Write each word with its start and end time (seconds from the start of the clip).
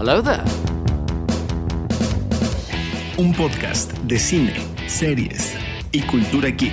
Hello 0.00 0.22
there. 0.22 0.44
Un 3.16 3.34
podcast 3.34 3.92
de 4.04 4.16
cine, 4.16 4.54
series 4.86 5.56
y 5.90 6.02
cultura 6.02 6.50
geek. 6.50 6.72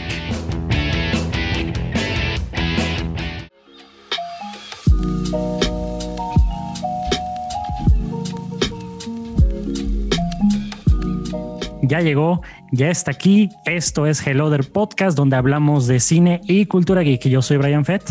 Ya 11.82 12.02
llegó, 12.02 12.44
ya 12.72 12.92
está 12.92 13.10
aquí. 13.10 13.50
Esto 13.66 14.06
es 14.06 14.22
Hello 14.28 14.52
There 14.52 14.62
Podcast, 14.62 15.18
donde 15.18 15.36
hablamos 15.36 15.88
de 15.88 16.00
cine 16.00 16.42
y 16.44 16.68
cultura 16.68 17.02
geek. 17.02 17.28
Yo 17.28 17.42
soy 17.42 17.58
Brian 17.58 17.86
Fett. 17.86 18.04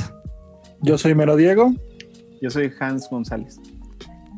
Yo 0.82 0.98
soy 0.98 1.14
Mero 1.14 1.36
Diego. 1.36 1.72
Yo 2.42 2.50
soy 2.50 2.72
Hans 2.80 3.08
González. 3.08 3.60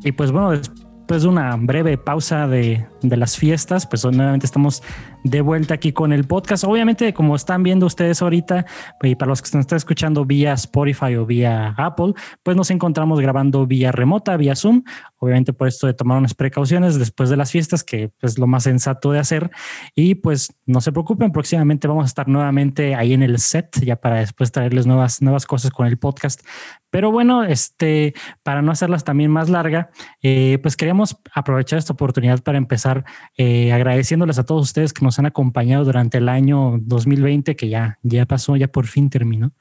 Y 0.06 0.12
pues 0.12 0.30
bueno, 0.30 0.52
después 0.52 1.22
de 1.22 1.28
una 1.28 1.56
breve 1.56 1.98
pausa 1.98 2.46
de, 2.46 2.86
de 3.08 3.16
las 3.16 3.36
fiestas, 3.36 3.86
pues 3.86 4.04
nuevamente 4.04 4.46
estamos 4.46 4.82
de 5.24 5.40
vuelta 5.40 5.74
aquí 5.74 5.92
con 5.92 6.12
el 6.12 6.24
podcast. 6.24 6.64
Obviamente, 6.64 7.12
como 7.14 7.36
están 7.36 7.62
viendo 7.62 7.86
ustedes 7.86 8.22
ahorita, 8.22 8.66
y 9.02 9.14
para 9.14 9.30
los 9.30 9.42
que 9.42 9.50
nos 9.56 9.62
están 9.62 9.76
escuchando 9.76 10.24
vía 10.24 10.52
Spotify 10.52 11.16
o 11.16 11.26
vía 11.26 11.74
Apple, 11.76 12.14
pues 12.42 12.56
nos 12.56 12.70
encontramos 12.70 13.20
grabando 13.20 13.66
vía 13.66 13.92
remota, 13.92 14.36
vía 14.36 14.54
Zoom. 14.54 14.82
Obviamente 15.18 15.52
por 15.52 15.68
esto 15.68 15.86
de 15.86 15.94
tomar 15.94 16.18
unas 16.18 16.34
precauciones 16.34 16.98
después 16.98 17.30
de 17.30 17.36
las 17.36 17.50
fiestas, 17.50 17.82
que 17.82 18.10
es 18.22 18.38
lo 18.38 18.46
más 18.46 18.64
sensato 18.64 19.12
de 19.12 19.18
hacer. 19.18 19.50
Y 19.94 20.16
pues 20.16 20.52
no 20.66 20.80
se 20.80 20.92
preocupen, 20.92 21.32
próximamente 21.32 21.88
vamos 21.88 22.04
a 22.04 22.06
estar 22.06 22.28
nuevamente 22.28 22.94
ahí 22.94 23.12
en 23.12 23.22
el 23.22 23.38
set, 23.38 23.80
ya 23.82 23.96
para 23.96 24.20
después 24.20 24.52
traerles 24.52 24.86
nuevas, 24.86 25.22
nuevas 25.22 25.46
cosas 25.46 25.70
con 25.70 25.86
el 25.86 25.98
podcast. 25.98 26.42
Pero 26.90 27.10
bueno, 27.10 27.44
este, 27.44 28.14
para 28.42 28.62
no 28.62 28.72
hacerlas 28.72 29.04
también 29.04 29.30
más 29.30 29.50
larga, 29.50 29.90
eh, 30.22 30.58
pues 30.62 30.76
queríamos 30.76 31.16
aprovechar 31.34 31.78
esta 31.78 31.92
oportunidad 31.92 32.42
para 32.42 32.58
empezar 32.58 32.95
eh, 33.36 33.72
agradeciéndoles 33.72 34.38
a 34.38 34.44
todos 34.44 34.62
ustedes 34.62 34.92
que 34.92 35.04
nos 35.04 35.18
han 35.18 35.26
acompañado 35.26 35.84
durante 35.84 36.18
el 36.18 36.28
año 36.28 36.78
2020, 36.80 37.56
que 37.56 37.68
ya, 37.68 37.98
ya 38.02 38.26
pasó, 38.26 38.56
ya 38.56 38.68
por 38.68 38.86
fin 38.86 39.10
terminó. 39.10 39.52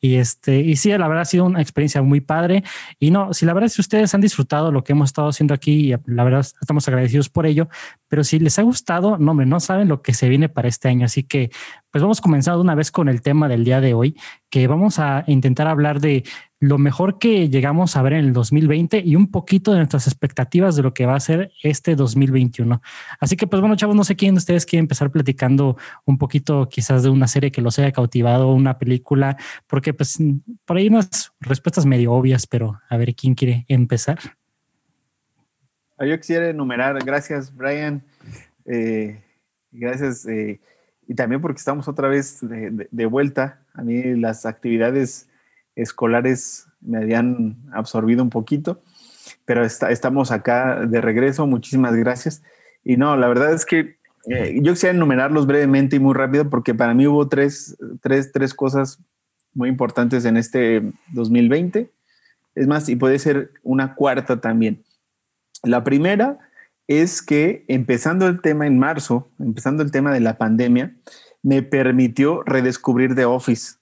Y 0.00 0.16
este, 0.16 0.60
y 0.60 0.76
sí, 0.76 0.90
la 0.90 1.08
verdad 1.08 1.22
ha 1.22 1.26
sido 1.26 1.44
una 1.44 1.60
experiencia 1.60 2.02
muy 2.02 2.20
padre. 2.20 2.64
Y 2.98 3.10
no, 3.10 3.32
si 3.32 3.46
la 3.46 3.54
verdad, 3.54 3.68
si 3.68 3.80
ustedes 3.80 4.14
han 4.14 4.20
disfrutado 4.20 4.72
lo 4.72 4.84
que 4.84 4.92
hemos 4.92 5.10
estado 5.10 5.28
haciendo 5.28 5.54
aquí, 5.54 5.94
la 6.06 6.24
verdad 6.24 6.46
estamos 6.60 6.86
agradecidos 6.88 7.28
por 7.28 7.46
ello. 7.46 7.68
Pero 8.08 8.24
si 8.24 8.38
les 8.38 8.58
ha 8.58 8.62
gustado, 8.62 9.18
no, 9.18 9.32
hombre, 9.32 9.46
no 9.46 9.60
saben 9.60 9.88
lo 9.88 10.02
que 10.02 10.14
se 10.14 10.28
viene 10.28 10.48
para 10.48 10.68
este 10.68 10.88
año. 10.88 11.06
Así 11.06 11.24
que, 11.24 11.50
pues 11.90 12.02
vamos 12.02 12.20
comenzando 12.20 12.60
una 12.60 12.74
vez 12.74 12.90
con 12.90 13.08
el 13.08 13.22
tema 13.22 13.48
del 13.48 13.64
día 13.64 13.80
de 13.80 13.94
hoy, 13.94 14.16
que 14.50 14.66
vamos 14.66 14.98
a 14.98 15.24
intentar 15.26 15.66
hablar 15.66 16.00
de 16.00 16.24
lo 16.64 16.78
mejor 16.78 17.18
que 17.18 17.50
llegamos 17.50 17.94
a 17.94 18.02
ver 18.02 18.14
en 18.14 18.24
el 18.24 18.32
2020 18.32 19.02
y 19.04 19.16
un 19.16 19.30
poquito 19.30 19.72
de 19.72 19.78
nuestras 19.78 20.06
expectativas 20.06 20.74
de 20.76 20.82
lo 20.82 20.94
que 20.94 21.04
va 21.04 21.14
a 21.14 21.20
ser 21.20 21.52
este 21.62 21.94
2021. 21.94 22.80
Así 23.20 23.36
que, 23.36 23.46
pues 23.46 23.60
bueno, 23.60 23.76
chavos, 23.76 23.94
no 23.94 24.02
sé 24.02 24.16
quién 24.16 24.34
de 24.34 24.38
ustedes 24.38 24.64
quiere 24.64 24.80
empezar 24.80 25.10
platicando 25.10 25.76
un 26.06 26.16
poquito 26.16 26.66
quizás 26.70 27.02
de 27.02 27.10
una 27.10 27.28
serie 27.28 27.52
que 27.52 27.60
los 27.60 27.78
haya 27.78 27.92
cautivado, 27.92 28.54
una 28.54 28.78
película, 28.78 29.36
porque 29.66 29.92
pues 29.92 30.16
por 30.64 30.78
ahí 30.78 30.88
unas 30.88 31.32
respuestas 31.38 31.84
medio 31.84 32.12
obvias, 32.12 32.46
pero 32.46 32.80
a 32.88 32.96
ver 32.96 33.14
quién 33.14 33.34
quiere 33.34 33.66
empezar. 33.68 34.18
Ah, 35.98 36.06
yo 36.06 36.16
quisiera 36.18 36.48
enumerar, 36.48 36.98
gracias 37.04 37.54
Brian, 37.54 38.02
eh, 38.64 39.22
gracias, 39.70 40.26
eh, 40.26 40.60
y 41.06 41.14
también 41.14 41.42
porque 41.42 41.58
estamos 41.58 41.88
otra 41.88 42.08
vez 42.08 42.38
de, 42.40 42.88
de 42.90 43.06
vuelta. 43.06 43.60
A 43.74 43.82
mí 43.82 44.14
las 44.16 44.46
actividades 44.46 45.28
escolares 45.76 46.66
me 46.80 46.98
habían 46.98 47.56
absorbido 47.72 48.22
un 48.22 48.30
poquito, 48.30 48.82
pero 49.44 49.64
estamos 49.64 50.30
acá 50.30 50.86
de 50.86 51.00
regreso. 51.00 51.46
Muchísimas 51.46 51.94
gracias. 51.96 52.42
Y 52.84 52.96
no, 52.96 53.16
la 53.16 53.28
verdad 53.28 53.52
es 53.52 53.64
que 53.64 53.96
eh, 54.28 54.58
yo 54.62 54.72
quisiera 54.72 54.94
enumerarlos 54.94 55.46
brevemente 55.46 55.96
y 55.96 55.98
muy 55.98 56.14
rápido 56.14 56.48
porque 56.48 56.74
para 56.74 56.94
mí 56.94 57.06
hubo 57.06 57.28
tres, 57.28 57.76
tres, 58.00 58.32
tres 58.32 58.54
cosas 58.54 58.98
muy 59.54 59.68
importantes 59.68 60.24
en 60.24 60.36
este 60.36 60.82
2020. 61.12 61.90
Es 62.54 62.66
más, 62.66 62.88
y 62.88 62.96
puede 62.96 63.18
ser 63.18 63.52
una 63.62 63.94
cuarta 63.94 64.40
también. 64.40 64.84
La 65.62 65.82
primera 65.82 66.38
es 66.86 67.22
que 67.22 67.64
empezando 67.68 68.26
el 68.26 68.40
tema 68.40 68.66
en 68.66 68.78
marzo, 68.78 69.28
empezando 69.38 69.82
el 69.82 69.90
tema 69.90 70.12
de 70.12 70.20
la 70.20 70.36
pandemia, 70.36 70.94
me 71.42 71.62
permitió 71.62 72.42
redescubrir 72.42 73.14
The 73.14 73.24
Office 73.24 73.76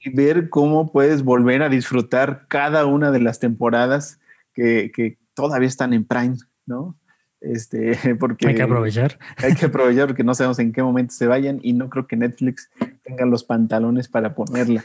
y 0.00 0.10
ver 0.10 0.48
cómo 0.48 0.90
puedes 0.90 1.22
volver 1.22 1.62
a 1.62 1.68
disfrutar 1.68 2.46
cada 2.48 2.86
una 2.86 3.10
de 3.10 3.20
las 3.20 3.38
temporadas 3.38 4.20
que, 4.54 4.90
que 4.94 5.18
todavía 5.34 5.68
están 5.68 5.92
en 5.92 6.04
Prime, 6.04 6.36
¿no? 6.66 6.96
Este, 7.42 8.14
porque 8.20 8.48
hay 8.48 8.54
que 8.54 8.62
aprovechar. 8.62 9.18
Hay 9.38 9.54
que 9.54 9.66
aprovechar 9.66 10.06
porque 10.06 10.24
no 10.24 10.34
sabemos 10.34 10.58
en 10.58 10.72
qué 10.72 10.82
momento 10.82 11.14
se 11.14 11.26
vayan 11.26 11.60
y 11.62 11.72
no 11.72 11.90
creo 11.90 12.06
que 12.06 12.16
Netflix 12.16 12.70
tenga 13.02 13.26
los 13.26 13.44
pantalones 13.44 14.08
para 14.08 14.34
ponerla. 14.34 14.84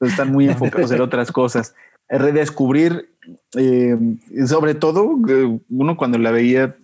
están 0.00 0.32
muy 0.32 0.48
enfocados 0.48 0.90
en 0.90 1.00
otras 1.00 1.30
cosas. 1.30 1.74
Redescubrir, 2.08 3.14
eh, 3.56 3.96
sobre 4.46 4.74
todo, 4.74 5.18
eh, 5.28 5.60
uno 5.68 5.96
cuando 5.96 6.18
la 6.18 6.30
veía 6.30 6.76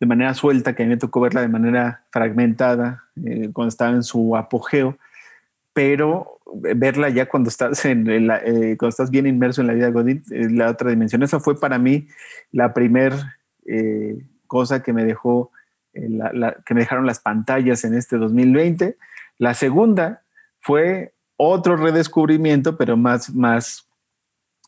de 0.00 0.06
manera 0.06 0.34
suelta, 0.34 0.74
que 0.74 0.82
a 0.82 0.86
mí 0.86 0.90
me 0.90 0.96
tocó 0.96 1.20
verla 1.20 1.40
de 1.40 1.48
manera 1.48 2.04
fragmentada, 2.10 3.04
eh, 3.24 3.50
cuando 3.52 3.68
estaba 3.68 3.90
en 3.90 4.02
su 4.02 4.36
apogeo, 4.36 4.96
pero 5.78 6.40
verla 6.52 7.08
ya 7.08 7.26
cuando 7.26 7.50
estás, 7.50 7.84
en 7.84 8.10
eh, 8.10 8.76
cuando 8.76 8.88
estás 8.88 9.12
bien 9.12 9.28
inmerso 9.28 9.60
en 9.60 9.68
la 9.68 9.74
vida 9.74 9.92
de 9.92 10.22
es 10.32 10.50
la 10.50 10.70
otra 10.70 10.90
dimensión. 10.90 11.22
Esa 11.22 11.38
fue 11.38 11.60
para 11.60 11.78
mí 11.78 12.08
la 12.50 12.74
primer 12.74 13.12
eh, 13.64 14.18
cosa 14.48 14.82
que 14.82 14.92
me 14.92 15.04
dejó, 15.04 15.52
eh, 15.94 16.08
que 16.66 16.74
me 16.74 16.80
dejaron 16.80 17.06
las 17.06 17.20
pantallas 17.20 17.84
en 17.84 17.94
este 17.94 18.16
2020. 18.16 18.96
La 19.38 19.54
segunda 19.54 20.22
fue 20.58 21.14
otro 21.36 21.76
redescubrimiento, 21.76 22.76
pero 22.76 22.96
más, 22.96 23.32
más 23.32 23.86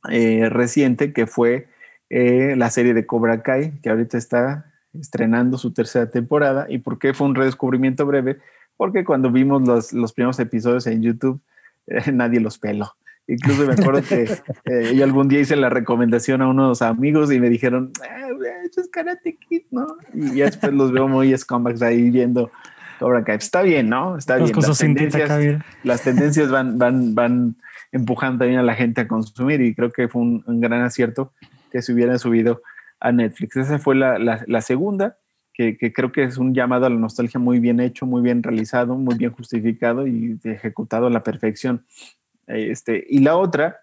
reciente, 0.04 1.12
que 1.12 1.26
fue 1.26 1.66
la 2.08 2.70
serie 2.70 2.94
de 2.94 3.04
Cobra 3.04 3.42
Kai, 3.42 3.80
que 3.80 3.90
ahorita 3.90 4.16
está 4.16 4.72
estrenando 4.96 5.58
su 5.58 5.72
tercera 5.72 6.08
temporada. 6.08 6.66
¿Y 6.68 6.78
por 6.78 7.00
qué 7.00 7.14
fue 7.14 7.26
un 7.26 7.34
redescubrimiento 7.34 8.06
breve? 8.06 8.38
Porque 8.80 9.04
cuando 9.04 9.30
vimos 9.30 9.68
los, 9.68 9.92
los 9.92 10.14
primeros 10.14 10.40
episodios 10.40 10.86
en 10.86 11.02
YouTube, 11.02 11.38
eh, 11.86 12.10
nadie 12.12 12.40
los 12.40 12.58
peló. 12.58 12.90
Incluso 13.26 13.66
me 13.66 13.74
acuerdo 13.74 14.00
que 14.00 14.22
eh, 14.64 14.94
yo 14.96 15.04
algún 15.04 15.28
día 15.28 15.40
hice 15.40 15.54
la 15.54 15.68
recomendación 15.68 16.40
a 16.40 16.48
unos 16.48 16.80
amigos 16.80 17.30
y 17.30 17.38
me 17.40 17.50
dijeron, 17.50 17.92
eh, 18.02 18.32
eso 18.64 18.80
es 18.80 18.88
Karate 18.88 19.36
Kid, 19.36 19.64
¿no? 19.70 19.86
Y 20.14 20.36
ya 20.36 20.46
después 20.46 20.72
los 20.72 20.92
veo 20.92 21.08
muy 21.08 21.36
scumbags 21.36 21.82
ahí 21.82 22.08
viendo 22.08 22.50
Cobra 22.98 23.22
Kai. 23.22 23.36
Está 23.36 23.60
bien, 23.60 23.90
¿no? 23.90 24.16
Está 24.16 24.36
bien. 24.36 24.50
Las 24.50 24.78
tendencias, 24.78 25.62
las 25.84 26.02
tendencias 26.02 26.50
van, 26.50 26.78
van, 26.78 27.14
van 27.14 27.56
empujando 27.92 28.38
también 28.38 28.60
a 28.60 28.62
la 28.62 28.76
gente 28.76 29.02
a 29.02 29.08
consumir 29.08 29.60
y 29.60 29.74
creo 29.74 29.92
que 29.92 30.08
fue 30.08 30.22
un, 30.22 30.42
gran 30.58 30.80
acierto 30.80 31.34
que 31.70 31.82
se 31.82 31.92
hubieran 31.92 32.18
subido 32.18 32.62
a 32.98 33.12
Netflix. 33.12 33.56
Esa 33.56 33.78
fue 33.78 33.94
la, 33.94 34.18
la, 34.18 34.42
la 34.46 34.62
segunda 34.62 35.18
que, 35.78 35.92
creo 35.92 36.10
que 36.10 36.22
es 36.22 36.38
un 36.38 36.54
llamado 36.54 36.86
a 36.86 36.90
la 36.90 36.96
nostalgia 36.96 37.38
muy 37.38 37.60
bien 37.60 37.80
hecho, 37.80 38.06
muy 38.06 38.22
bien 38.22 38.42
realizado, 38.42 38.96
muy 38.96 39.16
bien 39.16 39.30
justificado 39.32 40.06
y 40.06 40.38
ejecutado 40.44 41.06
a 41.06 41.10
la 41.10 41.22
perfección. 41.22 41.84
Este, 42.46 43.04
y 43.08 43.20
la 43.20 43.36
otra, 43.36 43.80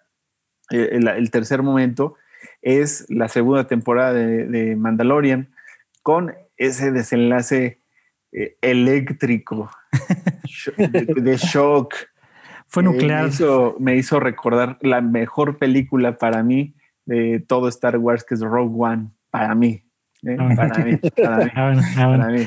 eh, 0.70 0.90
el, 0.92 1.30
tercer 1.30 1.62
momento, 1.62 2.16
es 2.62 3.06
la 3.08 3.28
segunda 3.28 3.66
temporada 3.66 4.12
de, 4.12 4.76
Mandalorian 4.76 5.50
con 6.02 6.34
ese 6.56 6.90
desenlace 6.90 7.80
eh, 8.32 8.56
eléctrico 8.60 9.70
de, 10.76 11.36
shock. 11.36 11.94
Fue 12.66 12.82
nuclear. 12.82 13.22
me, 13.22 13.28
hizo, 13.28 13.76
me 13.78 13.96
hizo 13.96 14.20
recordar 14.20 14.78
la 14.82 15.00
mejor 15.00 15.58
película 15.58 16.18
para 16.18 16.42
mí 16.42 16.74
de 17.06 17.40
todo 17.40 17.68
Star 17.68 17.96
Wars, 17.96 18.24
que 18.24 18.34
es 18.34 18.40
Rogue 18.40 18.74
One, 18.76 19.10
para 19.30 19.54
mí. 19.54 19.87
¿Eh? 20.24 20.36
Ah, 20.38 20.54
para 20.56 20.84
mí, 20.84 20.96
para 21.16 22.28
mí, 22.28 22.40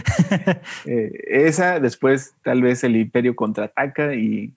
eh, 0.86 1.12
esa, 1.28 1.80
después 1.80 2.36
tal 2.44 2.62
vez 2.62 2.84
el 2.84 2.96
Imperio 2.96 3.36
contraataca 3.36 4.16
y 4.16 4.54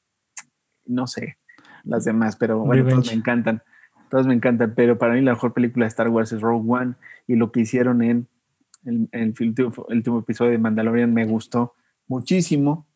no 0.87 1.07
sé, 1.07 1.39
las 1.85 2.05
demás, 2.05 2.37
pero 2.37 2.59
bueno, 2.59 2.85
me 2.85 3.13
encantan. 3.13 3.63
Todos 4.11 4.27
me 4.27 4.35
encantan, 4.35 4.75
pero 4.77 4.99
para 4.99 5.15
mí 5.15 5.23
la 5.23 5.33
mejor 5.33 5.53
película 5.53 5.87
de 5.87 5.89
Star 5.89 6.09
Wars 6.09 6.33
es 6.33 6.41
Rogue 6.41 6.71
One 6.71 6.95
y 7.27 7.37
lo 7.37 7.51
que 7.51 7.61
hicieron 7.61 8.03
en 8.03 8.29
el, 8.85 9.09
el, 9.13 9.35
último, 9.41 10.19
episodio 10.19 10.53
de 10.53 10.59
Mandalorian 10.59 11.13
me 11.13 11.25
gustó 11.25 11.75
muchísimo. 12.07 12.87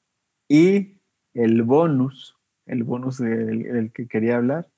Y 0.49 0.99
el 1.35 1.62
bonus, 1.62 2.37
el 2.67 2.85
bonus 2.85 3.19
del 3.19 3.91
que 3.93 4.06
quería 4.06 4.37
hablar, 4.37 4.69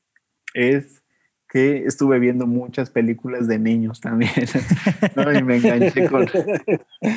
es 0.55 1.03
que 1.51 1.85
estuve 1.85 2.21
viendo 2.21 2.47
muchas 2.47 2.91
películas 2.91 3.49
de 3.49 3.59
niños 3.59 4.01
también. 4.01 4.31
Y 5.39 5.43
me 5.43 5.57
enganché 5.57 6.09
con, 6.09 6.27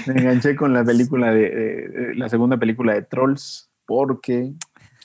me 0.07 0.13
enganché 0.13 0.55
con 0.55 0.73
la 0.73 0.83
película 0.83 1.31
de, 1.31 2.13
la 2.15 2.27
segunda 2.29 2.57
película 2.57 2.93
de 2.93 3.03
Trolls, 3.03 3.69
porque 3.85 4.53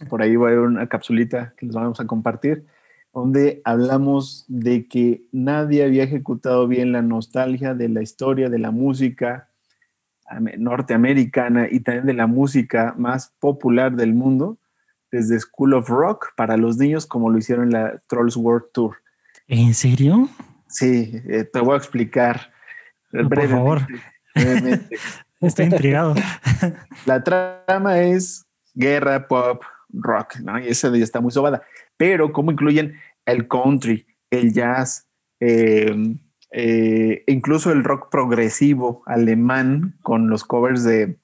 por 0.09 0.23
ahí 0.23 0.35
va 0.37 0.49
a 0.49 0.53
haber 0.53 0.65
una 0.65 0.89
capsulita 0.89 1.55
que 1.57 1.67
les 1.67 1.75
vamos 1.75 2.01
a 2.01 2.07
compartir. 2.07 2.65
donde 3.13 3.61
hablamos 3.65 4.45
de 4.49 4.87
que 4.87 5.23
nadie 5.33 5.85
había 5.85 6.05
ejecutado 6.05 6.67
bien 6.67 6.93
la 6.93 7.03
nostalgia 7.03 7.75
de 7.75 7.89
la 7.89 8.03
historia 8.03 8.49
de 8.49 8.59
la 8.59 8.71
música 8.71 9.49
norteamericana 10.59 11.69
y 11.71 11.81
también 11.81 12.07
de 12.07 12.15
la 12.15 12.27
música 12.27 12.95
más 12.97 13.35
popular 13.41 13.97
del 13.97 14.15
mundo, 14.15 14.59
desde 15.11 15.41
School 15.41 15.75
of 15.75 15.89
Rock 15.89 16.29
para 16.37 16.57
los 16.57 16.77
niños, 16.77 17.07
como 17.07 17.31
lo 17.31 17.39
hicieron 17.39 17.67
en 17.67 17.73
la 17.73 18.01
Trolls 18.09 18.37
World 18.37 18.67
Tour. 18.73 18.97
¿En 19.49 19.75
serio? 19.75 20.29
Sí, 20.69 21.11
eh, 21.29 21.45
te 21.45 21.61
voy 21.61 21.75
a 21.75 21.79
explicar. 21.79 22.53
por 23.11 23.49
favor. 23.49 23.81
Estoy 25.41 25.67
intrigado. 25.67 26.15
La 27.06 27.25
trama 27.25 28.00
es 28.00 28.47
guerra, 28.75 29.27
pop, 29.27 29.62
rock, 29.91 30.37
¿no? 30.41 30.59
Y 30.59 30.69
esa 30.69 30.95
ya 30.95 31.03
está 31.03 31.21
muy 31.21 31.33
sobada. 31.33 31.62
Pero 31.97 32.33
cómo 32.33 32.53
incluyen 32.53 32.95
el 33.25 33.49
country, 33.49 34.06
el 34.31 34.53
jazz, 34.53 35.06
eh, 35.41 35.95
eh, 36.50 37.25
incluso 37.27 37.73
el 37.73 37.85
rock 37.85 38.11
progresivo 38.11 39.03
alemán 39.06 39.99
con 40.03 40.29
los 40.29 40.45
covers 40.45 40.85
de, 40.85 41.19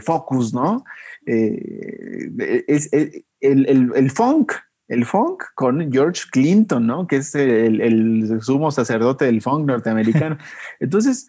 Focus, 0.00 0.54
¿no? 0.54 0.84
Eh, 1.26 2.64
es, 2.66 2.88
el, 2.92 4.10
funk, 4.10 4.52
el 4.90 5.06
funk 5.06 5.44
con 5.54 5.90
George 5.90 6.24
Clinton, 6.30 6.84
¿no? 6.84 7.06
Que 7.06 7.16
es 7.16 7.34
el, 7.36 7.80
el 7.80 8.42
sumo 8.42 8.72
sacerdote 8.72 9.24
del 9.24 9.40
funk 9.40 9.66
norteamericano. 9.66 10.36
Entonces, 10.80 11.28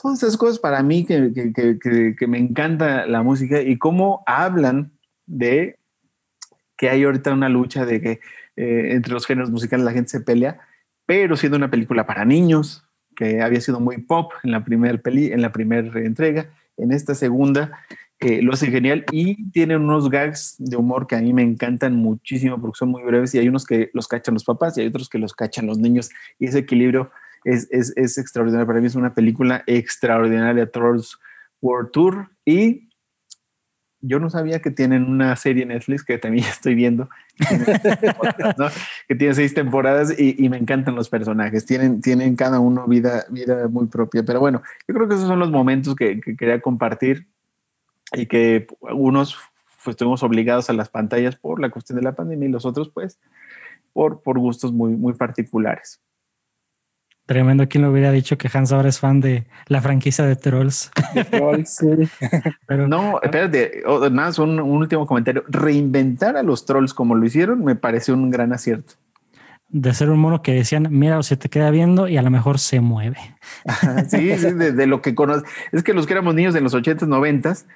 todas 0.00 0.22
esas 0.22 0.38
cosas 0.38 0.58
para 0.58 0.82
mí 0.82 1.04
que, 1.04 2.26
me 2.26 2.38
encanta 2.38 3.06
la 3.06 3.22
música 3.22 3.60
y 3.60 3.76
cómo 3.76 4.22
hablan 4.26 4.92
de 5.26 5.78
que 6.78 6.88
hay 6.88 7.04
ahorita 7.04 7.34
una 7.34 7.50
lucha 7.50 7.84
de 7.84 8.00
que 8.00 8.20
eh, 8.56 8.88
entre 8.92 9.12
los 9.12 9.26
géneros 9.26 9.50
musicales 9.50 9.84
la 9.84 9.92
gente 9.92 10.08
se 10.08 10.20
pelea, 10.22 10.60
pero 11.04 11.36
siendo 11.36 11.58
una 11.58 11.70
película 11.70 12.06
para 12.06 12.24
niños, 12.24 12.82
que 13.14 13.42
había 13.42 13.60
sido 13.60 13.78
muy 13.78 13.98
pop 13.98 14.32
en 14.42 14.52
la 14.52 14.64
primera 14.64 14.96
peli, 14.96 15.30
en 15.32 15.42
la 15.42 15.52
primera 15.52 16.00
entrega, 16.00 16.46
en 16.78 16.92
esta 16.92 17.14
segunda 17.14 17.72
eh, 18.22 18.42
lo 18.42 18.52
hace 18.52 18.70
genial 18.70 19.04
y 19.10 19.50
tiene 19.50 19.76
unos 19.76 20.08
gags 20.08 20.56
de 20.58 20.76
humor 20.76 21.06
que 21.06 21.16
a 21.16 21.20
mí 21.20 21.32
me 21.32 21.42
encantan 21.42 21.96
muchísimo 21.96 22.60
porque 22.60 22.78
son 22.78 22.90
muy 22.90 23.02
breves 23.02 23.34
y 23.34 23.38
hay 23.38 23.48
unos 23.48 23.64
que 23.64 23.90
los 23.92 24.08
cachan 24.08 24.34
los 24.34 24.44
papás 24.44 24.76
y 24.76 24.80
hay 24.80 24.86
otros 24.86 25.08
que 25.08 25.18
los 25.18 25.34
cachan 25.34 25.66
los 25.66 25.78
niños 25.78 26.10
y 26.38 26.46
ese 26.46 26.60
equilibrio 26.60 27.10
es, 27.44 27.68
es, 27.70 27.92
es 27.96 28.18
extraordinario. 28.18 28.66
Para 28.66 28.80
mí 28.80 28.86
es 28.86 28.94
una 28.94 29.14
película 29.14 29.62
extraordinaria, 29.66 30.70
Trolls 30.70 31.18
World 31.60 31.90
Tour. 31.90 32.28
Y 32.44 32.88
yo 34.00 34.18
no 34.18 34.28
sabía 34.30 34.60
que 34.60 34.70
tienen 34.70 35.04
una 35.04 35.34
serie 35.36 35.62
en 35.62 35.68
Netflix 35.70 36.04
que 36.04 36.18
también 36.18 36.44
estoy 36.50 36.74
viendo, 36.74 37.08
que 39.08 39.14
tiene 39.14 39.34
seis 39.34 39.54
temporadas 39.54 40.14
y, 40.18 40.48
me 40.48 40.58
encantan 40.58 40.94
los 40.94 41.08
personajes. 41.08 41.64
Tienen, 41.64 42.00
tienen 42.00 42.36
cada 42.36 42.60
uno 42.60 42.86
vida, 42.86 43.24
vida 43.30 43.68
muy 43.68 43.86
propia. 43.86 44.22
Pero 44.24 44.40
bueno, 44.40 44.62
yo 44.86 44.94
creo 44.94 45.08
que 45.08 45.14
esos 45.14 45.28
son 45.28 45.38
los 45.38 45.50
momentos 45.50 45.94
que, 45.94 46.20
quería 46.20 46.60
compartir 46.60 47.28
y 48.12 48.26
que 48.26 48.66
unos 48.80 49.36
pues, 49.84 49.94
estuvimos 49.94 50.22
obligados 50.22 50.70
a 50.70 50.72
las 50.72 50.88
pantallas 50.88 51.36
por 51.36 51.60
la 51.60 51.70
cuestión 51.70 51.96
de 51.96 52.02
la 52.02 52.14
pandemia 52.14 52.48
y 52.48 52.52
los 52.52 52.64
otros 52.64 52.88
pues 52.88 53.18
por, 53.92 54.22
por 54.22 54.38
gustos 54.38 54.72
muy, 54.72 54.92
muy 54.92 55.14
particulares. 55.14 56.00
Tremendo, 57.26 57.68
¿quién 57.68 57.82
lo 57.82 57.90
hubiera 57.90 58.10
dicho 58.10 58.36
que 58.36 58.50
Hans 58.52 58.72
ahora 58.72 58.88
es 58.88 58.98
fan 58.98 59.20
de 59.20 59.46
la 59.68 59.80
franquicia 59.80 60.26
de 60.26 60.34
Trolls? 60.34 60.90
sí. 61.66 61.86
Pero, 62.66 62.88
no, 62.88 63.20
espérate, 63.22 63.82
oh, 63.86 64.00
nada 64.00 64.10
más 64.10 64.38
un, 64.38 64.58
último 64.60 65.06
comentario. 65.06 65.44
Reinventar 65.48 66.36
a 66.36 66.42
los 66.42 66.66
trolls 66.66 66.92
como 66.92 67.14
lo 67.14 67.24
hicieron 67.24 67.64
me 67.64 67.76
parece 67.76 68.12
un 68.12 68.30
gran 68.30 68.52
acierto. 68.52 68.94
De 69.68 69.94
ser 69.94 70.10
un 70.10 70.18
mono 70.18 70.42
que 70.42 70.52
decían, 70.52 70.88
mira, 70.90 71.22
se 71.22 71.36
te 71.36 71.48
queda 71.48 71.70
viendo 71.70 72.08
y 72.08 72.16
a 72.16 72.22
lo 72.22 72.30
mejor 72.30 72.58
se 72.58 72.80
mueve. 72.80 73.16
sí, 74.08 74.36
sí, 74.36 74.50
de, 74.52 74.86
lo 74.86 75.00
que 75.00 75.14
conoces. 75.14 75.44
Es 75.70 75.82
que 75.82 75.94
los 75.94 76.06
que 76.06 76.12
éramos 76.14 76.34
niños 76.34 76.54
en 76.56 76.64
los 76.64 76.74
80s, 76.74 77.06
90s, 77.06 77.66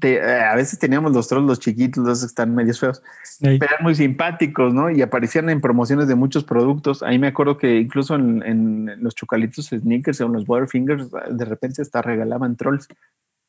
eh, 0.00 0.20
a 0.20 0.54
veces 0.54 0.78
teníamos 0.78 1.12
los 1.12 1.28
trolls, 1.28 1.46
los 1.46 1.60
chiquitos, 1.60 2.04
los 2.04 2.20
que 2.20 2.26
están 2.26 2.54
medios 2.54 2.80
feos, 2.80 3.02
pero 3.40 3.56
eran 3.56 3.82
muy 3.82 3.94
simpáticos, 3.94 4.72
¿no? 4.72 4.90
Y 4.90 5.02
aparecían 5.02 5.50
en 5.50 5.60
promociones 5.60 6.08
de 6.08 6.14
muchos 6.14 6.44
productos. 6.44 7.02
Ahí 7.02 7.18
me 7.18 7.28
acuerdo 7.28 7.58
que 7.58 7.78
incluso 7.78 8.14
en, 8.14 8.90
los 9.02 9.14
chocalitos 9.14 9.66
sneakers 9.66 10.20
o 10.20 10.26
en 10.26 10.32
los 10.32 10.46
Butterfingers, 10.46 11.08
de 11.30 11.44
repente 11.44 11.82
hasta 11.82 12.00
regalaban 12.00 12.56
trolls, 12.56 12.88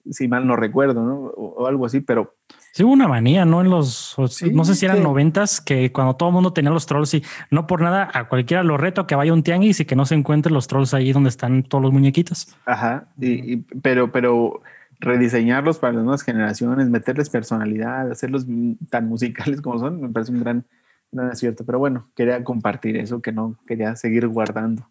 si 0.09 0.27
mal 0.27 0.45
no 0.45 0.57
recuerdo, 0.57 1.01
¿no? 1.03 1.15
O, 1.37 1.65
algo 1.65 1.85
así, 1.85 2.01
pero. 2.01 2.35
Sí, 2.73 2.83
hubo 2.83 2.91
una 2.91 3.07
manía, 3.07 3.45
¿no? 3.45 3.61
En 3.61 3.69
los, 3.69 4.15
no 4.51 4.65
sé 4.65 4.75
si 4.75 4.85
eran 4.85 5.01
noventas, 5.01 5.61
que 5.61 5.93
cuando 5.93 6.15
todo 6.15 6.29
el 6.29 6.33
mundo 6.33 6.51
tenía 6.51 6.71
los 6.71 6.87
trolls 6.87 7.13
y 7.13 7.23
no 7.51 7.67
por 7.67 7.81
nada 7.81 8.09
a 8.13 8.27
cualquiera 8.27 8.63
lo 8.63 8.77
reto 8.77 9.07
que 9.07 9.15
vaya 9.15 9.31
un 9.31 9.43
tianguis 9.43 9.79
y 9.79 9.85
que 9.85 9.95
no 9.95 10.05
se 10.05 10.15
encuentren 10.15 10.53
los 10.53 10.67
trolls 10.67 10.93
ahí 10.93 11.13
donde 11.13 11.29
están 11.29 11.63
todos 11.63 11.83
los 11.83 11.93
muñequitos. 11.93 12.53
Ajá, 12.65 13.05
y, 13.19 13.57
pero, 13.57 14.11
pero 14.11 14.61
rediseñarlos 14.99 15.79
para 15.79 15.93
las 15.93 16.03
nuevas 16.03 16.23
generaciones, 16.23 16.89
meterles 16.89 17.29
personalidad, 17.29 18.11
hacerlos 18.11 18.45
tan 18.89 19.07
musicales 19.07 19.61
como 19.61 19.79
son, 19.79 20.01
me 20.01 20.09
parece 20.09 20.31
un 20.31 20.39
gran, 20.39 20.65
gran 21.11 21.29
acierto. 21.29 21.65
Pero 21.65 21.79
bueno, 21.79 22.09
quería 22.15 22.43
compartir 22.43 22.97
eso 22.97 23.21
que 23.21 23.31
no 23.31 23.57
quería 23.67 23.95
seguir 23.95 24.27
guardando. 24.27 24.87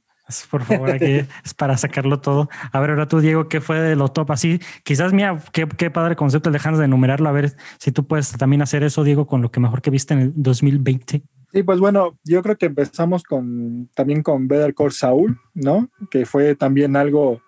Por 0.50 0.62
favor, 0.62 0.90
aquí 0.90 1.26
es 1.44 1.54
para 1.54 1.76
sacarlo 1.76 2.20
todo. 2.20 2.48
A 2.72 2.80
ver, 2.80 2.90
ahora 2.90 3.08
tú, 3.08 3.20
Diego, 3.20 3.48
¿qué 3.48 3.60
fue 3.60 3.80
de 3.80 3.96
lo 3.96 4.08
top? 4.08 4.30
Así, 4.30 4.60
quizás, 4.84 5.12
mira, 5.12 5.38
qué, 5.52 5.66
qué 5.76 5.90
padre 5.90 6.16
concepto 6.16 6.48
el 6.50 6.58
de 6.58 6.78
de 6.78 6.84
enumerarlo. 6.84 7.28
A 7.28 7.32
ver 7.32 7.52
si 7.78 7.92
tú 7.92 8.06
puedes 8.06 8.32
también 8.32 8.62
hacer 8.62 8.82
eso, 8.82 9.04
Diego, 9.04 9.26
con 9.26 9.42
lo 9.42 9.50
que 9.50 9.60
mejor 9.60 9.82
que 9.82 9.90
viste 9.90 10.14
en 10.14 10.20
el 10.20 10.32
2020. 10.34 11.22
Sí, 11.52 11.62
pues 11.64 11.80
bueno, 11.80 12.18
yo 12.24 12.42
creo 12.42 12.56
que 12.56 12.66
empezamos 12.66 13.24
con 13.24 13.90
también 13.94 14.22
con 14.22 14.48
Better 14.48 14.74
Call 14.74 14.92
Saul, 14.92 15.38
¿no? 15.52 15.90
Que 16.10 16.24
fue 16.24 16.54
también 16.54 16.96
algo 16.96 17.42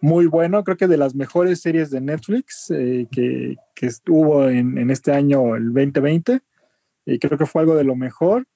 muy 0.00 0.26
bueno, 0.26 0.64
creo 0.64 0.76
que 0.76 0.86
de 0.86 0.96
las 0.96 1.14
mejores 1.14 1.60
series 1.60 1.90
de 1.90 2.00
Netflix 2.00 2.70
eh, 2.70 3.08
que, 3.10 3.56
que, 3.74 3.86
estuvo 3.86 4.48
en, 4.48 4.78
en, 4.78 4.90
este 4.90 5.12
año, 5.12 5.56
el 5.56 5.72
2020, 5.72 6.40
y 7.06 7.18
creo 7.18 7.38
que 7.38 7.46
fue 7.46 7.62
algo 7.62 7.74
de 7.74 7.84
lo 7.84 7.96
mejor. 7.96 8.46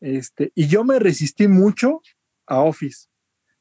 Este, 0.00 0.52
y 0.54 0.68
yo 0.68 0.84
me 0.84 0.98
resistí 0.98 1.48
mucho 1.48 2.00
a 2.46 2.60
Office. 2.60 3.08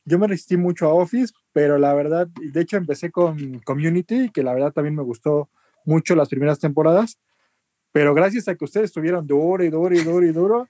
Yo 0.06 0.20
me 0.20 0.28
resistí 0.28 0.56
mucho 0.56 0.88
a 0.88 0.94
Office, 0.94 1.34
pero 1.52 1.78
la 1.78 1.94
verdad, 1.94 2.28
de 2.28 2.62
hecho 2.62 2.78
empecé 2.78 3.12
con 3.12 3.60
Community, 3.60 4.30
que 4.30 4.44
la 4.44 4.54
verdad 4.54 4.72
también 4.72 4.96
me 4.96 5.04
gustó 5.04 5.50
mucho 5.84 6.16
las 6.16 6.30
primeras 6.30 6.60
temporadas, 6.60 7.20
pero 7.92 8.14
gracias 8.14 8.48
a 8.48 8.56
que 8.56 8.66
ustedes 8.66 8.86
estuvieron 8.86 9.26
duro 9.26 9.64
y 9.64 9.70
duro 9.70 9.96
y 9.96 10.04
duro 10.04 10.26
y 10.26 10.32
duro, 10.32 10.68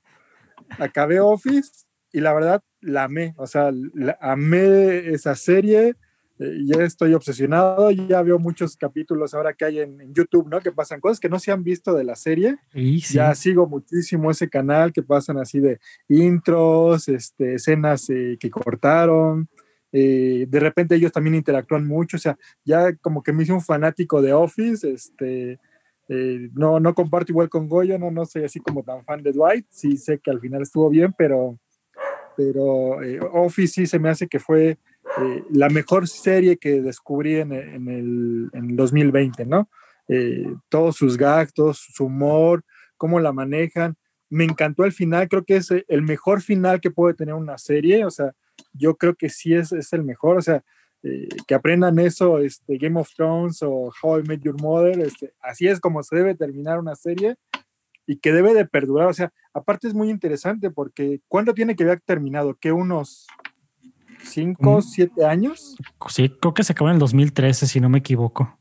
acabé 0.78 1.20
Office 1.20 1.86
y 2.12 2.22
la 2.22 2.34
verdad 2.34 2.64
la 2.80 3.06
amé, 3.06 3.34
o 3.38 3.48
sea, 3.48 3.72
la, 3.94 4.18
amé 4.22 5.10
esa 5.10 5.36
serie, 5.36 5.96
eh, 6.38 6.64
ya 6.66 6.84
estoy 6.84 7.14
obsesionado, 7.14 7.92
ya 7.92 8.22
veo 8.22 8.38
muchos 8.40 8.76
capítulos 8.76 9.34
ahora 9.34 9.54
que 9.54 9.64
hay 9.64 9.80
en, 9.80 10.14
YouTube, 10.14 10.50
¿no? 10.50 10.60
Que 10.60 10.72
pasan 10.72 11.00
cosas 11.00 11.20
que 11.20 11.30
no 11.30 11.40
se 11.40 11.52
han 11.52 11.64
visto 11.64 11.94
de 11.94 12.04
la 12.04 12.16
serie. 12.16 12.58
Ya 13.14 13.34
sigo 13.36 13.68
muchísimo 13.68 14.30
ese 14.30 14.50
canal 14.50 14.92
que 14.92 15.02
pasan 15.02 15.38
así 15.38 15.60
de 15.60 15.80
intros, 16.10 17.08
este, 17.08 17.56
escenas 17.56 18.10
eh, 18.10 18.38
que 18.38 18.50
cortaron. 18.50 19.48
Eh, 19.94 20.46
de 20.50 20.60
repente 20.60 20.96
ellos 20.96 21.14
también 21.14 21.36
interactúan 21.36 21.88
mucho, 21.88 22.18
o 22.18 22.20
sea, 22.20 22.38
ya 22.66 22.94
como 22.98 23.24
que 23.24 23.32
me 23.32 23.44
hice 23.44 23.54
un 23.54 23.62
fanático 23.62 24.22
de 24.22 24.34
Office, 24.34 24.92
este, 24.92 25.58
no, 26.54 26.82
no 26.82 26.94
comparto 26.94 27.32
igual 27.32 27.48
con 27.48 27.70
Goyo, 27.70 27.98
no, 27.98 28.12
no 28.12 28.26
soy 28.26 28.44
así 28.44 28.60
como 28.60 28.84
tan 28.84 29.06
fan 29.06 29.24
de 29.24 29.32
Dwight, 29.32 29.68
sí 29.70 29.96
sé 29.96 30.20
que 30.20 30.32
al 30.32 30.42
final 30.42 30.64
estuvo 30.64 30.90
bien, 30.90 31.16
pero, 31.18 31.58
pero 32.36 32.98
Office 33.32 33.74
sí 33.74 33.88
se 33.88 33.98
me 33.98 34.10
hace 34.10 34.28
que 34.28 34.40
fue 34.40 34.78
eh, 35.22 35.44
la 35.52 35.70
mejor 35.70 36.08
serie 36.08 36.58
que 36.58 36.82
descubrí 36.82 37.36
en, 37.36 37.52
el, 37.52 38.50
2020, 38.52 39.46
¿no? 39.46 39.70
Eh, 40.08 40.54
todos 40.70 40.96
sus 40.96 41.18
gags, 41.18 41.54
su 41.74 42.06
humor, 42.06 42.64
cómo 42.98 43.20
la 43.20 43.32
manejan. 43.32 43.96
Me 44.30 44.44
encantó 44.44 44.84
el 44.84 44.92
final, 44.92 45.30
creo 45.30 45.46
que 45.46 45.58
es 45.58 45.72
el 45.72 46.02
mejor 46.02 46.42
final 46.42 46.82
que 46.82 46.92
puede 46.92 47.14
tener 47.14 47.36
una 47.36 47.58
serie, 47.58 48.06
o 48.06 48.12
sea, 48.12 48.34
yo 48.74 48.96
creo 48.96 49.16
que 49.16 49.30
sí 49.30 49.54
es, 49.54 49.72
es 49.72 49.94
el 49.94 50.04
mejor, 50.04 50.38
o 50.38 50.42
sea, 50.42 50.64
eh, 51.04 51.30
que 51.48 51.54
aprendan 51.54 52.00
eso, 52.00 52.40
este, 52.40 52.78
Game 52.78 53.00
of 53.00 53.10
Thrones 53.16 53.62
o 53.62 53.92
How 54.02 54.20
I 54.20 54.24
Met 54.24 54.42
Your 54.42 54.60
Mother, 54.60 55.00
este, 55.00 55.34
así 55.40 55.68
es 55.68 55.80
como 55.80 56.02
se 56.02 56.16
debe 56.16 56.36
terminar 56.36 56.80
una 56.80 56.96
serie 56.96 57.36
y 58.08 58.18
que 58.18 58.34
debe 58.34 58.54
de 58.54 58.66
perdurar, 58.66 59.08
o 59.08 59.14
sea, 59.14 59.32
aparte 59.54 59.88
es 59.88 59.94
muy 59.94 60.10
interesante 60.10 60.72
porque 60.72 61.22
¿cuándo 61.28 61.54
tiene 61.54 61.76
que 61.76 61.84
haber 61.84 62.02
terminado? 62.02 62.58
¿Qué 62.60 62.72
unos 62.72 63.28
cinco, 64.24 64.82
siete 64.82 65.26
años. 65.26 65.76
Sí, 66.10 66.30
creo 66.30 66.54
que 66.54 66.64
se 66.64 66.74
acabó 66.74 66.90
en 66.90 66.96
el 66.96 67.00
2013, 67.00 67.68
si 67.68 67.80
no 67.80 67.90
me 67.90 68.00
equivoco. 68.00 68.58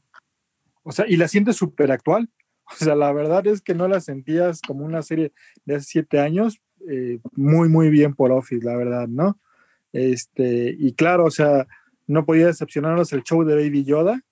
O 0.82 0.92
sea, 0.92 1.06
y 1.08 1.16
la 1.16 1.28
sientes 1.28 1.56
súper 1.56 1.92
actual. 1.92 2.28
O 2.66 2.76
sea, 2.82 2.94
la 2.94 3.12
verdad 3.12 3.46
es 3.46 3.60
que 3.60 3.74
no 3.74 3.88
la 3.88 4.00
sentías 4.00 4.62
como 4.62 4.86
una 4.86 5.02
serie 5.02 5.34
de 5.66 5.74
hace 5.74 5.84
siete 5.84 6.18
años. 6.18 6.62
Eh, 6.88 7.20
muy, 7.32 7.68
muy 7.68 7.90
bien 7.90 8.14
por 8.14 8.32
Office, 8.32 8.64
la 8.64 8.74
verdad, 8.74 9.06
¿no? 9.06 9.38
Este, 9.92 10.74
y 10.78 10.94
claro, 10.94 11.26
o 11.26 11.30
sea, 11.30 11.66
no 12.06 12.24
podía 12.24 12.46
decepcionarnos 12.46 13.12
el 13.12 13.22
show 13.22 13.44
de 13.44 13.54
Baby 13.54 13.84
Yoda, 13.84 14.22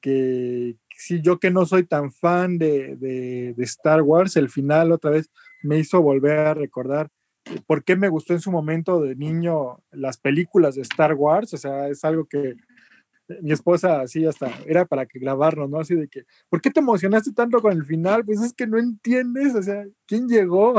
que 0.00 0.76
sí, 0.96 1.20
yo 1.20 1.38
que 1.38 1.50
no 1.50 1.66
soy 1.66 1.84
tan 1.84 2.12
fan 2.12 2.56
de, 2.56 2.96
de, 2.96 3.54
de 3.54 3.64
Star 3.64 4.00
Wars, 4.00 4.36
el 4.36 4.48
final 4.48 4.90
otra 4.90 5.10
vez 5.10 5.30
me 5.62 5.78
hizo 5.78 6.00
volver 6.00 6.38
a 6.38 6.54
recordar 6.54 7.10
por 7.66 7.84
qué 7.84 7.96
me 7.96 8.08
gustó 8.08 8.32
en 8.32 8.40
su 8.40 8.50
momento 8.50 9.00
de 9.00 9.16
niño 9.16 9.82
las 9.90 10.18
películas 10.18 10.74
de 10.74 10.82
Star 10.82 11.14
Wars, 11.14 11.54
o 11.54 11.56
sea, 11.56 11.88
es 11.88 12.04
algo 12.04 12.26
que 12.26 12.56
mi 13.42 13.52
esposa 13.52 14.00
así 14.00 14.24
hasta 14.24 14.50
era 14.66 14.84
para 14.84 15.06
que 15.06 15.18
grabarlo, 15.18 15.68
¿no? 15.68 15.80
Así 15.80 15.94
de 15.94 16.08
que, 16.08 16.24
¿por 16.48 16.60
qué 16.60 16.70
te 16.70 16.80
emocionaste 16.80 17.32
tanto 17.32 17.60
con 17.60 17.72
el 17.72 17.84
final? 17.84 18.24
Pues 18.24 18.40
es 18.40 18.54
que 18.54 18.66
no 18.66 18.78
entiendes, 18.78 19.54
o 19.54 19.62
sea, 19.62 19.84
¿quién 20.06 20.28
llegó? 20.28 20.74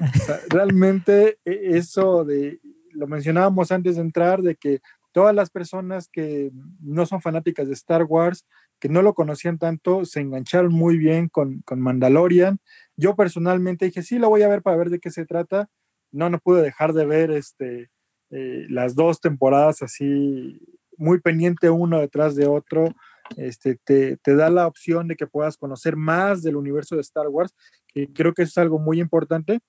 realmente 0.50 1.38
e, 1.44 1.76
eso 1.76 2.24
de, 2.24 2.60
lo 2.92 3.06
mencionábamos 3.06 3.72
antes 3.72 3.96
de 3.96 4.02
entrar, 4.02 4.42
de 4.42 4.56
que 4.56 4.80
todas 5.12 5.34
las 5.34 5.50
personas 5.50 6.08
que 6.08 6.52
no 6.80 7.06
son 7.06 7.20
fanáticas 7.20 7.66
de 7.66 7.74
Star 7.74 8.04
Wars, 8.04 8.46
que 8.78 8.88
no 8.88 9.02
lo 9.02 9.14
conocían 9.14 9.58
tanto, 9.58 10.04
se 10.04 10.20
engancharon 10.20 10.72
muy 10.72 10.96
bien 10.96 11.28
con, 11.28 11.60
con 11.62 11.80
Mandalorian. 11.80 12.60
Yo 12.96 13.16
personalmente 13.16 13.86
dije, 13.86 14.02
sí, 14.02 14.18
lo 14.18 14.28
voy 14.28 14.42
a 14.42 14.48
ver 14.48 14.62
para 14.62 14.76
ver 14.76 14.90
de 14.90 15.00
qué 15.00 15.10
se 15.10 15.26
trata. 15.26 15.68
No, 16.12 16.30
no 16.30 16.38
pude 16.38 16.62
dejar 16.62 16.92
de 16.92 17.06
ver 17.06 17.30
este, 17.30 17.90
eh, 18.30 18.66
las 18.68 18.94
dos 18.94 19.20
temporadas 19.20 19.82
así 19.82 20.60
muy 20.96 21.20
pendiente 21.20 21.70
uno 21.70 21.98
detrás 21.98 22.36
de 22.36 22.46
otro. 22.46 22.94
Este, 23.36 23.76
te, 23.84 24.16
te, 24.18 24.34
da 24.34 24.50
la 24.50 24.66
opción 24.66 25.08
de 25.08 25.16
que 25.16 25.26
puedas 25.26 25.56
conocer 25.56 25.96
más 25.96 26.42
del 26.42 26.56
universo 26.56 26.96
de 26.96 27.00
Star 27.02 27.28
Wars, 27.28 27.54
que 27.88 28.12
creo 28.12 28.34
que 28.34 28.42
es 28.42 28.58
algo 28.58 28.78
muy 28.78 29.00
importante. 29.00 29.60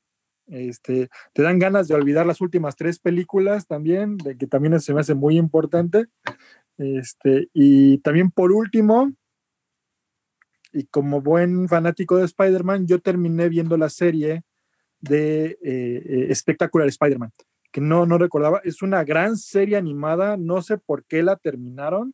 Este, 0.47 1.09
te 1.33 1.41
dan 1.43 1.59
ganas 1.59 1.87
de 1.87 1.95
olvidar 1.95 2.25
las 2.25 2.41
últimas 2.41 2.75
tres 2.75 2.99
películas 2.99 3.67
también, 3.67 4.17
de 4.17 4.37
que 4.37 4.47
también 4.47 4.79
se 4.81 4.93
me 4.93 5.01
hace 5.01 5.13
muy 5.13 5.37
importante. 5.37 6.07
Este, 6.77 7.49
y 7.53 7.99
también 7.99 8.31
por 8.31 8.51
último, 8.51 9.13
y 10.73 10.85
como 10.85 11.21
buen 11.21 11.67
fanático 11.69 12.17
de 12.17 12.25
Spider-Man, 12.25 12.87
yo 12.87 12.99
terminé 12.99 13.49
viendo 13.49 13.77
la 13.77 13.89
serie 13.89 14.43
de 15.01 15.57
eh, 15.63 16.27
eh 16.29 16.35
Spectacular 16.35 16.87
Spider-Man 16.87 17.31
que 17.71 17.81
no, 17.81 18.05
no 18.05 18.17
recordaba. 18.17 18.61
Es 18.63 18.81
una 18.81 19.03
gran 19.03 19.37
serie 19.37 19.77
animada, 19.77 20.37
no 20.37 20.61
sé 20.61 20.77
por 20.77 21.05
qué 21.05 21.23
la 21.23 21.37
terminaron. 21.37 22.13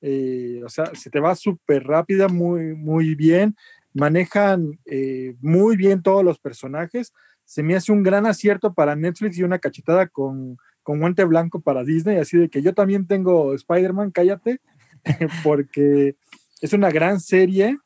Eh, 0.00 0.62
o 0.64 0.68
sea, 0.68 0.94
se 0.94 1.10
te 1.10 1.20
va 1.20 1.34
súper 1.34 1.84
rápida, 1.84 2.28
muy, 2.28 2.74
muy 2.74 3.14
bien. 3.14 3.56
Manejan 3.92 4.78
eh, 4.86 5.34
muy 5.40 5.76
bien 5.76 6.02
todos 6.02 6.24
los 6.24 6.38
personajes. 6.38 7.12
Se 7.44 7.62
me 7.62 7.74
hace 7.74 7.92
un 7.92 8.02
gran 8.02 8.26
acierto 8.26 8.72
para 8.72 8.96
Netflix 8.96 9.36
y 9.38 9.42
una 9.42 9.58
cachetada 9.58 10.06
con, 10.06 10.56
con 10.82 11.00
guante 11.00 11.24
blanco 11.24 11.60
para 11.60 11.84
Disney. 11.84 12.18
Así 12.18 12.38
de 12.38 12.48
que 12.48 12.62
yo 12.62 12.72
también 12.72 13.06
tengo 13.06 13.54
Spider-Man, 13.54 14.12
cállate, 14.12 14.60
porque 15.42 16.16
es 16.60 16.72
una 16.72 16.90
gran 16.90 17.20
serie 17.20 17.78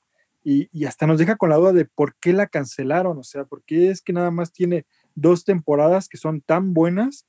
y, 0.48 0.68
y 0.72 0.86
hasta 0.86 1.06
nos 1.06 1.18
deja 1.18 1.36
con 1.36 1.50
la 1.50 1.56
duda 1.56 1.72
de 1.72 1.84
por 1.84 2.14
qué 2.16 2.32
la 2.32 2.46
cancelaron. 2.46 3.18
O 3.18 3.24
sea, 3.24 3.44
por 3.44 3.62
qué 3.64 3.90
es 3.90 4.00
que 4.00 4.12
nada 4.12 4.30
más 4.30 4.52
tiene 4.52 4.86
dos 5.14 5.44
temporadas 5.44 6.08
que 6.08 6.16
son 6.16 6.40
tan 6.40 6.72
buenas 6.72 7.26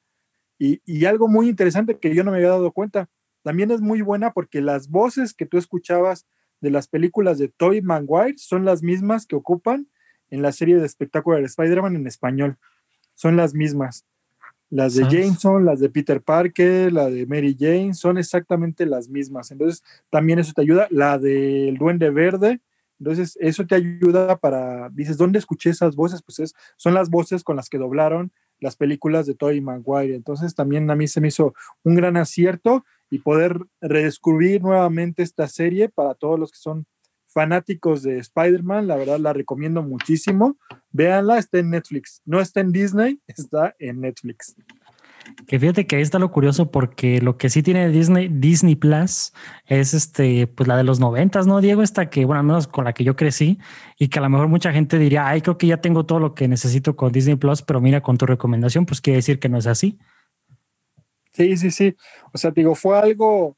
y, 0.60 1.06
algo 1.06 1.30
muy 1.30 1.48
interesante 1.48 1.98
que 1.98 2.14
yo 2.14 2.24
no 2.24 2.32
me 2.32 2.38
había 2.38 2.50
dado 2.50 2.72
cuenta, 2.74 3.10
también 3.44 3.72
es 3.72 3.80
muy 3.80 4.02
buena 4.02 4.34
porque 4.34 4.62
las 4.62 4.90
voces 4.90 5.34
que 5.34 5.46
tú 5.46 5.58
escuchabas 5.58 6.28
de 6.60 6.70
las 6.70 6.90
películas 6.90 7.38
de 7.38 7.48
Tobey 7.48 7.82
Maguire 7.82 8.38
son 8.38 8.66
las 8.66 8.84
mismas 8.84 9.26
que 9.26 9.38
ocupan 9.38 9.88
en 10.30 10.42
la 10.42 10.52
serie 10.52 10.76
de 10.76 10.86
espectáculo 10.86 11.38
de 11.38 11.46
Spider-Man 11.46 11.96
en 11.96 12.08
español. 12.08 12.58
Son 13.14 13.38
las 13.38 13.54
mismas. 13.54 14.06
Las 14.70 14.94
de 14.94 15.04
Jameson, 15.04 15.66
las 15.66 15.80
de 15.80 15.90
Peter 15.90 16.22
Parker, 16.22 16.92
la 16.92 17.10
de 17.10 17.26
Mary 17.26 17.56
Jane, 17.58 17.94
son 17.94 18.18
exactamente 18.18 18.86
las 18.86 19.08
mismas. 19.08 19.50
Entonces, 19.50 19.84
también 20.12 20.38
eso 20.38 20.52
te 20.54 20.62
ayuda. 20.62 20.88
La 20.92 21.18
del 21.18 21.78
Duende 21.78 22.12
Verde, 22.12 22.60
entonces, 23.00 23.38
eso 23.40 23.66
te 23.66 23.76
ayuda 23.76 24.38
para, 24.38 24.90
dices, 24.90 25.18
¿dónde 25.18 25.40
escuché 25.40 25.70
esas 25.70 25.96
voces? 25.96 26.22
Pues 26.22 26.40
es, 26.40 26.56
son 26.76 26.94
las 26.94 27.10
voces 27.10 27.44
con 27.44 27.56
las 27.56 27.70
que 27.70 27.78
doblaron 27.78 28.32
las 28.60 28.76
películas 28.76 29.26
de 29.26 29.36
Tobey 29.36 29.62
Maguire. 29.62 30.16
Entonces, 30.16 30.54
también 30.54 30.90
a 30.92 30.96
mí 30.96 31.08
se 31.08 31.22
me 31.22 31.30
hizo 31.30 31.54
un 31.84 31.96
gran 31.96 32.18
acierto 32.18 32.86
y 33.10 33.20
poder 33.20 33.58
redescubrir 33.82 34.62
nuevamente 34.62 35.24
esta 35.24 35.48
serie 35.48 35.90
para 35.90 36.14
todos 36.14 36.38
los 36.38 36.52
que 36.52 36.60
son 36.60 36.86
fanáticos 37.26 38.04
de 38.04 38.18
Spider-Man. 38.18 38.88
La 38.88 38.98
verdad, 38.98 39.20
la 39.20 39.34
recomiendo 39.34 39.82
muchísimo. 39.82 40.58
Véanla, 40.92 41.38
está 41.38 41.60
en 41.60 41.70
Netflix. 41.70 42.22
No 42.26 42.42
está 42.42 42.60
en 42.60 42.72
Disney, 42.72 43.22
está 43.28 43.76
en 43.80 44.02
Netflix. 44.02 44.56
Que 45.48 45.60
fíjate 45.60 45.88
que 45.88 45.96
ahí 45.96 46.02
está 46.02 46.20
lo 46.20 46.32
curioso 46.32 46.72
porque 46.72 47.22
lo 47.22 47.38
que 47.38 47.50
sí 47.50 47.64
tiene 47.64 47.90
Disney, 47.90 48.28
Disney 48.28 48.76
Plus 48.76 49.34
es 49.66 49.94
este, 49.94 50.48
pues 50.48 50.68
la 50.68 50.78
de 50.78 50.84
los 50.84 51.00
noventas, 51.00 51.48
¿no, 51.48 51.62
Diego? 51.62 51.82
Esta 51.82 52.10
que, 52.10 52.26
bueno, 52.26 52.40
al 52.40 52.46
menos 52.46 52.68
con 52.68 52.86
la 52.86 52.94
que 52.94 53.04
yo 53.04 53.16
crecí 53.16 53.58
y 53.98 54.10
que 54.10 54.20
a 54.20 54.22
lo 54.22 54.30
mejor 54.30 54.48
mucha 54.48 54.72
gente 54.72 55.00
diría, 55.00 55.28
ay, 55.28 55.42
creo 55.42 55.58
que 55.58 55.68
ya 55.68 55.78
tengo 55.78 56.06
todo 56.06 56.20
lo 56.20 56.36
que 56.36 56.48
necesito 56.48 56.96
con 56.96 57.12
Disney 57.12 57.36
Plus, 57.36 57.62
pero 57.62 57.82
mira, 57.82 58.02
con 58.02 58.18
tu 58.18 58.26
recomendación, 58.26 58.86
pues 58.86 59.02
quiere 59.02 59.18
decir 59.18 59.40
que 59.40 59.50
no 59.50 59.58
es 59.58 59.68
así. 59.68 59.98
Sí, 61.34 61.58
sí, 61.58 61.72
sí. 61.72 61.96
O 62.34 62.38
sea, 62.38 62.52
digo, 62.52 62.76
fue 62.76 63.00
algo, 63.00 63.58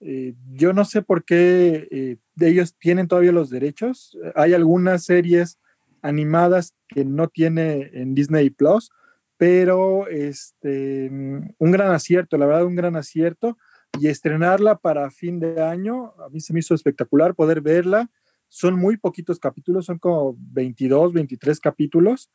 eh, 0.00 0.34
yo 0.52 0.72
no 0.72 0.84
sé 0.84 1.02
por 1.02 1.24
qué 1.24 1.86
eh, 1.90 2.16
ellos 2.40 2.74
tienen 2.78 3.08
todavía 3.08 3.32
los 3.32 3.50
derechos. 3.50 4.16
Hay 4.34 4.54
algunas 4.54 5.04
series 5.04 5.58
animadas 6.02 6.74
que 6.88 7.04
no 7.04 7.28
tiene 7.28 7.90
en 7.92 8.14
Disney 8.14 8.50
Plus 8.50 8.90
pero 9.38 10.08
este, 10.08 11.08
un 11.10 11.70
gran 11.70 11.92
acierto, 11.92 12.36
la 12.36 12.46
verdad, 12.46 12.66
un 12.66 12.74
gran 12.76 12.96
acierto. 12.96 13.56
Y 13.98 14.08
estrenarla 14.08 14.76
para 14.76 15.10
fin 15.10 15.40
de 15.40 15.62
año, 15.62 16.12
a 16.22 16.28
mí 16.28 16.40
se 16.40 16.52
me 16.52 16.58
hizo 16.58 16.74
espectacular 16.74 17.34
poder 17.34 17.62
verla. 17.62 18.10
Son 18.48 18.78
muy 18.78 18.98
poquitos 18.98 19.38
capítulos, 19.38 19.86
son 19.86 19.98
como 19.98 20.36
22, 20.38 21.14
23 21.14 21.58
capítulos, 21.60 22.30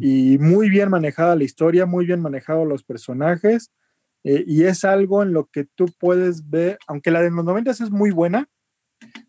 y 0.00 0.38
muy 0.38 0.70
bien 0.70 0.88
manejada 0.88 1.36
la 1.36 1.44
historia, 1.44 1.84
muy 1.84 2.06
bien 2.06 2.20
manejados 2.20 2.66
los 2.66 2.84
personajes. 2.84 3.70
Eh, 4.22 4.44
y 4.46 4.64
es 4.64 4.84
algo 4.84 5.22
en 5.22 5.34
lo 5.34 5.46
que 5.46 5.64
tú 5.64 5.86
puedes 5.98 6.48
ver, 6.48 6.78
aunque 6.86 7.10
la 7.10 7.20
de 7.20 7.30
los 7.30 7.44
90 7.44 7.70
es 7.70 7.90
muy 7.90 8.10
buena, 8.10 8.48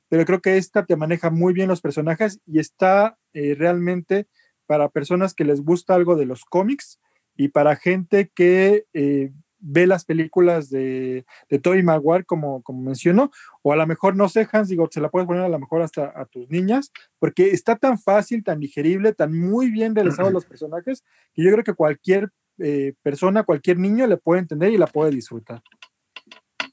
pero 0.07 0.23
creo 0.23 0.41
que 0.41 0.57
esta 0.57 0.85
te 0.85 0.95
maneja 0.95 1.29
muy 1.29 1.53
bien 1.53 1.67
los 1.67 1.81
personajes 1.81 2.39
y 2.45 2.59
está 2.59 3.17
eh, 3.33 3.55
realmente 3.57 4.27
para 4.65 4.89
personas 4.89 5.33
que 5.33 5.43
les 5.43 5.61
gusta 5.61 5.93
algo 5.93 6.15
de 6.15 6.25
los 6.25 6.45
cómics, 6.45 6.99
y 7.35 7.49
para 7.49 7.75
gente 7.75 8.31
que 8.33 8.85
eh, 8.93 9.31
ve 9.59 9.87
las 9.87 10.05
películas 10.05 10.69
de, 10.69 11.25
de 11.49 11.59
Tobey 11.59 11.81
Maguire, 11.81 12.23
como, 12.23 12.61
como 12.61 12.81
mencionó, 12.81 13.31
o 13.63 13.73
a 13.73 13.75
lo 13.75 13.87
mejor, 13.87 14.15
no 14.15 14.29
sé, 14.29 14.47
Hans, 14.51 14.69
digo, 14.69 14.87
se 14.91 15.01
la 15.01 15.09
puedes 15.09 15.27
poner 15.27 15.43
a 15.43 15.49
lo 15.49 15.59
mejor 15.59 15.81
hasta 15.81 16.13
a 16.15 16.25
tus 16.25 16.49
niñas, 16.49 16.91
porque 17.19 17.49
está 17.51 17.75
tan 17.75 17.97
fácil, 17.97 18.43
tan 18.43 18.59
digerible, 18.59 19.13
tan 19.13 19.37
muy 19.37 19.71
bien 19.71 19.95
realizados 19.95 20.31
los 20.31 20.45
personajes, 20.45 21.03
que 21.33 21.43
yo 21.43 21.51
creo 21.51 21.63
que 21.63 21.73
cualquier 21.73 22.29
eh, 22.59 22.93
persona, 23.01 23.43
cualquier 23.43 23.79
niño 23.79 24.05
le 24.07 24.17
puede 24.17 24.41
entender 24.41 24.71
y 24.71 24.77
la 24.77 24.87
puede 24.87 25.11
disfrutar. 25.11 25.61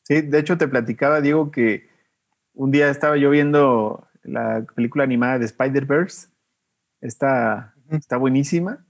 Sí, 0.03 0.21
de 0.21 0.39
hecho 0.39 0.59
te 0.59 0.69
platicaba, 0.69 1.21
Diego, 1.21 1.51
que 1.51 1.89
un 2.53 2.71
día 2.71 2.91
estaba 2.91 3.17
yo 3.17 3.31
viendo 3.31 4.07
la 4.23 4.67
película 4.75 5.05
animada 5.05 5.39
de 5.39 5.47
Spider-Verse, 5.47 6.29
está, 7.01 7.75
está 7.91 8.19
buenísima, 8.19 8.85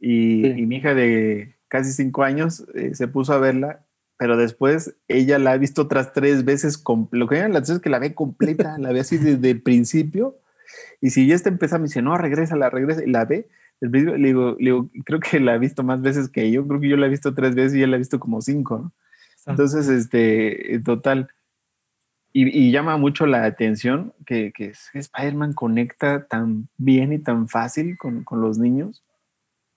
y, 0.00 0.66
mi 0.66 0.76
hija 0.76 0.94
de 0.94 1.56
casi 1.68 1.92
cinco 1.92 2.24
años 2.24 2.64
eh, 2.74 2.94
se 2.94 3.06
puso 3.06 3.32
a 3.34 3.38
verla, 3.38 3.84
pero 4.16 4.36
después 4.36 4.96
ella 5.08 5.38
la 5.38 5.52
ha 5.52 5.58
visto 5.58 5.82
otras 5.82 6.12
tres 6.12 6.44
veces, 6.44 6.82
lo 7.10 7.28
que 7.28 7.48
la 7.48 7.58
es 7.58 7.78
que 7.78 7.90
la 7.90 7.98
ve 7.98 8.14
completa, 8.14 8.78
la 8.78 8.92
ve 8.92 9.00
así 9.00 9.18
desde 9.18 9.50
el 9.50 9.62
principio, 9.62 10.38
y 11.00 11.10
si 11.10 11.26
ya 11.26 11.34
está 11.34 11.48
empieza 11.48 11.78
me 11.78 11.84
dice, 11.84 12.02
no, 12.02 12.16
regresa, 12.16 12.56
la 12.56 12.70
regresa, 12.70 13.04
y 13.04 13.10
la 13.10 13.24
ve, 13.24 13.48
el 13.80 13.90
le 13.92 13.98
digo, 14.28 14.56
le 14.58 14.58
digo, 14.58 14.90
creo 15.04 15.20
que 15.20 15.38
la 15.40 15.52
ha 15.52 15.58
visto 15.58 15.82
más 15.82 16.02
veces 16.02 16.28
que 16.28 16.50
yo, 16.50 16.66
creo 16.66 16.80
que 16.80 16.88
yo 16.88 16.96
la 16.96 17.06
he 17.06 17.10
visto 17.10 17.34
tres 17.34 17.54
veces 17.54 17.74
y 17.74 17.78
ella 17.78 17.88
la 17.88 17.96
ha 17.96 17.98
visto 17.98 18.18
como 18.18 18.40
cinco, 18.40 18.78
¿no? 18.78 18.92
Entonces, 19.46 19.88
este, 19.88 20.80
total. 20.84 21.28
Y, 22.32 22.70
llama 22.70 22.96
mucho 22.98 23.26
la 23.26 23.44
atención 23.44 24.12
que, 24.26 24.52
que 24.52 24.74
Spider-Man 24.92 25.54
conecta 25.54 26.26
tan 26.26 26.68
bien 26.76 27.12
y 27.12 27.18
tan 27.18 27.48
fácil 27.48 27.96
con, 27.98 28.22
con 28.22 28.40
los 28.40 28.58
niños 28.58 29.02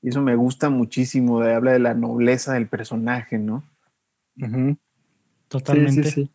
y 0.03 0.09
eso 0.09 0.21
me 0.21 0.35
gusta 0.35 0.69
muchísimo, 0.69 1.39
de, 1.39 1.53
habla 1.53 1.71
de 1.71 1.79
la 1.79 1.93
nobleza 1.93 2.53
del 2.53 2.67
personaje, 2.67 3.37
¿no? 3.37 3.63
Totalmente. 5.47 6.03
Sí, 6.03 6.23
sí, 6.23 6.31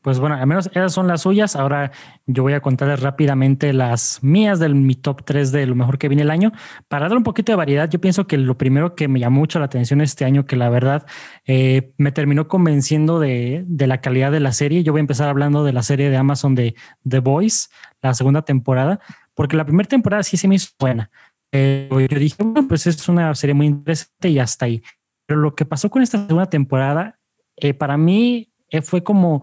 Pues 0.00 0.18
bueno, 0.18 0.36
al 0.36 0.46
menos 0.46 0.68
esas 0.68 0.94
son 0.94 1.06
las 1.06 1.20
suyas. 1.20 1.56
Ahora 1.56 1.92
yo 2.24 2.42
voy 2.42 2.54
a 2.54 2.62
contarles 2.62 3.00
rápidamente 3.00 3.74
las 3.74 4.20
mías 4.22 4.60
del 4.60 4.74
mi 4.76 4.94
top 4.94 5.24
3 5.26 5.52
de 5.52 5.66
lo 5.66 5.74
mejor 5.74 5.98
que 5.98 6.08
viene 6.08 6.22
el 6.22 6.30
año. 6.30 6.52
Para 6.88 7.06
dar 7.06 7.18
un 7.18 7.22
poquito 7.22 7.52
de 7.52 7.56
variedad, 7.56 7.90
yo 7.90 8.00
pienso 8.00 8.26
que 8.26 8.38
lo 8.38 8.56
primero 8.56 8.94
que 8.94 9.08
me 9.08 9.20
llamó 9.20 9.40
mucho 9.40 9.58
la 9.58 9.66
atención 9.66 10.00
este 10.00 10.24
año, 10.24 10.46
que 10.46 10.56
la 10.56 10.70
verdad 10.70 11.04
eh, 11.44 11.92
me 11.98 12.12
terminó 12.12 12.48
convenciendo 12.48 13.20
de, 13.20 13.64
de, 13.66 13.86
la 13.86 14.00
calidad 14.00 14.32
de 14.32 14.40
la 14.40 14.52
serie. 14.52 14.84
Yo 14.84 14.92
voy 14.92 15.00
a 15.00 15.02
empezar 15.02 15.28
hablando 15.28 15.64
de 15.64 15.74
la 15.74 15.82
serie 15.82 16.08
de 16.08 16.16
Amazon 16.16 16.54
de 16.54 16.74
The 17.06 17.18
Voice, 17.18 17.68
la 18.00 18.14
segunda 18.14 18.40
temporada, 18.40 19.00
porque 19.34 19.54
la 19.54 19.66
primera 19.66 19.86
temporada 19.86 20.22
sí 20.22 20.38
se 20.38 20.48
me 20.48 20.54
hizo 20.54 20.70
buena 20.78 21.10
yo 21.54 22.18
dije, 22.18 22.42
bueno, 22.42 22.66
pues 22.68 22.86
es 22.86 23.08
una 23.08 23.34
serie 23.34 23.54
muy 23.54 23.66
interesante 23.66 24.28
y 24.28 24.38
hasta 24.38 24.66
ahí. 24.66 24.82
Pero 25.26 25.40
lo 25.40 25.54
que 25.54 25.64
pasó 25.64 25.88
con 25.88 26.02
esta 26.02 26.18
segunda 26.18 26.50
temporada, 26.50 27.18
eh, 27.56 27.74
para 27.74 27.96
mí 27.96 28.52
eh, 28.70 28.82
fue 28.82 29.04
como 29.04 29.42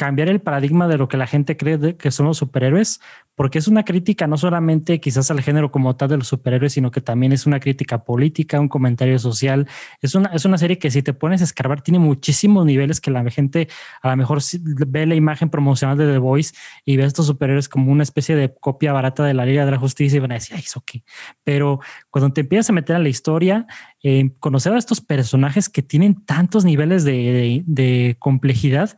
cambiar 0.00 0.30
el 0.30 0.40
paradigma 0.40 0.88
de 0.88 0.96
lo 0.96 1.08
que 1.08 1.18
la 1.18 1.26
gente 1.26 1.58
cree 1.58 1.94
que 1.94 2.10
son 2.10 2.24
los 2.24 2.38
superhéroes, 2.38 3.02
porque 3.34 3.58
es 3.58 3.68
una 3.68 3.84
crítica 3.84 4.26
no 4.26 4.38
solamente 4.38 4.98
quizás 4.98 5.30
al 5.30 5.42
género 5.42 5.70
como 5.70 5.94
tal 5.94 6.08
de 6.08 6.16
los 6.16 6.26
superhéroes, 6.26 6.72
sino 6.72 6.90
que 6.90 7.02
también 7.02 7.32
es 7.32 7.44
una 7.44 7.60
crítica 7.60 8.02
política, 8.02 8.58
un 8.58 8.70
comentario 8.70 9.18
social. 9.18 9.68
Es 10.00 10.14
una, 10.14 10.30
es 10.30 10.46
una 10.46 10.56
serie 10.56 10.78
que 10.78 10.90
si 10.90 11.02
te 11.02 11.12
pones 11.12 11.42
a 11.42 11.44
escarbar 11.44 11.82
tiene 11.82 11.98
muchísimos 11.98 12.64
niveles 12.64 12.98
que 12.98 13.10
la 13.10 13.22
gente 13.30 13.68
a 14.00 14.08
lo 14.08 14.16
mejor 14.16 14.38
ve 14.62 15.04
la 15.04 15.16
imagen 15.16 15.50
promocional 15.50 15.98
de 15.98 16.10
The 16.10 16.16
Voice 16.16 16.54
y 16.86 16.96
ve 16.96 17.02
a 17.02 17.06
estos 17.06 17.26
superhéroes 17.26 17.68
como 17.68 17.92
una 17.92 18.02
especie 18.02 18.34
de 18.36 18.54
copia 18.54 18.94
barata 18.94 19.22
de 19.22 19.34
la 19.34 19.44
Liga 19.44 19.66
de 19.66 19.70
la 19.70 19.78
Justicia 19.78 20.16
y 20.16 20.20
van 20.20 20.32
a 20.32 20.36
decir, 20.36 20.56
ay, 20.56 20.62
eso 20.64 20.82
qué. 20.86 21.04
Pero 21.44 21.80
cuando 22.08 22.32
te 22.32 22.40
empiezas 22.40 22.70
a 22.70 22.72
meter 22.72 22.96
a 22.96 23.00
la 23.00 23.10
historia, 23.10 23.66
eh, 24.02 24.30
conocer 24.38 24.72
a 24.72 24.78
estos 24.78 25.02
personajes 25.02 25.68
que 25.68 25.82
tienen 25.82 26.24
tantos 26.24 26.64
niveles 26.64 27.04
de 27.04 28.16
complejidad, 28.18 28.96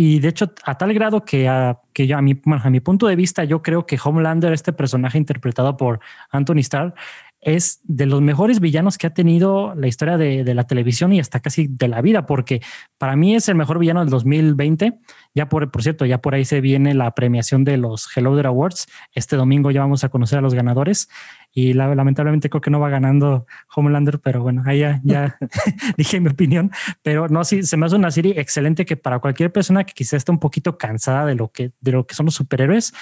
y 0.00 0.20
de 0.20 0.28
hecho, 0.28 0.52
a 0.62 0.78
tal 0.78 0.94
grado 0.94 1.24
que, 1.24 1.48
a, 1.48 1.80
que 1.92 2.06
yo, 2.06 2.16
a 2.16 2.22
mi, 2.22 2.40
a 2.46 2.70
mi 2.70 2.78
punto 2.78 3.08
de 3.08 3.16
vista, 3.16 3.42
yo 3.42 3.62
creo 3.62 3.84
que 3.84 3.98
Homelander, 4.00 4.52
este 4.52 4.72
personaje 4.72 5.18
interpretado 5.18 5.76
por 5.76 5.98
Anthony 6.30 6.60
Starr, 6.60 6.94
es 7.40 7.80
de 7.82 8.06
los 8.06 8.20
mejores 8.20 8.60
villanos 8.60 8.96
que 8.96 9.08
ha 9.08 9.14
tenido 9.14 9.74
la 9.74 9.88
historia 9.88 10.16
de, 10.16 10.44
de, 10.44 10.54
la 10.54 10.68
televisión 10.68 11.12
y 11.12 11.18
hasta 11.18 11.40
casi 11.40 11.66
de 11.66 11.88
la 11.88 12.00
vida, 12.00 12.26
porque 12.26 12.62
para 12.96 13.16
mí 13.16 13.34
es 13.34 13.48
el 13.48 13.56
mejor 13.56 13.80
villano 13.80 13.98
del 13.98 14.10
2020. 14.10 15.00
Ya 15.34 15.48
por, 15.48 15.68
por 15.72 15.82
cierto, 15.82 16.06
ya 16.06 16.18
por 16.18 16.32
ahí 16.32 16.44
se 16.44 16.60
viene 16.60 16.94
la 16.94 17.12
premiación 17.16 17.64
de 17.64 17.76
los 17.76 18.08
Hello 18.16 18.36
There 18.36 18.46
Awards. 18.46 18.86
Este 19.14 19.34
domingo 19.34 19.72
ya 19.72 19.80
vamos 19.80 20.04
a 20.04 20.10
conocer 20.10 20.38
a 20.38 20.42
los 20.42 20.54
ganadores 20.54 21.08
y 21.60 21.72
la, 21.72 21.92
lamentablemente 21.92 22.48
creo 22.48 22.60
que 22.60 22.70
no 22.70 22.78
va 22.78 22.88
ganando 22.88 23.44
Homelander, 23.74 24.20
pero 24.20 24.42
bueno, 24.42 24.62
ahí 24.64 24.78
ya, 24.78 25.00
ya 25.02 25.36
dije 25.96 26.20
mi 26.20 26.28
opinión. 26.28 26.70
Pero 27.02 27.26
no, 27.26 27.42
sí, 27.42 27.64
se 27.64 27.76
me 27.76 27.86
hace 27.86 27.96
una 27.96 28.12
serie 28.12 28.40
excelente 28.40 28.86
que 28.86 28.96
para 28.96 29.18
cualquier 29.18 29.50
persona 29.50 29.82
que 29.82 29.92
quizá 29.92 30.16
esté 30.16 30.30
un 30.30 30.38
poquito 30.38 30.78
cansada 30.78 31.26
de 31.26 31.34
lo 31.34 31.50
que, 31.50 31.72
de 31.80 31.92
lo 31.92 32.06
que 32.06 32.14
son 32.14 32.26
los 32.26 32.36
superhéroes, 32.36 32.94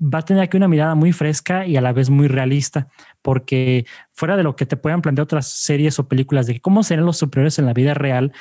va 0.00 0.20
a 0.20 0.22
tener 0.22 0.44
aquí 0.44 0.56
una 0.56 0.68
mirada 0.68 0.94
muy 0.94 1.10
fresca 1.10 1.66
y 1.66 1.76
a 1.76 1.80
la 1.80 1.92
vez 1.92 2.08
muy 2.08 2.28
realista, 2.28 2.86
porque 3.22 3.86
fuera 4.12 4.36
de 4.36 4.44
lo 4.44 4.54
que 4.54 4.66
te 4.66 4.76
puedan 4.76 5.02
plantear 5.02 5.24
otras 5.24 5.48
series 5.48 5.98
o 5.98 6.06
películas 6.06 6.46
de 6.46 6.60
cómo 6.60 6.84
serán 6.84 7.06
los 7.06 7.16
superiores 7.16 7.58
en 7.58 7.66
la 7.66 7.72
vida 7.72 7.94
real, 7.94 8.32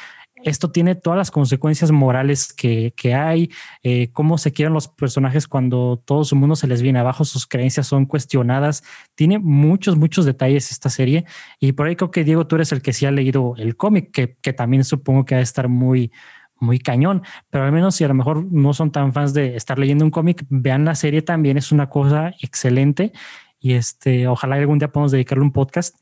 esto 0.44 0.72
tiene 0.72 0.96
todas 0.96 1.18
las 1.18 1.32
consecuencias 1.32 1.92
morales 1.92 2.54
que, 2.54 2.94
que 2.96 3.14
hay, 3.14 3.50
eh, 3.84 4.10
cómo 4.12 4.38
se 4.38 4.52
quieren 4.52 4.74
los 4.74 4.88
personajes 4.88 5.48
cuando 5.48 6.02
todo 6.06 6.24
su 6.24 6.36
mundo 6.36 6.56
se 6.56 6.68
les 6.68 6.82
viene 6.82 7.00
abajo, 7.00 7.26
sus 7.26 7.48
creencias 7.48 7.88
son 7.88 8.06
cuestionadas. 8.06 8.84
Tiene 9.16 9.40
muchos, 9.40 9.98
muchos 9.98 10.26
detalles 10.26 10.72
esta 10.72 10.90
serie. 10.90 11.26
Y 11.60 11.72
por 11.72 11.88
ahí 11.88 11.96
creo 11.96 12.12
que 12.12 12.24
Diego, 12.24 12.48
tú 12.48 12.56
eres 12.56 12.72
el 12.72 12.82
que 12.82 12.94
sí 12.94 13.06
ha 13.06 13.12
leído 13.12 13.56
el 13.58 13.76
cómic, 13.76 14.12
que, 14.12 14.38
que 14.42 14.54
también 14.54 14.84
supongo 14.84 15.26
que 15.26 15.36
ha 15.36 15.38
de 15.38 15.44
estar 15.44 15.68
muy, 15.68 16.12
muy 16.60 16.80
cañón, 16.80 17.24
pero 17.50 17.66
al 17.66 17.72
menos 17.72 17.96
si 17.96 18.04
a 18.04 18.08
lo 18.08 18.14
mejor 18.14 18.46
no 18.52 18.74
son 18.74 18.92
tan 18.92 19.14
fans 19.14 19.34
de 19.34 19.56
estar 19.56 19.78
leyendo 19.78 20.06
un 20.06 20.12
cómic, 20.12 20.46
vean 20.50 20.86
la 20.86 20.96
serie 20.96 21.22
también, 21.22 21.58
es 21.58 21.72
una 21.72 21.90
cosa 21.90 22.34
excelente 22.42 23.12
y 23.60 23.74
este, 23.74 24.28
ojalá 24.28 24.56
algún 24.56 24.80
día 24.80 24.92
podamos 24.92 25.12
dedicarle 25.12 25.44
un 25.44 25.52
podcast, 25.52 25.96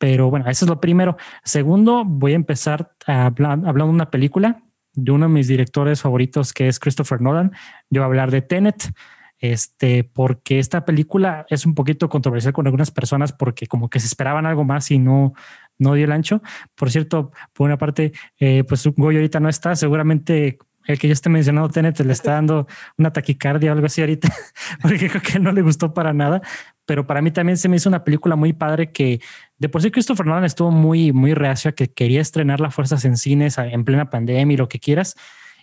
pero 0.00 0.30
bueno, 0.30 0.48
eso 0.48 0.64
es 0.64 0.68
lo 0.70 0.80
primero. 0.80 1.18
Segundo, 1.44 2.06
voy 2.06 2.32
a 2.32 2.36
empezar 2.36 2.92
a 3.06 3.26
hablar, 3.26 3.60
hablando 3.66 3.88
de 3.88 3.92
una 3.92 4.10
película 4.10 4.62
de 4.94 5.12
uno 5.12 5.26
de 5.26 5.32
mis 5.32 5.46
directores 5.46 6.00
favoritos 6.00 6.54
que 6.54 6.68
es 6.68 6.80
Christopher 6.80 7.20
Nolan. 7.20 7.52
Yo 7.90 8.00
voy 8.00 8.04
a 8.04 8.06
hablar 8.06 8.30
de 8.30 8.40
Tenet, 8.40 8.94
este, 9.38 10.04
porque 10.04 10.58
esta 10.58 10.86
película 10.86 11.44
es 11.50 11.66
un 11.66 11.74
poquito 11.74 12.08
controversial 12.08 12.54
con 12.54 12.66
algunas 12.66 12.90
personas 12.90 13.34
porque 13.34 13.66
como 13.66 13.90
que 13.90 14.00
se 14.00 14.06
esperaban 14.06 14.46
algo 14.46 14.64
más 14.64 14.90
y 14.90 14.98
no, 14.98 15.34
no 15.78 15.92
dio 15.92 16.06
el 16.06 16.12
ancho. 16.12 16.40
Por 16.74 16.90
cierto, 16.90 17.30
por 17.52 17.66
una 17.66 17.76
parte, 17.76 18.12
eh, 18.38 18.64
pues 18.64 18.86
Goyo 18.86 19.18
ahorita 19.18 19.38
no 19.38 19.50
está, 19.50 19.76
seguramente 19.76 20.58
el 20.86 20.98
que 20.98 21.08
yo 21.08 21.12
esté 21.12 21.28
mencionando 21.28 21.68
Tenet 21.68 22.00
le 22.00 22.12
está 22.12 22.32
dando 22.32 22.66
una 22.96 23.12
taquicardia 23.12 23.70
o 23.70 23.74
algo 23.74 23.86
así 23.86 24.00
ahorita, 24.00 24.28
porque 24.82 25.10
creo 25.10 25.22
que 25.22 25.38
no 25.38 25.52
le 25.52 25.62
gustó 25.62 25.92
para 25.92 26.12
nada. 26.12 26.40
Pero 26.86 27.06
para 27.06 27.22
mí 27.22 27.30
también 27.30 27.56
se 27.56 27.68
me 27.68 27.76
hizo 27.76 27.88
una 27.88 28.04
película 28.04 28.36
muy 28.36 28.52
padre 28.52 28.90
que 28.90 29.20
de 29.58 29.68
por 29.68 29.82
sí 29.82 29.90
Christopher 29.90 30.26
Nolan 30.26 30.44
estuvo 30.44 30.70
muy, 30.70 31.12
muy 31.12 31.34
reacio 31.34 31.70
a 31.70 31.72
que 31.72 31.92
quería 31.92 32.20
estrenar 32.20 32.60
las 32.60 32.74
fuerzas 32.74 33.04
en 33.04 33.16
cines 33.16 33.58
en 33.58 33.84
plena 33.84 34.10
pandemia 34.10 34.54
y 34.54 34.56
lo 34.56 34.68
que 34.68 34.80
quieras. 34.80 35.14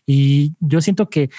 Y 0.05 0.55
yo 0.59 0.79
siento 0.81 1.09
que 1.09 1.29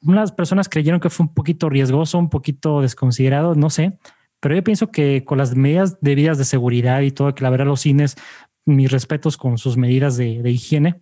unas 0.00 0.32
personas 0.32 0.68
creyeron 0.68 1.00
que 1.00 1.10
fue 1.10 1.26
un 1.26 1.34
poquito 1.34 1.68
riesgoso, 1.68 2.18
un 2.18 2.30
poquito 2.30 2.80
desconsiderado, 2.80 3.54
no 3.54 3.70
sé, 3.70 3.98
pero 4.40 4.54
yo 4.54 4.62
pienso 4.62 4.90
que 4.90 5.24
con 5.24 5.38
las 5.38 5.54
medidas 5.56 5.98
debidas 6.00 6.38
de 6.38 6.44
seguridad 6.44 7.00
y 7.00 7.10
todo, 7.10 7.34
que 7.34 7.42
la 7.42 7.50
verdad 7.50 7.66
los 7.66 7.80
cines, 7.80 8.16
mis 8.64 8.90
respetos 8.90 9.36
con 9.36 9.58
sus 9.58 9.76
medidas 9.76 10.16
de, 10.16 10.42
de 10.42 10.50
higiene, 10.50 11.00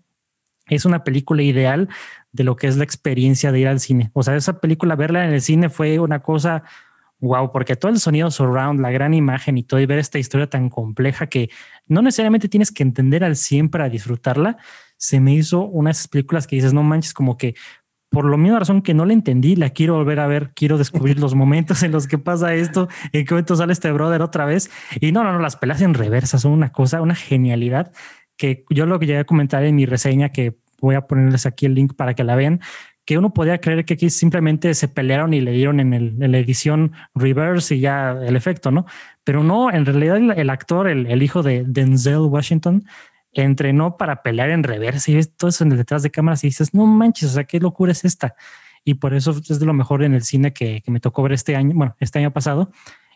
es 0.67 0.85
una 0.85 1.05
película 1.05 1.43
ideal 1.43 1.89
de 2.33 2.45
lo 2.45 2.57
que 2.57 2.67
es 2.67 2.77
la 2.77 2.85
experiencia 2.85 3.53
de 3.53 3.61
ir 3.61 3.69
al 3.69 3.81
cine. 3.81 4.11
O 4.15 4.23
sea, 4.23 4.37
esa 4.37 4.61
película, 4.61 4.97
verla 4.97 5.25
en 5.27 5.35
el 5.35 5.41
cine 5.41 5.69
fue 5.69 5.99
una 5.99 6.21
cosa 6.21 6.65
wow, 7.21 7.53
porque 7.53 7.77
todo 7.77 7.91
el 7.91 8.01
sonido 8.01 8.31
surround, 8.31 8.81
la 8.81 8.91
gran 8.91 9.15
imagen 9.15 9.59
y 9.59 9.63
todo, 9.63 9.81
y 9.81 9.87
ver 9.87 9.99
esta 9.99 10.19
historia 10.19 10.49
tan 10.49 10.69
compleja 10.69 11.27
que 11.27 11.51
no 11.87 12.03
necesariamente 12.03 12.49
tienes 12.49 12.71
que 12.71 12.83
entender 12.83 13.25
al 13.25 13.37
100 13.37 13.71
para 13.71 13.89
disfrutarla, 13.89 14.59
se 14.97 15.21
me 15.21 15.35
hizo 15.35 15.63
una 15.63 15.89
de 15.89 15.93
esas 15.93 16.09
películas 16.09 16.47
que 16.47 16.57
dices, 16.57 16.73
no 16.73 16.83
manches, 16.83 17.15
como 17.15 17.37
que 17.37 17.55
por 18.11 18.27
lo 18.27 18.39
mismo 18.39 18.59
razón 18.59 18.81
que 18.81 18.95
no 18.95 19.05
la 19.05 19.13
entendí, 19.13 19.57
la 19.57 19.71
quiero 19.71 19.95
volver 19.95 20.21
a 20.21 20.29
ver, 20.29 20.53
quiero 20.55 20.79
descubrir 20.79 21.19
los 21.19 21.35
momentos 21.35 21.83
en 21.83 21.91
los 21.91 22.07
que 22.07 22.17
pasa 22.17 22.55
esto, 22.55 22.89
en 23.13 23.25
qué 23.25 23.35
momento 23.35 23.57
sale 23.57 23.73
este 23.73 23.91
brother 23.91 24.23
otra 24.23 24.45
vez. 24.45 24.71
Y 25.01 25.11
no, 25.11 25.25
no, 25.25 25.33
no, 25.33 25.41
las 25.41 25.57
pelas 25.57 25.83
en 25.83 25.95
reversa 25.95 26.39
son 26.39 26.53
una 26.53 26.71
cosa, 26.71 27.03
una 27.03 27.17
genialidad 27.17 27.93
que 28.37 28.65
yo 28.71 28.87
lo 28.87 28.99
que 28.99 29.07
llegué 29.07 29.19
a 29.19 29.25
comentar 29.25 29.65
en 29.65 29.75
mi 29.75 29.85
reseña, 29.85 30.29
que 30.29 30.57
voy 30.81 30.95
a 30.95 31.07
ponerles 31.07 31.47
aquí 31.47 31.67
el 31.67 31.75
link 31.75 31.95
para 31.95 32.15
que 32.15 32.25
la 32.25 32.37
vean, 32.37 32.61
que 33.05 33.19
uno 33.19 33.35
podía 33.35 33.61
creer 33.61 33.85
que 33.85 33.95
aquí 33.95 34.11
simplemente 34.11 34.73
se 34.75 34.89
pelearon 34.89 35.35
y 35.35 35.41
le 35.41 35.53
dieron 35.53 35.81
en, 35.81 35.93
el, 35.93 36.23
en 36.23 36.33
la 36.33 36.39
edición 36.39 36.93
reverse 37.15 37.77
y 37.77 37.81
ya 37.81 38.13
el 38.13 38.37
efecto, 38.37 38.71
¿no? 38.71 38.87
Pero 39.25 39.43
no, 39.43 39.71
en 39.71 39.85
realidad 39.85 40.17
el, 40.17 40.51
actor, 40.51 40.89
el, 40.89 41.07
el, 41.07 41.23
hijo 41.23 41.43
de 41.43 41.65
Denzel 41.67 42.19
Washington, 42.19 42.85
entrenó 43.33 43.97
para 43.97 44.23
pelear 44.23 44.51
en 44.51 44.63
reverse 44.63 45.13
y 45.13 45.17
ves 45.17 45.37
todo 45.37 45.51
eso 45.51 45.65
en 45.65 45.73
el 45.73 45.79
detrás 45.79 46.03
de 46.03 46.11
cámaras 46.11 46.45
y 46.45 46.49
dices, 46.49 46.73
no 46.73 46.87
manches, 46.87 47.31
o 47.31 47.35
sea, 47.35 47.45
qué 47.45 47.61
locura 47.61 47.93
es 47.93 48.05
esta. 48.05 48.35
Y 48.85 48.95
por 48.95 49.15
eso 49.15 49.33
es 49.33 49.59
de 49.59 49.67
lo 49.67 49.75
mejor 49.75 50.03
en 50.05 50.15
el 50.15 50.23
cine 50.23 50.53
que, 50.53 50.83
que 50.83 50.91
me 50.91 51.01
tocó 51.01 51.23
ver 51.23 51.33
este 51.33 51.57
año, 51.57 51.73
bueno, 51.75 51.97
este 52.01 52.19
año 52.19 52.33
pasado. 52.33 52.71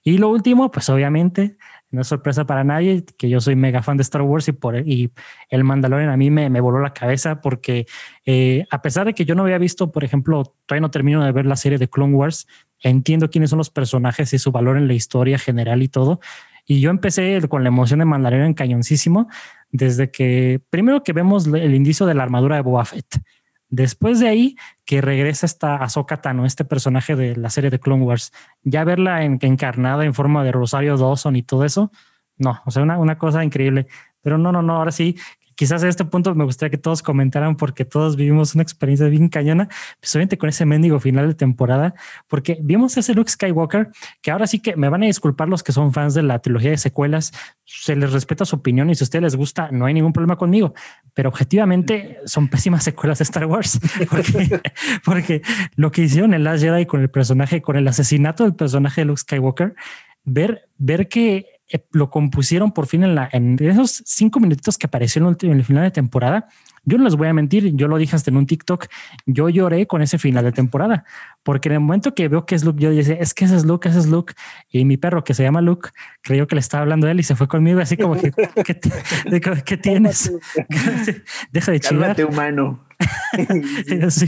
Y 0.08 0.16
lo 0.16 0.30
último, 0.30 0.70
pues 0.70 0.88
obviamente, 0.88 1.58
no 1.90 2.00
es 2.00 2.06
sorpresa 2.06 2.46
para 2.46 2.64
nadie 2.64 3.04
que 3.18 3.28
yo 3.28 3.42
soy 3.42 3.56
mega 3.56 3.82
fan 3.82 3.98
de 3.98 4.02
Star 4.02 4.22
Wars 4.22 4.48
y 4.48 4.52
por 4.52 4.74
y 4.76 5.12
el 5.50 5.64
Mandalorian 5.64 6.08
a 6.08 6.16
mí 6.16 6.30
me, 6.30 6.48
me 6.48 6.62
voló 6.62 6.80
la 6.80 6.94
cabeza 6.94 7.42
porque 7.42 7.84
eh, 8.24 8.64
a 8.70 8.80
pesar 8.80 9.04
de 9.04 9.12
que 9.12 9.26
yo 9.26 9.34
no 9.34 9.42
había 9.42 9.58
visto, 9.58 9.92
por 9.92 10.04
ejemplo, 10.04 10.54
todavía 10.64 10.80
no 10.80 10.90
termino 10.90 11.22
de 11.22 11.30
ver 11.32 11.44
la 11.44 11.56
serie 11.56 11.76
de 11.76 11.90
Clone 11.90 12.14
Wars, 12.14 12.46
entiendo 12.80 13.28
quiénes 13.28 13.50
son 13.50 13.58
los 13.58 13.68
personajes 13.68 14.32
y 14.32 14.38
su 14.38 14.50
valor 14.50 14.78
en 14.78 14.88
la 14.88 14.94
historia 14.94 15.38
general 15.38 15.82
y 15.82 15.88
todo. 15.88 16.20
Y 16.64 16.80
yo 16.80 16.88
empecé 16.88 17.38
con 17.46 17.62
la 17.62 17.68
emoción 17.68 17.98
de 17.98 18.06
Mandalorian 18.06 18.54
cañoncísimo 18.54 19.28
desde 19.70 20.10
que 20.10 20.62
primero 20.70 21.02
que 21.02 21.12
vemos 21.12 21.46
el 21.48 21.74
indicio 21.74 22.06
de 22.06 22.14
la 22.14 22.22
armadura 22.22 22.56
de 22.56 22.62
Boba 22.62 22.86
Fett. 22.86 23.20
Después 23.70 24.20
de 24.20 24.28
ahí, 24.28 24.56
que 24.84 25.00
regresa 25.00 25.46
esta 25.46 25.76
Ahsoka 25.76 26.20
Tano, 26.20 26.46
este 26.46 26.64
personaje 26.64 27.16
de 27.16 27.36
la 27.36 27.50
serie 27.50 27.70
de 27.70 27.78
Clone 27.78 28.04
Wars, 28.04 28.32
ya 28.62 28.84
verla 28.84 29.24
en, 29.24 29.38
encarnada 29.42 30.04
en 30.04 30.14
forma 30.14 30.42
de 30.44 30.52
Rosario 30.52 30.96
Dawson 30.96 31.36
y 31.36 31.42
todo 31.42 31.64
eso, 31.64 31.92
no, 32.38 32.60
o 32.64 32.70
sea, 32.70 32.82
una, 32.82 32.98
una 32.98 33.18
cosa 33.18 33.44
increíble. 33.44 33.86
Pero 34.22 34.38
no, 34.38 34.52
no, 34.52 34.62
no, 34.62 34.76
ahora 34.76 34.92
sí, 34.92 35.16
quizás 35.58 35.82
a 35.82 35.88
este 35.88 36.04
punto 36.04 36.36
me 36.36 36.44
gustaría 36.44 36.70
que 36.70 36.78
todos 36.78 37.02
comentaran 37.02 37.56
porque 37.56 37.84
todos 37.84 38.14
vivimos 38.14 38.54
una 38.54 38.62
experiencia 38.62 39.08
bien 39.08 39.28
cañona, 39.28 39.68
especialmente 39.94 40.38
con 40.38 40.48
ese 40.48 40.64
mendigo 40.64 41.00
final 41.00 41.26
de 41.26 41.34
temporada, 41.34 41.94
porque 42.28 42.58
vimos 42.62 42.96
ese 42.96 43.12
Luke 43.12 43.28
Skywalker 43.28 43.88
que 44.22 44.30
ahora 44.30 44.46
sí 44.46 44.60
que 44.60 44.76
me 44.76 44.88
van 44.88 45.02
a 45.02 45.06
disculpar 45.06 45.48
los 45.48 45.64
que 45.64 45.72
son 45.72 45.92
fans 45.92 46.14
de 46.14 46.22
la 46.22 46.38
trilogía 46.38 46.70
de 46.70 46.76
secuelas, 46.76 47.32
se 47.64 47.96
les 47.96 48.12
respeta 48.12 48.44
su 48.44 48.54
opinión 48.54 48.88
y 48.88 48.94
si 48.94 49.02
a 49.02 49.06
ustedes 49.06 49.24
les 49.24 49.34
gusta, 49.34 49.68
no 49.72 49.86
hay 49.86 49.94
ningún 49.94 50.12
problema 50.12 50.36
conmigo, 50.36 50.74
pero 51.12 51.28
objetivamente 51.28 52.18
son 52.24 52.46
pésimas 52.46 52.84
secuelas 52.84 53.18
de 53.18 53.24
Star 53.24 53.46
Wars, 53.46 53.80
porque, 54.10 54.60
porque 55.04 55.42
lo 55.74 55.90
que 55.90 56.02
hicieron 56.02 56.34
en 56.34 56.44
Last 56.44 56.62
Jedi 56.62 56.86
con 56.86 57.00
el 57.00 57.10
personaje, 57.10 57.62
con 57.62 57.74
el 57.74 57.88
asesinato 57.88 58.44
del 58.44 58.54
personaje 58.54 59.00
de 59.00 59.06
Luke 59.06 59.20
Skywalker, 59.20 59.74
ver, 60.22 60.68
ver 60.78 61.08
que 61.08 61.57
lo 61.92 62.10
compusieron 62.10 62.72
por 62.72 62.86
fin 62.86 63.04
en, 63.04 63.14
la, 63.14 63.28
en 63.32 63.56
esos 63.60 64.02
cinco 64.06 64.40
minutitos 64.40 64.78
que 64.78 64.86
apareció 64.86 65.26
en 65.26 65.50
el, 65.50 65.64
final 65.64 65.84
de 65.84 65.90
temporada. 65.90 66.48
Yo 66.84 66.96
no 66.96 67.04
les 67.04 67.16
voy 67.16 67.28
a 67.28 67.34
mentir, 67.34 67.74
yo 67.74 67.88
lo 67.88 67.98
dije 67.98 68.16
hasta 68.16 68.30
en 68.30 68.38
un 68.38 68.46
TikTok, 68.46 68.86
yo 69.26 69.48
lloré 69.50 69.86
con 69.86 70.00
ese 70.00 70.16
final 70.16 70.44
de 70.44 70.52
temporada, 70.52 71.04
porque 71.42 71.68
en 71.68 71.74
el 71.74 71.80
momento 71.80 72.14
que 72.14 72.28
veo 72.28 72.46
que 72.46 72.54
es 72.54 72.64
Luke, 72.64 72.82
yo 72.82 72.90
dije, 72.90 73.18
es 73.20 73.34
que 73.34 73.44
ese 73.44 73.56
es 73.56 73.66
Luke, 73.66 73.88
ese 73.88 73.98
es 73.98 74.06
Luke, 74.06 74.32
y 74.70 74.86
mi 74.86 74.96
perro 74.96 75.22
que 75.22 75.34
se 75.34 75.42
llama 75.42 75.60
Luke, 75.60 75.90
creyó 76.22 76.46
que 76.46 76.54
le 76.54 76.60
estaba 76.60 76.82
hablando 76.82 77.06
de 77.06 77.12
él 77.12 77.20
y 77.20 77.24
se 77.24 77.36
fue 77.36 77.46
conmigo, 77.46 77.80
así 77.80 77.98
como 77.98 78.16
que, 78.16 78.32
¿qué, 79.64 79.76
tienes? 79.76 80.32
Deja 81.52 81.72
de 81.72 81.80
chillar. 81.80 82.24
humano. 82.24 82.87
sí. 84.10 84.26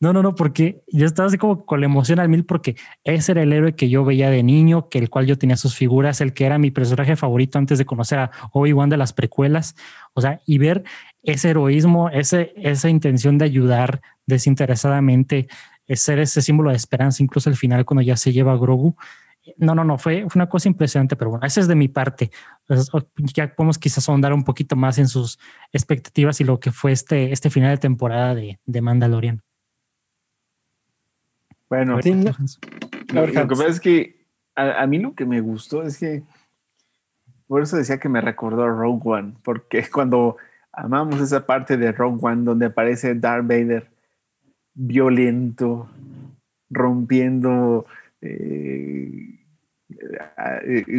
No, 0.00 0.12
no, 0.12 0.22
no, 0.22 0.34
porque 0.34 0.82
yo 0.88 1.06
estaba 1.06 1.28
así 1.28 1.38
como 1.38 1.64
con 1.64 1.80
la 1.80 1.86
emoción 1.86 2.18
al 2.20 2.28
mil 2.28 2.44
porque 2.44 2.76
ese 3.04 3.32
era 3.32 3.42
el 3.42 3.52
héroe 3.52 3.74
que 3.74 3.88
yo 3.88 4.04
veía 4.04 4.30
de 4.30 4.42
niño, 4.42 4.88
que 4.88 4.98
el 4.98 5.08
cual 5.08 5.26
yo 5.26 5.38
tenía 5.38 5.56
sus 5.56 5.74
figuras, 5.74 6.20
el 6.20 6.34
que 6.34 6.44
era 6.44 6.58
mi 6.58 6.70
personaje 6.70 7.16
favorito 7.16 7.58
antes 7.58 7.78
de 7.78 7.86
conocer 7.86 8.18
a 8.18 8.30
Obi-Wan 8.52 8.90
de 8.90 8.96
las 8.96 9.12
precuelas. 9.12 9.76
O 10.14 10.20
sea, 10.20 10.40
y 10.46 10.58
ver 10.58 10.84
ese 11.22 11.50
heroísmo, 11.50 12.10
ese, 12.10 12.52
esa 12.56 12.88
intención 12.90 13.38
de 13.38 13.46
ayudar 13.46 14.02
desinteresadamente, 14.26 15.48
ser 15.88 16.18
ese 16.18 16.42
símbolo 16.42 16.70
de 16.70 16.76
esperanza, 16.76 17.22
incluso 17.22 17.50
al 17.50 17.56
final 17.56 17.84
cuando 17.84 18.02
ya 18.02 18.16
se 18.16 18.32
lleva 18.32 18.52
a 18.52 18.56
Grogu. 18.56 18.96
No, 19.56 19.74
no, 19.74 19.84
no, 19.84 19.98
fue, 19.98 20.26
una 20.34 20.48
cosa 20.48 20.68
impresionante, 20.68 21.16
pero 21.16 21.30
bueno, 21.30 21.46
esa 21.46 21.60
es 21.60 21.68
de 21.68 21.74
mi 21.74 21.88
parte. 21.88 22.30
Ya 23.34 23.54
podemos 23.54 23.78
quizás 23.78 24.08
ahondar 24.08 24.32
un 24.32 24.44
poquito 24.44 24.76
más 24.76 24.98
en 24.98 25.08
sus 25.08 25.38
expectativas 25.72 26.40
y 26.40 26.44
lo 26.44 26.60
que 26.60 26.72
fue 26.72 26.92
este, 26.92 27.32
este 27.32 27.50
final 27.50 27.70
de 27.70 27.78
temporada 27.78 28.34
de, 28.34 28.58
de 28.64 28.80
Mandalorian. 28.80 29.42
Bueno, 31.68 31.96
lo, 31.96 32.02
que 32.02 33.46
pasa 33.46 33.66
es 33.66 33.80
que 33.80 34.26
a, 34.54 34.82
a, 34.82 34.86
mí 34.86 34.98
lo 34.98 35.14
que 35.14 35.24
me 35.24 35.40
gustó 35.40 35.82
es 35.82 35.98
que, 35.98 36.22
por 37.46 37.62
eso 37.62 37.76
decía 37.78 37.98
que 37.98 38.10
me 38.10 38.20
recordó 38.20 38.64
a 38.64 38.68
Rogue 38.68 39.00
One, 39.04 39.34
porque 39.42 39.82
cuando 39.92 40.36
amamos 40.72 41.20
esa 41.20 41.46
parte 41.46 41.76
de 41.76 41.92
Rogue 41.92 42.18
One 42.20 42.44
donde 42.44 42.66
aparece 42.66 43.14
Darth 43.14 43.46
Vader 43.46 43.90
violento, 44.74 45.88
rompiendo, 46.70 47.86
eh, 48.20 49.38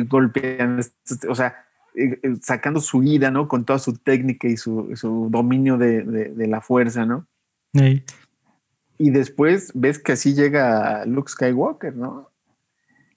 golpeando, 0.08 0.84
o 1.30 1.36
sea, 1.36 1.66
eh, 1.96 2.20
sacando 2.42 2.80
su 2.80 3.04
ira, 3.04 3.30
¿no? 3.32 3.48
Con 3.48 3.66
toda 3.66 3.80
su 3.80 3.94
técnica 3.94 4.48
y 4.48 4.58
su, 4.58 4.96
su 4.96 5.28
dominio 5.30 5.78
de, 5.78 6.04
de, 6.04 6.48
la 6.48 6.62
fuerza, 6.62 7.06
¿no? 7.06 7.28
Y 8.98 9.10
después 9.10 9.72
ves 9.76 10.00
que 10.00 10.14
así 10.14 10.34
llega 10.34 11.06
Luke 11.06 11.32
Skywalker, 11.32 11.96
¿no? 11.96 12.32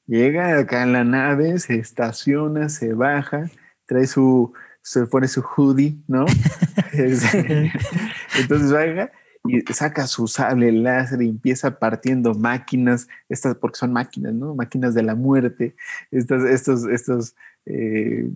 Llega 0.07 0.59
acá 0.59 0.83
en 0.83 0.92
la 0.92 1.05
nave, 1.05 1.59
se 1.59 1.77
estaciona, 1.77 2.68
se 2.68 2.92
baja, 2.92 3.51
trae 3.87 4.07
su, 4.07 4.53
se 4.83 5.07
pone 5.07 5.29
su 5.29 5.42
hoodie, 5.42 5.96
¿no? 6.07 6.27
Entonces 6.92 8.72
baja 8.72 9.11
y 9.49 9.61
saca 9.73 10.07
su 10.07 10.29
sable 10.29 10.73
láser 10.73 11.23
y 11.23 11.29
empieza 11.29 11.79
partiendo 11.79 12.35
máquinas, 12.35 13.09
estas 13.29 13.57
porque 13.57 13.79
son 13.79 13.93
máquinas, 13.93 14.35
¿no? 14.35 14.55
Máquinas 14.55 14.95
de 14.95 15.03
la 15.03 15.15
muerte, 15.15 15.75
estos, 16.11 16.45
estos, 16.45 16.85
estos 16.87 17.35
eh, 17.67 18.31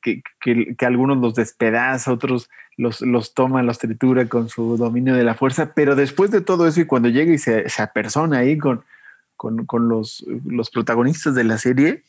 que, 0.00 0.22
que, 0.40 0.86
algunos 0.86 1.18
los 1.18 1.34
despedaza, 1.34 2.12
otros 2.12 2.50
los, 2.76 3.00
los 3.00 3.34
toma, 3.34 3.62
los 3.62 3.78
tritura 3.78 4.28
con 4.28 4.48
su 4.48 4.76
dominio 4.76 5.14
de 5.14 5.24
la 5.24 5.34
fuerza, 5.34 5.72
pero 5.74 5.94
después 5.94 6.30
de 6.30 6.40
todo 6.40 6.66
eso 6.66 6.80
y 6.80 6.86
cuando 6.86 7.08
llega 7.08 7.32
y 7.32 7.38
se, 7.38 7.68
se 7.68 7.82
apersona 7.82 8.38
ahí 8.38 8.58
con, 8.58 8.84
con, 9.36 9.66
con 9.66 9.88
los, 9.88 10.24
los 10.44 10.70
protagonistas 10.70 11.34
de 11.34 11.44
la 11.44 11.58
serie, 11.58 12.02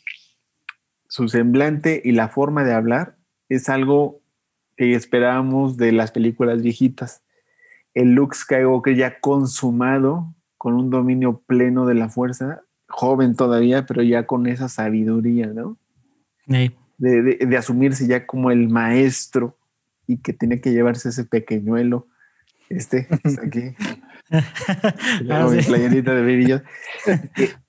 su 1.08 1.28
semblante 1.28 2.02
y 2.04 2.12
la 2.12 2.30
forma 2.30 2.64
de 2.64 2.74
hablar 2.74 3.16
es 3.50 3.70
algo 3.70 4.22
que 4.78 4.96
esperábamos 4.96 5.78
de 5.78 5.92
las 5.92 6.12
películas 6.12 6.62
viejitas 6.62 7.22
el 8.00 8.14
Luke 8.14 8.36
Skywalker 8.36 8.96
ya 8.96 9.20
consumado, 9.20 10.34
con 10.58 10.74
un 10.74 10.90
dominio 10.90 11.42
pleno 11.46 11.86
de 11.86 11.96
la 11.96 12.08
fuerza, 12.08 12.62
joven 12.88 13.36
todavía, 13.36 13.86
pero 13.86 14.02
ya 14.02 14.26
con 14.26 14.48
esa 14.48 14.70
sabiduría, 14.70 15.48
¿no? 15.48 15.78
De, 16.48 17.22
de, 17.22 17.58
asumirse 17.58 18.08
ya 18.08 18.26
como 18.26 18.52
el 18.52 18.70
maestro 18.70 19.58
y 20.08 20.18
que 20.18 20.34
tiene 20.34 20.62
que 20.62 20.72
llevarse 20.72 21.10
ese 21.10 21.26
pequeñuelo, 21.26 22.08
este, 22.70 23.08
aquí, 23.46 23.76
la 25.22 25.46
ah, 25.46 25.50
playerita 25.68 26.14
de 26.14 26.22
brillo. 26.22 26.62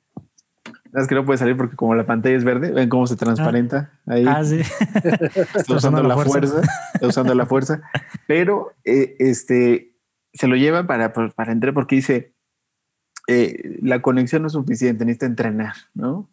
Es 0.92 1.06
que 1.06 1.14
no 1.14 1.24
puede 1.24 1.38
salir 1.38 1.56
porque 1.56 1.76
como 1.76 1.94
la 1.94 2.04
pantalla 2.04 2.36
es 2.36 2.42
verde, 2.42 2.72
ven 2.72 2.88
cómo 2.88 3.06
se 3.06 3.14
transparenta 3.14 3.92
ah. 4.08 4.12
ahí. 4.12 4.24
Ah, 4.26 4.44
sí. 4.44 4.60
Está 5.54 5.76
usando, 5.76 6.02
la, 6.02 6.16
fuerza. 6.16 6.62
está 6.94 7.06
usando 7.06 7.32
la 7.36 7.46
fuerza. 7.46 7.80
Pero 8.26 8.72
eh, 8.84 9.14
este, 9.20 9.89
se 10.32 10.46
lo 10.46 10.56
lleva 10.56 10.86
para, 10.86 11.12
para 11.12 11.52
entrar 11.52 11.74
porque 11.74 11.96
dice, 11.96 12.32
eh, 13.26 13.78
la 13.82 14.02
conexión 14.02 14.42
no 14.42 14.46
es 14.48 14.54
suficiente, 14.54 15.04
necesita 15.04 15.26
entrenar, 15.26 15.74
¿no? 15.94 16.28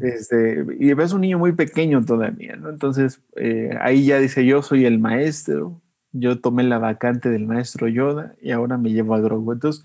este, 0.00 0.64
y 0.78 0.94
ves 0.94 1.12
un 1.12 1.20
niño 1.20 1.38
muy 1.38 1.52
pequeño 1.52 2.04
todavía, 2.04 2.56
¿no? 2.56 2.70
Entonces, 2.70 3.20
eh, 3.36 3.76
ahí 3.80 4.06
ya 4.06 4.18
dice, 4.18 4.46
yo 4.46 4.62
soy 4.62 4.86
el 4.86 4.98
maestro, 4.98 5.80
yo 6.12 6.40
tomé 6.40 6.62
la 6.62 6.78
vacante 6.78 7.28
del 7.28 7.46
maestro 7.46 7.88
Yoda 7.88 8.34
y 8.40 8.52
ahora 8.52 8.78
me 8.78 8.92
llevo 8.92 9.14
a 9.14 9.20
Grogu. 9.20 9.52
Entonces, 9.52 9.84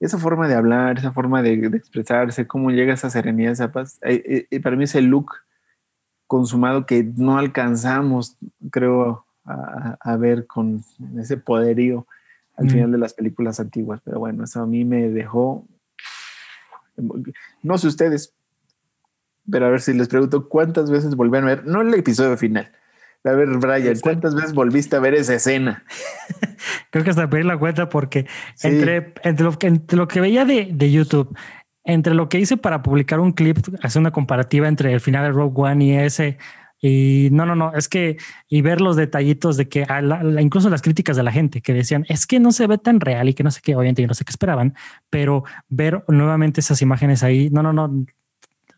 esa 0.00 0.18
forma 0.18 0.48
de 0.48 0.54
hablar, 0.54 0.98
esa 0.98 1.12
forma 1.12 1.42
de, 1.42 1.54
expresarse, 1.66 2.46
cómo 2.46 2.70
llega 2.70 2.94
esa 2.94 3.10
serenidad, 3.10 3.52
esa 3.52 3.72
paz, 3.72 3.98
eh, 4.02 4.46
para 4.62 4.76
mí 4.76 4.84
es 4.84 4.94
el 4.94 5.06
look 5.06 5.32
consumado 6.26 6.86
que 6.86 7.02
no 7.02 7.38
alcanzamos, 7.38 8.36
creo, 8.70 9.26
a, 10.00 10.16
ver 10.16 10.46
con 10.46 10.82
ese 11.18 11.36
poderío 11.36 12.06
al 12.56 12.70
final 12.70 12.92
de 12.92 12.98
las 12.98 13.14
películas 13.14 13.60
antiguas. 13.60 14.00
Pero 14.04 14.18
bueno, 14.18 14.44
eso 14.44 14.60
a 14.60 14.66
mí 14.66 14.84
me 14.84 15.08
dejó, 15.08 15.66
no 17.62 17.78
sé 17.78 17.86
ustedes, 17.86 18.34
pero 19.50 19.66
a 19.66 19.70
ver 19.70 19.80
si 19.80 19.94
les 19.94 20.08
pregunto 20.08 20.48
cuántas 20.48 20.90
veces 20.90 21.16
volvieron 21.16 21.48
a 21.48 21.54
ver, 21.54 21.66
no 21.66 21.80
el 21.80 21.92
episodio 21.94 22.36
final. 22.36 22.70
A 23.22 23.32
ver, 23.32 23.48
Brian, 23.58 23.98
¿cuántas 24.00 24.34
veces 24.34 24.54
volviste 24.54 24.96
a 24.96 25.00
ver 25.00 25.14
esa 25.14 25.34
escena? 25.34 25.84
Creo 26.90 27.04
que 27.04 27.10
hasta 27.10 27.28
pedir 27.28 27.44
la 27.44 27.58
cuenta 27.58 27.90
porque 27.90 28.26
entre, 28.62 29.12
entre, 29.22 29.44
lo, 29.44 29.52
entre 29.60 29.98
lo 29.98 30.08
que 30.08 30.22
veía 30.22 30.46
de, 30.46 30.70
de 30.72 30.90
YouTube, 30.90 31.36
entre 31.84 32.14
lo 32.14 32.30
que 32.30 32.38
hice 32.38 32.56
para 32.56 32.82
publicar 32.82 33.20
un 33.20 33.32
clip, 33.32 33.58
hacer 33.82 34.00
una 34.00 34.10
comparativa 34.10 34.68
entre 34.68 34.92
el 34.92 35.00
final 35.00 35.24
de 35.24 35.32
Rogue 35.32 35.54
One 35.54 35.84
y 35.84 35.92
ese, 35.96 36.38
y 36.80 37.28
no, 37.32 37.44
no, 37.44 37.54
no, 37.54 37.74
es 37.74 37.88
que 37.88 38.16
y 38.48 38.62
ver 38.62 38.80
los 38.80 38.96
detallitos 38.96 39.56
de 39.56 39.68
que 39.68 39.86
incluso 40.40 40.70
las 40.70 40.80
críticas 40.80 41.16
de 41.16 41.22
la 41.22 41.32
gente 41.32 41.60
que 41.60 41.74
decían 41.74 42.06
es 42.08 42.26
que 42.26 42.40
no 42.40 42.52
se 42.52 42.66
ve 42.66 42.78
tan 42.78 43.00
real 43.00 43.28
y 43.28 43.34
que 43.34 43.42
no 43.42 43.50
sé 43.50 43.60
qué, 43.62 43.76
obviamente 43.76 44.02
yo 44.02 44.08
no 44.08 44.14
sé 44.14 44.24
qué 44.24 44.30
esperaban, 44.30 44.74
pero 45.10 45.44
ver 45.68 46.04
nuevamente 46.08 46.60
esas 46.60 46.80
imágenes 46.80 47.22
ahí, 47.22 47.50
no, 47.50 47.62
no, 47.62 47.72
no, 47.72 48.06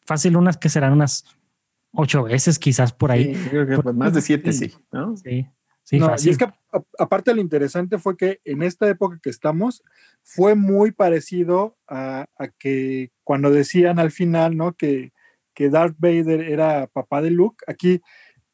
fácil 0.05 0.37
unas 0.37 0.57
que 0.57 0.69
serán 0.69 0.93
unas 0.93 1.25
ocho 1.93 2.25
veces 2.25 2.59
quizás 2.59 2.93
por 2.93 3.13
ahí. 3.13 3.37
más 3.95 4.15
de 4.15 4.21
siete, 4.21 4.53
sí, 4.53 4.73
¿no? 4.91 5.17
Sí. 5.17 5.47
Sí, 5.85 5.99
y 5.99 6.31
es 6.31 6.39
que 6.39 6.47
aparte 6.97 7.35
lo 7.35 7.41
interesante 7.41 7.99
fue 7.99 8.17
que 8.17 8.41
en 8.45 8.63
esta 8.63 8.89
época 8.89 9.19
que 9.21 9.31
estamos 9.31 9.83
fue 10.23 10.55
muy 10.55 10.93
parecido 10.93 11.77
a, 11.89 12.27
a 12.39 12.49
que 12.57 13.11
cuando 13.25 13.51
decían 13.51 13.99
al 13.99 14.13
final, 14.13 14.57
¿no? 14.57 14.75
Que, 14.75 15.12
que 15.55 15.71
Darth 15.71 15.97
Vader 15.99 16.41
era 16.41 16.87
papá 16.87 17.23
de 17.23 17.31
Luke, 17.31 17.65
aquí 17.67 18.01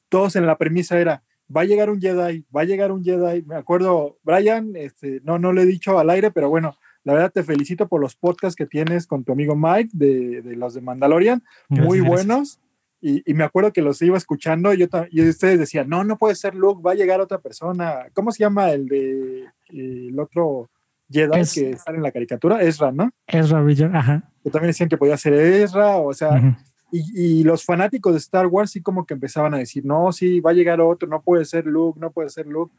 todos 0.09 0.37
en 0.37 0.47
la 0.47 0.59
premisa 0.59 0.99
era, 0.99 1.23
va 1.55 1.63
a 1.63 1.65
llegar 1.65 1.91
un 1.91 2.01
Jedi, 2.01 2.45
va 2.55 2.63
a 2.63 2.65
llegar 2.65 2.93
un 2.93 3.05
Jedi. 3.05 3.43
Me 3.43 3.57
acuerdo, 3.57 4.19
Brian, 4.23 4.73
este, 4.77 5.21
no, 5.25 5.39
no 5.39 5.53
lo 5.53 5.61
he 5.61 5.67
dicho 5.67 5.99
al 5.99 6.11
aire, 6.11 6.31
pero 6.31 6.49
bueno, 6.49 6.77
la 7.05 7.15
verdad 7.15 7.33
te 7.33 7.43
felicito 7.43 7.89
por 7.89 8.01
los 8.01 8.17
podcasts 8.17 8.57
que 8.57 8.67
tienes 8.67 9.07
con 9.07 9.25
tu 9.25 9.33
amigo 9.33 9.57
Mike 9.57 9.91
de, 9.93 10.43
de 10.43 10.57
los 10.57 10.75
de 10.75 10.81
Mandalorian, 10.81 11.43
muy 11.69 12.01
buenos. 12.01 12.61
Y, 13.01 13.23
y, 13.31 13.35
me 13.35 13.45
acuerdo 13.45 13.73
que 13.73 13.81
los 13.81 14.03
iba 14.03 14.19
escuchando 14.19 14.75
y, 14.75 14.79
yo, 14.79 14.87
y 15.11 15.29
ustedes 15.29 15.57
decían, 15.57 15.89
no, 15.89 16.03
no 16.03 16.19
puede 16.19 16.35
ser 16.35 16.57
Luke, 16.57 16.83
va 16.85 16.93
a 16.93 16.97
llegar 16.97 17.21
otra 17.21 17.39
persona. 17.39 18.07
¿Cómo 18.13 18.33
se 18.33 18.41
llama 18.41 18.71
el 18.71 18.89
de 18.89 19.45
el 19.69 20.19
otro 20.19 20.69
Jedi 21.09 21.43
que 21.55 21.71
está 21.71 21.93
en 21.93 22.03
la 22.03 22.11
caricatura? 22.11 22.61
Ezra, 22.61 22.91
¿no? 22.91 23.13
Ezra 23.29 23.63
Bridger, 23.63 23.95
ajá. 23.95 24.29
Que 24.43 24.51
también 24.51 24.71
decían 24.71 24.89
que 24.89 24.99
podía 24.99 25.17
ser 25.17 25.33
Ezra, 25.35 25.99
o 25.99 26.13
sea, 26.13 26.59
y, 26.91 27.45
los 27.45 27.65
fanáticos 27.65 28.13
de 28.13 28.19
Star 28.19 28.47
Wars 28.47 28.71
sí 28.71 28.83
como 28.83 29.05
que 29.05 29.15
empezaban 29.15 29.55
a 29.55 29.59
decir, 29.59 29.85
no, 29.85 30.11
sí, 30.13 30.41
va 30.41 30.51
a 30.53 30.55
llegar 30.55 30.81
otro, 30.81 31.09
no 31.09 31.23
puede 31.23 31.45
ser 31.45 31.67
Luke, 31.67 32.01
no 32.01 32.11
puede 32.11 32.31
ser 32.31 32.47
Luke. 32.47 32.75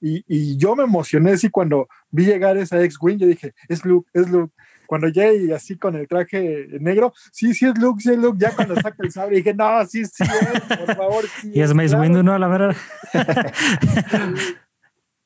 Y, 0.00 0.24
y 0.28 0.56
yo 0.56 0.76
me 0.76 0.84
emocioné 0.84 1.32
así 1.32 1.50
cuando 1.50 1.88
vi 2.10 2.24
llegar 2.24 2.56
esa 2.56 2.80
X-Wing, 2.82 3.18
yo 3.18 3.26
dije, 3.26 3.54
es 3.68 3.84
Luke, 3.84 4.08
es 4.12 4.28
Luke. 4.30 4.54
Cuando 4.86 5.08
llegué 5.08 5.52
así 5.54 5.76
con 5.76 5.96
el 5.96 6.08
traje 6.08 6.66
negro, 6.80 7.12
sí, 7.30 7.52
sí 7.52 7.66
es 7.66 7.76
Luke, 7.78 8.00
sí 8.00 8.10
es 8.10 8.16
Luke. 8.18 8.38
Ya 8.40 8.54
cuando 8.54 8.74
saca 8.76 8.96
el 9.00 9.12
sable 9.12 9.36
dije, 9.36 9.52
no, 9.52 9.84
sí, 9.84 10.06
sí 10.06 10.24
por 10.78 10.96
favor. 10.96 11.24
Sí 11.42 11.50
y 11.52 11.60
es 11.60 11.74
Mace 11.74 11.94
Windu, 11.94 12.22
¿no? 12.22 12.38
La 12.38 12.48
verdad. 12.48 12.74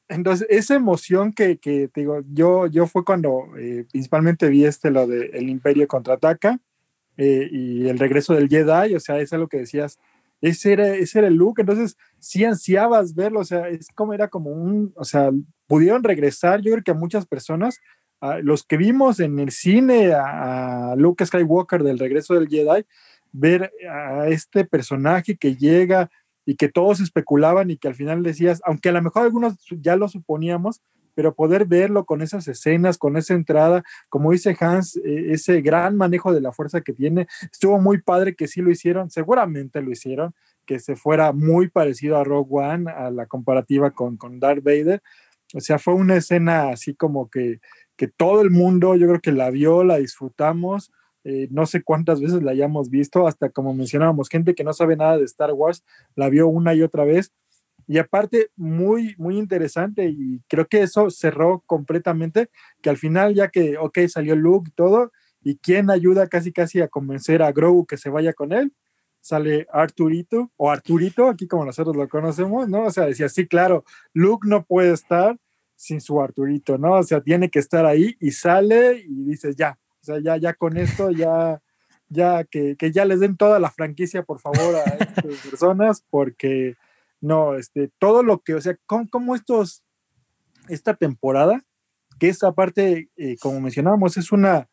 Entonces, 0.09 0.47
esa 0.51 0.75
emoción 0.75 1.33
que, 1.33 1.59
que 1.59 1.87
te 1.87 2.01
digo, 2.01 2.23
yo, 2.33 2.67
yo 2.67 2.87
fue 2.87 3.05
cuando 3.05 3.51
eh, 3.57 3.87
principalmente 3.91 4.49
vi 4.49 4.65
este, 4.65 4.91
lo 4.91 5.07
de 5.07 5.27
El 5.33 5.49
Imperio 5.49 5.87
contraataca, 5.87 6.59
eh, 7.17 7.49
y 7.51 7.89
el 7.89 7.99
regreso 7.99 8.35
del 8.35 8.49
Jedi, 8.49 8.95
o 8.95 9.01
sea, 9.01 9.19
eso 9.19 9.37
es 9.37 9.41
lo 9.41 9.49
que 9.49 9.59
decías, 9.59 9.99
ese 10.41 10.73
era, 10.73 10.95
ese 10.95 11.21
era 11.21 11.29
el 11.29 11.35
look, 11.35 11.61
entonces 11.61 11.97
sí 12.19 12.45
ansiabas 12.45 13.15
verlo, 13.15 13.41
o 13.41 13.45
sea, 13.45 13.69
es 13.69 13.89
como 13.95 14.13
era 14.13 14.29
como 14.29 14.51
un, 14.51 14.93
o 14.97 15.05
sea, 15.05 15.31
pudieron 15.67 16.03
regresar, 16.03 16.61
yo 16.61 16.73
creo 16.73 16.85
que 16.85 16.91
a 16.91 16.95
muchas 16.95 17.27
personas, 17.27 17.79
los 18.43 18.63
que 18.65 18.77
vimos 18.77 19.19
en 19.19 19.39
el 19.41 19.51
cine 19.51 20.13
a, 20.15 20.95
Luke 20.97 21.25
Skywalker 21.25 21.83
del 21.83 21.99
regreso 21.99 22.35
del 22.35 22.49
Jedi, 22.49 22.85
ver 23.33 23.73
a 23.91 24.29
este 24.29 24.65
personaje 24.65 25.37
que 25.37 25.57
llega 25.57 26.11
y 26.45 26.57
que 26.57 26.69
todos 26.69 27.01
especulaban 27.01 27.71
y 27.71 27.79
que 27.79 27.89
al 27.89 27.95
final 27.95 28.23
decías, 28.23 28.61
aunque 28.65 28.91
a 28.91 28.93
lo 28.93 29.03
mejor 29.03 29.23
algunos 29.23 29.57
ya 29.81 29.97
lo 29.97 30.09
suponíamos, 30.09 30.81
pero 31.15 31.35
poder 31.35 31.67
verlo 31.67 32.05
con 32.05 32.23
esas 32.23 32.49
escenas, 32.49 32.99
con 32.99 33.17
esa 33.17 33.35
entrada, 33.35 33.83
como 34.09 34.33
dice 34.33 34.57
Hans, 34.59 34.97
eh, 34.97 35.33
ese 35.33 35.61
gran 35.61 35.97
manejo 35.97 36.33
de 36.33 36.41
la 36.41 36.53
fuerza 36.53 36.81
que 36.81 36.93
tiene, 36.93 37.27
estuvo 37.51 37.79
muy 37.79 38.01
padre 38.01 38.35
que 38.35 38.49
sí 38.49 38.61
lo 38.61 38.71
hicieron, 38.71 39.11
seguramente 39.11 39.83
lo 39.83 39.91
hicieron, 39.91 40.35
que 40.67 40.79
se 40.79 40.97
fuera 40.97 41.33
muy 41.33 41.69
parecido 41.69 42.17
a 42.17 42.25
Rogue 42.25 42.49
One, 42.51 42.91
a 42.91 43.11
la 43.11 43.27
comparativa 43.27 43.91
con, 43.91 44.17
con 44.17 44.39
Darth 44.41 44.63
Vader. 44.63 45.03
O 45.55 45.61
sea, 45.61 45.79
fue 45.79 45.95
una 45.95 46.17
escena 46.17 46.71
así 46.71 46.95
como 46.95 47.29
que, 47.29 47.61
que 47.97 48.09
todo 48.09 48.41
el 48.41 48.51
mundo, 48.51 48.95
yo 48.97 49.07
creo 49.07 49.21
que 49.21 49.33
la 49.33 49.51
vio, 49.51 49.85
la 49.85 49.99
disfrutamos. 49.99 50.93
Eh, 51.25 51.49
no 51.51 51.67
sé 51.67 51.83
cuántas 51.83 52.21
veces 52.21 52.43
la 52.43 52.51
hayamos 52.51 52.91
visto, 52.91 53.29
hasta 53.29 53.51
como 53.51 53.75
mencionábamos, 53.75 54.29
gente 54.29 54.55
que 54.57 54.65
no 54.65 54.73
sabe 54.73 54.97
nada 54.97 55.19
de 55.19 55.25
Star 55.25 55.53
Wars, 55.53 55.85
la 56.17 56.29
vio 56.29 56.49
una 56.49 56.75
y 56.75 56.83
otra 56.83 57.05
vez 57.05 57.33
y 57.87 57.99
aparte, 57.99 58.51
muy, 58.57 59.15
muy 59.19 59.39
interesante 59.39 60.07
y 60.07 60.41
creo 60.49 60.67
que 60.67 60.83
eso 60.83 61.11
cerró 61.11 61.63
completamente, 61.67 62.51
que 62.81 62.91
al 62.91 62.97
final 62.97 63.35
ya 63.35 63.49
que, 63.49 63.77
ok, 63.79 63.99
salió 64.09 64.37
Luke 64.37 64.71
y 64.71 64.75
todo, 64.75 65.13
y 65.43 65.57
quién 65.59 65.91
ayuda 65.91 66.29
casi 66.29 66.53
casi 66.53 66.81
a 66.81 66.89
convencer 66.89 67.43
a 67.43 67.53
Grogu 67.53 67.87
que 67.87 67.97
se 67.97 68.11
vaya 68.11 68.33
con 68.33 68.53
él, 68.53 68.73
sale 69.21 69.67
Arturito, 69.73 70.51
o 70.57 70.71
Arturito, 70.71 71.29
aquí 71.29 71.47
como 71.47 71.65
nosotros 71.65 71.97
lo 71.97 72.09
conocemos, 72.09 72.69
¿no? 72.69 72.87
O 72.87 72.91
sea, 72.91 73.07
decía, 73.07 73.29
sí, 73.29 73.47
claro, 73.47 73.85
Luke 74.13 74.47
no 74.49 74.65
puede 74.65 74.93
estar 74.93 75.39
sin 75.77 76.01
su 76.01 76.21
Arturito, 76.21 76.79
¿no? 76.79 76.95
O 76.95 77.03
sea, 77.03 77.21
tiene 77.21 77.51
que 77.51 77.59
estar 77.59 77.87
ahí 77.87 78.17
y 78.21 78.33
sale 78.33 79.05
y 79.07 79.25
dices, 79.25 79.57
ya, 79.57 79.79
o 80.01 80.05
sea, 80.05 80.21
ya, 80.21 80.37
ya 80.37 80.55
con 80.55 80.77
esto, 80.77 81.11
ya, 81.11 81.61
ya, 82.09 82.45
que, 82.45 82.77
que 82.77 82.93
ya 82.93 83.05
les 83.05 83.21
den 83.21 83.37
toda 83.37 83.59
la 83.59 83.71
franquicia, 83.71 84.23
por 84.23 84.41
favor, 84.41 84.77
a 84.77 84.85
estas 84.85 85.25
personas, 85.51 86.05
porque 86.11 86.77
no, 87.23 87.55
este, 87.55 87.91
todo 87.99 88.23
lo 88.23 88.41
que, 88.41 88.55
o 88.55 88.61
sea, 88.61 88.77
como 88.87 89.35
estos, 89.35 89.83
esta 90.69 90.95
temporada, 90.95 91.63
que 92.19 92.29
esta 92.29 92.53
parte, 92.53 93.09
eh, 93.17 93.37
como 93.41 93.61
mencionábamos, 93.61 94.17
es 94.17 94.33
una 94.33 94.69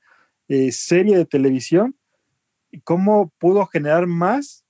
eh, 0.48 0.72
serie 0.72 1.16
de 1.16 1.26
televisión, 1.26 1.96
cómo 2.84 3.32
pudo 3.38 3.66
generar 3.68 4.08
más 4.08 4.66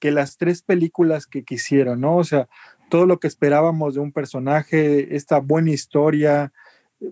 que 0.00 0.10
las 0.10 0.38
tres 0.38 0.62
películas 0.62 1.26
que 1.26 1.44
quisieron, 1.44 2.00
¿no? 2.00 2.16
O 2.16 2.24
sea, 2.24 2.48
todo 2.88 3.04
lo 3.04 3.20
que 3.20 3.28
esperábamos 3.28 3.94
de 3.94 4.00
un 4.00 4.12
personaje, 4.12 5.14
esta 5.14 5.38
buena 5.38 5.70
historia, 5.70 6.52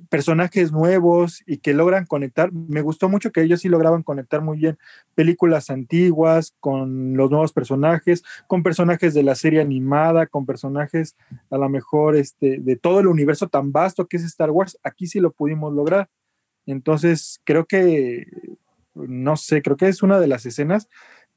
personajes 0.08 0.72
nuevos 0.72 1.42
y 1.46 1.58
que 1.58 1.74
logran 1.74 2.06
conectar. 2.06 2.52
Me 2.52 2.82
gustó 2.82 3.08
mucho 3.08 3.30
que 3.30 3.42
ellos 3.42 3.60
sí 3.60 3.68
lograban 3.68 4.02
conectar 4.02 4.40
muy 4.40 4.58
bien 4.58 4.78
películas 5.14 5.70
antiguas 5.70 6.54
con 6.60 7.16
los 7.16 7.30
nuevos 7.30 7.52
personajes, 7.52 8.24
con 8.46 8.62
personajes 8.62 9.14
de 9.14 9.22
la 9.22 9.34
serie 9.34 9.60
animada, 9.60 10.26
con 10.26 10.46
personajes 10.46 11.16
a 11.50 11.58
lo 11.58 11.68
mejor 11.68 12.16
este, 12.16 12.58
de 12.58 12.76
todo 12.76 13.00
el 13.00 13.06
universo 13.06 13.48
tan 13.48 13.72
vasto 13.72 14.06
que 14.06 14.16
es 14.16 14.24
Star 14.24 14.50
Wars. 14.50 14.78
Aquí 14.82 15.06
sí 15.06 15.20
lo 15.20 15.30
pudimos 15.30 15.72
lograr. 15.72 16.08
Entonces, 16.66 17.40
creo 17.44 17.64
que, 17.64 18.26
no 18.94 19.36
sé, 19.36 19.62
creo 19.62 19.76
que 19.76 19.88
es 19.88 20.02
una 20.02 20.18
de 20.18 20.26
las 20.26 20.46
escenas 20.46 20.88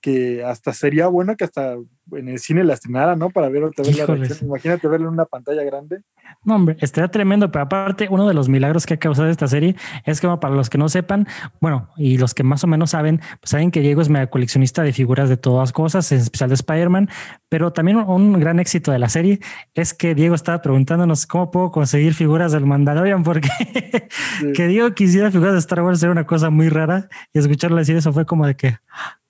que 0.01 0.43
hasta 0.43 0.73
sería 0.73 1.07
bueno 1.07 1.35
que 1.35 1.43
hasta 1.43 1.75
en 2.11 2.29
el 2.29 2.39
cine 2.39 2.63
la 2.63 2.73
estrenara, 2.73 3.15
¿no? 3.15 3.29
Para 3.29 3.49
ver 3.49 3.63
otra 3.63 3.85
vez 3.85 3.97
la 3.97 4.05
reacción. 4.05 4.49
Imagínate 4.49 4.87
verlo 4.87 5.07
en 5.07 5.13
una 5.13 5.25
pantalla 5.25 5.63
grande. 5.63 6.01
No, 6.43 6.55
hombre, 6.55 6.77
estaría 6.79 7.09
tremendo, 7.09 7.51
pero 7.51 7.63
aparte, 7.63 8.07
uno 8.09 8.27
de 8.27 8.33
los 8.33 8.49
milagros 8.49 8.85
que 8.85 8.93
ha 8.93 8.97
causado 8.97 9.27
esta 9.27 9.47
serie 9.47 9.75
es 10.05 10.21
que, 10.21 10.27
para 10.39 10.55
los 10.55 10.69
que 10.69 10.77
no 10.77 10.87
sepan, 10.89 11.27
bueno, 11.59 11.89
y 11.97 12.17
los 12.17 12.33
que 12.33 12.43
más 12.43 12.63
o 12.63 12.67
menos 12.67 12.91
saben, 12.91 13.19
pues 13.39 13.49
saben 13.49 13.71
que 13.71 13.81
Diego 13.81 14.01
es 14.01 14.09
mega 14.09 14.27
coleccionista 14.27 14.83
de 14.83 14.93
figuras 14.93 15.29
de 15.29 15.37
todas 15.37 15.71
cosas, 15.71 16.11
en 16.11 16.19
especial 16.19 16.49
de 16.49 16.55
Spider-Man, 16.55 17.09
pero 17.49 17.73
también 17.73 17.97
un 17.97 18.39
gran 18.39 18.59
éxito 18.59 18.91
de 18.91 18.99
la 18.99 19.09
serie 19.09 19.39
es 19.73 19.93
que 19.93 20.15
Diego 20.15 20.35
estaba 20.35 20.61
preguntándonos 20.61 21.25
cómo 21.25 21.51
puedo 21.51 21.71
conseguir 21.71 22.13
figuras 22.13 22.51
del 22.51 22.65
Mandalorian, 22.65 23.23
porque 23.23 23.49
que 24.55 24.67
Diego 24.67 24.93
quisiera 24.93 25.31
figuras 25.31 25.53
de 25.53 25.59
Star 25.59 25.81
Wars 25.81 26.01
era 26.01 26.11
una 26.11 26.25
cosa 26.25 26.49
muy 26.49 26.69
rara 26.69 27.09
y 27.33 27.39
escucharlo 27.39 27.77
decir 27.77 27.97
eso 27.97 28.13
fue 28.13 28.25
como 28.25 28.45
de 28.45 28.55
que 28.55 28.77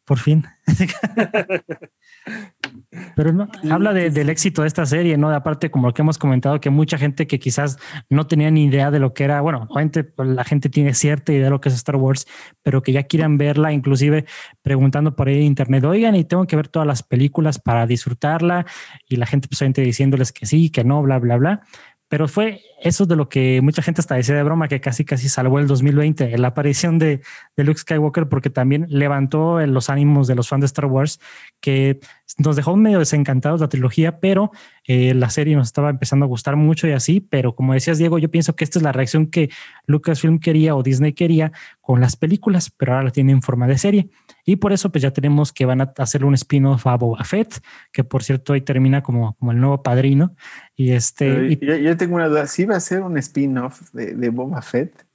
por 0.10 0.18
fin. 0.18 0.44
Pero 3.16 3.32
no, 3.32 3.48
habla 3.70 3.94
del 3.94 4.30
éxito 4.32 4.64
de 4.64 4.68
esta 4.68 4.88
serie, 4.88 5.20
¿no? 5.20 5.30
De 5.30 5.36
aparte, 5.36 5.70
como 5.70 5.86
lo 5.86 5.94
que 5.94 6.02
hemos 6.02 6.18
comentado, 6.18 6.60
que 6.60 6.72
mucha 6.72 6.98
gente 6.98 7.28
que 7.28 7.38
quizás 7.38 7.78
no 8.10 8.26
tenía 8.26 8.50
ni 8.50 8.64
idea 8.64 8.90
de 8.90 8.98
lo 8.98 9.14
que 9.14 9.26
era, 9.26 9.40
bueno, 9.42 9.68
obviamente 9.70 10.04
pues, 10.04 10.30
la 10.30 10.44
gente 10.44 10.68
tiene 10.68 10.96
cierta 10.96 11.32
idea 11.32 11.44
de 11.44 11.50
lo 11.52 11.62
que 11.62 11.70
es 11.70 11.76
Star 11.76 11.98
Wars, 11.98 12.26
pero 12.64 12.82
que 12.82 12.92
ya 12.92 13.04
quieran 13.04 13.38
verla, 13.38 13.72
inclusive 13.72 14.26
preguntando 14.64 15.16
por 15.16 15.28
ahí 15.28 15.38
en 15.38 15.44
internet, 15.44 15.84
oigan, 15.84 16.16
y 16.16 16.24
tengo 16.24 16.48
que 16.48 16.56
ver 16.56 16.70
todas 16.70 16.88
las 16.88 17.04
películas 17.04 17.60
para 17.60 17.86
disfrutarla, 17.86 18.66
y 19.08 19.18
la 19.18 19.28
gente 19.28 19.48
pues 19.48 19.62
obviamente 19.62 19.84
diciéndoles 19.84 20.32
que 20.32 20.48
sí, 20.48 20.72
que 20.72 20.84
no, 20.84 21.04
bla, 21.04 21.20
bla, 21.20 21.38
bla. 21.38 21.62
Pero 22.10 22.28
fue 22.28 22.62
eso 22.82 23.06
de 23.06 23.16
lo 23.16 23.30
que 23.30 23.62
mucha 23.62 23.82
gente 23.82 24.02
hasta 24.02 24.16
decía 24.16 24.36
de 24.36 24.44
broma, 24.44 24.68
que 24.68 24.82
casi 24.82 25.06
casi 25.06 25.30
salvó 25.30 25.60
el 25.60 25.68
2020, 25.68 26.38
la 26.38 26.50
aparición 26.50 27.00
de, 27.00 27.22
de 27.56 27.64
Luke 27.64 27.80
Skywalker, 27.80 28.28
porque 28.28 28.50
también 28.50 28.88
levantó 28.90 29.60
los 29.68 29.90
ánimos 29.90 30.28
de 30.28 30.36
los 30.36 30.50
fans 30.50 30.62
de 30.62 30.66
Star 30.66 30.86
Wars, 30.86 31.20
que 31.62 32.00
nos 32.38 32.56
dejó 32.56 32.76
medio 32.76 33.00
desencantados 33.00 33.62
la 33.62 33.70
trilogía, 33.70 34.20
pero 34.20 34.52
eh, 34.86 35.14
la 35.14 35.30
serie 35.30 35.56
nos 35.56 35.68
estaba 35.68 35.90
empezando 35.90 36.26
a 36.26 36.28
gustar 36.28 36.56
mucho 36.56 36.88
y 36.88 36.92
así, 36.92 37.22
pero 37.22 37.54
como 37.56 37.74
decías 37.74 37.98
Diego, 37.98 38.18
yo 38.18 38.30
pienso 38.32 38.56
que 38.56 38.64
esta 38.64 38.80
es 38.80 38.84
la 38.84 38.92
reacción 38.92 39.28
que 39.28 39.50
Lucasfilm 39.86 40.40
quería 40.40 40.76
o 40.76 40.84
Disney 40.84 41.14
quería 41.14 41.52
con 41.82 42.02
las 42.02 42.16
películas, 42.16 42.72
pero 42.76 42.94
ahora 42.94 43.06
la 43.06 43.12
tiene 43.12 43.32
en 43.34 43.42
forma 43.42 43.68
de 43.68 43.78
serie. 43.78 44.10
Y 44.50 44.56
por 44.56 44.74
eso 44.74 44.92
pues 44.92 45.04
ya 45.04 45.12
tenemos 45.12 45.54
que 45.54 45.68
van 45.68 45.80
a 45.80 45.94
hacer 45.98 46.26
un 46.26 46.34
spin-off 46.34 46.88
a 46.88 46.98
Boba 46.98 47.24
Fett, 47.24 47.62
que 47.92 48.04
por 48.04 48.24
cierto 48.24 48.54
hoy 48.54 48.62
termina 48.62 49.04
como, 49.04 49.36
como 49.38 49.52
el 49.52 49.60
nuevo 49.60 49.84
padrino. 49.84 50.36
Y 50.76 50.94
este... 50.94 51.56
yo, 51.58 51.96
tengo 51.98 52.16
una 52.16 52.30
duda, 52.30 52.48
¿sí 52.48 52.66
va 52.66 52.76
a 52.76 52.80
ser 52.80 53.04
un 53.04 53.16
spin-off 53.20 53.92
de, 53.94 54.30
Boba 54.30 54.64
Fett? 54.64 55.06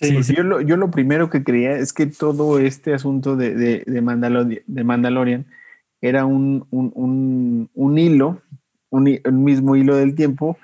Sí, 0.00 0.20
Yo, 0.34 0.42
lo, 0.42 0.60
yo, 0.60 0.76
lo, 0.76 0.90
primero 0.90 1.30
que 1.30 1.44
creía 1.44 1.76
es 1.76 1.92
que 1.92 2.06
todo 2.06 2.58
este 2.58 2.92
asunto 2.92 3.36
de, 3.36 3.54
de, 3.54 3.84
de, 3.86 4.00
Mandalorian 4.00 5.46
era 6.00 6.24
un, 6.24 6.66
un, 6.72 7.70
un, 7.72 7.98
hilo, 7.98 8.42
un, 8.90 9.04
mismo 9.44 9.76
hilo 9.76 9.94
del 9.94 10.16
tiempo, 10.16 10.58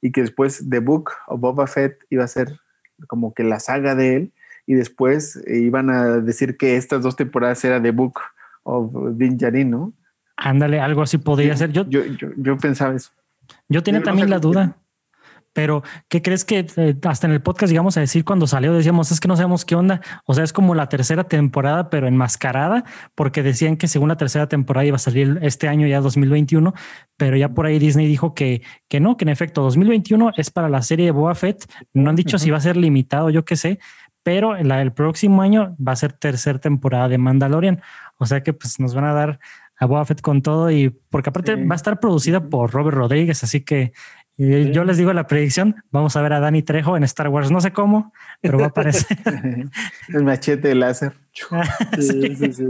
y 0.00 0.12
que 0.12 0.20
después 0.20 0.64
The 0.70 0.78
Book 0.78 1.10
of 1.26 1.40
Boba 1.40 1.66
Fett 1.66 2.04
iba 2.08 2.22
a 2.22 2.28
ser 2.28 2.60
como 3.08 3.34
que 3.34 3.42
la 3.42 3.58
saga 3.58 3.96
de 3.96 4.14
él, 4.14 4.32
y 4.66 4.74
después 4.74 5.42
iban 5.46 5.90
a 5.90 6.20
decir 6.20 6.56
que 6.56 6.76
estas 6.76 7.02
dos 7.02 7.16
temporadas 7.16 7.64
era 7.64 7.82
The 7.82 7.90
Book 7.90 8.20
of 8.62 8.92
Din 9.16 9.36
Djarin, 9.36 9.70
¿no? 9.70 9.92
Ándale, 10.36 10.80
algo 10.80 11.02
así 11.02 11.18
podría 11.18 11.56
ser. 11.56 11.70
Yo, 11.70 11.84
yo, 11.86 12.02
yo, 12.36 12.58
pensaba 12.58 12.94
eso. 12.94 13.10
Yo 13.68 13.82
tenía 13.82 14.02
también 14.02 14.30
la 14.30 14.38
duda. 14.38 14.76
Pero, 15.54 15.84
¿qué 16.08 16.20
crees 16.20 16.44
que 16.44 16.66
eh, 16.76 16.96
hasta 17.04 17.28
en 17.28 17.32
el 17.32 17.40
podcast 17.40 17.70
llegamos 17.70 17.96
a 17.96 18.00
decir 18.00 18.24
cuando 18.24 18.48
salió? 18.48 18.74
Decíamos, 18.74 19.12
es 19.12 19.20
que 19.20 19.28
no 19.28 19.36
sabemos 19.36 19.64
qué 19.64 19.76
onda. 19.76 20.00
O 20.26 20.34
sea, 20.34 20.42
es 20.42 20.52
como 20.52 20.74
la 20.74 20.88
tercera 20.88 21.24
temporada, 21.24 21.90
pero 21.90 22.08
enmascarada, 22.08 22.84
porque 23.14 23.44
decían 23.44 23.76
que 23.76 23.86
según 23.86 24.08
la 24.08 24.16
tercera 24.16 24.48
temporada 24.48 24.84
iba 24.84 24.96
a 24.96 24.98
salir 24.98 25.38
este 25.42 25.68
año 25.68 25.86
ya 25.86 26.00
2021, 26.00 26.74
pero 27.16 27.36
ya 27.36 27.50
por 27.50 27.66
ahí 27.66 27.78
Disney 27.78 28.08
dijo 28.08 28.34
que, 28.34 28.62
que 28.88 28.98
no, 28.98 29.16
que 29.16 29.24
en 29.24 29.28
efecto 29.28 29.62
2021 29.62 30.32
es 30.36 30.50
para 30.50 30.68
la 30.68 30.82
serie 30.82 31.06
de 31.06 31.12
Boa 31.12 31.36
Fett. 31.36 31.64
No 31.92 32.10
han 32.10 32.16
dicho 32.16 32.36
si 32.36 32.50
va 32.50 32.56
a 32.56 32.60
ser 32.60 32.76
limitado, 32.76 33.30
yo 33.30 33.44
qué 33.44 33.54
sé, 33.54 33.78
pero 34.24 34.56
la 34.56 34.78
del 34.78 34.92
próximo 34.92 35.42
año 35.42 35.76
va 35.76 35.92
a 35.92 35.96
ser 35.96 36.12
tercera 36.12 36.58
temporada 36.58 37.08
de 37.08 37.18
Mandalorian. 37.18 37.80
O 38.16 38.26
sea 38.26 38.42
que 38.42 38.52
pues 38.52 38.80
nos 38.80 38.94
van 38.94 39.04
a 39.04 39.12
dar 39.12 39.38
a 39.76 40.04
Fett 40.04 40.20
con 40.20 40.42
todo 40.42 40.70
y 40.70 40.90
porque 41.10 41.30
aparte 41.30 41.54
va 41.56 41.74
a 41.74 41.76
estar 41.76 42.00
producida 42.00 42.48
por 42.48 42.72
Robert 42.72 42.96
Rodríguez, 42.96 43.44
así 43.44 43.60
que 43.60 43.92
eh, 44.38 44.70
yo 44.72 44.84
les 44.84 44.96
digo 44.96 45.12
la 45.12 45.26
predicción, 45.26 45.76
vamos 45.90 46.16
a 46.16 46.22
ver 46.22 46.32
a 46.32 46.40
Danny 46.40 46.62
Trejo 46.62 46.96
en 46.96 47.04
Star 47.04 47.28
Wars, 47.28 47.50
no 47.50 47.60
sé 47.60 47.72
cómo, 47.72 48.12
pero 48.40 48.58
va 48.58 48.64
a 48.64 48.68
aparecer. 48.68 49.18
el 50.08 50.24
machete 50.24 50.68
de 50.68 50.74
láser. 50.74 51.12
sí, 51.98 52.34
sí, 52.34 52.52
sí. 52.52 52.64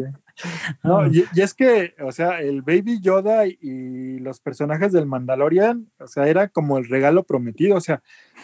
No, 0.82 0.98
ah. 0.98 1.08
y, 1.10 1.24
es 1.40 1.54
que, 1.54 1.94
o 2.00 2.12
sea, 2.12 2.40
el 2.40 2.62
Baby 2.62 3.00
Yoda 3.00 3.46
y, 3.46 4.18
los 4.18 4.40
personajes 4.40 4.92
del 4.92 5.06
Mandalorian, 5.06 5.90
o 5.98 6.06
sea, 6.06 6.26
era 6.28 6.48
como 6.48 6.78
el 6.78 6.88
regalo 6.88 7.24
prometido. 7.24 7.76
O 7.76 7.80
sea, 7.80 8.02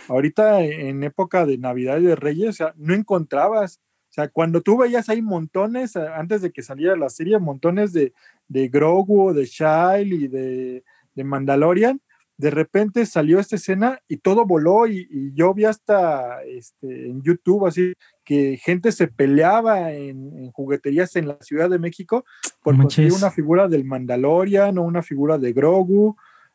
ahorita 0.09 0.63
en 0.63 1.03
época 1.05 1.47
de 1.47 1.59
Navidad 1.59 1.99
y 1.99 2.05
de 2.05 2.17
Reyes, 2.17 2.51
o 2.51 2.53
sea, 2.53 2.75
no 2.77 2.95
encontrabas. 2.95 3.81
O 4.11 4.13
sea, 4.13 4.29
cuando 4.29 4.61
tú 4.61 4.77
veías 4.77 5.09
ahí 5.09 5.23
montones, 5.23 5.97
antes 5.97 6.43
de 6.43 6.51
que 6.51 6.63
saliera 6.63 6.97
la 6.97 7.09
serie, 7.09 7.39
montones 7.39 7.93
de, 7.93 8.13
de 8.49 8.69
Grogu, 8.69 9.33
de 9.33 9.45
Shile 9.45 10.15
y 10.15 10.29
de, 10.29 10.85
de 11.15 11.25
Mandalorian, 11.25 12.01
de 12.41 12.51
repente 12.51 13.05
salió 13.05 13.39
esta 13.39 13.57
escena 13.57 14.01
y 14.09 14.17
todo 14.17 14.47
voló 14.47 14.87
y, 14.87 15.31
yo 15.35 15.53
vi 15.53 15.67
hasta 15.67 16.43
este, 16.45 17.11
en 17.11 17.21
YouTube 17.23 17.67
así 17.67 17.93
que 18.31 18.59
gente 18.59 18.93
se 18.93 19.09
peleaba 19.09 19.91
en, 19.91 20.53
jugueterías 20.53 21.17
en 21.17 21.27
la 21.27 21.37
Ciudad 21.41 21.69
de 21.69 21.81
México 21.81 22.25
por 22.63 22.77
conseguir 22.77 23.13
una 23.13 23.33
figura 23.33 23.67
del 23.67 23.85
Mandalorian 23.85 24.79
o 24.79 24.85
una 24.85 25.03
figura 25.03 25.37
de 25.37 25.53
Grogu. 25.53 26.15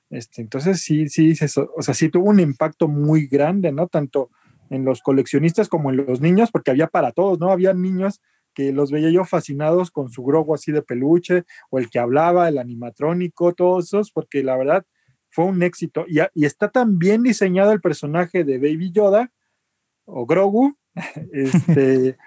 Este, 0.09 0.41
entonces 0.41 0.79
sí, 0.79 1.09
sí, 1.09 1.33
o 1.75 1.81
sea, 1.81 1.93
sí 1.93 2.07
tuvo 2.07 2.29
un 2.29 2.39
impacto 2.39 2.87
muy 2.87 3.27
grande, 3.27 3.73
¿no? 3.73 3.89
Tanto 3.89 4.29
en 4.69 4.85
los 4.85 5.01
coleccionistas 5.01 5.67
como 5.67 5.89
en 5.89 5.97
los 5.97 6.21
niños, 6.21 6.49
porque 6.49 6.71
había 6.71 6.87
para 6.87 7.11
todos, 7.11 7.39
¿no? 7.41 7.51
Había 7.51 7.73
niños 7.73 8.21
que 8.53 8.71
los 8.71 8.89
veía 8.89 9.09
yo 9.09 9.25
fascinados 9.25 9.91
con 9.91 10.09
su 10.09 10.23
Grogu 10.23 10.55
así 10.55 10.71
de 10.71 10.81
peluche, 10.81 11.43
o 11.71 11.77
el 11.77 11.89
que 11.89 11.99
hablaba, 11.99 12.47
el 12.47 12.57
animatrónico, 12.57 13.53
todos 13.53 13.87
esos, 13.87 14.11
porque 14.11 14.43
la 14.43 14.55
verdad 14.55 14.85
fue 15.29 15.43
un 15.43 15.61
éxito 15.61 16.05
y, 16.07 16.19
y, 16.35 16.45
está 16.45 16.69
tan 16.69 16.99
bien 16.99 17.21
diseñado 17.21 17.73
el 17.73 17.81
personaje 17.81 18.45
de 18.45 18.59
Baby 18.59 18.93
Yoda 18.93 19.33
o 20.05 20.25
Grogu, 20.25 20.77
este, 21.31 22.17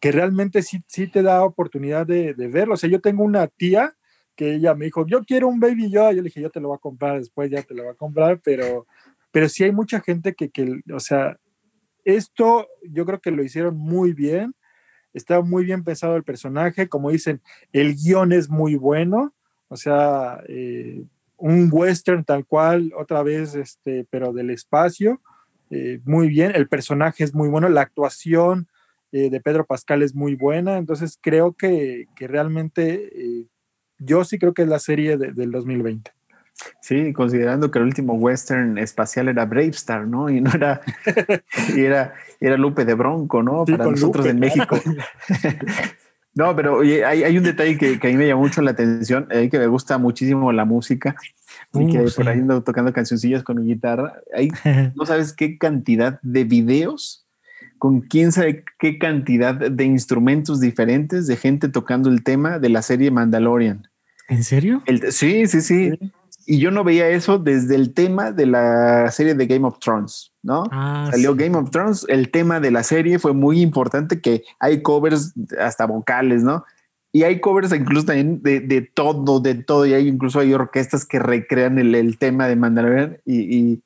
que 0.00 0.12
realmente 0.12 0.62
sí, 0.62 0.82
sí 0.86 1.08
te 1.08 1.22
da 1.22 1.44
oportunidad 1.44 2.06
de, 2.06 2.34
de, 2.34 2.48
verlo. 2.48 2.74
O 2.74 2.76
sea, 2.76 2.90
yo 2.90 3.00
tengo 3.00 3.24
una 3.24 3.46
tía 3.46 3.94
que 4.36 4.54
ella 4.54 4.74
me 4.74 4.84
dijo, 4.84 5.04
yo 5.06 5.24
quiero 5.24 5.48
un 5.48 5.58
Baby 5.58 5.90
Yoda, 5.90 6.12
yo 6.12 6.18
le 6.18 6.28
dije, 6.28 6.40
yo 6.40 6.50
te 6.50 6.60
lo 6.60 6.68
voy 6.68 6.76
a 6.76 6.80
comprar, 6.80 7.18
después 7.18 7.50
ya 7.50 7.62
te 7.62 7.74
lo 7.74 7.82
voy 7.82 7.92
a 7.92 7.96
comprar, 7.96 8.40
pero, 8.40 8.86
pero 9.32 9.48
sí 9.48 9.64
hay 9.64 9.72
mucha 9.72 10.00
gente 10.00 10.34
que, 10.34 10.50
que 10.50 10.80
o 10.94 11.00
sea, 11.00 11.38
esto 12.04 12.68
yo 12.88 13.04
creo 13.04 13.20
que 13.20 13.32
lo 13.32 13.42
hicieron 13.42 13.76
muy 13.76 14.12
bien, 14.12 14.54
está 15.12 15.40
muy 15.40 15.64
bien 15.64 15.82
pensado 15.82 16.14
el 16.16 16.22
personaje, 16.22 16.88
como 16.88 17.10
dicen, 17.10 17.42
el 17.72 17.96
guion 17.96 18.32
es 18.32 18.48
muy 18.48 18.76
bueno, 18.76 19.34
o 19.66 19.76
sea, 19.76 20.40
eh, 20.48 21.02
un 21.36 21.68
western 21.72 22.24
tal 22.24 22.46
cual, 22.46 22.92
otra 22.96 23.24
vez, 23.24 23.56
este, 23.56 24.06
pero 24.08 24.32
del 24.32 24.50
espacio, 24.50 25.20
eh, 25.70 26.00
muy 26.04 26.28
bien, 26.28 26.52
el 26.54 26.68
personaje 26.68 27.24
es 27.24 27.34
muy 27.34 27.48
bueno, 27.48 27.68
la 27.68 27.82
actuación 27.82 28.68
eh, 29.12 29.30
de 29.30 29.40
Pedro 29.40 29.66
Pascal 29.66 30.02
es 30.02 30.14
muy 30.14 30.34
buena, 30.34 30.76
entonces 30.78 31.18
creo 31.20 31.52
que, 31.52 32.06
que 32.16 32.26
realmente 32.26 33.10
eh, 33.14 33.46
yo 33.98 34.24
sí 34.24 34.38
creo 34.38 34.54
que 34.54 34.62
es 34.62 34.68
la 34.68 34.78
serie 34.78 35.16
de, 35.16 35.32
del 35.32 35.50
2020. 35.50 36.12
Sí, 36.80 37.12
considerando 37.12 37.70
que 37.70 37.78
el 37.78 37.84
último 37.84 38.14
western 38.14 38.78
espacial 38.78 39.28
era 39.28 39.44
Bravestar, 39.44 40.06
¿no? 40.08 40.28
Y 40.28 40.40
no 40.40 40.50
era, 40.52 40.80
y 41.76 41.84
era, 41.84 42.14
era 42.40 42.56
Lupe 42.56 42.84
de 42.84 42.94
Bronco, 42.94 43.42
¿no? 43.42 43.64
Sí, 43.64 43.72
Para 43.72 43.90
nosotros 43.90 44.26
Lupe, 44.26 44.30
en 44.30 44.40
México. 44.40 44.80
no, 46.38 46.54
pero 46.54 46.76
oye, 46.76 47.04
hay, 47.04 47.24
hay 47.24 47.36
un 47.36 47.42
detalle 47.42 47.76
que, 47.76 47.98
que 47.98 48.06
a 48.06 48.10
mí 48.10 48.16
me 48.16 48.28
llamó 48.28 48.42
mucho 48.42 48.62
la 48.62 48.70
atención, 48.70 49.26
eh, 49.30 49.48
que 49.50 49.58
me 49.58 49.66
gusta 49.66 49.98
muchísimo 49.98 50.52
la 50.52 50.64
música, 50.64 51.16
y 51.74 51.80
Uh, 51.80 51.90
que 51.90 52.08
sí. 52.08 52.16
por 52.16 52.28
ahí 52.28 52.38
ando 52.38 52.62
tocando 52.62 52.92
cancioncillas 52.92 53.42
con 53.42 53.60
mi 53.60 53.66
guitarra. 53.66 54.14
Hay, 54.34 54.48
no 54.94 55.04
sabes 55.04 55.32
qué 55.32 55.58
cantidad 55.58 56.20
de 56.22 56.44
videos 56.44 57.26
con 57.78 58.00
quién 58.02 58.30
sabe 58.30 58.64
qué 58.78 58.98
cantidad 58.98 59.54
de 59.54 59.84
instrumentos 59.84 60.60
diferentes 60.60 61.26
de 61.26 61.36
gente 61.36 61.68
tocando 61.68 62.08
el 62.08 62.22
tema 62.22 62.58
de 62.58 62.68
la 62.68 62.82
serie 62.82 63.10
Mandalorian. 63.10 63.88
¿En 64.28 64.44
serio? 64.44 64.82
El- 64.86 65.10
sí, 65.12 65.46
sí, 65.46 65.60
sí. 65.60 65.92
Y 66.50 66.60
yo 66.60 66.70
no 66.70 66.82
veía 66.82 67.10
eso 67.10 67.38
desde 67.38 67.74
el 67.74 67.92
tema 67.92 68.32
de 68.32 68.46
la 68.46 69.10
serie 69.10 69.34
de 69.34 69.46
Game 69.46 69.66
of 69.66 69.78
Thrones, 69.80 70.32
¿no? 70.42 70.64
Ah, 70.72 71.08
Salió 71.10 71.32
sí. 71.32 71.38
Game 71.40 71.58
of 71.58 71.70
Thrones, 71.70 72.06
el 72.08 72.30
tema 72.30 72.58
de 72.58 72.70
la 72.70 72.82
serie 72.82 73.18
fue 73.18 73.34
muy 73.34 73.60
importante, 73.60 74.22
que 74.22 74.44
hay 74.58 74.80
covers 74.80 75.34
hasta 75.60 75.84
vocales, 75.84 76.42
¿no? 76.42 76.64
Y 77.12 77.24
hay 77.24 77.40
covers 77.40 77.70
incluso 77.74 78.06
también 78.06 78.42
de, 78.42 78.60
de 78.60 78.80
todo, 78.80 79.40
de 79.40 79.56
todo, 79.56 79.84
y 79.84 79.92
hay 79.92 80.08
incluso 80.08 80.40
hay 80.40 80.54
orquestas 80.54 81.04
que 81.04 81.18
recrean 81.18 81.78
el, 81.78 81.94
el 81.94 82.16
tema 82.16 82.48
de 82.48 82.56
Mandalorian 82.56 83.18
y, 83.26 83.56
y, 83.58 83.82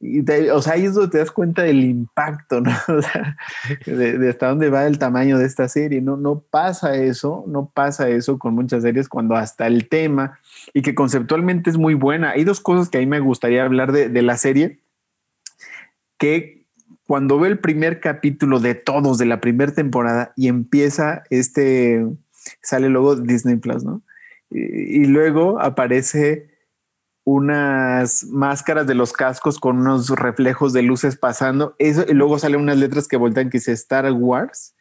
y 0.00 0.22
te- 0.22 0.50
o 0.52 0.60
sea, 0.60 0.74
ahí 0.74 0.84
es 0.84 0.92
donde 0.92 1.10
te 1.12 1.18
das 1.18 1.30
cuenta 1.30 1.62
del 1.62 1.80
impacto, 1.82 2.60
¿no? 2.60 2.72
O 2.88 3.00
sea, 3.00 3.38
de, 3.86 4.18
de 4.18 4.28
hasta 4.28 4.48
dónde 4.48 4.68
va 4.68 4.86
el 4.86 4.98
tamaño 4.98 5.38
de 5.38 5.46
esta 5.46 5.66
serie, 5.66 6.02
¿no? 6.02 6.18
No 6.18 6.40
pasa 6.50 6.94
eso, 6.96 7.44
no 7.46 7.70
pasa 7.74 8.10
eso 8.10 8.38
con 8.38 8.54
muchas 8.54 8.82
series 8.82 9.08
cuando 9.08 9.34
hasta 9.34 9.66
el 9.66 9.88
tema 9.88 10.38
y 10.74 10.82
que 10.82 10.94
conceptualmente 10.94 11.70
es 11.70 11.76
muy 11.76 11.94
buena. 11.94 12.30
Hay 12.30 12.44
dos 12.44 12.60
cosas 12.60 12.88
que 12.88 12.98
a 12.98 13.00
mí 13.00 13.06
me 13.06 13.20
gustaría 13.20 13.64
hablar 13.64 13.92
de, 13.92 14.08
de 14.08 14.22
la 14.22 14.36
serie, 14.36 14.80
que 16.18 16.66
cuando 17.06 17.38
veo 17.38 17.50
el 17.50 17.58
primer 17.58 18.00
capítulo 18.00 18.58
de 18.58 18.74
todos 18.74 19.18
de 19.18 19.26
la 19.26 19.40
primera 19.40 19.72
temporada 19.72 20.32
y 20.36 20.48
empieza 20.48 21.22
este, 21.30 22.06
sale 22.62 22.88
luego 22.88 23.16
Disney 23.16 23.56
Plus, 23.56 23.84
¿no? 23.84 24.02
Y, 24.50 25.02
y 25.02 25.06
luego 25.06 25.60
aparece 25.60 26.50
unas 27.24 28.24
máscaras 28.24 28.86
de 28.86 28.94
los 28.94 29.12
cascos 29.12 29.58
con 29.58 29.78
unos 29.78 30.10
reflejos 30.10 30.72
de 30.72 30.82
luces 30.82 31.16
pasando, 31.16 31.74
eso, 31.78 32.04
y 32.08 32.14
luego 32.14 32.38
salen 32.38 32.60
unas 32.60 32.78
letras 32.78 33.08
que 33.08 33.16
voltean 33.16 33.50
que 33.50 33.58
dice 33.58 33.72
Star 33.72 34.10
Wars. 34.12 34.74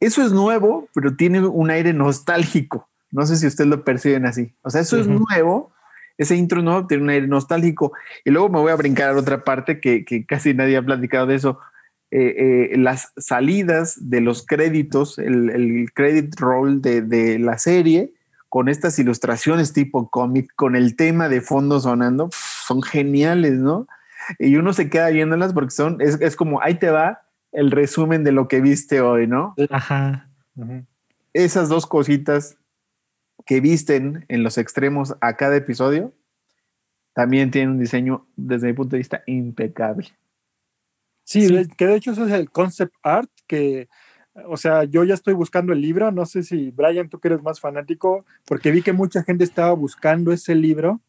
Eso 0.00 0.24
es 0.24 0.32
nuevo, 0.32 0.88
pero 0.92 1.14
tiene 1.14 1.46
un 1.46 1.70
aire 1.70 1.92
nostálgico. 1.92 2.88
No 3.12 3.24
sé 3.26 3.36
si 3.36 3.46
ustedes 3.46 3.70
lo 3.70 3.84
perciben 3.84 4.26
así. 4.26 4.54
O 4.62 4.70
sea, 4.70 4.80
eso 4.80 4.98
es 4.98 5.06
nuevo. 5.06 5.72
Ese 6.18 6.34
intro 6.34 6.62
nuevo 6.62 6.86
tiene 6.86 7.04
un 7.04 7.10
aire 7.10 7.28
nostálgico. 7.28 7.92
Y 8.24 8.30
luego 8.30 8.48
me 8.48 8.58
voy 8.58 8.72
a 8.72 8.76
brincar 8.76 9.10
a 9.10 9.16
otra 9.16 9.44
parte 9.44 9.80
que, 9.80 10.04
que 10.04 10.26
casi 10.26 10.54
nadie 10.54 10.76
ha 10.76 10.82
platicado 10.82 11.26
de 11.26 11.36
eso. 11.36 11.58
Eh, 12.10 12.70
eh, 12.72 12.78
las 12.78 13.12
salidas 13.16 14.10
de 14.10 14.20
los 14.20 14.44
créditos, 14.44 15.18
el, 15.18 15.50
el 15.50 15.92
credit 15.94 16.38
roll 16.38 16.82
de, 16.82 17.00
de 17.02 17.38
la 17.38 17.58
serie, 17.58 18.12
con 18.50 18.68
estas 18.68 18.98
ilustraciones 18.98 19.72
tipo 19.72 20.10
cómic, 20.10 20.52
con 20.56 20.76
el 20.76 20.94
tema 20.94 21.30
de 21.30 21.40
fondo 21.40 21.80
sonando, 21.80 22.28
son 22.66 22.82
geniales, 22.82 23.54
¿no? 23.54 23.86
Y 24.38 24.56
uno 24.56 24.74
se 24.74 24.90
queda 24.90 25.08
viéndolas 25.08 25.54
porque 25.54 25.70
son, 25.70 26.00
es, 26.00 26.20
es 26.20 26.36
como, 26.36 26.60
ahí 26.60 26.74
te 26.74 26.90
va 26.90 27.22
el 27.50 27.70
resumen 27.70 28.24
de 28.24 28.32
lo 28.32 28.48
que 28.48 28.60
viste 28.60 29.00
hoy, 29.00 29.26
¿no? 29.26 29.54
Ajá. 29.70 30.28
Esas 31.32 31.70
dos 31.70 31.86
cositas 31.86 32.56
que 33.44 33.60
visten 33.60 34.24
en 34.28 34.42
los 34.42 34.58
extremos 34.58 35.14
a 35.20 35.36
cada 35.36 35.56
episodio 35.56 36.12
también 37.14 37.50
tienen 37.50 37.70
un 37.70 37.78
diseño 37.78 38.26
desde 38.36 38.68
mi 38.68 38.72
punto 38.72 38.96
de 38.96 38.98
vista 38.98 39.22
impecable. 39.26 40.08
Sí, 41.24 41.48
que 41.76 41.86
de 41.86 41.96
hecho 41.96 42.12
eso 42.12 42.26
es 42.26 42.32
el 42.32 42.50
concept 42.50 42.94
art 43.02 43.30
que, 43.46 43.88
o 44.46 44.56
sea, 44.56 44.84
yo 44.84 45.04
ya 45.04 45.14
estoy 45.14 45.34
buscando 45.34 45.72
el 45.72 45.80
libro, 45.80 46.10
no 46.10 46.26
sé 46.26 46.42
si 46.42 46.70
Brian, 46.70 47.08
tú 47.08 47.20
que 47.20 47.28
eres 47.28 47.42
más 47.42 47.60
fanático, 47.60 48.24
porque 48.46 48.70
vi 48.70 48.82
que 48.82 48.92
mucha 48.92 49.22
gente 49.22 49.44
estaba 49.44 49.72
buscando 49.72 50.32
ese 50.32 50.54
libro 50.54 51.00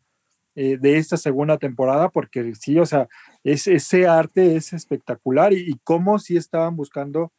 eh, 0.55 0.77
de 0.77 0.97
esta 0.97 1.17
segunda 1.17 1.57
temporada, 1.57 2.09
porque 2.09 2.53
sí, 2.55 2.77
o 2.79 2.85
sea, 2.85 3.07
es, 3.43 3.65
ese 3.67 4.07
arte 4.07 4.55
es 4.55 4.73
espectacular 4.73 5.51
y, 5.51 5.71
y 5.71 5.79
cómo 5.83 6.19
sí 6.19 6.37
estaban 6.37 6.75
buscando, 6.75 7.31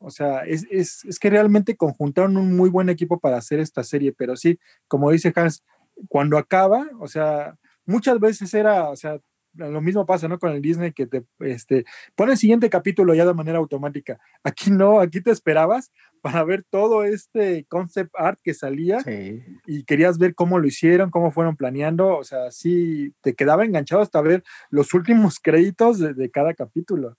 o 0.00 0.10
sea, 0.10 0.40
es, 0.40 0.66
es, 0.70 1.04
es 1.04 1.18
que 1.18 1.30
realmente 1.30 1.76
conjuntaron 1.76 2.36
un 2.36 2.56
muy 2.56 2.70
buen 2.70 2.88
equipo 2.88 3.20
para 3.20 3.36
hacer 3.36 3.60
esta 3.60 3.84
serie, 3.84 4.12
pero 4.12 4.34
sí, 4.36 4.58
como 4.88 5.10
dice 5.10 5.32
Hans, 5.36 5.62
cuando 6.08 6.38
acaba, 6.38 6.88
o 6.98 7.06
sea, 7.06 7.56
muchas 7.86 8.18
veces 8.18 8.52
era, 8.54 8.88
o 8.90 8.96
sea, 8.96 9.20
lo 9.54 9.80
mismo 9.80 10.06
pasa, 10.06 10.28
¿no? 10.28 10.38
Con 10.38 10.52
el 10.52 10.62
Disney 10.62 10.92
que 10.92 11.06
te 11.06 11.24
este, 11.40 11.84
pone 12.14 12.32
el 12.32 12.38
siguiente 12.38 12.70
capítulo 12.70 13.14
ya 13.14 13.26
de 13.26 13.34
manera 13.34 13.58
automática. 13.58 14.18
Aquí 14.44 14.70
no, 14.70 15.00
aquí 15.00 15.20
te 15.20 15.32
esperabas 15.32 15.90
para 16.22 16.44
ver 16.44 16.62
todo 16.62 17.04
este 17.04 17.64
concept 17.68 18.12
art 18.16 18.38
que 18.42 18.54
salía 18.54 19.00
Sí. 19.00 19.42
y 19.66 19.84
querías 19.84 20.18
ver 20.18 20.34
cómo 20.34 20.58
lo 20.58 20.66
hicieron, 20.68 21.10
cómo 21.10 21.32
fueron 21.32 21.56
planeando. 21.56 22.16
O 22.16 22.24
sea, 22.24 22.50
sí, 22.52 23.12
te 23.22 23.34
quedaba 23.34 23.64
enganchado 23.64 24.02
hasta 24.02 24.20
ver 24.20 24.44
los 24.70 24.94
últimos 24.94 25.40
créditos 25.42 25.98
de, 25.98 26.14
de 26.14 26.30
cada 26.30 26.54
capítulo. 26.54 27.16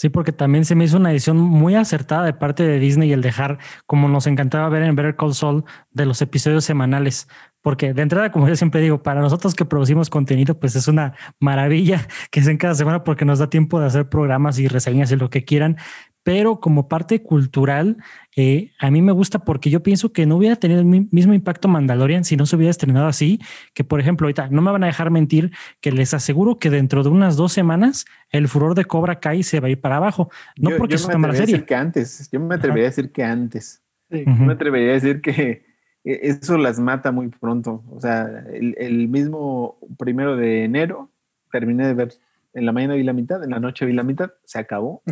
Sí, 0.00 0.08
porque 0.08 0.32
también 0.32 0.64
se 0.64 0.74
me 0.74 0.84
hizo 0.84 0.96
una 0.96 1.12
edición 1.12 1.36
muy 1.36 1.74
acertada 1.74 2.24
de 2.24 2.32
parte 2.32 2.62
de 2.66 2.78
Disney 2.78 3.12
el 3.12 3.20
dejar, 3.20 3.58
como 3.84 4.08
nos 4.08 4.26
encantaba 4.26 4.66
ver 4.70 4.82
en 4.82 4.96
Better 4.96 5.14
Call 5.14 5.34
Saul, 5.34 5.62
de 5.90 6.06
los 6.06 6.22
episodios 6.22 6.64
semanales. 6.64 7.28
Porque 7.60 7.92
de 7.92 8.00
entrada, 8.00 8.32
como 8.32 8.48
yo 8.48 8.56
siempre 8.56 8.80
digo, 8.80 9.02
para 9.02 9.20
nosotros 9.20 9.54
que 9.54 9.66
producimos 9.66 10.08
contenido, 10.08 10.58
pues 10.58 10.74
es 10.74 10.88
una 10.88 11.12
maravilla 11.38 12.08
que 12.30 12.40
sea 12.40 12.50
en 12.50 12.56
cada 12.56 12.74
semana 12.74 13.04
porque 13.04 13.26
nos 13.26 13.40
da 13.40 13.50
tiempo 13.50 13.78
de 13.78 13.88
hacer 13.88 14.08
programas 14.08 14.58
y 14.58 14.68
reseñas 14.68 15.12
y 15.12 15.16
lo 15.16 15.28
que 15.28 15.44
quieran. 15.44 15.76
Pero 16.22 16.60
como 16.60 16.86
parte 16.86 17.22
cultural, 17.22 17.96
eh, 18.36 18.72
a 18.78 18.90
mí 18.90 19.00
me 19.00 19.12
gusta 19.12 19.38
porque 19.38 19.70
yo 19.70 19.82
pienso 19.82 20.12
que 20.12 20.26
no 20.26 20.36
hubiera 20.36 20.56
tenido 20.56 20.80
el 20.80 20.86
mi- 20.86 21.08
mismo 21.10 21.32
impacto 21.32 21.66
Mandalorian 21.66 22.24
si 22.24 22.36
no 22.36 22.44
se 22.44 22.56
hubiera 22.56 22.70
estrenado 22.70 23.06
así. 23.06 23.40
Que 23.72 23.84
por 23.84 24.00
ejemplo, 24.00 24.26
ahorita 24.26 24.48
no 24.50 24.60
me 24.60 24.70
van 24.70 24.84
a 24.84 24.86
dejar 24.88 25.10
mentir 25.10 25.50
que 25.80 25.92
les 25.92 26.12
aseguro 26.12 26.58
que 26.58 26.68
dentro 26.68 27.02
de 27.02 27.08
unas 27.08 27.36
dos 27.36 27.52
semanas 27.52 28.04
el 28.30 28.48
furor 28.48 28.74
de 28.74 28.84
Cobra 28.84 29.18
Kai 29.18 29.42
se 29.42 29.60
va 29.60 29.68
a 29.68 29.70
ir 29.70 29.80
para 29.80 29.96
abajo. 29.96 30.30
No 30.58 30.70
Yo- 30.70 30.76
porque 30.76 30.92
yo 30.92 30.96
es 30.96 31.04
una 31.06 31.16
mala 31.18 31.34
serie. 31.34 31.64
que 31.64 31.74
antes, 31.74 32.28
yo 32.30 32.38
me 32.38 32.54
atrevería 32.54 32.84
a 32.84 32.90
decir 32.90 33.10
que 33.12 33.24
antes. 33.24 33.82
Sí. 34.10 34.24
Me 34.26 34.52
atrevería 34.52 34.90
a 34.90 34.94
decir 34.94 35.20
que 35.22 35.64
eso 36.04 36.58
las 36.58 36.78
mata 36.80 37.12
muy 37.12 37.28
pronto. 37.28 37.82
O 37.90 38.00
sea, 38.00 38.44
el, 38.52 38.74
el 38.78 39.08
mismo 39.08 39.78
primero 39.98 40.36
de 40.36 40.64
enero 40.64 41.10
terminé 41.52 41.86
de 41.86 41.94
ver, 41.94 42.12
en 42.52 42.66
la 42.66 42.72
mañana 42.72 42.94
vi 42.94 43.02
la 43.02 43.12
mitad, 43.12 43.42
en 43.44 43.50
la 43.50 43.60
noche 43.60 43.86
vi 43.86 43.92
la 43.92 44.02
mitad, 44.02 44.30
se 44.44 44.58
acabó, 44.58 45.02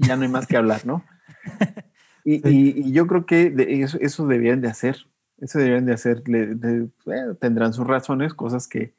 ya 0.00 0.16
no 0.16 0.22
hay 0.22 0.28
más 0.28 0.46
que 0.46 0.56
hablar, 0.56 0.84
¿no? 0.86 1.04
Y, 2.24 2.46
y- 2.46 2.74
y 2.88 2.92
yo 2.92 3.06
creo 3.06 3.24
que 3.24 3.48
de 3.48 3.80
eso, 3.82 3.96
eso 4.02 4.26
deberían 4.26 4.60
de 4.60 4.68
hacer, 4.68 4.96
eso 5.38 5.58
deberían 5.58 5.86
de 5.86 5.94
hacer, 5.94 6.28
le- 6.28 6.54
de- 6.56 6.88
bueno, 7.06 7.34
tendrán 7.36 7.72
sus 7.72 7.86
razones, 7.86 8.34
cosas 8.34 8.68
que, 8.68 8.92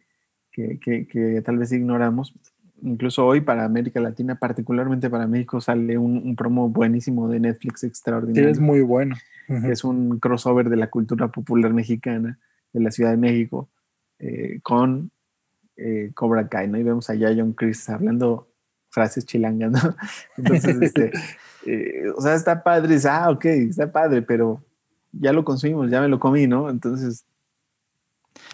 que, 0.52 0.80
que- 0.80 1.06
que 1.08 1.42
tal 1.44 1.58
vez 1.60 1.72
ignoramos. 1.72 2.34
Incluso 2.82 3.28
hoy 3.28 3.42
para 3.42 3.66
América 3.66 4.00
Latina, 4.00 4.36
particularmente 4.40 5.10
para 5.12 5.28
México, 5.28 5.62
sale 5.62 5.98
un, 6.00 6.18
un 6.26 6.36
promo 6.36 6.70
buenísimo 6.70 7.28
de 7.30 7.40
Netflix 7.42 7.84
extraordinario 7.84 8.50
es 8.50 8.60
muy 8.60 8.82
bueno. 8.82 9.16
Ujú. 9.48 9.62
que 9.64 9.72
es 9.74 9.84
un 9.84 10.18
crossover 10.20 10.70
de 10.70 10.78
la 10.78 10.90
cultura 10.90 11.28
popular 11.28 11.72
mexicana 11.74 12.40
de 12.74 12.80
la 12.80 12.90
Ciudad 12.90 13.12
de 13.12 13.18
México 13.18 13.70
eh, 14.18 14.60
con 14.64 15.12
eh, 15.80 16.12
Cobra 16.14 16.48
Kai, 16.48 16.68
¿no? 16.68 16.78
Y 16.78 16.84
vemos 16.84 17.10
allá 17.10 17.30
a 17.30 17.36
John 17.36 17.54
Chris 17.54 17.90
hablando 17.90 18.48
frases 18.90 19.26
chilangas, 19.26 19.72
¿no? 19.72 19.96
Entonces, 20.38 20.82
este, 20.82 21.12
eh, 21.66 22.10
o 22.16 22.22
sea, 22.22 22.36
está 22.36 22.64
padre, 22.64 22.96
es, 22.96 23.06
ah, 23.06 23.30
ok, 23.30 23.46
está 23.46 23.92
padre, 23.92 24.22
pero 24.22 24.64
ya 25.12 25.32
lo 25.34 25.44
consumimos, 25.44 25.90
ya 25.90 26.02
me 26.02 26.08
lo 26.08 26.20
comí, 26.20 26.48
¿no? 26.48 26.70
Entonces, 26.70 27.26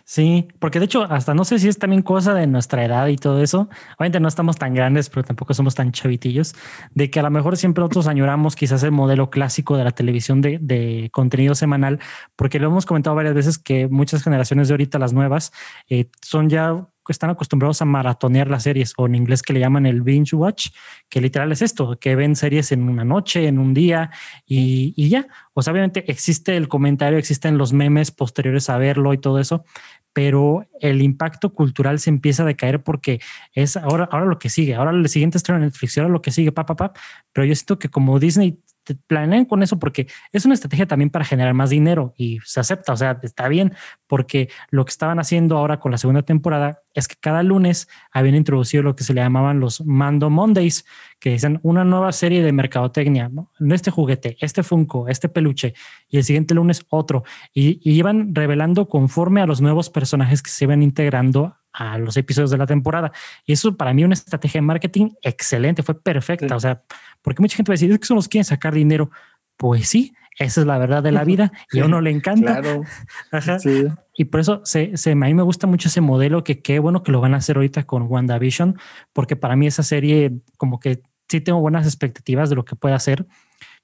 Sí, 0.03 0.47
porque 0.59 0.79
de 0.79 0.85
hecho, 0.85 1.03
hasta 1.03 1.33
no 1.33 1.45
sé 1.45 1.57
si 1.59 1.67
es 1.67 1.79
también 1.79 2.01
cosa 2.01 2.33
de 2.33 2.47
nuestra 2.47 2.85
edad 2.85 3.07
y 3.07 3.15
todo 3.17 3.41
eso. 3.41 3.69
Obviamente 3.97 4.19
no 4.19 4.27
estamos 4.27 4.57
tan 4.57 4.73
grandes, 4.73 5.09
pero 5.09 5.23
tampoco 5.23 5.53
somos 5.53 5.75
tan 5.75 5.91
chavitillos, 5.91 6.53
de 6.93 7.09
que 7.09 7.19
a 7.19 7.23
lo 7.23 7.31
mejor 7.31 7.57
siempre 7.57 7.81
nosotros 7.81 8.07
añoramos 8.07 8.55
quizás 8.55 8.83
el 8.83 8.91
modelo 8.91 9.29
clásico 9.29 9.77
de 9.77 9.83
la 9.83 9.91
televisión 9.91 10.41
de, 10.41 10.59
de 10.61 11.09
contenido 11.11 11.55
semanal, 11.55 11.99
porque 12.35 12.59
lo 12.59 12.67
hemos 12.67 12.85
comentado 12.85 13.15
varias 13.15 13.33
veces 13.33 13.57
que 13.57 13.87
muchas 13.87 14.23
generaciones 14.23 14.67
de 14.67 14.73
ahorita, 14.73 14.99
las 14.99 15.13
nuevas, 15.13 15.51
eh, 15.89 16.09
son 16.21 16.49
ya 16.49 16.87
están 17.11 17.29
acostumbrados 17.29 17.81
a 17.81 17.85
maratonear 17.85 18.49
las 18.49 18.63
series 18.63 18.93
o 18.97 19.05
en 19.05 19.15
inglés 19.15 19.41
que 19.41 19.53
le 19.53 19.59
llaman 19.59 19.85
el 19.85 20.01
binge 20.01 20.35
watch, 20.35 20.69
que 21.09 21.21
literal 21.21 21.51
es 21.51 21.61
esto, 21.61 21.97
que 21.99 22.15
ven 22.15 22.35
series 22.35 22.71
en 22.71 22.87
una 22.87 23.03
noche, 23.03 23.47
en 23.47 23.59
un 23.59 23.73
día 23.73 24.11
y, 24.45 24.93
y 24.95 25.09
ya. 25.09 25.27
O 25.53 25.61
sea, 25.61 25.71
obviamente 25.71 26.09
existe 26.11 26.57
el 26.57 26.67
comentario, 26.67 27.17
existen 27.17 27.57
los 27.57 27.73
memes 27.73 28.11
posteriores 28.11 28.69
a 28.69 28.77
verlo 28.77 29.13
y 29.13 29.17
todo 29.17 29.39
eso, 29.39 29.65
pero 30.13 30.65
el 30.79 31.01
impacto 31.01 31.53
cultural 31.53 31.99
se 31.99 32.09
empieza 32.09 32.43
a 32.43 32.45
decaer 32.45 32.83
porque 32.83 33.19
es 33.53 33.75
ahora, 33.75 34.07
ahora 34.11 34.25
lo 34.25 34.39
que 34.39 34.49
sigue, 34.49 34.75
ahora 34.75 34.91
el 34.91 35.09
siguiente 35.09 35.37
estreno 35.37 35.57
en 35.57 35.65
Netflix, 35.65 35.97
ahora 35.97 36.09
lo 36.09 36.21
que 36.21 36.31
sigue, 36.31 36.51
pa, 36.51 36.65
pa, 36.65 36.75
pa. 36.75 36.93
Pero 37.33 37.45
yo 37.45 37.53
siento 37.53 37.79
que 37.79 37.89
como 37.89 38.17
Disney 38.19 38.61
planean 39.07 39.45
con 39.45 39.63
eso 39.63 39.79
porque 39.79 40.07
es 40.31 40.45
una 40.45 40.53
estrategia 40.53 40.85
también 40.85 41.09
para 41.09 41.25
generar 41.25 41.53
más 41.53 41.69
dinero 41.69 42.13
y 42.17 42.39
se 42.45 42.59
acepta, 42.59 42.93
o 42.93 42.97
sea, 42.97 43.19
está 43.23 43.47
bien, 43.47 43.73
porque 44.07 44.49
lo 44.69 44.85
que 44.85 44.91
estaban 44.91 45.19
haciendo 45.19 45.57
ahora 45.57 45.79
con 45.79 45.91
la 45.91 45.97
segunda 45.97 46.21
temporada 46.21 46.81
es 46.95 47.07
que 47.07 47.15
cada 47.19 47.43
lunes 47.43 47.87
habían 48.11 48.33
introducido 48.33 48.81
lo 48.81 48.95
que 48.95 49.03
se 49.03 49.13
le 49.13 49.21
llamaban 49.21 49.59
los 49.59 49.85
Mando 49.85 50.31
Mondays, 50.31 50.85
que 51.19 51.29
dicen 51.29 51.59
una 51.61 51.83
nueva 51.83 52.11
serie 52.11 52.41
de 52.41 52.51
mercadotecnia, 52.51 53.29
¿no? 53.29 53.51
este 53.71 53.91
juguete, 53.91 54.37
este 54.39 54.63
Funko, 54.63 55.07
este 55.07 55.29
peluche, 55.29 55.75
y 56.09 56.17
el 56.17 56.23
siguiente 56.23 56.55
lunes 56.55 56.85
otro, 56.89 57.23
y, 57.53 57.79
y 57.83 57.93
iban 57.93 58.33
revelando 58.33 58.87
conforme 58.87 59.41
a 59.41 59.45
los 59.45 59.61
nuevos 59.61 59.91
personajes 59.91 60.41
que 60.41 60.49
se 60.49 60.63
iban 60.63 60.81
integrando 60.81 61.55
a 61.75 61.97
los 61.97 62.15
episodios 62.17 62.51
de 62.51 62.57
la 62.57 62.65
temporada. 62.65 63.11
Y 63.45 63.53
eso 63.53 63.75
para 63.75 63.93
mí 63.93 64.03
una 64.03 64.13
estrategia 64.13 64.59
de 64.59 64.65
marketing 64.65 65.09
excelente, 65.21 65.83
fue 65.83 66.01
perfecta. 66.01 66.55
O 66.55 66.59
sea, 66.59 66.83
porque 67.21 67.41
mucha 67.41 67.57
gente 67.57 67.69
va 67.69 67.73
a 67.73 67.75
decir, 67.77 67.91
es 67.91 67.99
que 67.99 68.05
son 68.05 68.15
los 68.15 68.27
quieren 68.27 68.45
sacar 68.45 68.73
dinero. 68.73 69.11
Pues 69.57 69.89
sí, 69.89 70.13
esa 70.39 70.61
es 70.61 70.67
la 70.67 70.77
verdad 70.77 71.03
de 71.03 71.11
la 71.11 71.23
vida 71.25 71.51
y 71.71 71.79
a 71.79 71.85
uno 71.85 72.01
le 72.01 72.11
encanta. 72.11 72.61
Claro. 72.61 72.83
Ajá. 73.31 73.59
Sí. 73.59 73.85
Y 74.15 74.25
por 74.25 74.39
eso 74.39 74.61
se, 74.63 74.95
se, 74.97 75.11
a 75.11 75.15
mí 75.15 75.33
me 75.33 75.43
gusta 75.43 75.67
mucho 75.67 75.89
ese 75.89 76.01
modelo 76.01 76.43
que 76.43 76.61
qué 76.61 76.79
bueno 76.79 77.03
que 77.03 77.11
lo 77.11 77.21
van 77.21 77.33
a 77.33 77.37
hacer 77.37 77.57
ahorita 77.57 77.83
con 77.83 78.03
WandaVision, 78.03 78.77
porque 79.13 79.35
para 79.35 79.55
mí 79.55 79.67
esa 79.67 79.83
serie 79.83 80.31
como 80.57 80.79
que 80.79 81.01
sí 81.27 81.41
tengo 81.41 81.59
buenas 81.59 81.85
expectativas 81.85 82.49
de 82.49 82.55
lo 82.55 82.65
que 82.65 82.75
puede 82.75 82.95
hacer, 82.95 83.27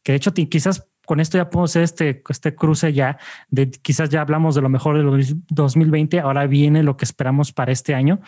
que 0.04 0.14
de 0.14 0.18
hecho 0.18 0.34
quizás 0.34 0.88
con 1.06 1.20
esto 1.20 1.38
ya 1.38 1.50
podemos 1.50 1.72
hacer 1.72 1.84
este, 1.84 2.24
este 2.30 2.56
cruce 2.56 2.94
ya 2.94 3.18
de 3.50 3.70
quizás 3.70 4.10
ya 4.10 4.22
hablamos 4.22 4.56
de 4.56 4.62
lo 4.62 4.70
mejor 4.70 4.98
de 4.98 5.36
2020, 5.50 6.20
ahora 6.20 6.48
viene 6.48 6.84
lo 6.84 6.96
que 6.96 7.06
esperamos 7.06 7.52
para 7.52 7.72
este 7.72 7.94
año. 7.94 8.22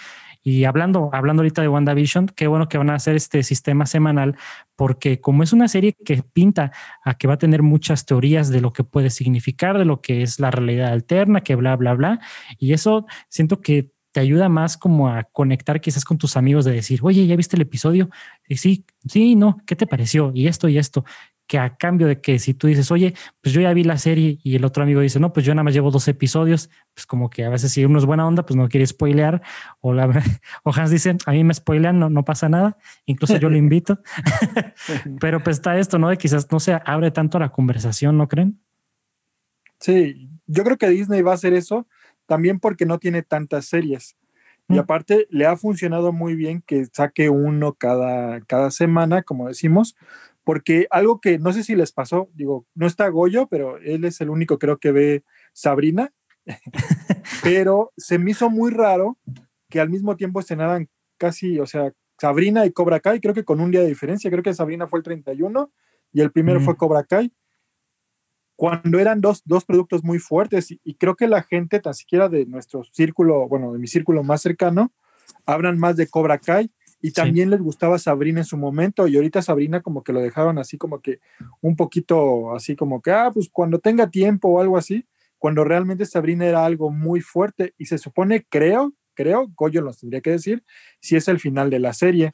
Y 0.44 0.66
hablando, 0.66 1.10
hablando 1.14 1.41
ahorita 1.41 1.62
de 1.62 1.70
WandaVision, 1.70 2.28
qué 2.28 2.48
bueno 2.48 2.68
que 2.68 2.78
van 2.78 2.89
a 2.89 2.96
hacer 2.96 3.16
este 3.16 3.44
sistema 3.44 3.86
semanal, 3.86 4.36
porque 4.76 5.22
como 5.22 5.41
es 5.41 5.54
una 5.54 5.70
serie 5.70 5.94
que 5.94 6.22
pinta 6.22 6.72
a 7.04 7.18
que 7.18 7.28
va 7.28 7.36
a 7.36 7.38
tener 7.38 7.64
muchas 7.64 8.06
teorías 8.06 8.50
de 8.50 8.60
lo 8.60 8.74
que 8.74 8.84
puede 8.84 9.10
significar, 9.10 9.78
de 9.78 9.86
lo 9.86 10.02
que 10.02 10.22
es 10.22 10.39
la 10.39 10.52
realidad 10.52 10.91
alterna, 10.91 11.41
que 11.41 11.56
bla, 11.56 11.76
bla, 11.78 11.94
bla. 11.94 12.20
Y 12.60 12.74
eso 12.74 13.06
siento 13.30 13.62
que 13.62 13.94
te 14.12 14.20
ayuda 14.20 14.48
más 14.48 14.78
como 14.78 15.10
a 15.10 15.24
conectar 15.24 15.82
quizás 15.82 16.06
con 16.06 16.20
tus 16.20 16.38
amigos 16.38 16.66
de 16.66 16.72
decir, 16.72 17.00
oye, 17.02 17.26
¿ya 17.26 17.36
viste 17.36 17.56
el 17.56 17.64
episodio? 17.64 18.10
Y 18.48 18.58
sí, 18.58 18.86
sí, 19.08 19.36
no, 19.36 19.58
¿qué 19.66 19.76
te 19.76 19.88
pareció? 19.88 20.32
Y 20.36 20.48
esto 20.48 20.70
y 20.70 20.78
esto 20.78 21.04
que 21.48 21.60
a 21.60 21.76
cambio 21.76 22.08
de 22.08 22.22
que 22.22 22.39
si 22.39 22.54
tú 22.54 22.68
dices, 22.68 22.89
oye, 22.91 23.14
pues 23.41 23.54
yo 23.54 23.62
ya 23.62 23.74
vi 23.74 23.84
la 23.84 23.98
serie 23.98 24.39
y 24.44 24.56
el 24.56 24.66
otro 24.66 24.84
amigo 24.84 25.02
dice, 25.02 25.20
no, 25.20 25.34
pues 25.34 25.46
yo 25.46 25.54
nada 25.54 25.64
más 25.64 25.74
llevo 25.74 25.91
dos 25.91 26.08
episodios, 26.08 26.70
pues 26.94 27.06
como 27.06 27.30
que 27.30 27.46
a 27.46 27.50
veces 27.50 27.72
si 27.72 27.84
uno 27.84 28.00
es 28.00 28.06
buena 28.06 28.26
onda, 28.26 28.46
pues 28.46 28.56
no 28.56 28.68
quiere 28.70 28.86
spoilear, 28.86 29.41
o, 29.82 29.94
la, 29.94 30.08
o 30.64 30.74
Hans 30.74 30.91
dice, 30.91 31.16
a 31.26 31.32
mí 31.32 31.44
me 31.44 31.54
spoilean, 31.54 32.00
no, 32.00 32.10
no 32.10 32.24
pasa 32.24 32.50
nada, 32.50 32.78
incluso 33.06 33.38
yo 33.38 33.50
lo 33.50 33.58
invito, 33.58 34.00
pero 35.20 35.44
pues 35.44 35.58
está 35.58 35.78
esto, 35.78 36.00
¿no? 36.00 36.10
De 36.10 36.18
quizás 36.18 36.52
no 36.52 36.60
se 36.60 36.80
abre 36.86 37.12
tanto 37.12 37.39
la 37.39 37.50
conversación, 37.50 38.18
¿no 38.18 38.28
creen? 38.28 38.60
Sí, 39.80 40.30
yo 40.48 40.64
creo 40.64 40.78
que 40.78 40.89
Disney 40.89 41.22
va 41.22 41.32
a 41.32 41.36
hacer 41.36 41.54
eso 41.54 41.88
también 42.26 42.60
porque 42.60 42.86
no 42.86 43.00
tiene 43.00 43.22
tantas 43.22 43.66
series. 43.66 44.16
Y 44.70 44.76
mm. 44.76 44.80
aparte 44.80 45.28
le 45.30 45.46
ha 45.46 45.58
funcionado 45.58 46.14
muy 46.14 46.36
bien 46.36 46.64
que 46.66 46.86
saque 46.86 47.30
uno 47.30 47.74
cada, 47.74 48.39
cada 48.41 48.72
semana, 48.72 49.24
como 49.24 49.48
decimos, 49.48 49.96
porque 50.44 50.88
algo 50.91 51.22
que 51.22 51.39
no 51.39 51.54
sé 51.54 51.64
si 51.64 51.76
les 51.76 51.91
pasó, 51.91 52.30
digo, 52.34 52.66
no 52.76 52.86
está 52.86 53.08
Goyo, 53.10 53.48
pero 53.48 53.78
él 53.78 54.06
es 54.06 54.20
el 54.22 54.30
único 54.30 54.60
creo 54.60 54.78
que 54.78 54.91
ve 54.91 55.24
Sabrina, 55.54 56.14
pero 57.44 57.91
se 57.98 58.20
me 58.20 58.32
hizo 58.32 58.50
muy 58.50 58.72
raro 58.72 59.18
que 59.70 59.80
al 59.80 59.89
mismo 59.89 60.16
tiempo 60.18 60.39
estrenaran 60.39 60.89
casi, 61.18 61.60
o 61.60 61.66
sea, 61.66 61.94
Sabrina 62.20 62.66
y 62.66 62.72
Cobra 62.72 63.00
Kai, 63.00 63.20
creo 63.20 63.34
que 63.34 63.46
con 63.46 63.60
un 63.60 63.72
día 63.72 63.82
de 63.82 63.88
diferencia, 63.88 64.30
creo 64.30 64.44
que 64.44 64.54
Sabrina 64.54 64.88
fue 64.88 65.00
el 65.00 65.04
31 65.04 65.72
y 66.12 66.22
el 66.22 66.32
primero 66.32 66.60
fue 66.60 66.78
Cobra 66.78 67.04
Kai, 67.04 67.34
cuando 68.56 69.00
eran 69.00 69.20
dos, 69.20 69.41
dos 69.46 69.66
productos 69.66 70.04
muy 70.04 70.20
fuertes 70.20 70.72
y, 70.72 70.80
y, 70.84 70.94
creo 70.96 71.16
que 71.16 71.28
la 71.28 71.41
gente, 71.41 71.80
tan 71.80 71.96
siquiera 71.96 72.30
de 72.30 72.46
nuestro 72.46 72.84
círculo, 72.84 73.48
bueno, 73.48 73.74
de 73.74 73.80
mi 73.80 73.88
círculo 73.88 74.24
más 74.24 74.41
cercano, 74.41 74.94
hablan 75.46 75.80
más 75.80 75.96
de 75.98 76.08
Cobra 76.08 76.38
Kai 76.38 76.70
y 77.04 77.12
también 77.12 77.49
les 77.49 77.62
gustaba 77.62 77.99
Sabrina 77.99 78.39
en 78.39 78.45
su 78.45 78.56
momento 78.56 79.10
y 79.10 79.18
ahorita 79.18 79.41
Sabrina 79.41 79.82
como 79.82 80.06
que 80.06 80.14
lo 80.14 80.22
dejaron 80.22 80.58
así 80.58 80.78
como 80.78 81.01
que 81.01 81.20
un 81.60 81.76
poquito 81.76 82.56
así 82.56 82.78
como 82.78 83.01
que, 83.01 83.12
ah, 83.12 83.30
pues 83.34 83.49
cuando 83.51 83.80
tenga 83.80 84.10
tiempo 84.10 84.47
o 84.47 84.62
algo 84.62 84.78
así, 84.78 85.06
cuando 85.38 85.66
realmente 85.66 86.06
Sabrina 86.06 86.45
era 86.45 86.64
algo 86.64 86.91
muy 86.91 87.20
fuerte 87.20 87.74
y 87.78 87.88
se 87.88 87.97
supone, 87.97 88.45
creo, 88.49 88.93
creo, 89.16 89.51
Goyo 89.54 89.82
nos 89.82 89.99
tendría 89.99 90.22
que 90.22 90.32
decir, 90.32 90.64
si 91.01 91.18
es 91.18 91.28
el 91.28 91.41
final 91.41 91.70
de 91.70 91.80
la 91.80 91.91
serie. 91.91 92.32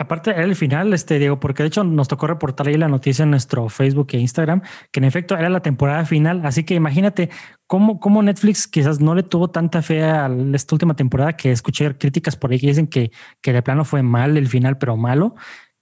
Aparte, 0.00 0.30
era 0.30 0.44
el 0.44 0.56
final, 0.56 0.94
este 0.94 1.18
Diego, 1.18 1.38
porque 1.40 1.62
de 1.62 1.66
hecho 1.66 1.84
nos 1.84 2.08
tocó 2.08 2.26
reportar 2.26 2.66
ahí 2.66 2.78
la 2.78 2.88
noticia 2.88 3.24
en 3.24 3.30
nuestro 3.30 3.68
Facebook 3.68 4.08
e 4.12 4.18
Instagram, 4.18 4.62
que 4.90 4.98
en 4.98 5.04
efecto 5.04 5.36
era 5.36 5.50
la 5.50 5.60
temporada 5.60 6.06
final. 6.06 6.40
Así 6.46 6.64
que 6.64 6.74
imagínate 6.74 7.28
cómo, 7.66 8.00
cómo 8.00 8.22
Netflix 8.22 8.66
quizás 8.66 8.98
no 8.98 9.14
le 9.14 9.24
tuvo 9.24 9.50
tanta 9.50 9.82
fe 9.82 10.02
a 10.02 10.30
esta 10.54 10.74
última 10.74 10.96
temporada 10.96 11.36
que 11.36 11.52
escuché 11.52 11.98
críticas 11.98 12.34
por 12.34 12.50
ahí 12.50 12.58
que 12.58 12.68
dicen 12.68 12.86
que, 12.86 13.10
que 13.42 13.52
de 13.52 13.60
plano 13.60 13.84
fue 13.84 14.02
mal 14.02 14.38
el 14.38 14.48
final, 14.48 14.78
pero 14.78 14.96
malo. 14.96 15.34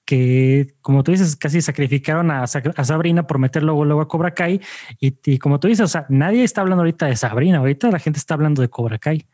Que 0.04 0.74
como 0.80 1.04
tú 1.04 1.12
dices, 1.12 1.36
casi 1.36 1.60
sacrificaron 1.60 2.32
a, 2.32 2.42
a 2.42 2.84
Sabrina 2.84 3.24
por 3.24 3.38
meter 3.38 3.62
luego, 3.62 3.84
luego 3.84 4.00
a 4.00 4.08
Cobra 4.08 4.34
Kai. 4.34 4.60
Y, 4.98 5.16
y 5.26 5.38
como 5.38 5.60
tú 5.60 5.68
dices, 5.68 5.84
o 5.84 5.88
sea, 5.88 6.06
nadie 6.08 6.42
está 6.42 6.60
hablando 6.62 6.82
ahorita 6.82 7.06
de 7.06 7.14
Sabrina, 7.14 7.58
ahorita 7.58 7.88
la 7.92 8.00
gente 8.00 8.18
está 8.18 8.34
hablando 8.34 8.62
de 8.62 8.68
Cobra 8.68 8.98
Kai. 8.98 9.28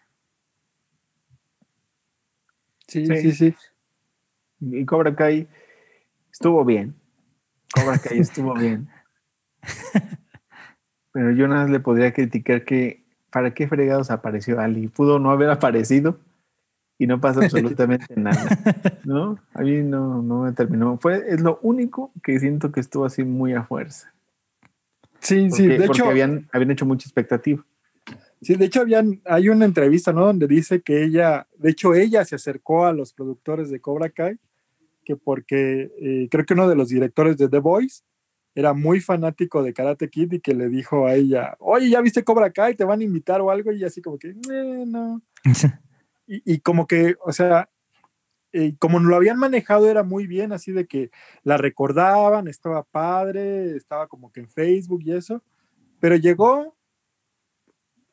sí, 2.86 3.06
sí. 3.06 3.32
sí 3.32 3.54
y 4.72 4.84
Cobra 4.84 5.14
Kai 5.14 5.48
estuvo 6.32 6.64
bien. 6.64 6.94
Cobra 7.74 7.98
Kai 7.98 8.18
estuvo 8.18 8.54
bien. 8.58 8.88
Pero 11.12 11.30
yo 11.32 11.48
nada 11.48 11.62
más 11.62 11.70
le 11.70 11.80
podría 11.80 12.12
criticar 12.12 12.64
que 12.64 13.04
para 13.30 13.54
qué 13.54 13.68
fregados 13.68 14.10
apareció 14.10 14.60
Ali. 14.60 14.88
Pudo 14.88 15.18
no 15.18 15.30
haber 15.30 15.50
aparecido 15.50 16.18
y 16.98 17.06
no 17.06 17.20
pasa 17.20 17.40
absolutamente 17.40 18.06
nada. 18.16 18.46
¿No? 19.04 19.38
A 19.52 19.62
mí 19.62 19.82
no, 19.82 20.22
no 20.22 20.42
me 20.42 20.52
terminó. 20.52 20.98
Fue, 20.98 21.22
es 21.28 21.40
lo 21.40 21.58
único 21.62 22.12
que 22.22 22.38
siento 22.38 22.72
que 22.72 22.80
estuvo 22.80 23.04
así 23.04 23.24
muy 23.24 23.54
a 23.54 23.64
fuerza. 23.64 24.12
Sí, 25.20 25.50
sí, 25.50 25.66
de 25.66 25.86
porque 25.86 26.02
habían, 26.02 26.48
habían 26.52 26.70
hecho 26.70 26.84
mucha 26.84 27.06
expectativa. 27.06 27.64
Sí, 28.42 28.56
de 28.56 28.66
hecho 28.66 28.82
habían, 28.82 29.22
hay 29.24 29.48
una 29.48 29.64
entrevista, 29.64 30.12
¿no? 30.12 30.26
Donde 30.26 30.46
dice 30.46 30.82
que 30.82 31.02
ella, 31.02 31.46
de 31.56 31.70
hecho 31.70 31.94
ella 31.94 32.24
se 32.26 32.34
acercó 32.34 32.84
a 32.84 32.92
los 32.92 33.14
productores 33.14 33.70
de 33.70 33.80
Cobra 33.80 34.10
Kai 34.10 34.38
que 35.04 35.16
porque 35.16 35.92
eh, 36.00 36.28
creo 36.30 36.44
que 36.44 36.54
uno 36.54 36.68
de 36.68 36.76
los 36.76 36.88
directores 36.88 37.36
de 37.36 37.48
The 37.48 37.58
Voice 37.58 38.02
era 38.54 38.72
muy 38.72 39.00
fanático 39.00 39.62
de 39.62 39.74
Karate 39.74 40.08
Kid 40.08 40.32
y 40.32 40.40
que 40.40 40.54
le 40.54 40.68
dijo 40.68 41.06
a 41.06 41.14
ella, 41.14 41.56
oye, 41.58 41.90
¿ya 41.90 42.00
viste 42.00 42.24
Cobra 42.24 42.52
Kai? 42.52 42.76
¿Te 42.76 42.84
van 42.84 43.00
a 43.00 43.04
invitar 43.04 43.40
o 43.40 43.50
algo? 43.50 43.72
Y 43.72 43.84
así 43.84 44.00
como 44.00 44.18
que, 44.18 44.28
eh, 44.28 44.84
no. 44.86 45.22
y, 46.26 46.60
como 46.60 46.86
que, 46.86 47.16
o 47.24 47.32
sea, 47.32 47.68
eh, 48.52 48.76
como 48.78 49.00
lo 49.00 49.16
habían 49.16 49.38
manejado 49.38 49.90
era 49.90 50.04
muy 50.04 50.26
bien, 50.26 50.52
así 50.52 50.70
de 50.70 50.86
que 50.86 51.10
la 51.42 51.56
recordaban, 51.56 52.46
estaba 52.46 52.84
padre, 52.84 53.76
estaba 53.76 54.06
como 54.06 54.30
que 54.30 54.40
en 54.40 54.48
Facebook 54.48 55.02
y 55.04 55.12
eso, 55.12 55.42
pero 55.98 56.14
llegó 56.16 56.76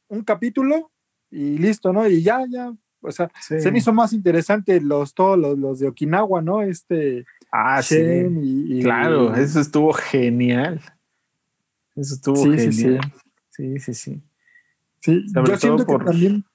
un 0.07 0.23
capítulo 0.23 0.91
y 1.29 1.57
listo, 1.59 1.93
¿no? 1.93 2.07
Y 2.07 2.23
ya, 2.23 2.43
ya, 2.49 2.73
o 3.01 3.11
sea, 3.11 3.31
se 3.39 3.71
me 3.71 3.79
hizo 3.79 3.93
más 3.93 4.13
interesante 4.13 4.79
los 4.79 5.13
todos 5.13 5.37
los, 5.57 5.79
de 5.79 5.87
Okinawa, 5.87 6.41
¿no? 6.41 6.61
Este. 6.61 7.25
Ah, 7.51 7.81
sí. 7.81 7.97
Y, 8.41 8.83
claro, 8.83 9.35
eso 9.35 9.59
estuvo 9.59 9.91
genial. 9.93 10.81
Eso 11.95 12.15
estuvo 12.15 12.43
genial. 12.55 13.01
Sí, 13.49 13.79
sí, 13.79 13.93
sí. 13.93 14.21
Sí, 14.99 15.25
yo 15.33 15.57
siento 15.57 15.85
que 15.85 15.97
también 15.97 16.45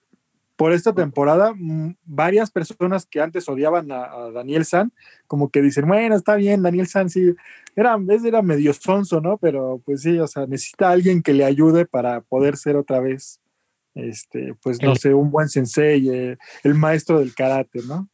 por 0.57 0.73
esta 0.73 0.95
temporada, 0.95 1.53
mm, 1.55 1.97
varias 2.05 2.51
personas 2.51 3.07
que 3.07 3.21
antes 3.21 3.49
odiaban 3.49 3.93
a, 3.93 4.31
Daniel 4.33 4.65
San, 4.65 4.93
como 5.27 5.51
que 5.51 5.63
dicen, 5.63 5.87
bueno, 5.87 6.17
está 6.17 6.35
bien, 6.37 6.63
Daniel 6.63 6.87
San 6.87 7.11
sí, 7.11 7.35
era, 7.77 7.99
era 8.25 8.43
medio 8.43 8.73
sonso, 8.73 9.21
¿no? 9.21 9.37
Pero 9.37 9.83
pues 9.85 10.03
sí, 10.03 10.19
o 10.19 10.27
sea, 10.27 10.47
necesita 10.47 10.91
alguien 10.91 11.23
que 11.23 11.35
le 11.35 11.45
ayude 11.45 11.85
para 11.85 12.23
poder 12.23 12.57
ser 12.57 12.77
otra 12.77 13.01
vez 13.01 13.39
este, 13.97 14.55
pues 14.63 14.81
no 14.83 14.95
sé, 14.95 15.13
un 15.15 15.31
buen 15.31 15.49
sensei, 15.49 16.09
eh, 16.09 16.37
el 16.63 16.75
maestro 16.75 17.19
del 17.19 17.35
karate, 17.35 17.81
¿no? 17.89 18.09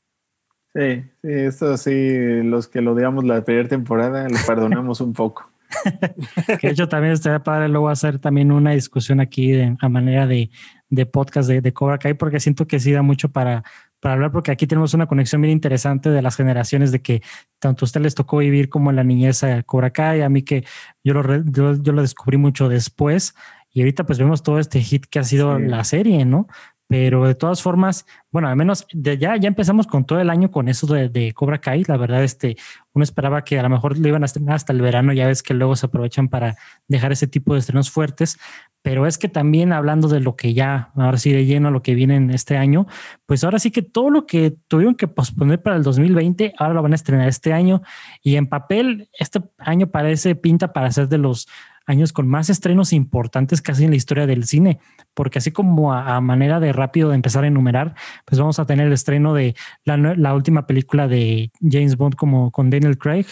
Sí, 0.75 1.03
sí, 1.21 1.29
eso 1.29 1.77
sí, 1.77 2.43
los 2.43 2.69
que 2.69 2.81
lo 2.81 2.95
digamos 2.95 3.25
la 3.25 3.45
primera 3.45 3.69
temporada, 3.69 4.27
lo 4.29 4.39
perdonamos 4.47 5.01
un 5.01 5.13
poco. 5.13 5.51
de 6.63 6.69
hecho 6.69 6.89
también 6.89 7.15
estaría 7.15 7.43
padre 7.43 7.69
luego 7.69 7.89
hacer 7.89 8.19
también 8.19 8.53
una 8.53 8.73
discusión 8.73 9.21
aquí 9.21 9.53
de, 9.53 9.77
a 9.81 9.89
manera 9.89 10.27
de, 10.27 10.51
de 10.89 11.07
podcast 11.07 11.49
de, 11.49 11.61
de, 11.61 11.73
Cobra 11.73 11.99
Kai, 11.99 12.15
porque 12.15 12.41
siento 12.41 12.67
que 12.67 12.79
sí 12.79 12.93
da 12.93 13.03
mucho 13.03 13.31
para, 13.31 13.65
para 14.01 14.15
hablar, 14.15 14.33
porque 14.33 14.51
aquí 14.51 14.67
tenemos 14.67 14.95
una 14.95 15.07
conexión 15.07 15.41
bien 15.43 15.53
interesante 15.53 16.11
de 16.11 16.23
las 16.23 16.37
generaciones 16.37 16.93
de 16.93 17.03
que 17.03 17.23
tanto 17.59 17.85
a 17.85 17.87
usted 17.87 18.01
les 18.01 18.15
tocó 18.15 18.39
vivir 18.39 18.69
como 18.69 18.91
en 18.91 18.97
la 18.97 19.05
niñez 19.05 19.45
a 19.45 19.63
Cobra 19.63 19.91
Kai, 19.91 20.23
a 20.23 20.29
mí 20.29 20.43
que 20.43 20.65
yo 21.03 21.15
lo, 21.15 21.45
yo, 21.45 21.75
yo 21.83 21.93
lo 21.93 22.03
descubrí 22.03 22.37
mucho 22.37 22.69
después. 22.69 23.35
Y 23.73 23.81
ahorita 23.81 24.05
pues 24.05 24.19
vemos 24.19 24.43
todo 24.43 24.59
este 24.59 24.81
hit 24.81 25.07
que 25.07 25.19
ha 25.19 25.25
sido 25.25 25.57
sí. 25.57 25.65
la 25.65 25.85
serie, 25.85 26.25
¿no? 26.25 26.47
Pero 26.93 27.25
de 27.27 27.35
todas 27.35 27.63
formas, 27.63 28.05
bueno, 28.31 28.49
al 28.49 28.57
menos 28.57 28.87
de 28.93 29.17
ya, 29.17 29.35
ya 29.39 29.49
empezamos 29.49 29.87
con 29.87 30.05
todo 30.05 30.21
el 30.21 30.29
año 30.29 30.51
con 30.51 30.69
eso 30.69 30.87
de, 30.87 31.09
de, 31.09 31.33
Cobra 31.33 31.59
Kai. 31.59 31.85
La 31.89 31.97
verdad, 31.97 32.23
este, 32.23 32.59
uno 32.93 33.03
esperaba 33.03 33.45
que 33.45 33.59
a 33.59 33.63
lo 33.63 33.71
mejor 33.71 33.99
lo 33.99 34.09
iban 34.09 34.23
a 34.23 34.27
estrenar 34.27 34.57
hasta 34.57 34.75
el 34.75 34.83
verano. 34.83 35.15
Ya 35.15 35.27
ves 35.27 35.43
que 35.43 35.55
luego 35.55 35.75
se 35.75 35.87
aprovechan 35.87 36.29
para 36.29 36.55
dejar 36.89 37.11
ese 37.11 37.27
tipo 37.27 37.55
de 37.55 37.61
estrenos 37.61 37.91
fuertes. 37.91 38.39
Pero 38.83 39.07
es 39.07 39.17
que 39.17 39.31
también 39.31 39.73
hablando 39.73 40.07
de 40.09 40.21
lo 40.21 40.37
que 40.37 40.53
ya, 40.53 40.91
ahora 40.95 41.17
sí 41.17 41.33
de 41.33 41.47
lleno, 41.47 41.71
lo 41.71 41.83
que 41.83 41.95
viene 41.95 42.17
en 42.17 42.31
este 42.31 42.59
año, 42.59 42.87
pues 43.25 43.43
ahora 43.43 43.59
sí 43.59 43.71
que 43.71 43.81
todo 43.81 44.11
lo 44.11 44.27
que 44.27 44.55
tuvieron 44.69 44.95
que 44.95 45.09
posponer 45.09 45.63
para 45.63 45.77
el 45.77 45.85
2020, 45.85 46.53
ahora 46.59 46.75
lo 46.75 46.83
van 46.83 46.93
a 46.93 46.97
estrenar 46.97 47.27
este 47.27 47.55
año. 47.55 47.81
Y 48.23 48.37
en 48.37 48.49
papel, 48.49 49.09
este 49.19 49.41
año 49.57 49.87
parece 49.87 50.35
pinta 50.35 50.75
para 50.75 50.93
ser 50.93 51.09
de 51.09 51.17
los 51.17 51.49
años 51.87 52.13
con 52.13 52.29
más 52.29 52.51
estrenos 52.51 52.93
importantes 52.93 53.63
casi 53.63 53.85
en 53.85 53.91
la 53.91 53.97
historia 53.97 54.27
del 54.27 54.45
cine, 54.45 54.79
porque 55.15 55.39
así 55.39 55.51
como 55.51 55.93
a, 55.93 56.17
a, 56.17 56.21
manera 56.21 56.61
de 56.61 56.73
rápido 56.73 57.09
de 57.09 57.17
empezar 57.17 57.45
a 57.45 57.49
enumerar, 57.49 57.95
pues 58.25 58.39
vamos 58.39 58.59
a 58.59 58.67
tener 58.67 58.87
el 58.87 58.93
estreno 58.93 59.35
de 59.35 59.55
la, 59.85 59.97
la, 59.97 60.35
última 60.35 60.67
película 60.67 61.09
de 61.09 61.51
James 61.61 61.97
Bond 61.97 62.15
como 62.15 62.51
con 62.51 62.71
Daniel 62.71 62.99
Craig, 62.99 63.27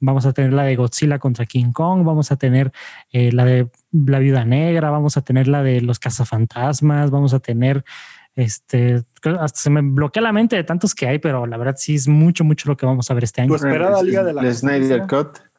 vamos 0.00 0.26
a 0.26 0.32
tener 0.32 0.52
la 0.52 0.64
de 0.64 0.76
Godzilla 0.76 1.18
contra 1.18 1.46
King 1.46 1.72
Kong, 1.72 2.04
vamos 2.04 2.32
a 2.32 2.36
tener 2.36 2.72
eh, 3.12 3.32
la 3.32 3.44
de 3.44 3.68
La 3.92 4.18
Viuda 4.18 4.44
Negra, 4.44 4.90
vamos 4.90 5.16
a 5.16 5.22
tener 5.22 5.46
la 5.46 5.62
de 5.62 5.80
Los 5.80 5.98
Cazafantasmas, 5.98 7.10
vamos 7.10 7.34
a 7.34 7.40
tener 7.40 7.84
este, 8.34 9.02
hasta 9.38 9.60
se 9.60 9.70
me 9.70 9.82
bloquea 9.82 10.22
la 10.22 10.32
mente 10.32 10.56
de 10.56 10.64
tantos 10.64 10.94
que 10.94 11.06
hay, 11.06 11.18
pero 11.18 11.46
la 11.46 11.56
verdad 11.56 11.74
sí 11.76 11.96
es 11.96 12.08
mucho, 12.08 12.44
mucho 12.44 12.68
lo 12.68 12.76
que 12.76 12.86
vamos 12.86 13.10
a 13.10 13.14
ver 13.14 13.24
este 13.24 13.42
año. 13.42 13.48
Tu 13.48 13.56
esperada 13.56 14.02
Liga 14.02 14.24
de 14.24 14.32
la 14.32 14.52
Snyder 14.52 15.06
Cut. 15.06 15.49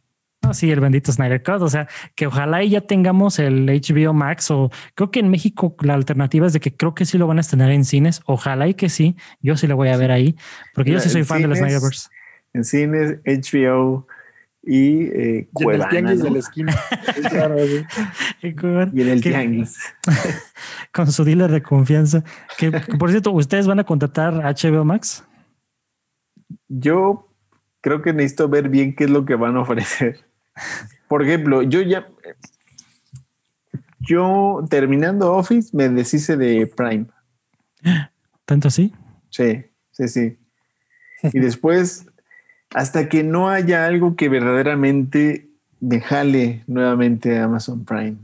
Oh, 0.48 0.54
sí, 0.54 0.72
el 0.72 0.80
bendito 0.80 1.12
Snyder 1.12 1.44
Cut. 1.44 1.62
O 1.62 1.70
sea, 1.70 1.88
que 2.16 2.28
ojalá 2.28 2.64
ya 2.64 2.82
tengamos 2.82 3.38
el 3.40 3.68
HBO 3.68 4.14
Max 4.14 4.50
o 4.50 4.72
creo 4.96 5.12
que 5.12 5.20
en 5.20 5.30
México 5.30 5.76
la 5.82 5.94
alternativa 5.94 6.48
es 6.48 6.54
de 6.54 6.60
que 6.60 6.76
creo 6.76 6.96
que 6.96 7.06
sí 7.06 7.18
lo 7.18 7.28
van 7.28 7.38
a 7.38 7.42
estrenar 7.42 7.72
en 7.72 7.86
cines. 7.86 8.22
Ojalá 8.26 8.68
y 8.68 8.74
que 8.74 8.90
sí. 8.90 9.16
Yo 9.42 9.56
sí 9.56 9.68
lo 9.68 9.76
voy 9.76 9.90
a 9.90 9.98
ver 9.98 10.12
ahí 10.12 10.36
porque 10.74 10.92
Mira, 10.92 11.00
yo 11.00 11.04
sí 11.04 11.10
soy 11.10 11.24
fan 11.24 11.38
cines, 11.38 11.44
de 11.44 11.48
los 11.50 11.58
Snyderverse. 11.60 12.10
En 12.54 12.66
cines, 12.66 13.20
HBO 13.24 14.08
y 14.64 15.06
eh, 15.08 15.50
y 15.58 15.64
en 15.64 15.70
el 15.72 15.90
tianguis 15.90 16.20
¿no? 16.20 16.24
de 16.26 16.32
la 16.32 16.40
esquina. 16.40 16.76
claro, 17.30 17.58
sí. 17.60 17.86
y 18.94 19.02
en 19.02 19.08
el 19.08 19.22
tianguis. 19.22 19.78
Con 20.92 21.12
su 21.12 21.24
dealer 21.24 21.52
de 21.52 21.62
confianza. 21.62 22.24
Que, 22.58 22.72
por 22.72 23.10
cierto, 23.10 23.32
¿ustedes 23.32 23.68
van 23.68 23.80
a 23.80 23.84
contratar 23.84 24.34
HBO 24.34 24.86
Max? 24.86 25.24
Yo 26.68 27.28
creo 27.82 28.02
que 28.02 28.14
necesito 28.14 28.50
ver 28.50 28.70
bien 28.70 28.96
qué 28.96 29.06
es 29.06 29.10
lo 29.10 29.26
que 29.26 29.36
van 29.36 29.56
a 29.56 29.62
ofrecer. 29.62 30.31
Por 31.08 31.24
ejemplo, 31.24 31.62
yo 31.62 31.82
ya. 31.82 32.08
Yo 34.00 34.66
terminando 34.70 35.34
Office 35.34 35.76
me 35.76 35.88
deshice 35.90 36.36
de 36.36 36.66
Prime. 36.66 37.06
¿Tanto 38.46 38.68
así? 38.68 38.94
Sí, 39.30 39.64
sí, 39.92 40.08
sí. 40.08 40.38
Y 41.24 41.40
después, 41.40 42.08
hasta 42.74 43.10
que 43.10 43.24
no 43.24 43.50
haya 43.50 43.86
algo 43.86 44.16
que 44.16 44.28
verdaderamente 44.28 45.50
me 45.80 46.00
jale 46.00 46.64
nuevamente 46.68 47.38
a 47.38 47.46
Amazon 47.46 47.86
Prime. 47.86 48.18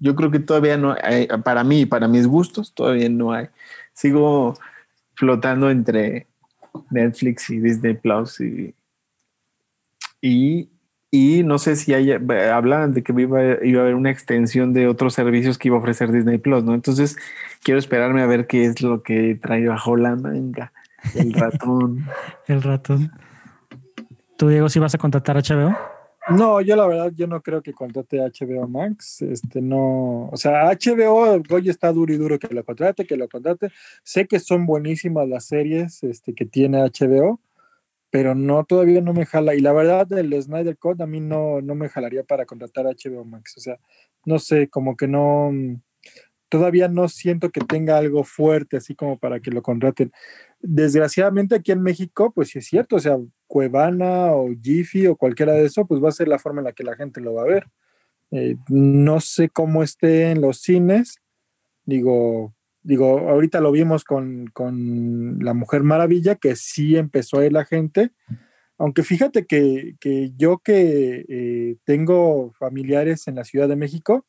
Yo 0.00 0.16
creo 0.16 0.30
que 0.30 0.38
todavía 0.38 0.76
no 0.76 0.96
hay, 1.02 1.28
para 1.44 1.62
mí, 1.62 1.86
para 1.86 2.08
mis 2.08 2.26
gustos, 2.26 2.74
todavía 2.74 3.08
no 3.08 3.32
hay. 3.32 3.48
Sigo 3.92 4.54
flotando 5.14 5.70
entre 5.70 6.26
Netflix 6.90 7.50
y 7.50 7.58
Disney 7.60 7.94
Plus 7.94 8.40
y, 8.40 8.74
y, 10.22 10.68
y 11.10 11.42
no 11.42 11.58
sé 11.58 11.74
si 11.76 11.92
hay, 11.92 12.12
hablan 12.12 12.94
de 12.94 13.02
que 13.02 13.12
iba, 13.12 13.64
iba, 13.64 13.80
a 13.80 13.82
haber 13.82 13.96
una 13.96 14.10
extensión 14.10 14.72
de 14.72 14.86
otros 14.86 15.14
servicios 15.14 15.58
que 15.58 15.68
iba 15.68 15.76
a 15.76 15.80
ofrecer 15.80 16.12
Disney 16.12 16.38
Plus, 16.38 16.62
¿no? 16.62 16.74
Entonces 16.74 17.16
quiero 17.62 17.78
esperarme 17.78 18.22
a 18.22 18.26
ver 18.26 18.46
qué 18.46 18.64
es 18.64 18.80
lo 18.80 19.02
que 19.02 19.36
trae 19.40 19.66
bajo 19.66 19.96
la 19.96 20.14
manga. 20.14 20.72
El 21.14 21.32
ratón. 21.32 22.06
el 22.46 22.62
ratón. 22.62 23.10
¿Tú, 24.36 24.48
Diego, 24.48 24.68
si 24.68 24.78
vas 24.78 24.94
a 24.94 24.98
contratar 24.98 25.36
a 25.36 25.40
HBO? 25.40 25.76
No, 26.28 26.60
yo 26.60 26.76
la 26.76 26.86
verdad, 26.86 27.12
yo 27.16 27.26
no 27.26 27.42
creo 27.42 27.60
que 27.60 27.72
contrate 27.72 28.22
a 28.22 28.28
HBO 28.28 28.68
Max. 28.68 29.20
Este 29.22 29.60
no, 29.60 30.28
o 30.28 30.36
sea, 30.36 30.70
HBO 30.70 31.42
hoy 31.50 31.68
está 31.68 31.92
duro 31.92 32.12
y 32.12 32.18
duro 32.18 32.38
que 32.38 32.54
lo 32.54 32.64
contrate, 32.64 33.04
que 33.04 33.16
lo 33.16 33.28
contrate. 33.28 33.70
Sé 34.04 34.26
que 34.28 34.38
son 34.38 34.64
buenísimas 34.64 35.28
las 35.28 35.46
series 35.46 36.04
este, 36.04 36.34
que 36.34 36.46
tiene 36.46 36.82
HBO, 36.84 37.40
pero 38.10 38.34
no, 38.34 38.64
todavía 38.64 39.00
no 39.00 39.12
me 39.12 39.26
jala. 39.26 39.54
Y 39.54 39.60
la 39.60 39.72
verdad, 39.72 40.12
el 40.12 40.40
Snyder 40.42 40.76
Code 40.78 41.04
a 41.04 41.06
mí 41.06 41.20
no, 41.20 41.60
no 41.60 41.74
me 41.74 41.88
jalaría 41.88 42.24
para 42.24 42.46
contratar 42.46 42.86
a 42.86 42.90
HBO 42.90 43.24
Max. 43.24 43.54
O 43.56 43.60
sea, 43.60 43.78
no 44.24 44.38
sé, 44.38 44.68
como 44.68 44.96
que 44.96 45.08
no, 45.08 45.52
todavía 46.50 46.88
no 46.88 47.08
siento 47.08 47.50
que 47.50 47.60
tenga 47.60 47.96
algo 47.96 48.24
fuerte 48.24 48.76
así 48.76 48.94
como 48.94 49.18
para 49.18 49.40
que 49.40 49.50
lo 49.50 49.62
contraten. 49.62 50.12
Desgraciadamente 50.60 51.54
aquí 51.54 51.72
en 51.72 51.82
México, 51.82 52.32
pues 52.34 52.50
sí 52.50 52.58
es 52.58 52.66
cierto, 52.66 52.96
o 52.96 53.00
sea, 53.00 53.16
Cuevana 53.46 54.32
o 54.34 54.50
Jiffy 54.60 55.06
o 55.06 55.16
cualquiera 55.16 55.54
de 55.54 55.64
eso, 55.64 55.86
pues 55.86 56.02
va 56.02 56.10
a 56.10 56.12
ser 56.12 56.28
la 56.28 56.38
forma 56.38 56.60
en 56.60 56.66
la 56.66 56.72
que 56.72 56.84
la 56.84 56.96
gente 56.96 57.20
lo 57.20 57.34
va 57.34 57.42
a 57.42 57.46
ver. 57.46 57.68
Eh, 58.32 58.56
no 58.68 59.20
sé 59.20 59.48
cómo 59.48 59.82
esté 59.82 60.30
en 60.30 60.40
los 60.40 60.60
cines. 60.60 61.20
Digo, 61.84 62.54
digo, 62.82 63.30
ahorita 63.30 63.60
lo 63.60 63.72
vimos 63.72 64.04
con, 64.04 64.46
con 64.52 65.38
La 65.40 65.54
Mujer 65.54 65.82
Maravilla, 65.82 66.36
que 66.36 66.56
sí 66.56 66.96
empezó 66.96 67.38
a 67.38 67.46
ir 67.46 67.52
la 67.52 67.64
gente. 67.64 68.10
Aunque 68.78 69.02
fíjate 69.02 69.46
que, 69.46 69.96
que 70.00 70.32
yo 70.36 70.58
que 70.58 71.26
eh, 71.28 71.76
tengo 71.84 72.52
familiares 72.52 73.28
en 73.28 73.34
la 73.34 73.44
Ciudad 73.44 73.68
de 73.68 73.76
México, 73.76 74.26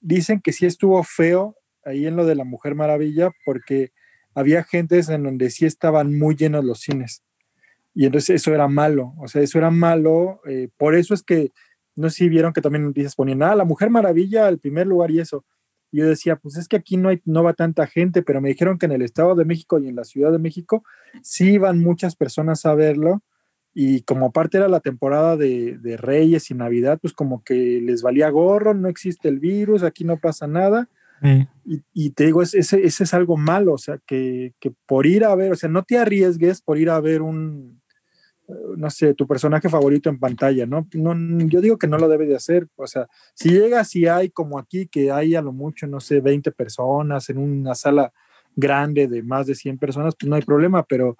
dicen 0.00 0.40
que 0.40 0.52
sí 0.52 0.66
estuvo 0.66 1.02
feo 1.02 1.56
ahí 1.84 2.06
en 2.06 2.16
lo 2.16 2.26
de 2.26 2.34
La 2.34 2.44
Mujer 2.44 2.74
Maravilla, 2.74 3.30
porque 3.44 3.92
había 4.34 4.64
gentes 4.64 5.08
en 5.08 5.22
donde 5.22 5.50
sí 5.50 5.64
estaban 5.64 6.18
muy 6.18 6.34
llenos 6.34 6.64
los 6.64 6.80
cines. 6.80 7.22
Y 7.94 8.06
entonces 8.06 8.30
eso 8.30 8.52
era 8.52 8.68
malo, 8.68 9.14
o 9.18 9.28
sea, 9.28 9.40
eso 9.40 9.58
era 9.58 9.70
malo. 9.70 10.40
Eh, 10.46 10.68
por 10.76 10.94
eso 10.94 11.14
es 11.14 11.22
que, 11.22 11.52
no 11.94 12.10
sé 12.10 12.16
si 12.16 12.28
vieron 12.28 12.52
que 12.52 12.60
también 12.60 12.84
noticias 12.84 13.14
ponían, 13.14 13.42
ah, 13.42 13.54
la 13.54 13.64
Mujer 13.64 13.88
Maravilla, 13.88 14.48
el 14.48 14.58
primer 14.58 14.86
lugar 14.86 15.10
y 15.10 15.20
eso. 15.20 15.44
Yo 15.94 16.08
decía, 16.08 16.36
pues 16.36 16.56
es 16.56 16.66
que 16.66 16.76
aquí 16.76 16.96
no, 16.96 17.08
hay, 17.08 17.20
no 17.24 17.44
va 17.44 17.52
tanta 17.52 17.86
gente, 17.86 18.22
pero 18.22 18.40
me 18.40 18.48
dijeron 18.48 18.78
que 18.78 18.86
en 18.86 18.92
el 18.92 19.02
Estado 19.02 19.34
de 19.34 19.44
México 19.44 19.78
y 19.78 19.88
en 19.88 19.96
la 19.96 20.04
Ciudad 20.04 20.32
de 20.32 20.38
México 20.38 20.82
sí 21.22 21.52
iban 21.52 21.80
muchas 21.80 22.16
personas 22.16 22.66
a 22.66 22.74
verlo. 22.74 23.22
Y 23.72 24.02
como 24.02 24.26
aparte 24.26 24.58
era 24.58 24.68
la 24.68 24.80
temporada 24.80 25.36
de, 25.36 25.78
de 25.78 25.96
Reyes 25.96 26.50
y 26.50 26.54
Navidad, 26.54 26.98
pues 27.00 27.12
como 27.12 27.42
que 27.44 27.80
les 27.80 28.02
valía 28.02 28.30
gorro, 28.30 28.74
no 28.74 28.88
existe 28.88 29.28
el 29.28 29.38
virus, 29.38 29.82
aquí 29.82 30.04
no 30.04 30.18
pasa 30.18 30.46
nada. 30.46 30.88
Sí. 31.22 31.48
Y, 31.64 31.82
y, 31.92 32.10
te 32.10 32.26
digo, 32.26 32.42
ese, 32.42 32.58
ese, 32.58 32.82
es 32.82 33.14
algo 33.14 33.36
malo, 33.36 33.72
o 33.72 33.78
sea, 33.78 33.98
que, 34.06 34.52
que, 34.60 34.72
por 34.86 35.06
ir 35.06 35.24
a 35.24 35.34
ver, 35.34 35.52
o 35.52 35.56
sea, 35.56 35.68
no 35.68 35.82
te 35.82 35.96
arriesgues 35.96 36.60
por 36.60 36.76
ir 36.76 36.90
a 36.90 37.00
ver 37.00 37.22
un, 37.22 37.80
no 38.76 38.90
sé, 38.90 39.14
tu 39.14 39.26
personaje 39.26 39.68
favorito 39.68 40.08
en 40.08 40.18
pantalla, 40.18 40.66
¿no? 40.66 40.86
no 40.92 41.46
yo 41.46 41.60
digo 41.60 41.78
que 41.78 41.86
no 41.86 41.98
lo 41.98 42.08
debe 42.08 42.26
de 42.26 42.36
hacer, 42.36 42.68
o 42.76 42.86
sea, 42.86 43.08
si 43.34 43.50
llega, 43.50 43.84
si 43.84 44.06
hay 44.06 44.30
como 44.30 44.58
aquí, 44.58 44.86
que 44.86 45.10
hay 45.10 45.34
a 45.34 45.42
lo 45.42 45.52
mucho, 45.52 45.86
no 45.86 46.00
sé, 46.00 46.20
20 46.20 46.52
personas 46.52 47.30
en 47.30 47.38
una 47.38 47.74
sala 47.74 48.12
grande 48.56 49.08
de 49.08 49.22
más 49.22 49.46
de 49.46 49.54
100 49.54 49.78
personas, 49.78 50.14
pues 50.18 50.28
no 50.28 50.36
hay 50.36 50.42
problema, 50.42 50.82
pero 50.82 51.16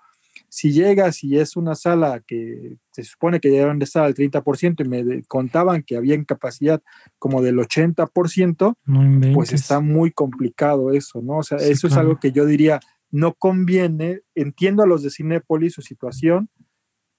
si 0.49 0.73
llegas 0.73 1.23
y 1.25 1.39
es 1.39 1.57
una 1.57 1.75
sala 1.75 2.21
que 2.27 2.77
se 2.91 3.05
supone 3.05 3.41
que 3.41 3.51
deben 3.51 3.79
de 3.79 3.85
estar 3.85 4.05
al 4.05 4.15
30% 4.15 4.85
y 4.85 4.89
me 4.89 5.23
contaban 5.25 5.83
que 5.83 5.97
había 5.97 6.23
capacidad 6.25 6.83
como 7.19 7.43
del 7.43 7.57
80%, 7.59 8.75
no 8.85 9.33
pues 9.35 9.53
está 9.53 9.81
muy 9.81 10.11
complicado 10.11 10.93
eso, 10.93 11.23
¿no? 11.23 11.39
O 11.39 11.43
sea, 11.43 11.59
sí, 11.59 11.73
eso 11.73 11.89
claro. 11.89 12.01
es 12.03 12.07
algo 12.07 12.21
que 12.21 12.33
yo 12.33 12.47
diría, 12.47 12.81
no 13.11 13.35
conviene, 13.35 14.21
entiendo 14.35 14.83
a 14.83 14.87
los 14.87 15.03
de 15.03 15.11
Cinépolis 15.11 15.75
su 15.75 15.83
situación, 15.83 16.49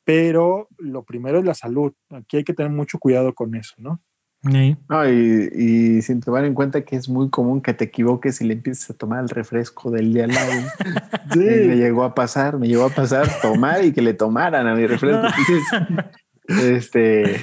pero 0.06 0.70
lo 0.78 1.04
primero 1.04 1.40
es 1.40 1.46
la 1.46 1.56
salud. 1.56 1.92
Aquí 2.12 2.38
hay 2.38 2.44
que 2.44 2.54
tener 2.54 2.72
mucho 2.72 3.00
cuidado 3.00 3.34
con 3.34 3.56
eso, 3.56 3.74
¿no? 3.78 4.00
Sí. 4.44 4.78
No, 4.88 5.10
y, 5.10 5.50
y, 5.56 6.02
sin 6.04 6.22
tomar 6.22 6.46
en 6.46 6.54
cuenta 6.54 6.86
que 6.86 6.96
es 6.96 7.10
muy 7.10 7.32
común 7.32 7.62
que 7.62 7.74
te 7.74 7.86
equivoques 7.86 8.40
y 8.42 8.46
le 8.46 8.54
empieces 8.54 8.92
a 8.92 8.94
tomar 8.94 9.24
el 9.24 9.30
refresco 9.30 9.90
del 9.90 10.14
día 10.14 10.26
al 10.26 10.34
lado. 10.34 10.52
sí. 11.34 11.40
Me 11.40 11.78
llegó 11.78 12.04
a 12.04 12.14
pasar, 12.14 12.60
me 12.60 12.68
llegó 12.68 12.86
a 12.86 12.90
pasar 12.90 13.28
tomar 13.42 13.84
y 13.84 13.92
que 13.92 14.04
le 14.04 14.14
tomaran 14.14 14.68
a 14.68 14.76
mi 14.76 14.86
refresco. 14.86 15.26
Entonces, 15.26 16.12
este, 16.88 17.42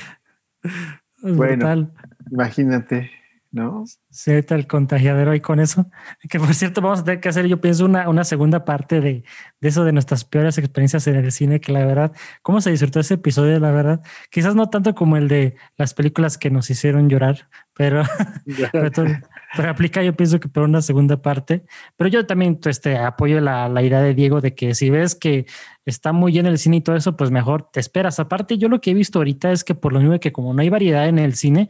bueno, 1.23 1.67
Brutal. 1.67 1.93
imagínate. 2.31 3.11
¿No? 3.53 3.85
Ahorita 4.27 4.55
el 4.55 4.67
contagiadero 4.67 5.31
ahí 5.31 5.41
con 5.41 5.61
eso. 5.61 5.87
Que 6.29 6.39
por 6.39 6.55
cierto, 6.55 6.81
vamos 6.81 7.01
a 7.01 7.05
tener 7.05 7.21
que 7.21 7.29
hacer, 7.29 7.47
yo 7.47 7.61
pienso, 7.61 7.85
una, 7.85 8.09
una 8.09 8.25
segunda 8.25 8.65
parte 8.65 9.01
de, 9.01 9.25
de, 9.61 9.69
eso 9.69 9.85
de 9.85 9.93
nuestras 9.93 10.25
peores 10.25 10.57
experiencias 10.59 11.07
en 11.07 11.17
el 11.17 11.31
cine, 11.31 11.61
que 11.61 11.73
la 11.73 11.85
verdad, 11.85 12.13
¿cómo 12.43 12.61
se 12.61 12.71
disfrutó 12.71 13.01
ese 13.01 13.15
episodio? 13.15 13.61
La 13.61 13.71
verdad, 13.71 14.01
quizás 14.31 14.55
no 14.55 14.71
tanto 14.71 14.95
como 14.95 15.17
el 15.17 15.29
de 15.29 15.57
las 15.77 15.95
películas 15.95 16.39
que 16.39 16.51
nos 16.51 16.71
hicieron 16.71 17.09
llorar, 17.09 17.49
pero, 17.75 18.03
pero, 18.73 19.71
aplica, 19.71 20.03
yo 20.03 20.15
pienso 20.15 20.39
que 20.41 20.49
por 20.49 20.63
una 20.63 20.83
segunda 20.83 21.21
parte. 21.21 21.65
Pero 21.97 22.09
yo 22.09 22.27
también 22.27 22.59
este, 22.65 22.97
apoyo 22.97 23.41
la, 23.41 23.69
la 23.69 23.83
idea 23.83 24.01
de 24.01 24.15
Diego 24.15 24.41
de 24.41 24.55
que 24.55 24.75
si 24.75 24.91
ves 24.91 25.15
que 25.15 25.47
está 25.85 26.13
muy 26.13 26.33
lleno 26.33 26.49
el 26.49 26.59
cine 26.59 26.77
y 26.77 26.81
todo 26.81 26.97
eso, 26.97 27.17
pues 27.17 27.31
mejor 27.31 27.71
te 27.73 27.81
esperas. 27.81 28.21
Aparte, 28.21 28.59
yo 28.59 28.69
lo 28.69 28.81
que 28.81 28.91
he 28.91 28.95
visto 28.95 29.19
ahorita 29.19 29.53
es 29.53 29.65
que 29.65 29.75
por 29.75 29.93
lo 29.93 30.01
mismo 30.01 30.19
que 30.21 30.33
como 30.33 30.53
no 30.55 30.63
hay 30.63 30.69
variedad 30.69 31.09
en 31.09 31.19
el 31.19 31.35
cine, 31.35 31.69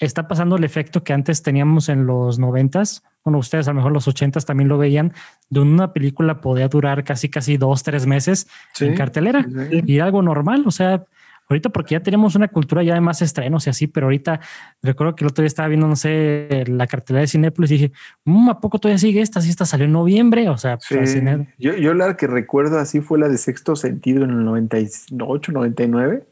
está 0.00 0.28
pasando 0.28 0.56
el 0.56 0.64
efecto 0.64 1.02
que 1.02 1.12
antes 1.12 1.42
teníamos 1.42 1.88
en 1.88 2.06
los 2.06 2.38
noventas. 2.38 3.02
Bueno, 3.24 3.38
ustedes 3.38 3.66
a 3.68 3.72
lo 3.72 3.76
mejor 3.76 3.92
los 3.92 4.08
ochentas 4.08 4.46
también 4.46 4.68
lo 4.68 4.78
veían, 4.78 5.12
de 5.50 5.60
una 5.60 5.92
película 5.92 6.40
podía 6.40 6.68
durar 6.68 7.04
casi, 7.04 7.28
casi 7.28 7.56
dos, 7.56 7.82
tres 7.82 8.06
meses 8.06 8.48
en 8.80 8.94
cartelera 8.94 9.44
y 9.70 9.98
algo 9.98 10.22
normal. 10.22 10.64
O 10.66 10.70
sea, 10.70 11.04
ahorita 11.48 11.70
porque 11.70 11.94
ya 11.94 12.00
tenemos 12.00 12.36
una 12.36 12.48
cultura 12.48 12.82
ya 12.82 12.94
de 12.94 13.00
más 13.00 13.22
estrenos 13.22 13.66
y 13.66 13.70
así, 13.70 13.86
pero 13.86 14.06
ahorita 14.06 14.40
recuerdo 14.82 15.14
que 15.14 15.24
el 15.24 15.30
otro 15.30 15.42
día 15.42 15.48
estaba 15.48 15.68
viendo, 15.68 15.88
no 15.88 15.96
sé, 15.96 16.64
la 16.68 16.86
cartelera 16.86 17.22
de 17.22 17.26
Cinepolis 17.26 17.70
y 17.70 17.74
dije, 17.74 17.92
mm, 18.24 18.50
¿a 18.50 18.60
poco 18.60 18.78
todavía 18.78 18.98
sigue 18.98 19.20
esta? 19.20 19.40
Si 19.40 19.50
esta 19.50 19.64
salió 19.64 19.86
en 19.86 19.92
noviembre, 19.92 20.48
o 20.48 20.56
sea, 20.56 20.78
pues, 20.88 21.20
yo, 21.58 21.74
yo 21.76 21.94
la 21.94 22.16
que 22.16 22.26
recuerdo 22.26 22.78
así 22.78 23.00
fue 23.00 23.18
la 23.18 23.28
de 23.28 23.38
Sexto 23.38 23.76
Sentido 23.76 24.24
en 24.24 24.30
el 24.30 24.44
98, 24.44 25.52
99, 25.52 26.24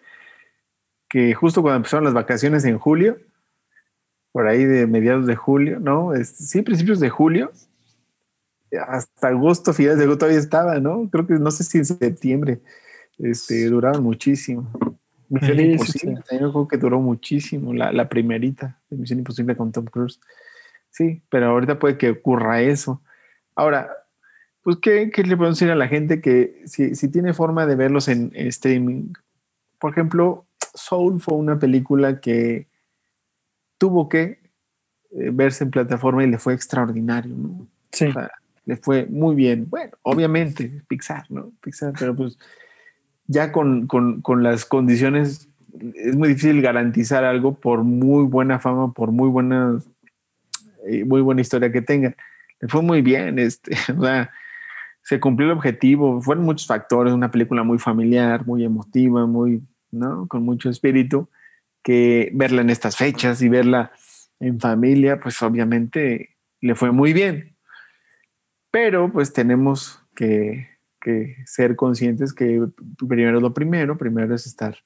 que 1.09 1.35
justo 1.35 1.63
cuando 1.63 1.79
empezaron 1.79 2.05
las 2.05 2.15
vacaciones 2.15 2.65
en 2.65 2.79
julio, 2.79 3.19
por 4.37 4.49
ahí 4.49 4.67
de 4.67 4.87
mediados 4.87 5.27
de 5.27 5.35
julio, 5.35 5.81
¿no? 5.81 6.13
sí, 6.23 6.61
principios 6.61 7.01
de 7.01 7.09
julio, 7.09 7.53
hasta 8.87 9.29
agosto, 9.29 9.73
finales 9.73 9.97
de 9.97 10.05
agosto 10.05 10.19
todavía 10.19 10.39
estaba, 10.39 10.79
¿no? 10.79 11.09
Creo 11.11 11.27
que 11.27 11.39
no 11.39 11.51
sé 11.51 11.65
si 11.65 11.79
en 11.79 11.87
septiembre, 11.87 12.61
este, 13.17 13.65
duraron 13.65 14.03
muchísimo. 14.03 14.71
Misión 15.31 15.59
Imposible, 15.59 16.23
también 16.29 16.51
creo 16.51 16.69
que 16.69 16.77
duró 16.77 17.01
muchísimo, 17.01 17.73
la, 17.73 17.91
la 17.93 18.11
primerita 18.11 18.79
de 18.91 18.99
Misión 18.99 19.21
Imposible 19.21 19.57
con 19.57 19.73
Tom 19.73 19.87
Cruise. 19.87 20.21
Sí, 20.91 21.23
pero 21.31 21.47
ahorita 21.47 21.79
puede 21.79 21.97
que 21.97 22.11
ocurra 22.11 22.61
eso. 22.61 23.01
Ahora, 23.55 23.89
pues, 24.63 24.77
¿qué, 24.83 25.11
qué 25.15 25.23
le 25.23 25.39
podemos 25.39 25.59
decir 25.59 25.73
a 25.73 25.77
la 25.77 25.89
gente 25.89 26.21
que 26.21 26.63
si, 26.67 26.95
si 26.95 27.09
tiene 27.09 27.33
forma 27.33 27.65
de 27.65 27.75
verlos 27.75 28.07
en, 28.09 28.33
en 28.35 28.49
streaming? 28.49 29.15
Por 29.79 29.93
ejemplo, 29.93 30.45
Soul 30.75 31.23
fue 31.23 31.37
una 31.37 31.59
película 31.59 32.21
que 32.21 32.69
tuvo 33.79 34.09
que 34.09 34.39
eh, 35.11 35.31
verse 35.33 35.65
en 35.65 35.71
plataforma 35.71 36.25
y 36.25 36.31
le 36.31 36.39
fue 36.39 36.55
extraordinario, 36.55 37.35
¿no? 37.37 37.67
Sí. 37.93 38.07
le 38.65 38.77
fue 38.77 39.07
muy 39.07 39.35
bien. 39.35 39.69
Bueno, 39.71 39.93
obviamente, 40.03 40.83
Pixar, 40.89 41.31
¿no? 41.31 41.53
Pixar, 41.63 41.93
pero 41.99 42.15
pues 42.15 42.39
ya 43.27 43.53
con, 43.53 43.87
con, 43.87 44.21
con, 44.21 44.43
las 44.43 44.65
condiciones 44.65 45.49
es 45.95 46.17
muy 46.17 46.29
difícil 46.29 46.61
garantizar 46.63 47.25
algo 47.25 47.55
por 47.55 47.85
muy 47.85 48.25
buena 48.25 48.59
fama, 48.59 48.93
por 48.93 49.13
muy 49.13 49.29
buena, 49.29 49.81
eh, 50.87 51.05
muy 51.05 51.21
buena 51.21 51.41
historia 51.41 51.73
que 51.73 51.83
tenga. 51.83 52.15
Le 52.61 52.69
fue 52.69 52.83
muy 52.83 53.03
bien, 53.03 53.39
este, 53.39 53.73
o 53.97 54.03
sea, 54.03 54.31
se 55.03 55.21
cumplió 55.21 55.51
el 55.51 55.57
objetivo, 55.57 56.21
fueron 56.21 56.45
muchos 56.45 56.67
factores, 56.67 57.13
una 57.13 57.31
película 57.31 57.63
muy 57.63 57.79
familiar, 57.79 58.47
muy 58.47 58.65
emotiva, 58.65 59.27
muy, 59.27 59.63
¿no? 59.91 60.27
Con 60.27 60.43
mucho 60.43 60.69
espíritu 60.69 61.29
que 61.87 62.31
verla 62.35 62.63
en 62.63 62.71
estas 62.71 62.97
fechas 62.97 63.41
y 63.43 63.49
verla 63.49 63.93
en 64.41 64.59
familia, 64.59 65.21
pues 65.21 65.41
obviamente 65.41 66.37
le 66.61 66.75
fue 66.75 66.91
muy 66.91 67.13
bien. 67.13 67.55
Pero 68.73 69.13
pues 69.13 69.33
tenemos 69.33 70.03
que, 70.17 70.67
ser 71.45 71.77
conscientes 71.77 72.35
que 72.35 72.67
primero 72.99 73.37
es 73.37 73.43
lo 73.43 73.55
primero, 73.55 73.97
primero 73.97 74.35
es 74.35 74.49
estar 74.49 74.77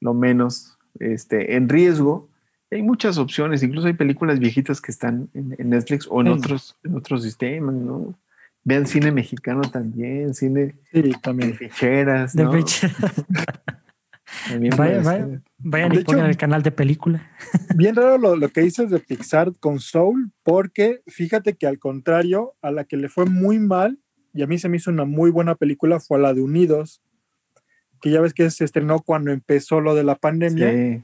lo 0.00 0.14
menos 0.14 0.78
este, 0.98 1.56
en 1.56 1.68
riesgo. 1.68 2.30
Hay 2.70 2.80
muchas 2.80 3.18
opciones, 3.18 3.62
incluso 3.62 3.88
hay 3.88 3.92
películas 3.92 4.38
viejitas 4.38 4.80
que 4.80 4.92
están 4.92 5.28
en, 5.34 5.68
Netflix 5.68 6.08
o 6.10 6.22
en 6.22 6.28
otros, 6.28 6.78
en 6.84 6.96
otros 6.96 7.22
sistemas, 7.22 7.74
¿no? 7.74 8.18
Vean 8.62 8.86
cine 8.86 9.12
mexicano 9.12 9.60
también, 9.60 10.32
cine 10.32 10.74
también. 11.20 11.50
de 11.50 11.56
ficheras, 11.58 12.34
¿no? 12.34 12.50
vayan 15.64 15.94
y 15.94 16.04
pongan 16.04 16.26
el 16.26 16.36
canal 16.36 16.62
de 16.62 16.70
película. 16.70 17.30
Bien 17.76 17.94
raro 17.94 18.36
lo, 18.36 18.48
que 18.48 18.62
dices 18.62 18.90
de 18.90 18.98
Pixar 19.00 19.52
con 19.58 19.80
Soul, 19.80 20.32
porque 20.42 21.02
fíjate 21.06 21.54
que 21.54 21.66
al 21.66 21.78
contrario, 21.78 22.54
a 22.62 22.70
la 22.70 22.84
que 22.84 22.96
le 22.96 23.08
fue 23.08 23.26
muy 23.26 23.58
mal, 23.58 23.98
y 24.32 24.42
a 24.42 24.46
mí 24.46 24.58
se 24.58 24.68
me 24.68 24.76
hizo 24.76 24.90
una 24.90 25.04
muy 25.04 25.30
buena 25.30 25.54
película, 25.54 26.00
fue 26.00 26.18
a 26.18 26.20
la 26.20 26.34
de 26.34 26.42
Unidos, 26.42 27.02
que 28.00 28.10
ya 28.10 28.20
ves 28.20 28.34
que 28.34 28.50
se 28.50 28.64
estrenó 28.64 29.00
cuando 29.00 29.30
empezó 29.30 29.80
lo 29.80 29.94
de 29.94 30.04
la 30.04 30.16
pandemia. 30.16 31.02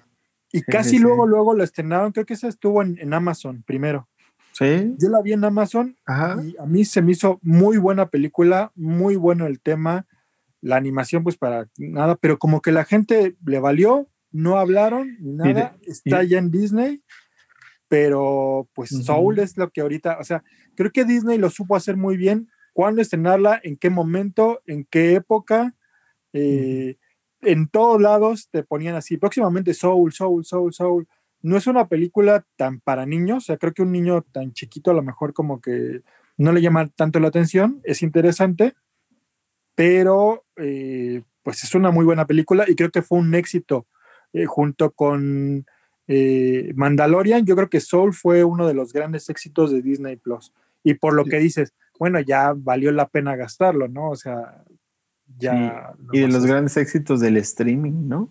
Y 0.52 0.62
casi 0.62 0.98
luego, 0.98 1.26
luego 1.26 1.54
la 1.54 1.64
estrenaron, 1.64 2.12
creo 2.12 2.26
que 2.26 2.34
esa 2.34 2.48
estuvo 2.48 2.82
en, 2.82 3.14
Amazon 3.14 3.62
primero. 3.62 4.08
Sí. 4.52 4.94
Yo 4.98 5.08
la 5.08 5.22
vi 5.22 5.32
en 5.32 5.44
Amazon 5.44 5.96
y 6.42 6.56
a 6.58 6.66
mí 6.66 6.84
se 6.84 7.00
me 7.00 7.12
hizo 7.12 7.38
muy 7.40 7.78
buena 7.78 8.10
película, 8.10 8.72
muy 8.74 9.16
bueno 9.16 9.46
el 9.46 9.60
tema 9.60 10.06
la 10.60 10.76
animación 10.76 11.22
pues 11.22 11.36
para 11.36 11.68
nada, 11.78 12.16
pero 12.16 12.38
como 12.38 12.60
que 12.60 12.72
la 12.72 12.84
gente 12.84 13.36
le 13.44 13.60
valió, 13.60 14.08
no 14.30 14.58
hablaron 14.58 15.16
ni 15.20 15.32
nada, 15.32 15.76
está 15.82 16.22
ya 16.22 16.38
en 16.38 16.50
Disney, 16.50 17.02
pero 17.88 18.68
pues 18.74 18.90
Soul 18.90 19.38
es 19.40 19.56
lo 19.56 19.70
que 19.70 19.80
ahorita, 19.80 20.18
o 20.20 20.24
sea, 20.24 20.44
creo 20.76 20.92
que 20.92 21.04
Disney 21.04 21.38
lo 21.38 21.50
supo 21.50 21.74
hacer 21.74 21.96
muy 21.96 22.16
bien, 22.16 22.48
cuándo 22.72 23.02
estrenarla, 23.02 23.60
en 23.62 23.76
qué 23.76 23.90
momento, 23.90 24.62
en 24.66 24.84
qué 24.84 25.14
época, 25.14 25.74
eh, 26.32 26.98
en 27.42 27.68
todos 27.68 28.00
lados 28.00 28.48
te 28.50 28.62
ponían 28.62 28.94
así, 28.94 29.16
próximamente 29.16 29.74
Soul, 29.74 30.12
Soul, 30.12 30.44
Soul, 30.44 30.72
Soul. 30.72 31.08
No 31.42 31.56
es 31.56 31.66
una 31.66 31.88
película 31.88 32.44
tan 32.56 32.80
para 32.80 33.06
niños, 33.06 33.38
o 33.38 33.46
sea, 33.46 33.56
creo 33.56 33.72
que 33.72 33.82
un 33.82 33.92
niño 33.92 34.22
tan 34.30 34.52
chiquito 34.52 34.90
a 34.90 34.94
lo 34.94 35.02
mejor 35.02 35.32
como 35.32 35.60
que 35.60 36.02
no 36.36 36.52
le 36.52 36.62
llama 36.62 36.88
tanto 36.88 37.18
la 37.18 37.28
atención, 37.28 37.80
es 37.84 38.02
interesante, 38.02 38.74
pero 39.74 40.44
eh, 40.56 41.22
pues 41.42 41.64
es 41.64 41.74
una 41.74 41.90
muy 41.90 42.04
buena 42.04 42.26
película 42.26 42.64
y 42.68 42.74
creo 42.74 42.90
que 42.90 43.02
fue 43.02 43.18
un 43.18 43.34
éxito 43.34 43.86
eh, 44.32 44.46
junto 44.46 44.90
con 44.90 45.66
eh, 46.06 46.72
Mandalorian. 46.74 47.44
Yo 47.46 47.56
creo 47.56 47.70
que 47.70 47.80
Soul 47.80 48.12
fue 48.12 48.44
uno 48.44 48.66
de 48.66 48.74
los 48.74 48.92
grandes 48.92 49.28
éxitos 49.28 49.70
de 49.70 49.82
Disney 49.82 50.16
Plus. 50.16 50.52
Y 50.82 50.94
por 50.94 51.14
lo 51.14 51.24
que 51.24 51.38
dices, 51.38 51.74
bueno, 51.98 52.20
ya 52.20 52.54
valió 52.56 52.90
la 52.92 53.08
pena 53.08 53.36
gastarlo, 53.36 53.86
¿no? 53.88 54.10
O 54.10 54.16
sea, 54.16 54.64
ya. 55.38 55.92
Y 56.12 56.20
de 56.20 56.28
los 56.28 56.46
grandes 56.46 56.76
éxitos 56.76 57.20
del 57.20 57.36
streaming, 57.36 58.08
¿no? 58.08 58.30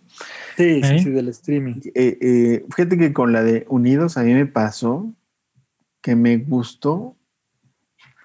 Sí, 0.57 0.81
sí, 0.83 0.99
sí, 0.99 1.09
del 1.11 1.29
streaming. 1.29 1.75
fíjate 2.75 2.97
que 2.97 3.13
con 3.13 3.33
la 3.33 3.43
de 3.43 3.65
Unidos 3.69 4.17
a 4.17 4.23
mí 4.23 4.33
me 4.33 4.47
pasó 4.47 5.13
que 6.01 6.15
me 6.15 6.37
gustó 6.37 7.15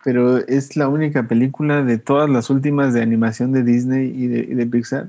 pero 0.05 0.37
es 0.37 0.77
la 0.77 0.87
única 0.87 1.27
película 1.27 1.83
de 1.83 1.97
todas 1.97 2.29
las 2.29 2.51
últimas 2.51 2.93
de 2.93 3.01
animación 3.01 3.53
de 3.53 3.63
Disney 3.63 4.13
y 4.15 4.27
de, 4.29 4.67
Pixar 4.67 5.09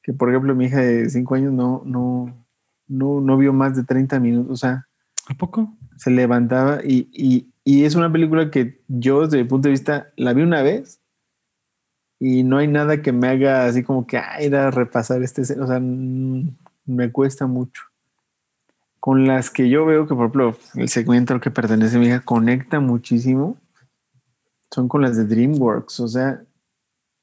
que, 0.00 0.12
por 0.12 0.30
ejemplo, 0.30 0.54
mi 0.54 0.66
hija 0.66 0.80
de 0.80 1.10
5 1.10 1.34
años 1.34 1.52
no, 1.52 1.82
no, 1.84 2.46
no, 2.86 3.20
no 3.20 3.36
vio 3.36 3.52
más 3.52 3.76
de 3.76 3.82
30 3.82 4.20
minutos. 4.20 4.52
O 4.52 4.56
sea, 4.56 4.86
¿a 5.28 5.34
poco? 5.34 5.76
Se 5.96 6.10
levantaba 6.10 6.80
y, 6.84 7.08
y, 7.12 7.52
y, 7.64 7.84
es 7.84 7.96
una 7.96 8.12
película 8.12 8.50
que 8.50 8.80
yo, 8.86 9.22
desde 9.22 9.42
mi 9.42 9.48
punto 9.48 9.66
de 9.66 9.72
vista, 9.72 10.12
la 10.16 10.32
vi 10.32 10.42
una 10.42 10.62
vez 10.62 11.00
y 12.20 12.44
no 12.44 12.58
hay 12.58 12.68
nada 12.68 13.02
que 13.02 13.12
me 13.12 13.28
haga 13.28 13.66
así 13.66 13.82
como 13.82 14.06
que, 14.06 14.18
ay, 14.18 14.52
a 14.54 14.70
repasar 14.70 15.22
este. 15.22 15.42
O 15.42 15.66
sea, 15.66 15.80
me 15.80 17.12
cuesta 17.12 17.46
mucho. 17.46 17.82
Con 19.00 19.26
las 19.26 19.50
que 19.50 19.68
yo 19.68 19.84
veo 19.84 20.06
que, 20.06 20.14
por 20.14 20.26
ejemplo, 20.26 20.56
el 20.76 20.88
segmento 20.88 21.34
al 21.34 21.40
que 21.40 21.50
pertenece 21.50 21.98
mi 21.98 22.06
hija 22.06 22.20
conecta 22.20 22.78
muchísimo 22.78 23.56
son 24.72 24.88
con 24.88 25.02
las 25.02 25.16
de 25.16 25.24
DreamWorks. 25.26 26.00
O 26.00 26.08
sea, 26.08 26.42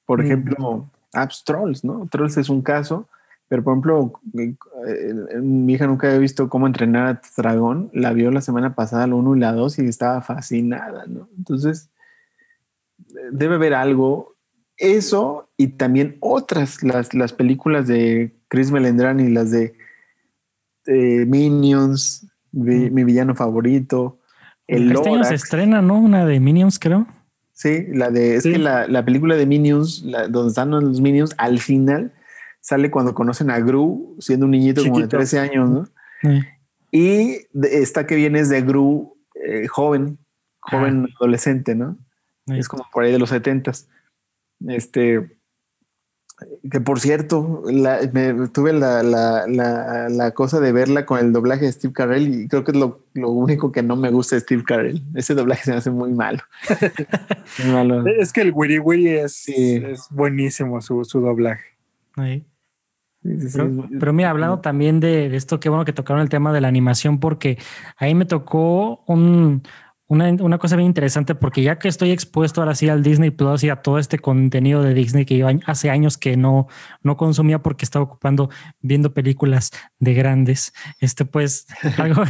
por 0.05 0.21
mm. 0.21 0.25
ejemplo, 0.25 0.89
Apps 1.13 1.43
Trolls, 1.43 1.83
¿no? 1.83 2.07
Trolls 2.09 2.37
es 2.37 2.49
un 2.49 2.61
caso, 2.61 3.07
pero 3.47 3.63
por 3.63 3.73
ejemplo, 3.73 4.13
eh, 4.35 5.13
mi 5.41 5.73
hija 5.73 5.87
nunca 5.87 6.07
había 6.07 6.19
visto 6.19 6.49
cómo 6.49 6.67
entrenar 6.67 7.07
a 7.07 7.21
dragón. 7.35 7.89
La 7.93 8.13
vio 8.13 8.31
la 8.31 8.41
semana 8.41 8.75
pasada, 8.75 9.07
la 9.07 9.15
1 9.15 9.35
y 9.35 9.39
la 9.39 9.53
2, 9.53 9.79
y 9.79 9.87
estaba 9.87 10.21
fascinada, 10.21 11.05
¿no? 11.07 11.27
Entonces, 11.37 11.89
debe 13.31 13.55
haber 13.55 13.73
algo. 13.73 14.35
Eso 14.77 15.49
y 15.57 15.67
también 15.67 16.17
otras, 16.21 16.83
las, 16.83 17.13
las 17.13 17.33
películas 17.33 17.85
de 17.87 18.33
Chris 18.47 18.71
Melendrán 18.71 19.19
y 19.19 19.29
las 19.29 19.51
de, 19.51 19.75
Minions, 20.87 22.27
mm. 22.51 22.93
mi, 22.93 23.03
villano 23.03 23.35
favorito. 23.35 24.19
El 24.67 24.91
este 24.91 25.09
año 25.09 25.23
se 25.23 25.35
estrena, 25.35 25.81
¿no? 25.81 25.99
Una 25.99 26.25
de 26.25 26.39
Minions, 26.39 26.79
creo. 26.79 27.07
Sí, 27.59 27.87
la 27.89 28.09
de, 28.09 28.37
es 28.37 28.43
que 28.43 28.57
la, 28.57 28.87
la, 28.87 29.03
película 29.03 29.35
de 29.35 29.45
Minions, 29.45 30.05
donde 30.29 30.47
están 30.47 30.71
los 30.71 31.01
Minions, 31.01 31.35
al 31.37 31.59
final 31.59 32.13
sale 32.61 32.89
cuando 32.89 33.13
conocen 33.13 33.51
a 33.51 33.59
Gru, 33.59 34.15
siendo 34.19 34.45
un 34.45 34.51
niñito 34.51 34.81
como 34.81 35.01
de 35.01 35.09
13 35.09 35.39
años, 35.39 35.69
¿no? 35.69 35.85
Y 36.89 37.35
esta 37.63 38.07
que 38.07 38.15
viene 38.15 38.39
es 38.39 38.47
de 38.47 38.61
Gru, 38.61 39.17
eh, 39.45 39.67
joven, 39.67 40.19
joven 40.61 41.07
ah. 41.09 41.13
adolescente, 41.19 41.75
¿no? 41.75 41.97
Es 42.47 42.69
como 42.69 42.85
por 42.93 43.03
ahí 43.03 43.11
de 43.11 43.19
los 43.19 43.27
setentas. 43.27 43.89
Este, 44.65 45.38
que 46.69 46.81
por 46.81 46.99
cierto, 46.99 47.63
tuve 48.53 48.73
la, 48.73 50.31
cosa 50.33 50.59
de 50.59 50.71
verla 50.71 51.05
con 51.05 51.19
el 51.19 51.31
doblaje 51.31 51.65
de 51.65 51.71
Steve 51.71 51.93
Carell 51.93 52.43
y 52.43 52.47
creo 52.47 52.63
que 52.63 52.71
es 52.71 52.77
lo, 52.77 53.01
único 53.13 53.71
que 53.71 53.83
no 53.83 53.95
me 53.95 54.09
gusta 54.11 54.35
de 54.35 54.41
Steve 54.41 54.63
Carell. 54.65 55.01
Ese 55.15 55.35
doblaje 55.35 55.63
se 55.63 55.71
me 55.71 55.77
hace 55.77 55.91
muy 55.91 56.11
malo. 56.11 56.39
Es 58.19 58.33
que 58.33 58.41
el 58.41 58.51
Wiri 58.53 58.79
Wiri 58.79 59.09
es, 59.09 59.47
es 59.47 60.07
buenísimo 60.11 60.81
su, 60.81 61.03
doblaje. 61.13 61.65
pero, 63.99 64.13
mira, 64.13 64.29
hablando 64.29 64.59
también 64.59 64.99
de, 64.99 65.29
de, 65.29 65.37
esto, 65.37 65.59
qué 65.59 65.69
bueno 65.69 65.85
que 65.85 65.93
tocaron 65.93 66.21
el 66.21 66.29
tema 66.29 66.53
de 66.53 66.61
la 66.61 66.67
animación, 66.67 67.19
porque 67.19 67.57
ahí 67.97 68.15
me 68.15 68.25
tocó 68.25 69.03
un, 69.07 69.63
una, 70.09 70.57
cosa 70.57 70.75
bien 70.75 70.87
interesante 70.87 71.35
porque 71.35 71.61
ya 71.61 71.77
que 71.77 71.87
estoy 71.87 72.09
expuesto 72.09 72.61
ahora 72.61 72.73
sí 72.73 72.89
al 72.89 73.03
Disney 73.03 73.29
Plus 73.29 73.63
y 73.63 73.69
a 73.69 73.77
todo 73.77 73.99
este 73.99 74.17
contenido 74.17 74.81
de 74.81 74.95
Disney 74.95 75.23
que 75.23 75.37
yo 75.37 75.47
hace 75.67 75.91
años 75.91 76.17
que 76.17 76.35
no, 76.35 76.67
no 77.03 77.15
consumía 77.15 77.59
porque 77.61 77.85
estaba 77.85 78.05
ocupando 78.05 78.49
viendo 78.81 79.13
películas 79.13 79.71
de 79.99 80.15
grandes, 80.15 80.73
este 80.99 81.25
pues 81.25 81.67
algo, 81.97 82.23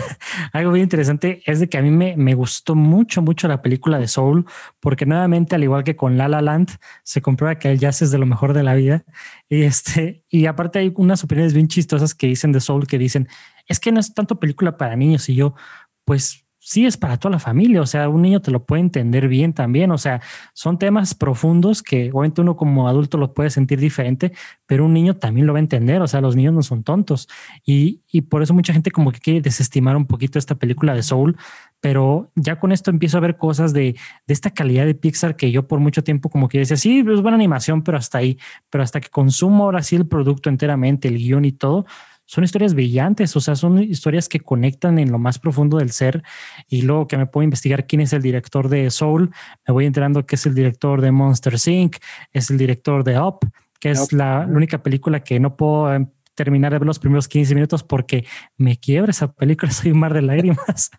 algo 0.51 0.71
bien 0.73 0.83
interesante 0.83 1.41
es 1.45 1.61
de 1.61 1.69
que 1.69 1.77
a 1.77 1.81
mí 1.81 1.89
me, 1.89 2.17
me 2.17 2.33
gustó 2.33 2.75
mucho, 2.75 3.21
mucho 3.21 3.47
la 3.47 3.61
película 3.61 3.97
de 3.97 4.09
Soul 4.09 4.45
porque 4.81 5.05
nuevamente, 5.05 5.55
al 5.55 5.63
igual 5.63 5.85
que 5.85 5.95
con 5.95 6.17
La 6.17 6.27
La 6.27 6.41
Land, 6.41 6.71
se 7.03 7.21
comprueba 7.21 7.59
que 7.59 7.71
el 7.71 7.79
jazz 7.79 8.01
es 8.01 8.11
de 8.11 8.17
lo 8.17 8.25
mejor 8.25 8.53
de 8.53 8.63
la 8.63 8.75
vida. 8.75 9.05
Y 9.47 9.63
este, 9.63 10.25
y 10.29 10.47
aparte 10.47 10.79
hay 10.79 10.91
unas 10.97 11.23
opiniones 11.23 11.53
bien 11.53 11.69
chistosas 11.69 12.13
que 12.13 12.27
dicen 12.27 12.51
de 12.51 12.59
Soul 12.59 12.87
que 12.87 12.97
dicen, 12.97 13.29
es 13.67 13.79
que 13.79 13.91
no 13.93 14.01
es 14.01 14.13
tanto 14.13 14.39
película 14.39 14.75
para 14.77 14.97
niños 14.97 15.29
y 15.29 15.35
yo, 15.35 15.55
pues 16.03 16.45
sí 16.59 16.85
es 16.85 16.97
para 16.97 17.17
toda 17.17 17.31
la 17.31 17.39
familia, 17.39 17.81
o 17.81 17.85
sea, 17.85 18.09
un 18.09 18.21
niño 18.21 18.41
te 18.41 18.51
lo 18.51 18.63
puede 18.65 18.81
entender 18.81 19.27
bien 19.27 19.53
también, 19.53 19.91
o 19.91 19.97
sea, 19.97 20.21
son 20.53 20.77
temas 20.77 21.15
profundos 21.15 21.81
que 21.81 22.11
obviamente 22.11 22.41
uno 22.41 22.55
como 22.57 22.87
adulto 22.87 23.17
lo 23.17 23.33
puede 23.33 23.49
sentir 23.49 23.79
diferente, 23.79 24.33
pero 24.65 24.85
un 24.85 24.93
niño 24.93 25.15
también 25.15 25.47
lo 25.47 25.53
va 25.53 25.59
a 25.59 25.61
entender, 25.61 26.01
o 26.01 26.07
sea, 26.07 26.21
los 26.21 26.35
niños 26.35 26.53
no 26.53 26.61
son 26.61 26.83
tontos. 26.83 27.27
Y, 27.65 28.01
y 28.11 28.21
por 28.21 28.43
eso 28.43 28.53
mucha 28.53 28.73
gente 28.73 28.91
como 28.91 29.11
que 29.11 29.19
quiere 29.19 29.41
desestimar 29.41 29.95
un 29.95 30.05
poquito 30.05 30.37
esta 30.37 30.55
película 30.55 30.93
de 30.93 31.01
Soul, 31.01 31.37
pero 31.81 32.29
ya 32.35 32.59
con 32.59 32.71
esto 32.71 32.91
empiezo 32.91 33.17
a 33.17 33.21
ver 33.21 33.37
cosas 33.37 33.71
de, 33.73 33.95
de, 34.27 34.33
esta 34.33 34.51
calidad 34.51 34.85
de 34.85 34.95
Pixar 34.95 35.37
que 35.37 35.51
yo 35.51 35.67
por 35.67 35.79
mucho 35.79 36.03
tiempo 36.03 36.29
como 36.29 36.49
que 36.49 36.59
decía, 36.59 36.77
sí, 36.77 36.99
es 36.99 37.21
buena 37.21 37.35
animación, 37.35 37.83
pero 37.83 37.97
hasta 37.97 38.17
ahí, 38.17 38.37
pero 38.69 38.83
hasta 38.83 38.99
que 38.99 39.09
consumo 39.09 39.63
ahora 39.63 39.81
sí 39.81 39.95
el 39.95 40.07
producto 40.07 40.49
enteramente, 40.49 41.07
el 41.07 41.17
guion 41.17 41.45
y 41.45 41.53
todo, 41.53 41.85
son 42.29 42.43
historias 42.43 42.75
brillantes, 42.75 43.35
o 43.35 43.41
sea, 43.41 43.55
son 43.55 43.81
historias 43.81 44.29
que 44.29 44.39
conectan 44.39 44.99
en 44.99 45.11
lo 45.11 45.17
más 45.17 45.39
profundo 45.39 45.77
del 45.77 45.89
ser 45.89 46.21
y 46.67 46.83
luego 46.83 47.07
que 47.07 47.17
me 47.17 47.25
puedo 47.25 47.43
investigar 47.43 47.87
quién 47.87 48.01
es 48.01 48.13
el 48.13 48.21
director 48.21 48.69
de 48.69 48.91
Soul, 48.91 49.31
me 49.67 49.73
voy 49.73 49.87
enterando 49.87 50.23
que 50.27 50.35
es 50.35 50.45
el 50.45 50.53
director 50.53 51.01
de 51.01 51.11
Monster 51.11 51.55
Inc., 51.65 51.97
es 52.31 52.51
el 52.51 52.59
director 52.59 53.03
de 53.03 53.19
Up, 53.19 53.39
que 53.79 53.89
es 53.89 54.13
la, 54.13 54.45
la, 54.45 54.55
única 54.55 54.83
película 54.83 55.23
que 55.23 55.39
no 55.39 55.57
puedo 55.57 55.91
em, 55.91 56.05
terminar 56.39 56.71
de 56.71 56.79
ver 56.79 56.87
los 56.87 56.99
primeros 56.99 57.27
15 57.27 57.53
minutos 57.53 57.83
porque 57.83 58.25
me 58.55 58.77
quiebra 58.77 59.11
esa 59.11 59.33
película, 59.33 59.71
soy 59.73 59.91
un 59.91 59.99
mar 59.99 60.13
de 60.13 60.21
lágrimas. 60.21 60.89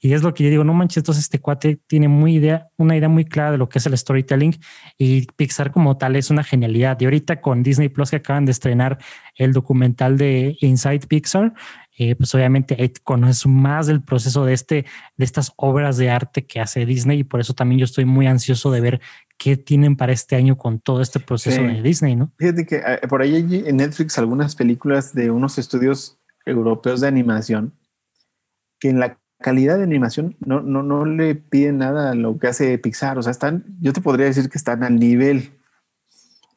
y 0.00 0.12
es 0.12 0.24
lo 0.24 0.34
que 0.34 0.42
yo 0.42 0.50
digo, 0.50 0.64
no 0.64 0.74
manches, 0.74 0.98
entonces 0.98 1.22
este 1.22 1.38
cuate 1.38 1.78
tiene 1.86 2.08
muy 2.08 2.34
idea, 2.34 2.66
una 2.76 2.96
idea 2.96 3.08
muy 3.08 3.24
clara 3.24 3.52
de 3.52 3.58
lo 3.58 3.68
que 3.68 3.78
es 3.78 3.86
el 3.86 3.96
storytelling 3.96 4.58
y 4.98 5.26
Pixar 5.36 5.70
como 5.70 5.96
tal 5.98 6.16
es 6.16 6.30
una 6.30 6.42
genialidad. 6.42 7.00
Y 7.00 7.04
ahorita 7.04 7.40
con 7.40 7.62
Disney 7.62 7.88
Plus 7.88 8.10
que 8.10 8.16
acaban 8.16 8.44
de 8.44 8.50
estrenar 8.50 8.98
el 9.36 9.52
documental 9.52 10.18
de 10.18 10.56
Inside 10.60 11.06
Pixar, 11.06 11.54
eh, 11.96 12.16
pues 12.16 12.34
obviamente 12.34 12.76
ahí 12.78 12.92
conoces 13.04 13.46
más 13.46 13.86
del 13.86 14.02
proceso 14.02 14.44
de 14.44 14.52
este, 14.52 14.84
de 15.16 15.24
estas 15.24 15.52
obras 15.56 15.96
de 15.96 16.10
arte 16.10 16.44
que 16.44 16.60
hace 16.60 16.86
Disney 16.86 17.20
y 17.20 17.24
por 17.24 17.40
eso 17.40 17.54
también 17.54 17.78
yo 17.78 17.84
estoy 17.84 18.04
muy 18.04 18.26
ansioso 18.26 18.72
de 18.72 18.80
ver 18.80 19.00
qué 19.38 19.56
tienen 19.56 19.96
para 19.96 20.12
este 20.12 20.36
año 20.36 20.58
con 20.58 20.80
todo 20.80 21.00
este 21.00 21.20
proceso 21.20 21.62
de 21.62 21.80
Disney, 21.80 22.16
¿no? 22.16 22.32
Fíjate 22.36 22.66
que 22.66 22.76
eh, 22.76 23.08
por 23.08 23.22
ahí 23.22 23.36
hay 23.36 23.64
en 23.66 23.76
Netflix 23.76 24.18
algunas 24.18 24.56
películas 24.56 25.14
de 25.14 25.30
unos 25.30 25.58
estudios 25.58 26.18
europeos 26.44 27.00
de 27.00 27.08
animación 27.08 27.72
que 28.80 28.90
en 28.90 28.98
la 28.98 29.18
calidad 29.40 29.76
de 29.76 29.84
animación 29.84 30.36
no, 30.40 30.60
no, 30.60 30.82
no 30.82 31.04
le 31.04 31.36
piden 31.36 31.78
nada 31.78 32.10
a 32.10 32.14
lo 32.14 32.38
que 32.38 32.48
hace 32.48 32.78
Pixar. 32.78 33.18
O 33.18 33.22
sea, 33.22 33.30
están, 33.30 33.64
yo 33.80 33.92
te 33.92 34.00
podría 34.00 34.26
decir 34.26 34.48
que 34.50 34.58
están 34.58 34.82
al 34.82 34.98
nivel. 34.98 35.50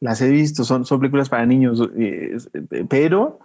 Las 0.00 0.20
he 0.20 0.28
visto, 0.28 0.64
son, 0.64 0.84
son 0.84 0.98
películas 0.98 1.28
para 1.28 1.46
niños, 1.46 1.88
eh, 1.96 2.36
pero 2.88 3.38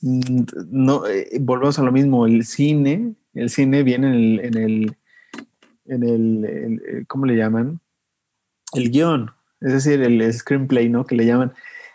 mm, 0.00 0.42
no 0.70 1.06
eh, 1.06 1.28
volvemos 1.40 1.78
a 1.78 1.82
lo 1.82 1.92
mismo. 1.92 2.26
El 2.26 2.44
cine, 2.44 3.14
el 3.34 3.50
cine 3.50 3.84
viene 3.84 4.08
en 4.08 4.14
el, 4.14 4.40
en 4.40 4.56
el, 4.56 4.96
en 5.86 6.02
el 6.02 7.06
¿cómo 7.06 7.26
le 7.26 7.36
llaman? 7.36 7.80
El 8.74 8.90
guion, 8.90 9.30
es 9.60 9.72
decir, 9.72 10.02
el 10.02 10.32
screenplay, 10.32 10.88
¿no? 10.88 11.04
Que 11.06 11.16
le 11.16 11.26
llaman. 11.26 11.52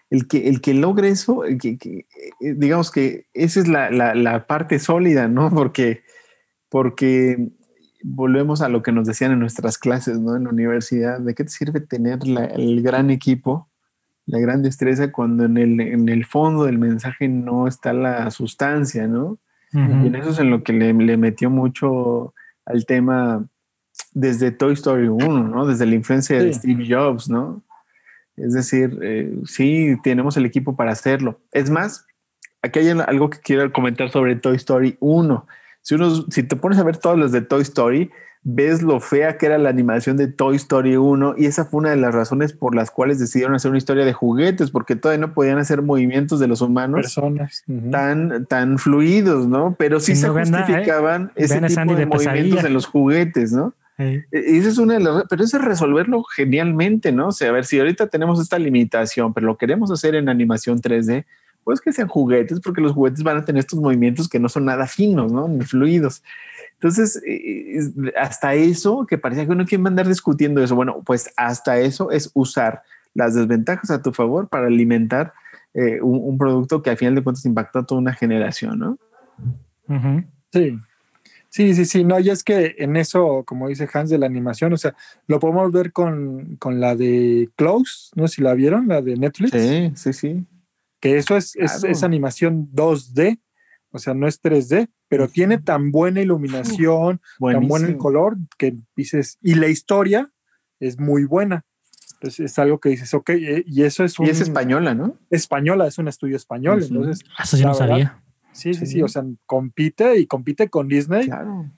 El 0.10 0.28
que, 0.28 0.50
el 0.50 0.60
que 0.60 0.74
logre 0.74 1.10
eso, 1.10 1.44
que, 1.62 1.78
eh, 1.82 2.06
digamos 2.40 2.90
que 2.90 3.28
esa 3.34 3.60
es 3.60 3.68
la, 3.68 4.46
parte 4.48 4.80
sólida, 4.80 5.28
¿no? 5.28 5.50
Porque, 5.54 6.04
porque 6.70 7.50
volvemos 8.04 8.62
a 8.62 8.70
lo 8.70 8.82
que 8.82 8.92
nos 8.92 9.08
decían 9.08 9.32
en 9.32 9.40
nuestras 9.40 9.78
clases, 9.78 10.20
¿no? 10.20 10.36
En 10.36 10.46
la 10.46 10.50
universidad, 10.50 11.20
¿de 11.20 11.36
qué 11.36 11.44
te 11.44 11.50
sirve 11.50 11.80
tener 11.82 12.20
el 12.56 12.82
gran 12.82 13.10
equipo, 13.10 13.70
la 14.26 14.40
gran 14.40 14.62
destreza, 14.62 15.12
cuando 15.12 15.46
en 15.46 15.58
el, 15.58 15.80
en 15.80 16.10
el 16.10 16.26
fondo 16.26 16.66
del 16.66 16.78
mensaje 16.78 17.28
no 17.28 17.68
está 17.68 17.94
la 17.94 18.30
sustancia, 18.32 19.08
¿no? 19.08 19.40
Y 19.72 19.78
en 19.78 20.16
eso 20.16 20.32
es 20.32 20.40
en 20.40 20.50
lo 20.50 20.64
que 20.64 20.74
le, 20.74 20.94
le 20.94 21.18
metió 21.18 21.52
mucho 21.52 22.34
al 22.66 22.86
tema 22.88 23.48
desde 24.14 24.52
Toy 24.52 24.74
Story 24.74 25.08
1, 25.08 25.48
¿no? 25.48 25.66
Desde 25.66 25.86
la 25.86 25.96
influencia 25.96 26.42
de 26.42 26.54
Steve 26.54 26.86
Jobs, 26.90 27.30
¿no? 27.30 27.64
Es 28.36 28.54
decir, 28.54 28.98
eh, 29.02 29.34
sí, 29.46 29.98
tenemos 30.04 30.38
el 30.38 30.46
equipo 30.46 30.76
para 30.76 30.92
hacerlo. 30.92 31.42
Es 31.52 31.70
más, 31.70 32.06
aquí 32.62 32.80
hay 32.80 32.90
algo 32.90 33.30
que 33.30 33.40
quiero 33.40 33.72
comentar 33.72 34.10
sobre 34.10 34.36
Toy 34.36 34.56
Story 34.56 34.98
1. 35.00 35.48
Si, 35.82 35.96
uno, 35.96 36.26
si 36.30 36.44
te 36.44 36.56
pones 36.56 36.78
a 36.80 36.84
ver 36.84 36.98
todas 36.98 37.18
las 37.18 37.32
de 37.32 37.42
Toy 37.42 37.62
Story, 37.62 38.10
ves 38.42 38.82
lo 38.82 39.00
fea 39.00 39.38
que 39.38 39.46
era 39.48 39.58
la 39.58 39.70
animación 39.70 40.16
de 40.16 40.28
Toy 40.28 40.56
Story 40.56 40.96
1 40.96 41.36
y 41.38 41.46
esa 41.46 41.66
fue 41.66 41.80
una 41.80 41.90
de 41.90 41.98
las 41.98 42.16
razones 42.16 42.54
por 42.54 42.74
las 42.74 42.90
cuales 42.90 43.20
decidieron 43.20 43.54
hacer 43.56 43.70
una 43.70 43.78
historia 43.78 44.06
de 44.06 44.14
juguetes 44.14 44.72
porque 44.72 44.96
todavía 44.96 45.28
no 45.28 45.34
podían 45.34 45.58
hacer 45.58 45.82
movimientos 45.82 46.40
de 46.40 46.48
los 46.48 46.62
humanos 46.62 47.02
Personas. 47.02 47.64
tan, 47.92 48.46
tan 48.46 48.78
fluidos, 48.78 49.48
¿no? 49.48 49.76
Pero 49.78 50.00
sí, 50.00 50.16
se 50.16 50.30
justificaban 50.30 51.32
ese 51.36 51.60
tipo 51.60 51.96
de, 51.96 52.06
movimientos 52.06 52.64
en 52.64 52.74
los 52.74 52.86
juguetes, 52.86 53.52
¿no? 53.52 53.74
E, 54.00 54.26
y 54.32 54.58
esa 54.58 54.70
es 54.70 54.78
una 54.78 54.96
de 54.96 55.02
las, 55.02 55.26
pero 55.30 55.44
eso 55.44 55.58
es 55.58 55.64
resolverlo 55.64 56.24
genialmente, 56.24 57.12
¿no? 57.12 57.28
O 57.28 57.32
sea, 57.32 57.50
a 57.50 57.52
ver, 57.52 57.66
si 57.66 57.80
ahorita 57.80 58.08
tenemos 58.08 58.40
esta 58.40 58.58
limitación, 58.58 59.34
pero 59.34 59.48
lo 59.48 59.58
queremos 59.58 59.92
hacer 59.92 60.16
en 60.16 60.30
animación 60.30 60.82
3D, 60.82 61.26
pues 61.64 61.82
que 61.82 61.92
sean 61.92 62.08
juguetes, 62.08 62.62
porque 62.62 62.82
los 62.82 62.94
juguetes 62.94 63.24
van 63.24 63.38
a 63.38 63.46
tener 63.46 63.60
estos 63.60 63.80
movimientos 63.80 64.30
que 64.30 64.40
no 64.40 64.50
son 64.50 64.66
nada 64.66 64.88
finos, 64.88 65.32
¿no? 65.32 65.48
Ni 65.48 65.66
fluidos. 65.66 66.24
Entonces, 66.74 67.22
hasta 68.18 68.54
eso, 68.54 69.06
que 69.06 69.18
parecía 69.18 69.46
que 69.46 69.52
uno 69.52 69.66
quiere 69.66 69.84
andar 69.86 70.08
discutiendo 70.08 70.64
eso, 70.64 70.76
bueno, 70.76 71.04
pues 71.06 71.32
hasta 71.36 71.78
eso 71.78 72.10
es 72.10 72.32
usar 72.34 72.84
las 73.14 73.36
desventajas 73.36 73.92
a 73.92 74.02
tu 74.02 74.14
favor 74.14 74.48
para 74.48 74.68
alimentar 74.68 75.34
eh, 75.74 76.00
un, 76.02 76.38
producto 76.38 76.82
que 76.82 76.90
al 76.90 76.98
final 76.98 77.16
de 77.16 77.24
cuentas 77.24 77.46
impacta 77.46 77.80
a 77.80 77.86
toda 77.86 78.00
una 78.00 78.14
generación, 78.14 78.80
¿no? 78.80 78.98
Sí. 80.52 80.80
Sí, 81.50 81.74
sí, 81.74 81.86
sí, 81.86 82.04
no, 82.04 82.20
y 82.20 82.30
es 82.30 82.44
que 82.44 82.76
en 82.78 82.96
eso, 82.96 83.44
como 83.46 83.68
dice 83.68 83.90
Hans, 83.92 84.12
de 84.12 84.20
la 84.20 84.28
animación, 84.28 84.72
o 84.72 84.78
sea, 84.78 84.96
lo 85.26 85.40
podemos 85.40 85.72
ver 85.72 85.92
con, 85.92 86.58
con 86.58 86.80
la 86.80 86.96
de 86.96 87.50
Close, 87.56 88.12
no 88.16 88.28
sé 88.28 88.36
si 88.36 88.42
la 88.44 88.54
vieron, 88.54 88.88
la 88.88 89.02
de 89.02 89.18
Netflix. 89.18 89.52
Sí, 89.52 89.92
sí, 89.96 90.14
sí. 90.14 90.46
Que 91.00 91.18
eso 91.18 91.36
es, 91.38 91.56
es, 91.56 92.04
animación 92.04 92.70
2D, 92.72 93.40
o 93.92 93.98
sea, 93.98 94.14
no 94.14 94.28
es 94.28 94.42
3D, 94.42 94.90
pero 95.08 95.28
tiene 95.28 95.58
tan 95.58 95.92
buena 95.92 96.22
iluminación, 96.22 97.20
tan 97.40 97.68
buen 97.68 97.86
el 97.86 97.98
color, 97.98 98.38
que 98.58 98.78
dices, 98.96 99.40
y 99.42 99.56
la 99.56 99.70
historia 99.70 100.32
es 100.80 101.00
muy 101.00 101.26
buena. 101.26 101.66
Entonces 102.14 102.52
es 102.52 102.60
algo 102.60 102.80
que 102.80 102.90
dices, 102.90 103.14
ok, 103.14 103.30
eh, 103.30 103.64
y 103.66 103.84
eso 103.84 104.04
es 104.04 104.20
un, 104.20 104.28
Y 104.28 104.30
es 104.30 104.42
española, 104.42 104.94
¿no? 104.94 105.18
Española, 105.30 105.88
es 105.88 105.98
un 105.98 106.10
estudio 106.10 106.36
español, 106.36 106.84
entonces. 106.84 107.26
Eso 107.42 107.58
sí 107.58 107.64
no 107.64 107.74
sabía. 107.74 108.22
Sí, 108.52 108.74
sí, 108.74 108.86
sí, 108.86 109.02
o 109.02 109.08
sea, 109.08 109.24
compite 109.46 110.18
y 110.18 110.26
compite 110.26 110.70
con 110.70 110.88
Disney 110.88 111.30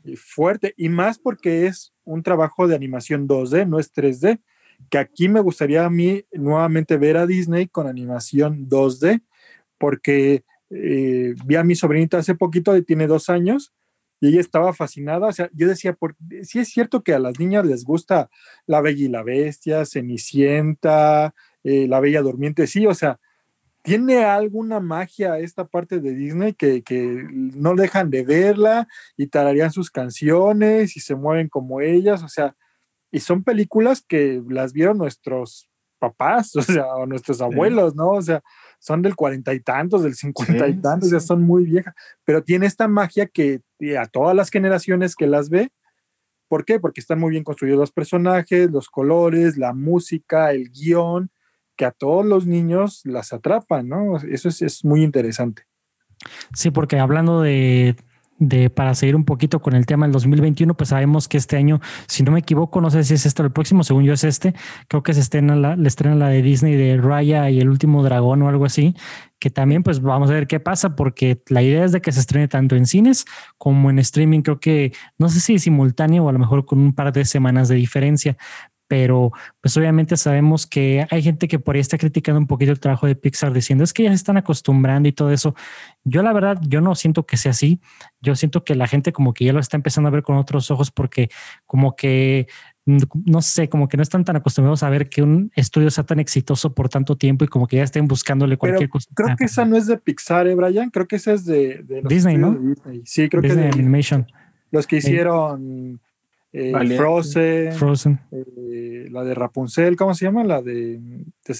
y 0.03 0.15
fuerte, 0.15 0.73
y 0.77 0.89
más 0.89 1.19
porque 1.19 1.67
es 1.67 1.93
un 2.03 2.23
trabajo 2.23 2.67
de 2.67 2.75
animación 2.75 3.27
2D, 3.27 3.67
no 3.67 3.77
es 3.77 3.93
3D, 3.93 4.39
que 4.89 4.97
aquí 4.97 5.29
me 5.29 5.41
gustaría 5.41 5.85
a 5.85 5.89
mí 5.89 6.23
nuevamente 6.31 6.97
ver 6.97 7.17
a 7.17 7.27
Disney 7.27 7.67
con 7.67 7.87
animación 7.87 8.67
2D, 8.69 9.21
porque 9.77 10.43
eh, 10.69 11.35
vi 11.45 11.55
a 11.55 11.63
mi 11.63 11.75
sobrinita 11.75 12.17
hace 12.17 12.35
poquito, 12.35 12.81
tiene 12.83 13.07
dos 13.07 13.29
años, 13.29 13.73
y 14.21 14.29
ella 14.29 14.39
estaba 14.39 14.71
fascinada, 14.73 15.27
o 15.27 15.31
sea, 15.33 15.49
yo 15.53 15.67
decía, 15.67 15.93
por, 15.93 16.15
sí 16.43 16.59
es 16.59 16.69
cierto 16.69 17.03
que 17.03 17.13
a 17.13 17.19
las 17.19 17.39
niñas 17.39 17.65
les 17.65 17.83
gusta 17.83 18.29
La 18.67 18.79
Bella 18.79 19.03
y 19.03 19.07
la 19.09 19.23
Bestia, 19.23 19.83
Cenicienta, 19.85 21.33
eh, 21.63 21.87
La 21.87 21.99
Bella 21.99 22.21
Durmiente, 22.21 22.67
sí, 22.67 22.85
o 22.85 22.93
sea, 22.93 23.19
tiene 23.81 24.23
alguna 24.23 24.79
magia 24.79 25.39
esta 25.39 25.65
parte 25.65 25.99
de 25.99 26.13
Disney 26.13 26.53
que, 26.53 26.83
que 26.83 27.25
no 27.31 27.75
dejan 27.75 28.09
de 28.09 28.23
verla 28.23 28.87
y 29.17 29.27
tararían 29.27 29.71
sus 29.71 29.89
canciones 29.89 30.95
y 30.95 30.99
se 30.99 31.15
mueven 31.15 31.49
como 31.49 31.81
ellas, 31.81 32.23
o 32.23 32.29
sea, 32.29 32.55
y 33.11 33.19
son 33.19 33.43
películas 33.43 34.03
que 34.07 34.41
las 34.49 34.73
vieron 34.73 34.97
nuestros 34.97 35.69
papás, 35.99 36.55
o 36.57 36.61
sea, 36.61 36.85
o 36.95 37.05
nuestros 37.05 37.41
abuelos, 37.41 37.95
¿no? 37.95 38.11
O 38.11 38.21
sea, 38.21 38.41
son 38.79 39.01
del 39.01 39.15
cuarenta 39.15 39.53
y 39.53 39.59
tantos, 39.59 40.03
del 40.03 40.15
cincuenta 40.15 40.67
y 40.67 40.75
tantos, 40.75 41.11
ya 41.11 41.19
son 41.19 41.41
muy 41.41 41.65
viejas, 41.65 41.93
pero 42.23 42.43
tiene 42.43 42.65
esta 42.65 42.87
magia 42.87 43.27
que 43.27 43.61
a 43.99 44.05
todas 44.07 44.35
las 44.35 44.49
generaciones 44.49 45.15
que 45.15 45.27
las 45.27 45.49
ve, 45.49 45.71
¿por 46.47 46.65
qué? 46.65 46.79
Porque 46.79 46.99
están 46.99 47.19
muy 47.19 47.31
bien 47.31 47.43
construidos 47.43 47.79
los 47.79 47.91
personajes, 47.91 48.69
los 48.71 48.89
colores, 48.89 49.57
la 49.57 49.73
música, 49.73 50.51
el 50.51 50.69
guion, 50.69 51.31
que 51.81 51.85
a 51.85 51.91
todos 51.91 52.23
los 52.23 52.45
niños 52.45 53.01
las 53.05 53.33
atrapan, 53.33 53.89
¿no? 53.89 54.17
Eso 54.17 54.49
es, 54.49 54.85
muy 54.85 55.03
interesante. 55.03 55.63
Sí, 56.53 56.69
porque 56.69 56.99
hablando 56.99 57.41
de, 57.41 57.95
de, 58.37 58.69
para 58.69 58.93
seguir 58.93 59.15
un 59.15 59.25
poquito 59.25 59.63
con 59.63 59.73
el 59.73 59.87
tema 59.87 60.05
del 60.05 60.13
2021, 60.13 60.77
pues 60.77 60.89
sabemos 60.89 61.27
que 61.27 61.37
este 61.37 61.57
año, 61.57 61.81
si 62.05 62.21
no 62.21 62.33
me 62.33 62.41
equivoco, 62.41 62.81
no 62.81 62.91
sé 62.91 63.03
si 63.03 63.15
es 63.15 63.25
este 63.25 63.41
el 63.41 63.51
próximo, 63.51 63.83
según 63.83 64.03
yo 64.03 64.13
es 64.13 64.23
este, 64.23 64.53
creo 64.89 65.01
que 65.01 65.15
se 65.15 65.21
estrena 65.21 65.55
la, 65.55 65.75
le 65.75 65.87
estrena 65.87 66.15
la 66.15 66.27
de 66.27 66.43
Disney 66.43 66.75
de 66.75 66.97
Raya 66.97 67.49
y 67.49 67.59
el 67.59 67.67
último 67.67 68.03
dragón 68.03 68.43
o 68.43 68.49
algo 68.49 68.65
así, 68.65 68.95
que 69.39 69.49
también 69.49 69.81
pues 69.81 70.01
vamos 70.01 70.29
a 70.29 70.33
ver 70.33 70.45
qué 70.45 70.59
pasa, 70.59 70.95
porque 70.95 71.41
la 71.47 71.63
idea 71.63 71.83
es 71.83 71.93
de 71.93 72.01
que 72.01 72.11
se 72.11 72.19
estrene 72.19 72.47
tanto 72.47 72.75
en 72.75 72.85
cines 72.85 73.25
como 73.57 73.89
en 73.89 73.97
streaming, 73.97 74.41
creo 74.41 74.59
que 74.59 74.93
no 75.17 75.29
sé 75.29 75.39
si 75.39 75.57
simultáneo 75.57 76.25
o 76.25 76.29
a 76.29 76.31
lo 76.31 76.37
mejor 76.37 76.63
con 76.63 76.77
un 76.77 76.93
par 76.93 77.11
de 77.11 77.25
semanas 77.25 77.69
de 77.69 77.73
diferencia, 77.73 78.37
pero 78.91 79.31
pues 79.61 79.77
obviamente 79.77 80.17
sabemos 80.17 80.67
que 80.67 81.07
hay 81.09 81.21
gente 81.21 81.47
que 81.47 81.59
por 81.59 81.75
ahí 81.75 81.79
está 81.79 81.97
criticando 81.97 82.41
un 82.41 82.45
poquito 82.45 82.73
el 82.73 82.79
trabajo 82.81 83.07
de 83.07 83.15
Pixar 83.15 83.53
diciendo 83.53 83.85
es 83.85 83.93
que 83.93 84.03
ya 84.03 84.09
se 84.09 84.15
están 84.15 84.35
acostumbrando 84.35 85.07
y 85.07 85.13
todo 85.13 85.31
eso. 85.31 85.55
Yo 86.03 86.21
la 86.23 86.33
verdad, 86.33 86.59
yo 86.67 86.81
no 86.81 86.93
siento 86.95 87.25
que 87.25 87.37
sea 87.37 87.51
así. 87.51 87.79
Yo 88.19 88.35
siento 88.35 88.65
que 88.65 88.75
la 88.75 88.87
gente 88.87 89.13
como 89.13 89.33
que 89.33 89.45
ya 89.45 89.53
lo 89.53 89.61
está 89.61 89.77
empezando 89.77 90.09
a 90.09 90.11
ver 90.11 90.23
con 90.23 90.35
otros 90.35 90.71
ojos 90.71 90.91
porque 90.91 91.29
como 91.65 91.95
que 91.95 92.47
no 92.85 93.41
sé, 93.41 93.69
como 93.69 93.87
que 93.87 93.95
no 93.95 94.03
están 94.03 94.25
tan 94.25 94.35
acostumbrados 94.35 94.83
a 94.83 94.89
ver 94.89 95.07
que 95.07 95.21
un 95.21 95.53
estudio 95.55 95.89
sea 95.89 96.03
tan 96.03 96.19
exitoso 96.19 96.73
por 96.73 96.89
tanto 96.89 97.15
tiempo 97.15 97.45
y 97.45 97.47
como 97.47 97.67
que 97.67 97.77
ya 97.77 97.83
estén 97.83 98.09
buscándole 98.09 98.57
cualquier 98.57 98.89
cosa. 98.89 99.09
Creo 99.13 99.29
ah, 99.29 99.35
que 99.37 99.45
esa 99.45 99.63
no 99.63 99.77
es 99.77 99.87
de 99.87 99.99
Pixar, 99.99 100.47
¿eh, 100.47 100.55
Brian? 100.55 100.89
Creo 100.89 101.07
que 101.07 101.15
esa 101.15 101.31
es 101.31 101.45
de, 101.45 101.81
Disney, 102.09 102.37
¿no? 102.37 102.59
Sí, 103.05 103.29
creo 103.29 103.41
que 103.41 103.55
de 103.55 103.69
Animation. 103.69 104.29
Los 104.69 104.85
que 104.85 104.97
hicieron 104.97 106.01
eh, 106.53 106.97
Frozen, 106.97 107.71
Frozen. 107.73 108.19
Eh, 108.31 109.07
la 109.09 109.23
de 109.23 109.33
Rapunzel, 109.33 109.95
¿cómo 109.95 110.13
se 110.13 110.25
llama? 110.25 110.43
La 110.43 110.61
de, 110.61 110.99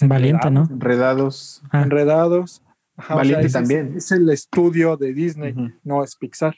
Valiente, 0.02 0.52
¿no? 0.52 0.68
Enredados. 0.70 1.64
Ah. 1.72 1.84
Enredados. 1.84 2.62
Valiente 3.10 3.50
también. 3.50 3.94
Es, 3.98 4.12
el 4.12 4.30
estudio 4.30 4.98
de 4.98 5.14
Disney, 5.14 5.56
no 5.84 6.04
es 6.04 6.16
Pixar. 6.16 6.56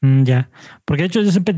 Mm, 0.00 0.22
ya, 0.22 0.48
porque 0.84 1.02
de 1.02 1.06
hecho 1.08 1.22
yo 1.22 1.32
siempre, 1.32 1.56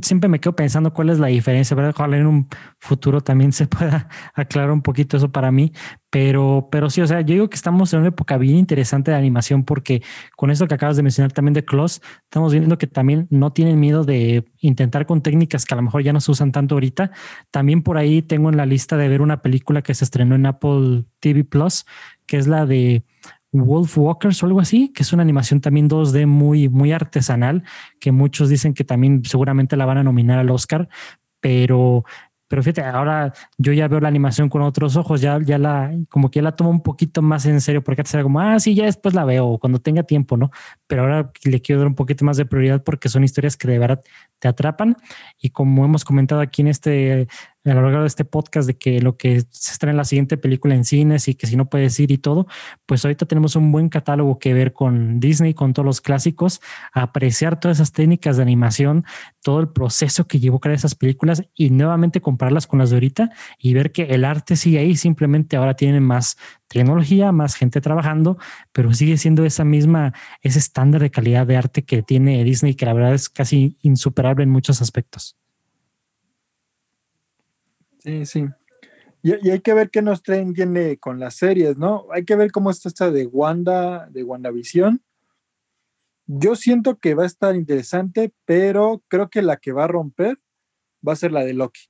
siempre 0.00 0.26
me 0.26 0.40
quedo 0.40 0.56
pensando 0.56 0.94
cuál 0.94 1.10
es 1.10 1.18
la 1.18 1.26
diferencia, 1.26 1.76
¿verdad? 1.76 1.92
Ojalá 1.94 2.16
en 2.16 2.26
un 2.26 2.48
futuro 2.78 3.20
también 3.20 3.52
se 3.52 3.66
pueda 3.66 4.08
aclarar 4.34 4.70
un 4.70 4.80
poquito 4.80 5.18
eso 5.18 5.30
para 5.30 5.52
mí, 5.52 5.72
pero, 6.08 6.68
pero 6.72 6.88
sí, 6.88 7.02
o 7.02 7.06
sea, 7.06 7.20
yo 7.20 7.34
digo 7.34 7.50
que 7.50 7.56
estamos 7.56 7.92
en 7.92 8.00
una 8.00 8.08
época 8.08 8.38
bien 8.38 8.56
interesante 8.56 9.10
de 9.10 9.18
animación 9.18 9.64
porque 9.64 10.02
con 10.36 10.50
eso 10.50 10.66
que 10.66 10.74
acabas 10.74 10.96
de 10.96 11.02
mencionar 11.02 11.32
también 11.32 11.52
de 11.52 11.66
Close, 11.66 12.00
estamos 12.24 12.52
viendo 12.52 12.78
que 12.78 12.86
también 12.86 13.26
no 13.28 13.52
tienen 13.52 13.78
miedo 13.78 14.04
de 14.04 14.46
intentar 14.60 15.04
con 15.04 15.20
técnicas 15.20 15.66
que 15.66 15.74
a 15.74 15.76
lo 15.76 15.82
mejor 15.82 16.02
ya 16.02 16.14
no 16.14 16.20
se 16.20 16.30
usan 16.30 16.50
tanto 16.50 16.76
ahorita. 16.76 17.10
También 17.50 17.82
por 17.82 17.98
ahí 17.98 18.22
tengo 18.22 18.48
en 18.48 18.56
la 18.56 18.64
lista 18.64 18.96
de 18.96 19.08
ver 19.08 19.20
una 19.20 19.42
película 19.42 19.82
que 19.82 19.94
se 19.94 20.04
estrenó 20.04 20.34
en 20.34 20.46
Apple 20.46 21.04
TV 21.20 21.44
Plus, 21.44 21.84
que 22.26 22.38
es 22.38 22.46
la 22.46 22.64
de 22.64 23.04
Wolf 23.52 23.98
Walkers 23.98 24.42
o 24.42 24.46
algo 24.46 24.60
así, 24.60 24.88
que 24.88 25.02
es 25.02 25.12
una 25.12 25.22
animación 25.22 25.60
también 25.60 25.88
2D 25.88 26.26
muy, 26.26 26.68
muy 26.68 26.92
artesanal, 26.92 27.62
que 28.00 28.10
muchos 28.10 28.48
dicen 28.48 28.74
que 28.74 28.84
también 28.84 29.22
seguramente 29.24 29.76
la 29.76 29.84
van 29.84 29.98
a 29.98 30.02
nominar 30.02 30.38
al 30.38 30.50
Oscar, 30.50 30.88
pero, 31.40 32.04
pero 32.48 32.62
fíjate, 32.62 32.82
ahora 32.82 33.32
yo 33.58 33.72
ya 33.72 33.88
veo 33.88 34.00
la 34.00 34.08
animación 34.08 34.48
con 34.48 34.62
otros 34.62 34.96
ojos, 34.96 35.20
ya, 35.20 35.38
ya 35.42 35.58
la, 35.58 35.92
como 36.08 36.30
que 36.30 36.38
ya 36.38 36.44
la 36.44 36.56
tomo 36.56 36.70
un 36.70 36.82
poquito 36.82 37.20
más 37.20 37.44
en 37.44 37.60
serio, 37.60 37.84
porque 37.84 38.00
antes 38.00 38.14
era 38.14 38.22
como, 38.22 38.40
ah, 38.40 38.58
sí, 38.58 38.74
ya 38.74 38.84
después 38.84 39.14
la 39.14 39.24
veo, 39.24 39.58
cuando 39.58 39.80
tenga 39.80 40.02
tiempo, 40.02 40.36
¿no? 40.36 40.50
Pero 40.86 41.02
ahora 41.02 41.30
le 41.44 41.60
quiero 41.60 41.80
dar 41.80 41.88
un 41.88 41.94
poquito 41.94 42.24
más 42.24 42.38
de 42.38 42.46
prioridad 42.46 42.82
porque 42.82 43.08
son 43.08 43.22
historias 43.24 43.56
que 43.56 43.68
de 43.68 43.78
verdad 43.78 44.02
te 44.38 44.48
atrapan. 44.48 44.96
Y 45.40 45.50
como 45.50 45.84
hemos 45.84 46.04
comentado 46.04 46.40
aquí 46.40 46.62
en 46.62 46.68
este 46.68 47.28
a 47.64 47.74
lo 47.74 47.82
largo 47.82 48.00
de 48.00 48.06
este 48.08 48.24
podcast 48.24 48.66
de 48.66 48.76
que 48.76 49.00
lo 49.00 49.16
que 49.16 49.40
se 49.50 49.72
estrena 49.72 49.92
en 49.92 49.96
la 49.98 50.04
siguiente 50.04 50.36
película 50.36 50.74
en 50.74 50.84
cines 50.84 51.28
y 51.28 51.34
que 51.34 51.46
si 51.46 51.56
no 51.56 51.68
puedes 51.68 51.98
ir 52.00 52.10
y 52.10 52.18
todo, 52.18 52.46
pues 52.86 53.04
ahorita 53.04 53.26
tenemos 53.26 53.54
un 53.54 53.70
buen 53.70 53.88
catálogo 53.88 54.38
que 54.38 54.52
ver 54.52 54.72
con 54.72 55.20
Disney, 55.20 55.54
con 55.54 55.72
todos 55.72 55.86
los 55.86 56.00
clásicos, 56.00 56.60
apreciar 56.92 57.60
todas 57.60 57.78
esas 57.78 57.92
técnicas 57.92 58.36
de 58.36 58.42
animación, 58.42 59.04
todo 59.42 59.60
el 59.60 59.68
proceso 59.68 60.26
que 60.26 60.40
llevó 60.40 60.56
a 60.56 60.60
crear 60.60 60.76
esas 60.76 60.94
películas 60.94 61.44
y 61.54 61.70
nuevamente 61.70 62.20
compararlas 62.20 62.66
con 62.66 62.80
las 62.80 62.90
de 62.90 62.96
ahorita 62.96 63.30
y 63.58 63.74
ver 63.74 63.92
que 63.92 64.02
el 64.04 64.24
arte 64.24 64.56
sigue 64.56 64.78
ahí, 64.78 64.96
simplemente 64.96 65.56
ahora 65.56 65.74
tienen 65.74 66.02
más 66.02 66.36
tecnología, 66.68 67.32
más 67.32 67.54
gente 67.54 67.80
trabajando, 67.80 68.38
pero 68.72 68.92
sigue 68.94 69.16
siendo 69.18 69.44
esa 69.44 69.64
misma, 69.64 70.14
ese 70.40 70.58
estándar 70.58 71.02
de 71.02 71.10
calidad 71.10 71.46
de 71.46 71.56
arte 71.56 71.84
que 71.84 72.02
tiene 72.02 72.42
Disney, 72.44 72.74
que 72.74 72.86
la 72.86 72.94
verdad 72.94 73.14
es 73.14 73.28
casi 73.28 73.76
insuperable 73.82 74.42
en 74.44 74.50
muchos 74.50 74.80
aspectos. 74.80 75.36
Sí, 78.02 78.26
sí. 78.26 78.46
Y, 79.22 79.50
hay 79.50 79.60
que 79.60 79.74
ver 79.74 79.90
qué 79.90 80.02
nos 80.02 80.22
traen 80.22 80.52
tiene 80.52 80.96
con 80.98 81.20
las 81.20 81.34
series, 81.34 81.78
¿no? 81.78 82.06
Hay 82.12 82.24
que 82.24 82.34
ver 82.34 82.50
cómo 82.50 82.70
está 82.70 82.88
esta 82.88 83.10
de 83.10 83.26
Wanda, 83.26 84.08
de 84.10 84.24
WandaVision. 84.24 85.00
Yo 86.26 86.56
siento 86.56 86.98
que 86.98 87.14
va 87.14 87.22
a 87.22 87.26
estar 87.26 87.54
interesante, 87.54 88.32
pero 88.44 89.02
creo 89.08 89.28
que 89.28 89.42
la 89.42 89.58
que 89.58 89.72
va 89.72 89.84
a 89.84 89.88
romper 89.88 90.40
va 91.06 91.12
a 91.12 91.16
ser 91.16 91.30
la 91.30 91.44
de 91.44 91.52
Loki. 91.52 91.82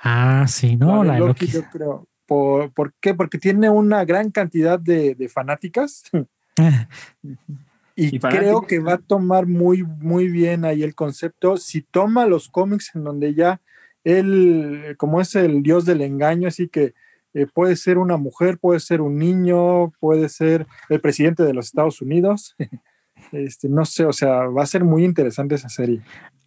Ah, 0.00 0.46
sí, 0.48 0.76
no, 0.76 1.04
la 1.04 1.14
de, 1.14 1.20
Loki, 1.20 1.46
Yo 1.46 1.62
creo. 1.70 2.08
¿Por, 2.26 2.94
qué? 3.00 3.14
Porque 3.14 3.36
tiene 3.36 3.68
una 3.68 4.06
gran 4.06 4.30
cantidad 4.30 4.78
de, 4.78 5.30
fanáticas. 5.30 6.04
y, 7.96 8.18
creo 8.18 8.62
que 8.62 8.78
va 8.78 8.94
a 8.94 8.98
tomar 8.98 9.46
muy, 9.46 9.82
muy 9.82 10.28
bien 10.28 10.64
ahí 10.64 10.82
el 10.82 10.94
concepto. 10.94 11.58
Si 11.58 11.82
toma 11.82 12.24
los 12.24 12.48
cómics 12.48 12.94
en 12.94 13.04
donde 13.04 13.34
ya 13.34 13.60
él, 14.04 14.94
como 14.98 15.20
es 15.20 15.34
el 15.34 15.62
dios 15.62 15.84
del 15.84 16.00
engaño, 16.00 16.48
así 16.48 16.68
que 16.68 16.94
eh, 17.34 17.46
puede 17.52 17.76
ser 17.76 17.98
una 17.98 18.16
mujer, 18.16 18.58
puede 18.58 18.80
ser 18.80 19.00
un 19.00 19.16
niño, 19.16 19.90
puede 20.00 20.28
ser 20.28 20.66
el 20.88 21.00
presidente 21.00 21.44
de 21.44 21.54
los 21.54 21.66
Estados 21.66 22.02
Unidos. 22.02 22.54
este, 23.32 23.68
no 23.68 23.84
sé, 23.84 24.04
o 24.04 24.12
sea, 24.12 24.46
va 24.46 24.62
a 24.62 24.66
ser 24.66 24.84
muy 24.84 25.04
interesante 25.04 25.54
esa 25.54 25.68
serie. 25.68 26.02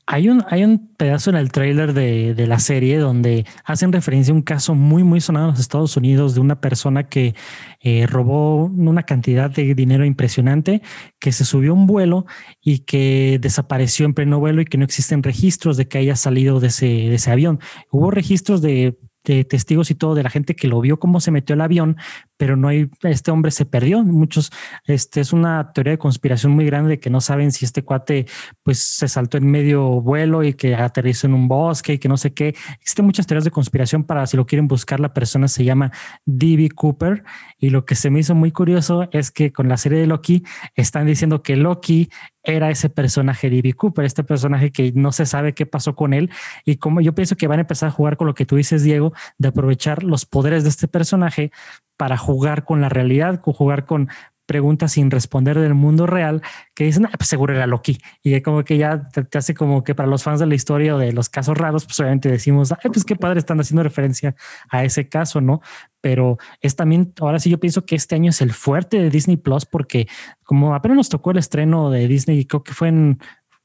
Hay 0.07 0.29
un, 0.29 0.43
hay 0.49 0.63
un 0.63 0.93
pedazo 0.95 1.31
en 1.31 1.35
el 1.35 1.51
tráiler 1.51 1.93
de, 1.93 2.35
de, 2.35 2.45
la 2.47 2.59
serie 2.59 2.99
donde 2.99 3.45
hacen 3.63 3.91
referencia 3.91 4.31
a 4.31 4.35
un 4.35 4.43
caso 4.43 4.75
muy, 4.75 5.03
muy 5.03 5.19
sonado 5.19 5.45
en 5.45 5.51
los 5.51 5.59
Estados 5.59 5.97
Unidos 5.97 6.35
de 6.35 6.41
una 6.41 6.61
persona 6.61 7.09
que 7.09 7.33
eh, 7.79 8.05
robó 8.05 8.65
una 8.65 9.03
cantidad 9.03 9.49
de 9.49 9.73
dinero 9.73 10.05
impresionante, 10.05 10.83
que 11.19 11.31
se 11.31 11.43
subió 11.43 11.71
a 11.71 11.75
un 11.75 11.87
vuelo 11.87 12.27
y 12.61 12.79
que 12.79 13.39
desapareció 13.41 14.05
en 14.05 14.13
pleno 14.13 14.39
vuelo 14.39 14.61
y 14.61 14.65
que 14.65 14.77
no 14.77 14.85
existen 14.85 15.23
registros 15.23 15.75
de 15.75 15.87
que 15.87 15.97
haya 15.97 16.15
salido 16.15 16.59
de 16.59 16.67
ese, 16.67 16.85
de 16.85 17.15
ese 17.15 17.31
avión. 17.31 17.59
Hubo 17.89 18.11
registros 18.11 18.61
de 18.61 18.97
de 19.33 19.43
testigos 19.45 19.91
y 19.91 19.95
todo 19.95 20.15
de 20.15 20.23
la 20.23 20.29
gente 20.29 20.55
que 20.55 20.67
lo 20.67 20.81
vio 20.81 20.99
cómo 20.99 21.19
se 21.19 21.31
metió 21.31 21.53
el 21.53 21.61
avión, 21.61 21.97
pero 22.37 22.55
no 22.55 22.67
hay, 22.67 22.89
este 23.03 23.31
hombre 23.31 23.51
se 23.51 23.65
perdió. 23.65 24.03
Muchos, 24.03 24.51
este 24.85 25.21
es 25.21 25.33
una 25.33 25.71
teoría 25.73 25.91
de 25.91 25.97
conspiración 25.97 26.51
muy 26.51 26.65
grande 26.65 26.99
que 26.99 27.09
no 27.09 27.21
saben 27.21 27.51
si 27.51 27.65
este 27.65 27.83
cuate 27.83 28.25
pues 28.63 28.79
se 28.79 29.07
saltó 29.07 29.37
en 29.37 29.49
medio 29.49 30.01
vuelo 30.01 30.43
y 30.43 30.53
que 30.53 30.75
aterrizó 30.75 31.27
en 31.27 31.33
un 31.33 31.47
bosque 31.47 31.93
y 31.93 31.99
que 31.99 32.09
no 32.09 32.17
sé 32.17 32.33
qué. 32.33 32.55
Existen 32.79 33.05
muchas 33.05 33.27
teorías 33.27 33.45
de 33.45 33.51
conspiración 33.51 34.03
para 34.03 34.25
si 34.27 34.37
lo 34.37 34.45
quieren 34.45 34.67
buscar, 34.67 34.99
la 34.99 35.13
persona 35.13 35.47
se 35.47 35.63
llama 35.63 35.91
D.B. 36.25 36.69
Cooper 36.75 37.23
y 37.57 37.69
lo 37.69 37.85
que 37.85 37.95
se 37.95 38.09
me 38.09 38.19
hizo 38.19 38.35
muy 38.35 38.51
curioso 38.51 39.07
es 39.11 39.31
que 39.31 39.51
con 39.51 39.69
la 39.69 39.77
serie 39.77 39.99
de 39.99 40.07
Loki 40.07 40.43
están 40.75 41.05
diciendo 41.05 41.41
que 41.41 41.55
Loki 41.55 42.09
era 42.45 42.69
ese 42.69 42.89
personaje 42.89 43.49
de 43.49 43.57
Ivy 43.57 43.73
Cooper, 43.73 44.05
este 44.05 44.23
personaje 44.23 44.71
que 44.71 44.91
no 44.93 45.11
se 45.11 45.25
sabe 45.25 45.53
qué 45.53 45.65
pasó 45.65 45.95
con 45.95 46.13
él 46.13 46.29
y 46.63 46.77
como 46.77 47.01
yo 47.01 47.13
pienso 47.13 47.35
que 47.35 47.47
van 47.47 47.59
a 47.59 47.61
empezar 47.61 47.89
a 47.89 47.91
jugar 47.91 48.17
con 48.17 48.27
lo 48.27 48.33
que 48.33 48.45
tú 48.45 48.55
dices, 48.55 48.83
Diego, 48.83 49.13
de 49.37 49.49
aprovechar 49.49 50.03
los 50.03 50.25
poderes 50.25 50.63
de 50.63 50.69
este 50.69 50.87
personaje 50.87 51.51
para 51.97 52.17
jugar 52.17 52.65
con 52.65 52.81
la 52.81 52.89
realidad, 52.89 53.41
jugar 53.41 53.85
con 53.85 54.09
preguntas 54.45 54.93
sin 54.93 55.11
responder 55.11 55.59
del 55.59 55.73
mundo 55.73 56.05
real 56.07 56.41
que 56.73 56.85
dicen, 56.85 57.05
ah, 57.05 57.11
pues 57.17 57.29
seguro 57.29 57.53
era 57.53 57.67
Loki. 57.67 57.97
Y 58.23 58.39
como 58.41 58.63
que 58.63 58.77
ya 58.77 59.09
te, 59.09 59.37
hace 59.37 59.53
como 59.53 59.83
que 59.83 59.95
para 59.95 60.07
los 60.07 60.23
fans 60.23 60.39
de 60.39 60.45
la 60.45 60.55
historia 60.55 60.95
o 60.95 60.97
de 60.97 61.11
los 61.13 61.29
casos 61.29 61.57
raros, 61.57 61.85
pues 61.85 61.99
obviamente 61.99 62.29
decimos, 62.29 62.71
Ay, 62.71 62.91
pues 62.91 63.05
qué 63.05 63.15
padre 63.15 63.39
están 63.39 63.59
haciendo 63.59 63.83
referencia 63.83 64.35
a 64.69 64.83
ese 64.83 65.09
caso, 65.09 65.41
¿no? 65.41 65.61
Pero 66.01 66.37
es 66.61 66.75
también, 66.75 67.13
ahora 67.19 67.39
sí 67.39 67.49
yo 67.49 67.59
pienso 67.59 67.85
que 67.85 67.95
este 67.95 68.15
año 68.15 68.29
es 68.29 68.41
el 68.41 68.51
fuerte 68.51 68.99
de 68.99 69.09
Disney 69.09 69.37
Plus 69.37 69.65
porque 69.65 70.07
como 70.43 70.75
apenas 70.75 70.97
nos 70.97 71.09
tocó 71.09 71.31
el 71.31 71.37
estreno 71.37 71.89
de 71.89 72.07
Disney, 72.07 72.45
creo 72.45 72.63
que 72.63 72.73
fue 72.73 72.89
en, 72.89 73.19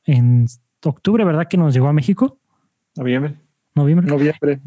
en 0.04 0.46
octubre, 0.84 1.24
¿verdad? 1.24 1.46
Que 1.48 1.56
nos 1.56 1.74
llegó 1.74 1.88
a 1.88 1.92
México. 1.92 2.38
Noviembre. 2.96 3.36
Noviembre. 3.74 4.06
Noviembre. 4.06 4.60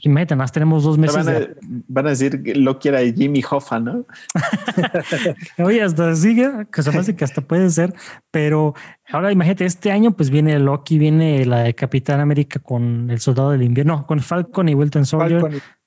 Y 0.00 0.08
meten, 0.08 0.38
más 0.38 0.52
tenemos 0.52 0.84
dos 0.84 0.98
meses. 0.98 1.24
Van 1.24 1.28
a, 1.28 1.48
van 1.88 2.06
a 2.06 2.10
decir 2.10 2.42
que 2.42 2.54
lo 2.54 2.78
quiera 2.78 3.00
Jimmy 3.00 3.42
Hoffa, 3.48 3.80
¿no? 3.80 4.06
Oye, 5.58 5.82
hasta 5.82 6.14
sigue, 6.14 6.66
que 6.72 6.82
se 6.82 6.90
hace 6.90 7.16
que 7.16 7.24
hasta 7.24 7.40
puede 7.40 7.70
ser, 7.70 7.94
pero 8.30 8.74
ahora 9.10 9.32
imagínate, 9.32 9.64
este 9.64 9.90
año 9.92 10.12
pues 10.12 10.30
viene 10.30 10.58
Loki, 10.58 10.98
viene 10.98 11.44
la 11.44 11.60
de 11.60 11.74
Capitán 11.74 12.20
América 12.20 12.60
con 12.60 13.10
el 13.10 13.20
Soldado 13.20 13.50
del 13.50 13.62
Invierno, 13.62 14.06
con 14.06 14.20
Falcon 14.20 14.68
y 14.68 14.74
Wilton 14.74 15.06
Soldier. 15.06 15.40
Falcon 15.40 15.58
y 15.58 15.78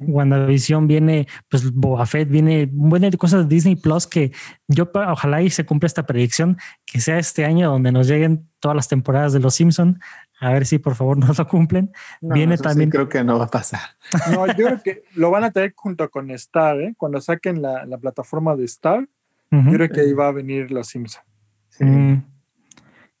WandaVision 0.00 0.86
viene, 0.86 1.26
pues 1.48 1.72
Boba 1.72 2.06
Fett 2.06 2.28
viene, 2.28 2.68
buenas 2.72 3.16
cosas 3.16 3.48
de 3.48 3.54
Disney 3.54 3.76
Plus 3.76 4.06
que 4.06 4.32
yo 4.68 4.90
ojalá 4.94 5.42
y 5.42 5.50
se 5.50 5.66
cumpla 5.66 5.86
esta 5.86 6.06
predicción 6.06 6.58
que 6.86 7.00
sea 7.00 7.18
este 7.18 7.44
año 7.44 7.70
donde 7.70 7.92
nos 7.92 8.06
lleguen 8.06 8.48
todas 8.60 8.76
las 8.76 8.88
temporadas 8.88 9.32
de 9.32 9.40
Los 9.40 9.54
Simpson. 9.54 10.00
A 10.42 10.52
ver 10.52 10.66
si 10.66 10.78
por 10.78 10.96
favor 10.96 11.16
nos 11.18 11.38
lo 11.38 11.46
cumplen. 11.46 11.92
viene 12.20 12.58
también. 12.58 12.90
creo 12.90 13.08
que 13.08 13.22
no 13.22 13.38
va 13.38 13.44
a 13.44 13.50
pasar. 13.50 13.80
No, 14.32 14.46
yo 14.46 14.66
creo 14.66 14.82
que 14.82 15.04
lo 15.14 15.30
van 15.30 15.44
a 15.44 15.50
tener 15.52 15.72
junto 15.74 16.10
con 16.10 16.30
Star, 16.32 16.80
¿eh? 16.80 16.94
cuando 16.98 17.20
saquen 17.20 17.62
la, 17.62 17.86
plataforma 18.00 18.56
de 18.56 18.64
Star. 18.64 19.08
Yo 19.50 19.70
creo 19.70 19.88
que 19.90 20.00
ahí 20.00 20.12
va 20.14 20.28
a 20.28 20.32
venir 20.32 20.70
Los 20.70 20.88
Simpson. 20.88 21.22
Mm. 21.78 22.14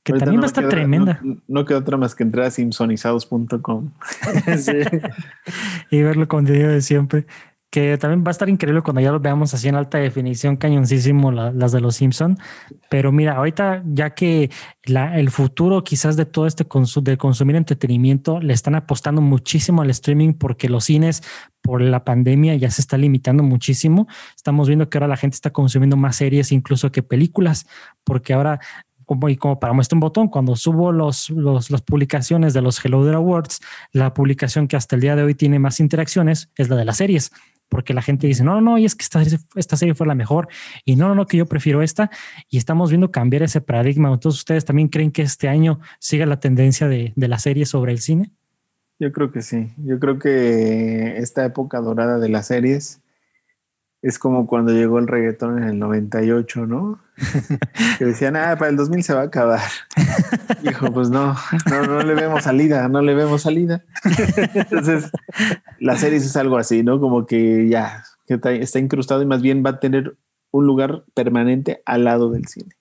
Que 0.02 0.14
también 0.14 0.40
va 0.40 0.44
a 0.44 0.46
estar 0.46 0.68
tremenda. 0.68 1.20
No, 1.46 1.64
queda 1.64 1.78
otra 1.78 1.96
más 1.96 2.14
que 2.14 2.24
entrar 2.24 2.46
a 2.46 2.50
simpsonizados.com 2.50 3.92
y 5.90 6.02
ver 6.02 6.16
lo 6.16 6.26
contenido 6.26 6.70
de 6.70 6.80
siempre. 6.80 7.26
Que 7.72 7.96
también 7.96 8.22
va 8.22 8.28
a 8.28 8.32
estar 8.32 8.50
increíble 8.50 8.82
cuando 8.82 9.00
ya 9.00 9.10
lo 9.10 9.18
veamos 9.18 9.54
así 9.54 9.66
en 9.66 9.76
alta 9.76 9.96
definición, 9.96 10.58
cañoncísimo 10.58 11.32
las 11.32 11.72
de 11.72 11.80
los 11.80 11.96
Simpson. 11.96 12.36
Pero 12.90 13.12
mira, 13.12 13.32
ahorita 13.32 13.82
ya 13.86 14.10
que 14.10 14.50
el 14.84 15.30
futuro 15.30 15.82
quizás 15.82 16.16
de 16.16 16.26
todo 16.26 16.46
este 16.46 16.66
de 17.00 17.16
consumir 17.16 17.56
entretenimiento 17.56 18.40
le 18.40 18.52
están 18.52 18.74
apostando 18.74 19.22
muchísimo 19.22 19.80
al 19.80 19.88
streaming 19.88 20.34
porque 20.34 20.68
los 20.68 20.84
cines 20.84 21.22
por 21.62 21.80
la 21.80 22.04
pandemia 22.04 22.54
ya 22.56 22.70
se 22.70 22.82
está 22.82 22.98
limitando 22.98 23.42
muchísimo. 23.42 24.06
Estamos 24.36 24.68
viendo 24.68 24.90
que 24.90 24.98
ahora 24.98 25.08
la 25.08 25.16
gente 25.16 25.36
está 25.36 25.50
consumiendo 25.50 25.96
más 25.96 26.16
series 26.16 26.52
incluso 26.52 26.92
que 26.92 27.02
películas, 27.02 27.66
porque 28.04 28.34
ahora 28.34 28.60
como, 29.04 29.28
y 29.28 29.36
como 29.36 29.58
para 29.60 29.72
muestra 29.72 29.96
un 29.96 30.00
botón, 30.00 30.28
cuando 30.28 30.56
subo 30.56 30.92
los, 30.92 31.30
las 31.30 31.82
publicaciones 31.82 32.54
de 32.54 32.62
los 32.62 32.82
Hello 32.84 33.04
There 33.04 33.16
Awards, 33.16 33.60
la 33.92 34.14
publicación 34.14 34.68
que 34.68 34.76
hasta 34.76 34.96
el 34.96 35.02
día 35.02 35.16
de 35.16 35.22
hoy 35.22 35.34
tiene 35.34 35.58
más 35.58 35.80
interacciones 35.80 36.50
es 36.56 36.68
la 36.68 36.76
de 36.76 36.84
las 36.84 36.96
series, 36.98 37.32
porque 37.68 37.94
la 37.94 38.02
gente 38.02 38.26
dice, 38.26 38.44
no, 38.44 38.60
no, 38.60 38.78
y 38.78 38.84
es 38.84 38.94
que 38.94 39.02
esta, 39.02 39.22
esta 39.56 39.76
serie 39.76 39.94
fue 39.94 40.06
la 40.06 40.14
mejor, 40.14 40.48
y 40.84 40.96
no, 40.96 41.08
no, 41.08 41.14
no, 41.14 41.26
que 41.26 41.36
yo 41.36 41.46
prefiero 41.46 41.82
esta, 41.82 42.10
y 42.48 42.58
estamos 42.58 42.90
viendo 42.90 43.10
cambiar 43.10 43.42
ese 43.42 43.60
paradigma. 43.60 44.12
Entonces, 44.12 44.40
¿ustedes 44.40 44.64
también 44.64 44.88
creen 44.88 45.10
que 45.10 45.22
este 45.22 45.48
año 45.48 45.80
siga 45.98 46.26
la 46.26 46.40
tendencia 46.40 46.88
de, 46.88 47.12
de 47.16 47.28
la 47.28 47.38
serie 47.38 47.66
sobre 47.66 47.92
el 47.92 47.98
cine? 47.98 48.30
Yo 48.98 49.10
creo 49.10 49.32
que 49.32 49.42
sí, 49.42 49.72
yo 49.78 49.98
creo 49.98 50.18
que 50.18 51.16
esta 51.16 51.44
época 51.44 51.80
dorada 51.80 52.18
de 52.18 52.28
las 52.28 52.46
series 52.46 53.01
es 54.02 54.18
como 54.18 54.48
cuando 54.48 54.72
llegó 54.72 54.98
el 54.98 55.06
reggaetón 55.06 55.62
en 55.62 55.68
el 55.68 55.78
98, 55.78 56.66
¿no? 56.66 56.98
que 57.98 58.04
decían, 58.04 58.34
ah, 58.34 58.56
para 58.58 58.70
el 58.70 58.76
2000 58.76 59.04
se 59.04 59.14
va 59.14 59.20
a 59.20 59.24
acabar. 59.24 59.60
Dijo, 60.62 60.92
pues 60.92 61.08
no, 61.08 61.36
no, 61.70 61.86
no 61.86 62.02
le 62.02 62.14
vemos 62.14 62.42
salida, 62.42 62.88
no 62.88 63.00
le 63.00 63.14
vemos 63.14 63.42
salida. 63.42 63.84
Entonces, 64.54 65.10
la 65.78 65.96
serie 65.96 66.18
es 66.18 66.36
algo 66.36 66.58
así, 66.58 66.82
¿no? 66.82 66.98
Como 66.98 67.26
que 67.26 67.68
ya 67.68 68.04
que 68.26 68.40
está 68.60 68.80
incrustado 68.80 69.22
y 69.22 69.26
más 69.26 69.40
bien 69.40 69.62
va 69.64 69.70
a 69.70 69.80
tener 69.80 70.16
un 70.50 70.66
lugar 70.66 71.04
permanente 71.14 71.82
al 71.86 72.04
lado 72.04 72.30
del 72.30 72.46
cine. 72.46 72.74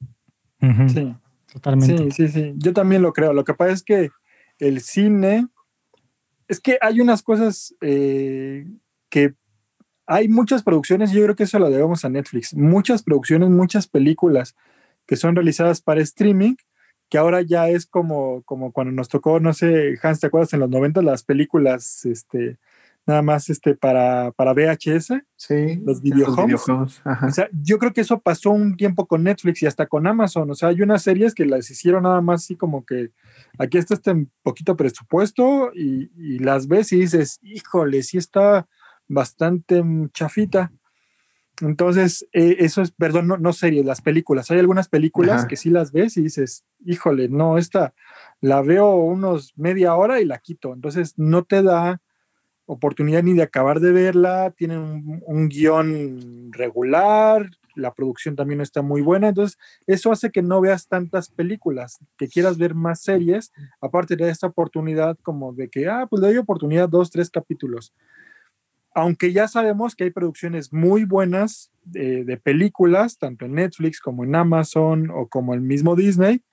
Sí, 0.89 1.15
totalmente. 1.53 2.11
Sí, 2.11 2.27
sí, 2.27 2.27
sí. 2.29 2.53
Yo 2.57 2.73
también 2.73 3.03
lo 3.03 3.13
creo. 3.13 3.33
Lo 3.33 3.43
que 3.43 3.53
pasa 3.53 3.71
es 3.71 3.83
que 3.83 4.09
el 4.59 4.81
cine, 4.81 5.47
es 6.47 6.59
que 6.59 6.77
hay 6.81 6.99
unas 6.99 7.23
cosas 7.23 7.75
eh, 7.81 8.67
que 9.09 9.35
hay 10.11 10.27
muchas 10.27 10.61
producciones, 10.61 11.11
yo 11.11 11.23
creo 11.23 11.37
que 11.37 11.43
eso 11.43 11.57
lo 11.57 11.69
debemos 11.69 12.03
a 12.03 12.09
Netflix, 12.09 12.53
muchas 12.53 13.01
producciones, 13.01 13.49
muchas 13.49 13.87
películas 13.87 14.57
que 15.07 15.15
son 15.15 15.35
realizadas 15.35 15.81
para 15.81 16.01
streaming, 16.01 16.55
que 17.09 17.17
ahora 17.17 17.41
ya 17.41 17.69
es 17.69 17.85
como, 17.85 18.41
como 18.43 18.73
cuando 18.73 18.91
nos 18.91 19.07
tocó, 19.07 19.39
no 19.39 19.53
sé, 19.53 19.97
Hans, 20.03 20.19
¿te 20.19 20.27
acuerdas 20.27 20.51
en 20.51 20.59
los 20.59 20.69
90 20.69 21.01
las 21.01 21.23
películas, 21.23 22.03
este, 22.03 22.59
nada 23.05 23.21
más 23.21 23.49
este, 23.49 23.73
para, 23.73 24.31
para 24.33 24.51
VHS? 24.51 25.13
Sí. 25.37 25.81
Los 25.85 26.01
videojuegos. 26.01 26.69
O 26.69 27.31
sea, 27.31 27.47
yo 27.53 27.79
creo 27.79 27.93
que 27.93 28.01
eso 28.01 28.19
pasó 28.19 28.51
un 28.51 28.75
tiempo 28.75 29.07
con 29.07 29.23
Netflix 29.23 29.63
y 29.63 29.65
hasta 29.65 29.87
con 29.87 30.07
Amazon. 30.07 30.51
O 30.51 30.55
sea, 30.55 30.69
hay 30.69 30.81
unas 30.81 31.03
series 31.03 31.33
que 31.33 31.45
las 31.45 31.69
hicieron 31.71 32.03
nada 32.03 32.19
más 32.19 32.43
así 32.43 32.57
como 32.57 32.85
que 32.85 33.11
aquí 33.57 33.77
está 33.77 33.93
este 33.93 34.27
poquito 34.43 34.75
presupuesto 34.75 35.71
y, 35.73 36.11
y 36.17 36.39
las 36.39 36.67
ves 36.67 36.91
y 36.91 36.99
dices, 36.99 37.39
híjole, 37.41 38.03
sí 38.03 38.17
está 38.17 38.67
bastante 39.11 39.83
chafita. 40.13 40.71
Entonces, 41.59 42.27
eh, 42.31 42.57
eso 42.59 42.81
es, 42.81 42.91
perdón, 42.91 43.27
no, 43.27 43.37
no 43.37 43.53
series, 43.53 43.85
las 43.85 44.01
películas. 44.01 44.49
Hay 44.49 44.59
algunas 44.59 44.87
películas 44.87 45.45
que 45.45 45.57
sí 45.57 45.69
las 45.69 45.91
ves 45.91 46.17
y 46.17 46.23
dices, 46.23 46.63
híjole, 46.85 47.29
no, 47.29 47.57
esta 47.57 47.93
la 48.39 48.61
veo 48.61 48.95
unos 48.95 49.53
media 49.55 49.95
hora 49.95 50.21
y 50.21 50.25
la 50.25 50.39
quito. 50.39 50.73
Entonces, 50.73 51.13
no 51.17 51.43
te 51.43 51.61
da 51.61 52.01
oportunidad 52.65 53.21
ni 53.21 53.33
de 53.33 53.43
acabar 53.43 53.79
de 53.79 53.91
verla. 53.91 54.51
Tienen 54.57 54.79
un, 54.79 55.23
un 55.27 55.49
guion 55.49 56.51
regular, 56.53 57.51
la 57.75 57.93
producción 57.93 58.35
también 58.35 58.57
no 58.57 58.63
está 58.63 58.81
muy 58.81 59.01
buena. 59.01 59.27
Entonces, 59.27 59.59
eso 59.85 60.11
hace 60.11 60.31
que 60.31 60.41
no 60.41 60.61
veas 60.61 60.87
tantas 60.87 61.29
películas, 61.29 61.99
que 62.17 62.27
quieras 62.27 62.57
ver 62.57 62.73
más 62.73 63.01
series, 63.01 63.51
aparte 63.81 64.15
de 64.15 64.29
esta 64.29 64.47
oportunidad 64.47 65.17
como 65.21 65.53
de 65.53 65.69
que, 65.69 65.87
ah, 65.87 66.07
pues 66.09 66.21
le 66.21 66.29
doy 66.29 66.37
oportunidad 66.37 66.89
dos, 66.89 67.11
tres 67.11 67.29
capítulos 67.29 67.93
aunque 68.93 69.31
ya 69.33 69.47
sabemos 69.47 69.95
que 69.95 70.05
hay 70.05 70.11
producciones 70.11 70.73
muy 70.73 71.05
buenas 71.05 71.71
de, 71.83 72.39
películas, 72.43 73.17
tanto 73.17 73.45
en 73.45 73.55
Netflix 73.55 73.99
como 73.99 74.23
en 74.23 74.35
Amazon 74.35 75.09
o 75.11 75.27
como 75.27 75.53
el 75.53 75.61
mismo 75.61 75.95
Disney, 75.95 76.43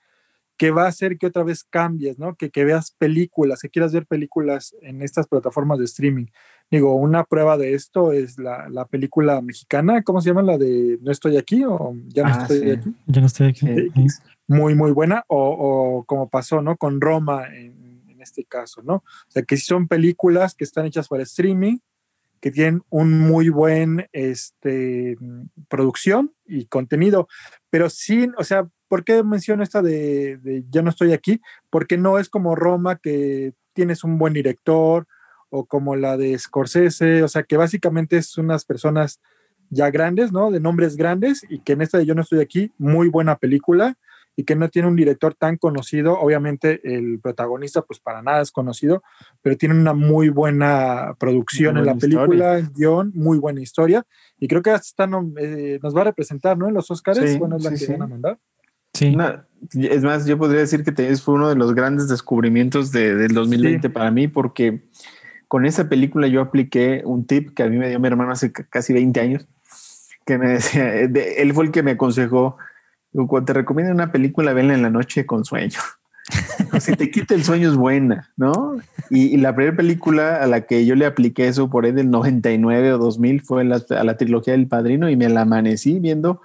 que 0.57 0.71
va 0.71 0.85
a 0.85 0.89
hacer 0.89 1.17
que 1.17 1.27
otra 1.27 1.43
vez 1.43 1.63
cambies, 1.63 2.19
¿no? 2.19 2.35
Que, 2.35 2.49
que 2.49 2.65
veas 2.65 2.91
películas, 2.91 3.61
que 3.61 3.69
quieras 3.69 3.93
ver 3.93 4.05
películas 4.05 4.75
en 4.81 5.01
estas 5.01 5.27
plataformas 5.27 5.79
de 5.79 5.85
streaming. 5.85 6.25
Digo, 6.69 6.95
una 6.95 7.23
prueba 7.23 7.57
de 7.57 7.73
esto 7.73 8.11
es 8.11 8.37
la, 8.37 8.85
película 8.89 9.41
mexicana, 9.41 10.03
¿cómo 10.03 10.21
se 10.21 10.29
llama? 10.29 10.41
La 10.41 10.57
de 10.57 10.99
No 11.01 11.11
estoy 11.11 11.37
aquí 11.37 11.63
o 11.65 11.95
Ya 12.07 12.23
no 12.23 12.33
ah, 12.33 12.41
estoy 12.41 12.71
aquí. 12.71 12.93
Ya 13.07 13.21
no 13.21 13.27
estoy 13.27 13.47
aquí. 13.47 13.65
muy, 14.47 14.75
muy 14.75 14.91
buena. 14.91 15.23
O, 15.27 16.03
como 16.05 16.29
pasó, 16.29 16.61
¿no? 16.61 16.75
Con 16.77 16.99
Roma 16.99 17.47
en, 17.47 18.03
en 18.07 18.21
este 18.21 18.43
caso, 18.43 18.81
¿no? 18.83 18.95
O 18.95 19.29
sea, 19.29 19.43
que 19.43 19.55
si 19.55 19.63
son 19.63 19.87
películas 19.87 20.55
que 20.55 20.65
están 20.65 20.85
hechas 20.85 21.07
para 21.07 21.23
streaming, 21.23 21.77
que 22.39 22.51
tienen 22.51 22.83
un 22.89 23.19
muy 23.19 23.49
buen 23.49 24.07
este, 24.11 25.17
producción 25.67 26.33
y 26.45 26.65
contenido. 26.65 27.27
Pero 27.69 27.89
sí, 27.89 28.29
o 28.37 28.43
sea, 28.43 28.67
¿por 28.87 29.03
qué 29.03 29.23
menciono 29.23 29.63
esta 29.63 29.81
de, 29.81 30.37
de 30.37 30.65
Ya 30.69 30.81
no 30.81 30.89
estoy 30.89 31.13
aquí? 31.13 31.41
Porque 31.69 31.97
no 31.97 32.19
es 32.19 32.29
como 32.29 32.55
Roma 32.55 32.97
que 32.97 33.53
tienes 33.73 34.03
un 34.03 34.17
buen 34.17 34.33
director 34.33 35.07
o 35.49 35.65
como 35.65 35.95
la 35.95 36.17
de 36.17 36.37
Scorsese, 36.37 37.23
o 37.23 37.27
sea, 37.27 37.43
que 37.43 37.57
básicamente 37.57 38.17
es 38.17 38.37
unas 38.37 38.65
personas 38.65 39.19
ya 39.69 39.89
grandes, 39.89 40.31
¿no? 40.31 40.51
De 40.51 40.59
nombres 40.59 40.95
grandes 40.95 41.45
y 41.49 41.59
que 41.59 41.73
en 41.73 41.81
esta 41.81 41.97
de 41.97 42.05
Yo 42.05 42.15
no 42.15 42.21
estoy 42.21 42.39
aquí, 42.39 42.71
muy 42.77 43.07
buena 43.07 43.37
película 43.37 43.97
y 44.35 44.45
que 44.45 44.55
no 44.55 44.69
tiene 44.69 44.87
un 44.87 44.95
director 44.95 45.35
tan 45.35 45.57
conocido. 45.57 46.17
Obviamente 46.19 46.79
el 46.83 47.19
protagonista 47.19 47.81
pues 47.81 47.99
para 47.99 48.21
nada 48.21 48.41
es 48.41 48.51
conocido, 48.51 49.03
pero 49.41 49.57
tiene 49.57 49.75
una 49.75 49.93
muy 49.93 50.29
buena 50.29 51.15
producción 51.19 51.77
en 51.77 51.85
la 51.85 51.95
película, 51.95 52.61
guion, 52.73 53.11
muy 53.13 53.37
buena 53.37 53.61
historia. 53.61 54.05
Y 54.39 54.47
creo 54.47 54.61
que 54.61 54.71
hasta 54.71 55.09
eh, 55.37 55.79
nos 55.83 55.95
va 55.95 56.01
a 56.01 56.05
representar, 56.05 56.57
¿no? 56.57 56.67
En 56.67 56.73
los 56.73 56.89
Oscars, 56.89 57.37
bueno, 57.37 57.57
es 57.57 57.63
la 57.63 57.75
que 57.75 57.87
van 57.87 58.01
a 58.01 58.07
mandar. 58.07 58.39
Sí. 58.93 59.15
es 59.73 60.03
más, 60.03 60.25
yo 60.25 60.37
podría 60.37 60.61
decir 60.61 60.83
que 60.83 61.15
fue 61.17 61.35
uno 61.35 61.49
de 61.49 61.55
los 61.55 61.75
grandes 61.75 62.07
descubrimiento 62.07 62.83
de, 62.83 63.15
del 63.15 63.33
2020 63.33 63.89
para 63.89 64.09
mí, 64.09 64.27
porque 64.27 64.83
con 65.47 65.65
esa 65.65 65.89
película 65.89 66.27
yo 66.27 66.41
apliqué 66.41 67.01
un 67.05 67.25
tip 67.25 67.53
que 67.53 67.63
a 67.63 67.67
mí 67.67 67.77
me 67.77 67.89
dio 67.89 67.99
mi 67.99 68.07
hermano 68.07 68.31
hace 68.31 68.51
casi 68.51 68.93
20 68.93 69.19
años, 69.19 69.47
que 70.25 70.37
me 70.37 70.49
decía, 70.49 70.95
él 70.95 71.53
fue 71.53 71.65
el 71.65 71.71
que 71.71 71.83
me 71.83 71.91
aconsejó 71.91 72.57
cuando 73.11 73.45
te 73.45 73.53
recomiendo 73.53 73.93
una 73.93 74.11
película, 74.11 74.53
venla 74.53 74.73
en 74.73 74.81
la 74.81 74.89
noche 74.89 75.25
con 75.25 75.45
sueño. 75.45 75.79
si 76.79 76.95
te 76.95 77.09
quita 77.09 77.33
el 77.33 77.43
sueño 77.43 77.69
es 77.69 77.75
buena, 77.75 78.31
¿no? 78.37 78.77
Y, 79.09 79.37
la 79.37 79.55
primera 79.55 79.75
película 79.75 80.43
a 80.43 80.47
la 80.47 80.61
que 80.61 80.85
yo 80.85 80.95
le 80.95 81.05
apliqué 81.05 81.47
eso 81.47 81.69
por 81.69 81.85
ahí 81.85 81.91
del 81.91 82.11
99 82.11 82.93
o 82.93 82.97
2000 82.97 83.41
fue 83.41 83.61
a 83.61 84.03
la 84.03 84.17
trilogía 84.17 84.53
del 84.53 84.67
Padrino 84.67 85.09
y 85.09 85.15
me 85.15 85.29
la 85.29 85.41
amanecí 85.41 85.99
viendo. 85.99 86.41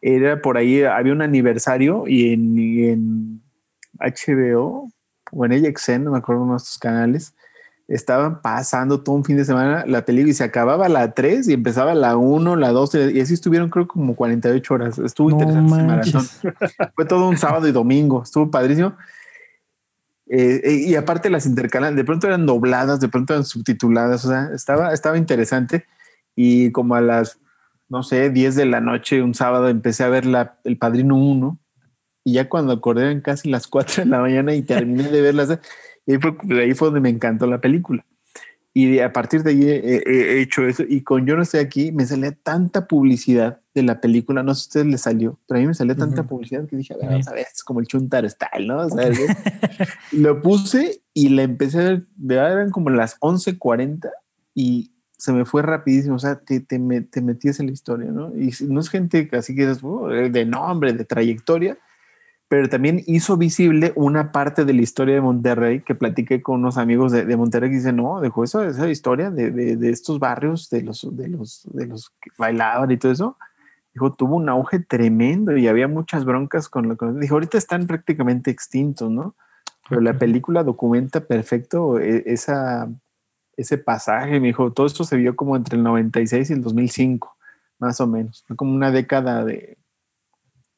Era 0.00 0.40
por 0.40 0.56
ahí, 0.56 0.82
había 0.82 1.12
un 1.12 1.22
aniversario 1.22 2.04
y 2.06 2.32
en, 2.32 2.58
y 2.58 2.84
en 2.88 3.42
HBO 3.98 4.90
o 5.32 5.44
en 5.44 5.52
AXN, 5.52 6.04
no 6.04 6.12
me 6.12 6.18
acuerdo 6.18 6.42
uno 6.42 6.52
de 6.52 6.58
estos 6.58 6.78
canales, 6.78 7.34
estaban 7.90 8.40
pasando 8.40 9.02
todo 9.02 9.16
un 9.16 9.24
fin 9.24 9.36
de 9.36 9.44
semana 9.44 9.84
la 9.84 10.04
película 10.04 10.30
y 10.30 10.34
se 10.34 10.44
acababa 10.44 10.88
la 10.88 11.12
3 11.12 11.48
y 11.48 11.52
empezaba 11.52 11.92
la 11.92 12.16
1, 12.16 12.54
la 12.54 12.70
2 12.70 12.94
y 13.12 13.20
así 13.20 13.34
estuvieron 13.34 13.68
creo 13.68 13.88
como 13.88 14.14
48 14.14 14.74
horas. 14.74 14.98
Estuvo 15.00 15.30
interesante 15.30 15.82
maratón. 15.82 16.24
Fue 16.94 17.04
todo 17.04 17.28
un 17.28 17.36
sábado 17.36 17.66
y 17.66 17.72
domingo, 17.72 18.22
estuvo 18.22 18.48
padrísimo. 18.48 18.94
Eh, 20.28 20.60
eh, 20.62 20.84
y 20.86 20.94
aparte 20.94 21.30
las 21.30 21.46
intercalan, 21.46 21.96
de 21.96 22.04
pronto 22.04 22.28
eran 22.28 22.46
dobladas, 22.46 23.00
de 23.00 23.08
pronto 23.08 23.32
eran 23.32 23.44
subtituladas, 23.44 24.24
o 24.24 24.28
sea, 24.28 24.50
estaba, 24.54 24.94
estaba 24.94 25.18
interesante. 25.18 25.86
Y 26.36 26.70
como 26.70 26.94
a 26.94 27.00
las, 27.00 27.40
no 27.88 28.04
sé, 28.04 28.30
10 28.30 28.54
de 28.54 28.66
la 28.66 28.80
noche, 28.80 29.20
un 29.20 29.34
sábado, 29.34 29.68
empecé 29.68 30.04
a 30.04 30.08
ver 30.08 30.26
la, 30.26 30.60
El 30.62 30.78
Padrino 30.78 31.16
1. 31.16 31.58
Y 32.22 32.34
ya 32.34 32.48
cuando 32.48 32.72
acordé 32.72 33.06
eran 33.06 33.20
casi 33.20 33.50
las 33.50 33.66
4 33.66 34.04
de 34.04 34.10
la 34.10 34.20
mañana 34.20 34.54
y 34.54 34.62
terminé 34.62 35.08
de 35.08 35.22
verlas. 35.22 35.58
Y 36.10 36.14
ahí 36.14 36.18
fue, 36.18 36.60
ahí 36.60 36.74
fue 36.74 36.88
donde 36.88 37.00
me 37.00 37.08
encantó 37.08 37.46
la 37.46 37.60
película. 37.60 38.04
Y 38.72 38.98
a 38.98 39.12
partir 39.12 39.42
de 39.42 39.50
ahí 39.50 39.62
he, 39.64 40.40
hecho 40.40 40.66
eso. 40.66 40.82
Y 40.88 41.02
con 41.02 41.24
Yo 41.24 41.36
no 41.36 41.42
estoy 41.42 41.60
aquí, 41.60 41.92
me 41.92 42.04
salía 42.04 42.32
tanta 42.32 42.86
publicidad 42.86 43.60
de 43.74 43.82
la 43.84 44.00
película. 44.00 44.42
No 44.42 44.54
sé 44.54 44.62
si 44.62 44.66
a 44.66 44.68
ustedes 44.68 44.86
les 44.86 45.00
salió, 45.02 45.38
pero 45.46 45.58
a 45.58 45.60
mí 45.60 45.66
me 45.68 45.74
salía 45.74 45.94
tanta 45.94 46.24
publicidad 46.24 46.66
que 46.66 46.76
dije, 46.76 46.94
a 46.94 46.96
ver, 46.96 47.20
a 47.26 47.32
ver, 47.32 47.46
es 47.52 47.62
como 47.62 47.80
el 47.80 47.86
Chuntar 47.86 48.28
Style, 48.28 48.66
¿no? 48.66 48.86
lo 50.12 50.40
puse 50.42 51.02
y 51.14 51.28
la 51.30 51.42
empecé 51.42 51.80
a 51.80 52.02
ver, 52.16 52.52
eran 52.52 52.70
como 52.70 52.90
las 52.90 53.18
11:40 53.20 54.10
y 54.54 54.92
se 55.16 55.32
me 55.32 55.44
fue 55.44 55.62
rapidísimo. 55.62 56.16
O 56.16 56.20
sea, 56.20 56.40
te, 56.40 56.60
te, 56.60 56.78
te 56.78 57.22
metías 57.22 57.60
en 57.60 57.66
la 57.66 57.72
historia, 57.72 58.10
¿no? 58.10 58.34
Y 58.36 58.52
no 58.66 58.80
es 58.80 58.88
gente 58.88 59.28
así 59.32 59.54
que 59.54 59.70
es 59.70 59.78
oh, 59.82 60.08
de 60.08 60.44
nombre, 60.44 60.92
de 60.92 61.04
trayectoria 61.04 61.78
pero 62.50 62.68
también 62.68 63.04
hizo 63.06 63.36
visible 63.36 63.92
una 63.94 64.32
parte 64.32 64.64
de 64.64 64.72
la 64.72 64.82
historia 64.82 65.14
de 65.14 65.20
Monterrey 65.20 65.82
que 65.82 65.94
platiqué 65.94 66.42
con 66.42 66.58
unos 66.58 66.78
amigos 66.78 67.12
de, 67.12 67.36
Monterrey 67.36 67.70
que 67.70 67.76
dicen, 67.76 67.94
no, 67.94 68.20
dejó 68.20 68.42
esa, 68.42 68.66
esa 68.66 68.90
historia 68.90 69.30
de, 69.30 69.52
de, 69.52 69.90
estos 69.90 70.18
barrios, 70.18 70.68
de 70.68 70.82
los, 70.82 71.06
de, 71.16 71.28
los, 71.28 71.62
de 71.72 71.86
los 71.86 72.10
que 72.20 72.30
bailaban 72.36 72.90
y 72.90 72.96
todo 72.96 73.12
eso. 73.12 73.38
Dijo, 73.94 74.14
tuvo 74.14 74.34
un 74.34 74.48
auge 74.48 74.80
tremendo 74.80 75.56
y 75.56 75.68
había 75.68 75.86
muchas 75.86 76.24
broncas 76.24 76.68
con 76.68 76.88
lo 76.88 76.96
que 76.96 77.06
dijo, 77.20 77.36
ahorita 77.36 77.56
están 77.56 77.86
prácticamente 77.86 78.50
extintos, 78.50 79.12
¿no? 79.12 79.36
Pero 79.88 80.00
la 80.00 80.18
película 80.18 80.64
documenta 80.64 81.20
perfecto 81.20 82.00
e, 82.00 82.24
esa, 82.26 82.88
ese 83.56 83.78
pasaje. 83.78 84.40
Me 84.40 84.48
dijo, 84.48 84.72
todo 84.72 84.88
esto 84.88 85.04
se 85.04 85.16
vio 85.16 85.36
como 85.36 85.54
entre 85.54 85.76
el 85.76 85.84
96 85.84 86.50
y 86.50 86.52
el 86.54 86.62
2005, 86.62 87.36
más 87.78 88.00
o 88.00 88.08
menos, 88.08 88.44
como 88.56 88.74
una 88.74 88.90
década 88.90 89.44
de, 89.44 89.78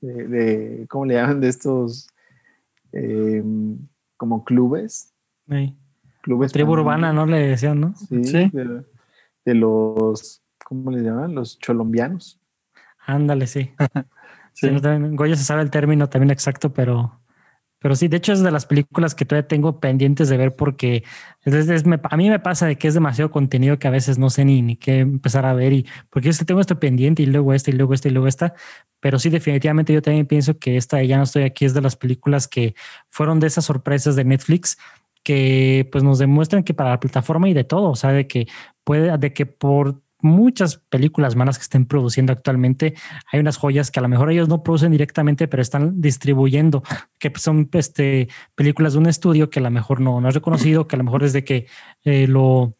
de, 0.02 0.86
¿cómo 0.88 1.06
le 1.06 1.14
llaman? 1.14 1.40
De 1.40 1.48
estos 1.48 2.08
em, 2.92 3.78
como 4.16 4.44
clubes. 4.44 5.14
Clubes. 6.22 6.52
Tribu 6.52 6.72
urbana, 6.72 7.12
¿no? 7.12 7.26
Le 7.26 7.38
decían, 7.38 7.80
¿no? 7.80 7.94
Sí. 7.96 8.50
De, 9.44 9.54
los, 9.54 10.42
¿cómo 10.64 10.90
le 10.90 11.02
llaman? 11.02 11.34
Los 11.34 11.58
cholombianos. 11.58 12.40
Ándale, 13.06 13.46
sí. 13.46 13.72
sí. 14.52 14.68
Goya 15.12 15.36
se 15.36 15.44
sabe 15.44 15.62
el 15.62 15.70
término 15.70 16.08
también 16.08 16.30
exacto, 16.30 16.72
pero 16.72 17.21
pero 17.82 17.96
sí, 17.96 18.06
de 18.08 18.18
hecho 18.18 18.32
es 18.32 18.40
de 18.40 18.50
las 18.52 18.64
películas 18.64 19.14
que 19.14 19.24
todavía 19.24 19.48
tengo 19.48 19.80
pendientes 19.80 20.28
de 20.28 20.36
ver 20.36 20.54
porque 20.54 21.02
a 21.44 22.16
mí 22.16 22.30
me 22.30 22.38
pasa 22.38 22.66
de 22.66 22.78
que 22.78 22.86
es 22.86 22.94
demasiado 22.94 23.30
contenido 23.32 23.78
que 23.78 23.88
a 23.88 23.90
veces 23.90 24.18
no 24.18 24.30
sé 24.30 24.44
ni, 24.44 24.62
ni 24.62 24.76
qué 24.76 25.00
empezar 25.00 25.44
a 25.44 25.52
ver 25.52 25.72
y 25.72 25.86
porque 26.08 26.28
es 26.28 26.38
que 26.38 26.44
tengo 26.44 26.60
esto 26.60 26.78
pendiente 26.78 27.22
y 27.22 27.26
luego 27.26 27.52
esta 27.52 27.70
y 27.70 27.74
luego 27.74 27.92
esta 27.94 28.08
y 28.08 28.12
luego 28.12 28.28
esta. 28.28 28.54
Pero 29.00 29.18
sí, 29.18 29.30
definitivamente 29.30 29.92
yo 29.92 30.00
también 30.00 30.26
pienso 30.26 30.58
que 30.58 30.76
esta 30.76 31.02
Ya 31.02 31.16
no 31.16 31.24
estoy 31.24 31.42
aquí 31.42 31.64
es 31.64 31.74
de 31.74 31.80
las 31.80 31.96
películas 31.96 32.46
que 32.46 32.74
fueron 33.10 33.40
de 33.40 33.48
esas 33.48 33.64
sorpresas 33.64 34.14
de 34.14 34.24
Netflix 34.24 34.78
que 35.24 35.88
pues 35.92 36.04
nos 36.04 36.18
demuestran 36.18 36.64
que 36.64 36.74
para 36.74 36.90
la 36.90 37.00
plataforma 37.00 37.48
y 37.48 37.54
de 37.54 37.64
todo, 37.64 37.90
o 37.90 37.96
sea, 37.96 38.10
de 38.12 38.26
que 38.26 38.48
puede, 38.84 39.16
de 39.18 39.32
que 39.32 39.46
por 39.46 40.01
muchas 40.22 40.76
películas 40.76 41.36
malas 41.36 41.58
que 41.58 41.62
estén 41.62 41.86
produciendo 41.86 42.32
actualmente. 42.32 42.94
Hay 43.30 43.40
unas 43.40 43.56
joyas 43.56 43.90
que 43.90 44.00
a 44.00 44.02
lo 44.02 44.08
mejor 44.08 44.30
ellos 44.30 44.48
no 44.48 44.62
producen 44.62 44.92
directamente, 44.92 45.48
pero 45.48 45.62
están 45.62 46.00
distribuyendo, 46.00 46.82
que 47.18 47.32
son 47.36 47.68
este, 47.72 48.28
películas 48.54 48.94
de 48.94 49.00
un 49.00 49.06
estudio 49.06 49.50
que 49.50 49.60
a 49.60 49.62
lo 49.62 49.70
mejor 49.70 50.00
no, 50.00 50.20
no 50.20 50.28
es 50.28 50.34
reconocido, 50.34 50.86
que 50.86 50.96
a 50.96 50.98
lo 50.98 51.04
mejor 51.04 51.24
es 51.24 51.32
de 51.32 51.44
que 51.44 51.66
eh, 52.04 52.26
lo, 52.26 52.76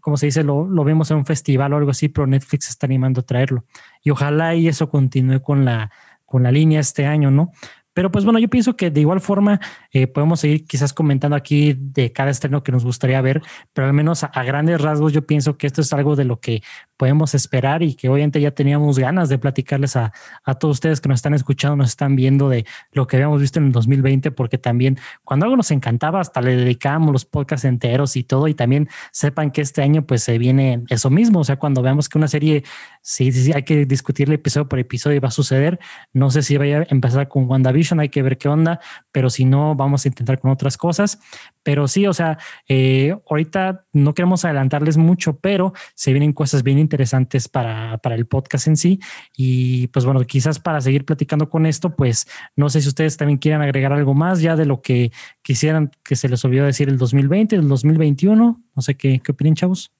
como 0.00 0.16
se 0.16 0.26
dice, 0.26 0.44
lo, 0.44 0.66
lo, 0.68 0.84
vemos 0.84 1.10
en 1.10 1.18
un 1.18 1.26
festival 1.26 1.72
o 1.72 1.76
algo 1.76 1.90
así, 1.90 2.08
pero 2.08 2.26
Netflix 2.26 2.68
está 2.68 2.86
animando 2.86 3.20
a 3.20 3.24
traerlo. 3.24 3.64
Y 4.02 4.10
ojalá 4.10 4.54
y 4.54 4.68
eso 4.68 4.88
continúe 4.88 5.42
con 5.42 5.64
la, 5.64 5.90
con 6.24 6.42
la 6.42 6.52
línea 6.52 6.80
este 6.80 7.06
año, 7.06 7.30
¿no? 7.30 7.52
Pero 7.96 8.12
pues 8.12 8.26
bueno, 8.26 8.38
yo 8.38 8.48
pienso 8.48 8.76
que 8.76 8.90
de 8.90 9.00
igual 9.00 9.22
forma 9.22 9.58
eh, 9.90 10.06
podemos 10.06 10.40
seguir 10.40 10.66
quizás 10.66 10.92
comentando 10.92 11.34
aquí 11.34 11.72
de 11.72 12.12
cada 12.12 12.30
estreno 12.30 12.62
que 12.62 12.70
nos 12.70 12.84
gustaría 12.84 13.18
ver, 13.22 13.40
pero 13.72 13.86
al 13.86 13.94
menos 13.94 14.22
a, 14.22 14.28
grandes 14.42 14.82
rasgos 14.82 15.14
yo 15.14 15.26
pienso 15.26 15.56
que 15.56 15.66
esto 15.66 15.80
es 15.80 15.90
algo 15.94 16.14
de 16.14 16.24
lo 16.26 16.38
que 16.38 16.62
podemos 16.98 17.34
esperar 17.34 17.82
y 17.82 17.94
que 17.94 18.10
obviamente 18.10 18.38
ya 18.38 18.50
teníamos 18.50 18.98
ganas 18.98 19.30
de 19.30 19.38
platicarles 19.38 19.96
a, 19.96 20.12
a 20.44 20.54
todos 20.56 20.76
ustedes 20.76 21.00
que 21.00 21.08
nos 21.08 21.20
están 21.20 21.32
escuchando, 21.32 21.74
nos 21.74 21.88
están 21.88 22.16
viendo 22.16 22.50
de 22.50 22.66
lo 22.92 23.06
que 23.06 23.16
habíamos 23.16 23.40
visto 23.40 23.60
en 23.60 23.66
el 23.66 23.72
2020, 23.72 24.30
porque 24.30 24.58
también 24.58 24.98
cuando 25.24 25.46
algo 25.46 25.56
nos 25.56 25.70
encantaba, 25.70 26.20
hasta 26.20 26.42
le 26.42 26.54
dedicábamos 26.54 27.12
los 27.12 27.24
podcasts 27.24 27.64
enteros 27.64 28.16
y 28.16 28.24
todo, 28.24 28.46
y 28.46 28.52
también 28.52 28.90
sepan 29.10 29.50
que 29.50 29.62
este 29.62 29.80
año 29.80 30.04
pues 30.04 30.22
se 30.22 30.36
viene 30.36 30.84
eso 30.90 31.08
mismo, 31.08 31.40
o 31.40 31.44
sea, 31.44 31.56
cuando 31.56 31.80
veamos 31.80 32.10
que 32.10 32.18
una 32.18 32.28
serie, 32.28 32.62
sí, 33.00 33.32
sí, 33.32 33.52
hay 33.54 33.62
que 33.62 33.86
discutirle 33.86 34.34
episodio 34.34 34.68
por 34.68 34.80
episodio 34.80 35.16
y 35.16 35.20
va 35.20 35.28
a 35.28 35.30
suceder, 35.30 35.78
no 36.12 36.30
sé 36.30 36.42
si 36.42 36.58
vaya 36.58 36.80
a 36.80 36.86
empezar 36.90 37.26
con 37.28 37.48
WandaVision, 37.48 37.85
hay 37.92 38.08
que 38.08 38.22
ver 38.22 38.38
qué 38.38 38.48
onda, 38.48 38.80
pero 39.12 39.30
si 39.30 39.44
no, 39.44 39.74
vamos 39.74 40.04
a 40.04 40.08
intentar 40.08 40.38
con 40.38 40.50
otras 40.50 40.76
cosas, 40.76 41.18
pero 41.62 41.88
sí, 41.88 42.06
o 42.06 42.12
sea, 42.12 42.38
eh, 42.68 43.16
ahorita 43.28 43.84
no 43.92 44.14
queremos 44.14 44.44
adelantarles 44.44 44.96
mucho, 44.96 45.38
pero 45.38 45.72
se 45.94 46.12
vienen 46.12 46.32
cosas 46.32 46.62
bien 46.62 46.78
interesantes 46.78 47.48
para, 47.48 47.98
para, 47.98 48.14
el 48.14 48.26
podcast 48.26 48.66
en 48.68 48.76
sí. 48.76 49.00
Y 49.36 49.88
pues 49.88 50.04
bueno, 50.04 50.20
quizás 50.22 50.58
para 50.58 50.80
seguir 50.80 51.04
platicando 51.04 51.48
con 51.48 51.66
esto, 51.66 51.96
pues 51.96 52.28
no 52.54 52.68
sé 52.68 52.80
si 52.82 52.88
ustedes 52.88 53.16
también 53.16 53.38
quieran 53.38 53.62
agregar 53.62 53.92
algo 53.92 54.14
más 54.14 54.40
ya 54.40 54.56
de 54.56 54.66
lo 54.66 54.80
que 54.80 55.12
quisieran 55.42 55.90
que 56.02 56.16
se 56.16 56.28
les 56.28 56.44
olvidó 56.44 56.66
decir 56.66 56.88
el 56.88 56.98
2020, 56.98 57.56
el 57.56 57.68
2021. 57.68 58.62
No 58.74 58.82
sé 58.82 58.94
qué, 58.94 59.20
qué 59.20 59.32
opinan, 59.32 59.54
chavos. 59.54 59.92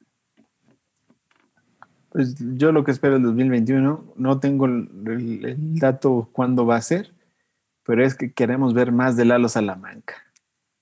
Pues 2.10 2.34
yo 2.56 2.72
lo 2.72 2.84
que 2.84 2.92
espero 2.92 3.16
el 3.16 3.22
2021, 3.22 4.14
no 4.16 4.40
tengo 4.40 4.66
el, 4.66 4.88
el 5.44 5.78
dato 5.78 6.30
cuándo 6.32 6.64
va 6.64 6.76
a 6.76 6.80
ser, 6.80 7.10
pero 7.86 8.04
es 8.04 8.14
que 8.14 8.32
queremos 8.32 8.74
ver 8.74 8.92
más 8.92 9.16
de 9.16 9.24
Lalo 9.24 9.48
Salamanca. 9.48 10.14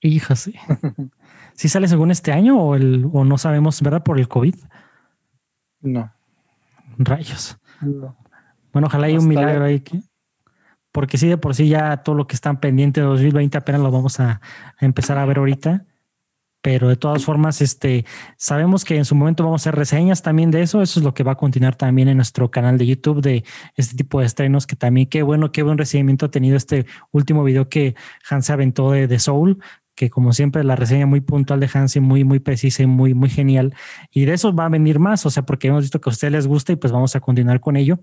Hija, 0.01 0.35
sí. 0.35 0.55
¿Sí 1.53 1.69
sale 1.69 1.87
según 1.87 2.11
este 2.11 2.31
año 2.31 2.59
o, 2.59 2.75
el, 2.75 3.09
o 3.13 3.23
no 3.23 3.37
sabemos, 3.37 3.81
verdad, 3.81 4.03
por 4.03 4.19
el 4.19 4.27
COVID? 4.27 4.55
No. 5.81 6.11
Rayos. 6.97 7.57
Bueno, 8.73 8.87
ojalá 8.87 9.07
haya 9.07 9.19
un 9.19 9.27
milagro 9.27 9.63
ahí. 9.65 9.79
Que, 9.79 10.01
porque 10.91 11.17
sí, 11.17 11.27
de 11.27 11.37
por 11.37 11.55
sí 11.55 11.69
ya 11.69 11.97
todo 11.97 12.15
lo 12.15 12.27
que 12.27 12.35
están 12.35 12.59
pendiente 12.59 13.01
de 13.01 13.07
2020 13.07 13.57
apenas 13.57 13.81
lo 13.81 13.91
vamos 13.91 14.19
a, 14.19 14.41
empezar 14.79 15.17
a 15.17 15.25
ver 15.25 15.37
ahorita. 15.37 15.85
Pero 16.65 16.87
de 16.87 16.95
todas 16.95 17.23
formas, 17.23 17.61
este, 17.61 18.05
sabemos 18.37 18.85
que 18.85 18.97
en 18.97 19.05
su 19.05 19.13
momento 19.13 19.43
vamos 19.43 19.61
a 19.61 19.69
hacer 19.69 19.75
reseñas 19.75 20.23
también 20.23 20.49
de 20.49 20.63
eso. 20.63 20.81
Eso 20.81 20.99
es 20.99 21.05
lo 21.05 21.13
que 21.13 21.21
va 21.21 21.33
a 21.33 21.35
continuar 21.35 21.75
también 21.75 22.07
en 22.07 22.17
nuestro 22.17 22.49
canal 22.49 22.79
de 22.79 22.87
YouTube 22.87 23.21
de 23.21 23.43
este 23.75 23.95
tipo 23.95 24.19
de 24.19 24.25
estrenos 24.25 24.65
que 24.65 24.75
también 24.75 25.05
qué 25.05 25.21
bueno, 25.21 25.51
qué 25.51 25.61
buen 25.61 25.77
recibimiento 25.77 26.25
ha 26.25 26.31
tenido 26.31 26.57
este 26.57 26.87
último 27.11 27.43
video 27.43 27.69
que 27.69 27.93
Hans 28.27 28.49
aventó 28.49 28.89
de, 28.89 29.05
de 29.05 29.19
Soul 29.19 29.59
que 29.93 30.09
como 30.09 30.33
siempre 30.33 30.63
la 30.63 30.75
reseña 30.75 31.05
muy 31.05 31.21
puntual 31.21 31.59
de 31.61 31.69
Hansi, 31.73 32.01
muy, 32.01 32.23
muy 32.25 32.39
precisa 32.39 32.83
y 32.83 32.85
muy, 32.85 33.13
muy 33.13 33.29
genial. 33.29 33.73
Y 34.11 34.25
de 34.25 34.33
eso 34.33 34.53
va 34.53 34.65
a 34.65 34.69
venir 34.69 34.99
más, 34.99 35.25
o 35.25 35.29
sea, 35.29 35.45
porque 35.45 35.69
hemos 35.69 35.83
visto 35.83 36.01
que 36.01 36.09
a 36.09 36.11
ustedes 36.11 36.33
les 36.33 36.47
gusta 36.47 36.73
y 36.73 36.75
pues 36.75 36.91
vamos 36.91 37.15
a 37.15 37.21
continuar 37.21 37.61
con 37.61 37.77
ello. 37.77 37.99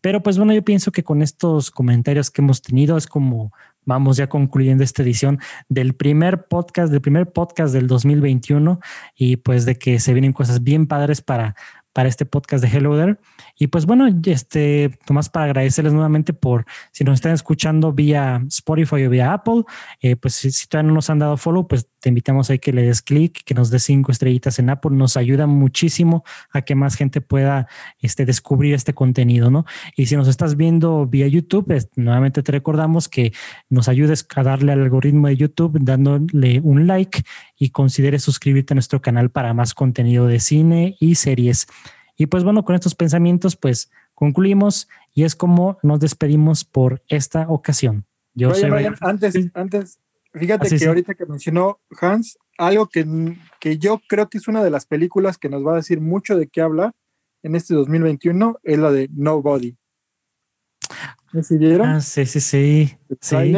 Pero 0.00 0.22
pues 0.22 0.38
bueno, 0.38 0.54
yo 0.54 0.62
pienso 0.62 0.90
que 0.90 1.04
con 1.04 1.20
estos 1.20 1.70
comentarios 1.70 2.30
que 2.30 2.40
hemos 2.40 2.62
tenido 2.62 2.96
es 2.96 3.06
como 3.06 3.52
vamos 3.84 4.16
ya 4.16 4.28
concluyendo 4.28 4.84
esta 4.84 5.02
edición 5.02 5.38
del 5.68 5.94
primer 5.94 6.46
podcast, 6.46 6.90
del 6.90 7.00
primer 7.00 7.32
podcast 7.32 7.72
del 7.72 7.86
2021 7.86 8.80
y 9.14 9.36
pues 9.36 9.64
de 9.64 9.76
que 9.76 10.00
se 10.00 10.12
vienen 10.12 10.32
cosas 10.32 10.62
bien 10.62 10.86
padres 10.86 11.20
para, 11.20 11.54
para 11.94 12.08
este 12.08 12.26
podcast 12.26 12.62
de 12.62 12.76
Hello 12.76 12.96
There. 12.98 13.16
Y 13.56 13.68
pues 13.68 13.86
bueno, 13.86 14.06
este, 14.26 14.90
Tomás, 15.06 15.30
para 15.30 15.46
agradecerles 15.46 15.92
nuevamente 15.92 16.34
por 16.34 16.66
si 16.90 17.04
nos 17.04 17.14
están 17.14 17.32
escuchando 17.32 17.92
vía 17.92 18.42
Spotify 18.48 19.04
o 19.04 19.10
vía 19.10 19.32
Apple, 19.32 19.62
eh, 20.00 20.16
pues 20.16 20.34
si, 20.34 20.66
todavía 20.66 20.88
no 20.88 20.94
nos 20.94 21.08
han 21.08 21.20
dado 21.20 21.36
follow, 21.36 21.66
pues 21.68 21.88
te 22.00 22.08
invitamos 22.08 22.50
a 22.50 22.58
que 22.58 22.72
le 22.72 22.82
des 22.82 23.00
clic, 23.00 23.44
que 23.44 23.54
nos 23.54 23.70
des 23.70 23.84
cinco 23.84 24.12
estrellitas 24.12 24.58
en 24.58 24.70
Apple, 24.70 24.90
nos 24.90 25.16
ayuda 25.16 25.46
muchísimo 25.46 26.24
a 26.52 26.62
que 26.62 26.74
más 26.74 26.96
gente 26.96 27.20
pueda 27.20 27.68
este, 28.00 28.26
descubrir 28.26 28.74
este 28.74 28.92
contenido, 28.92 29.50
¿no? 29.50 29.64
Y 29.96 30.06
si 30.06 30.16
nos 30.16 30.26
estás 30.26 30.56
viendo 30.56 31.06
vía 31.06 31.28
YouTube, 31.28 31.72
nuevamente 31.94 32.42
te 32.42 32.52
recordamos 32.52 33.08
que 33.08 33.32
nos 33.70 33.88
ayudes 33.88 34.26
a 34.34 34.42
darle 34.42 34.72
al 34.72 34.82
algoritmo 34.82 35.28
de 35.28 35.36
YouTube 35.36 35.78
dándole 35.80 36.60
un 36.60 36.88
like 36.88 37.22
y 37.56 37.70
consideres 37.70 38.22
suscribirte 38.22 38.74
a 38.74 38.76
nuestro 38.76 39.00
canal 39.00 39.30
para 39.30 39.54
más 39.54 39.74
contenido 39.74 40.26
de 40.26 40.40
cine 40.40 40.96
y 41.00 41.14
series. 41.14 41.66
Y 42.16 42.26
pues 42.26 42.44
bueno, 42.44 42.64
con 42.64 42.74
estos 42.74 42.94
pensamientos, 42.94 43.56
pues 43.56 43.90
concluimos 44.14 44.88
y 45.14 45.24
es 45.24 45.34
como 45.34 45.78
nos 45.82 46.00
despedimos 46.00 46.64
por 46.64 47.02
esta 47.08 47.48
ocasión. 47.48 48.04
Yo 48.34 48.52
antes, 49.00 49.50
antes, 49.54 50.00
fíjate 50.32 50.76
que 50.76 50.86
ahorita 50.86 51.14
que 51.14 51.26
mencionó 51.26 51.80
Hans, 52.00 52.38
algo 52.58 52.88
que, 52.88 53.06
que 53.60 53.78
yo 53.78 54.00
creo 54.08 54.28
que 54.28 54.38
es 54.38 54.48
una 54.48 54.62
de 54.62 54.70
las 54.70 54.86
películas 54.86 55.38
que 55.38 55.48
nos 55.48 55.64
va 55.64 55.72
a 55.72 55.76
decir 55.76 56.00
mucho 56.00 56.36
de 56.36 56.48
qué 56.48 56.60
hablar 56.60 56.92
en 57.42 57.54
este 57.54 57.74
2021 57.74 58.58
es 58.62 58.78
la 58.78 58.90
de 58.90 59.08
Nobody. 59.12 59.76
¿Me 61.32 61.42
siguieron? 61.42 61.88
Ah, 61.88 62.00
sí, 62.00 62.26
sí, 62.26 62.40
sí. 62.40 62.96
sí. 63.20 63.54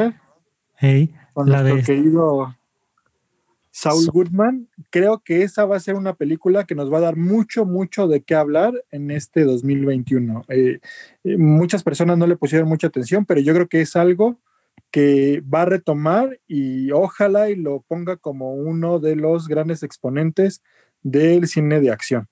Hey, 0.79 1.15
con 1.33 1.51
la 1.51 1.63
de... 1.63 1.83
querido 1.83 2.56
Saul 3.77 4.07
Goodman, 4.07 4.71
creo 4.89 5.19
que 5.19 5.43
esa 5.43 5.67
va 5.67 5.77
a 5.77 5.81
ser 5.81 5.97
una 5.97 6.15
película 6.15 6.65
que 6.65 6.75
nos 6.75 6.91
va 6.91 6.97
a 6.97 7.03
dar 7.03 7.17
mucho, 7.17 7.67
mucho 7.67 8.09
de 8.09 8.23
qué 8.23 8.35
hablar 8.35 8.73
en 8.91 9.11
este 9.11 9.45
2021. 9.45 10.47
Eh, 10.49 10.81
eh, 11.25 11.37
muchas 11.37 11.83
personas 11.83 12.17
no 12.17 12.27
le 12.27 12.39
pusieron 12.39 12.71
mucha 12.71 12.87
atención, 12.87 13.27
pero 13.27 13.39
yo 13.43 13.53
creo 13.53 13.69
que 13.69 13.83
es 13.83 13.95
algo 13.95 14.41
que 14.91 15.43
va 15.43 15.63
a 15.63 15.67
retomar 15.67 16.41
y 16.47 16.91
ojalá 16.91 17.51
y 17.51 17.57
lo 17.57 17.83
ponga 17.83 18.17
como 18.17 18.55
uno 18.55 18.99
de 18.99 19.15
los 19.15 19.47
grandes 19.47 19.83
exponentes 19.83 20.63
del 21.03 21.47
cine 21.47 21.79
de 21.79 21.91
acción. 21.91 22.29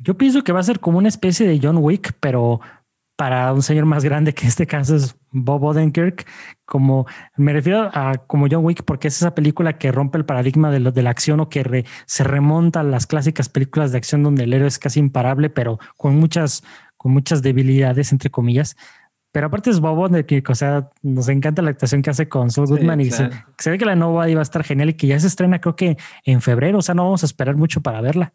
Yo 0.00 0.18
pienso 0.18 0.44
que 0.44 0.52
va 0.52 0.60
a 0.60 0.64
ser 0.64 0.80
como 0.80 0.98
una 0.98 1.08
especie 1.08 1.48
de 1.48 1.60
John 1.62 1.78
Wick, 1.78 2.12
pero 2.20 2.60
para 3.16 3.54
un 3.54 3.62
señor 3.62 3.86
más 3.86 4.04
grande 4.04 4.34
que 4.34 4.46
este 4.46 4.66
caso 4.66 4.96
es 4.96 5.16
Bob 5.32 5.64
Odenkirk, 5.64 6.26
como 6.64 7.06
me 7.36 7.52
refiero 7.52 7.90
a 7.92 8.14
como 8.26 8.46
John 8.50 8.64
Wick, 8.64 8.84
porque 8.84 9.08
es 9.08 9.16
esa 9.16 9.34
película 9.34 9.78
que 9.78 9.90
rompe 9.90 10.18
el 10.18 10.24
paradigma 10.24 10.70
de, 10.70 10.92
de 10.92 11.02
la 11.02 11.10
acción 11.10 11.40
o 11.40 11.48
que 11.48 11.84
se 12.06 12.24
remonta 12.24 12.80
a 12.80 12.84
las 12.84 13.06
clásicas 13.06 13.48
películas 13.48 13.92
de 13.92 13.98
acción 13.98 14.22
donde 14.22 14.44
el 14.44 14.52
héroe 14.52 14.68
es 14.68 14.78
casi 14.78 15.00
imparable, 15.00 15.50
pero 15.50 15.78
con 15.96 16.16
muchas, 16.16 16.62
con 16.96 17.12
muchas 17.12 17.42
debilidades, 17.42 18.12
entre 18.12 18.30
comillas. 18.30 18.76
Pero 19.32 19.46
aparte 19.46 19.70
es 19.70 19.80
Bob 19.80 19.98
Odenkirk, 19.98 20.50
o 20.50 20.54
sea, 20.54 20.90
nos 21.00 21.28
encanta 21.30 21.62
la 21.62 21.70
actuación 21.70 22.02
que 22.02 22.10
hace 22.10 22.28
con 22.28 22.50
Saul 22.50 22.68
Goodman 22.68 23.00
y 23.00 23.10
se, 23.10 23.30
ve 23.64 23.78
que 23.78 23.86
la 23.86 23.96
nueva 23.96 24.28
iba 24.28 24.40
a 24.40 24.42
estar 24.42 24.62
genial 24.62 24.90
y 24.90 24.94
que 24.94 25.06
ya 25.06 25.18
se 25.18 25.26
estrena 25.26 25.58
creo 25.58 25.74
que 25.74 25.96
en 26.24 26.42
febrero, 26.42 26.78
o 26.78 26.82
sea, 26.82 26.94
no 26.94 27.04
vamos 27.04 27.22
a 27.22 27.26
esperar 27.26 27.56
mucho 27.56 27.80
para 27.80 28.02
verla. 28.02 28.34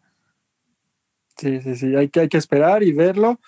Sí, 1.36 1.60
sí, 1.60 1.76
sí, 1.76 1.94
hay 1.94 2.08
que, 2.08 2.18
hay 2.18 2.28
que 2.28 2.36
esperar 2.36 2.82
y 2.82 2.92
verlo 2.92 3.38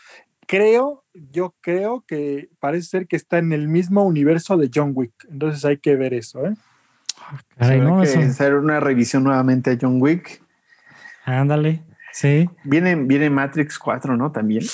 creo, 0.50 1.04
yo 1.30 1.54
creo 1.60 2.04
que 2.06 2.48
parece 2.60 2.88
ser 2.88 3.06
que 3.06 3.16
está 3.16 3.38
en 3.38 3.52
el 3.52 3.68
mismo 3.68 4.04
universo 4.04 4.56
de 4.56 4.70
John 4.72 4.92
Wick. 4.94 5.12
Entonces 5.30 5.64
hay 5.64 5.78
que 5.78 5.96
ver 5.96 6.14
eso, 6.14 6.46
¿eh? 6.46 6.54
no, 7.58 8.02
que 8.02 8.08
hacer 8.08 8.54
una 8.54 8.80
revisión 8.80 9.24
nuevamente 9.24 9.70
a 9.70 9.78
John 9.80 10.00
Wick. 10.00 10.42
Ándale, 11.24 11.82
sí. 12.12 12.48
Viene, 12.64 12.94
viene 12.96 13.30
Matrix 13.30 13.78
4, 13.78 14.16
¿no? 14.16 14.32
También. 14.32 14.64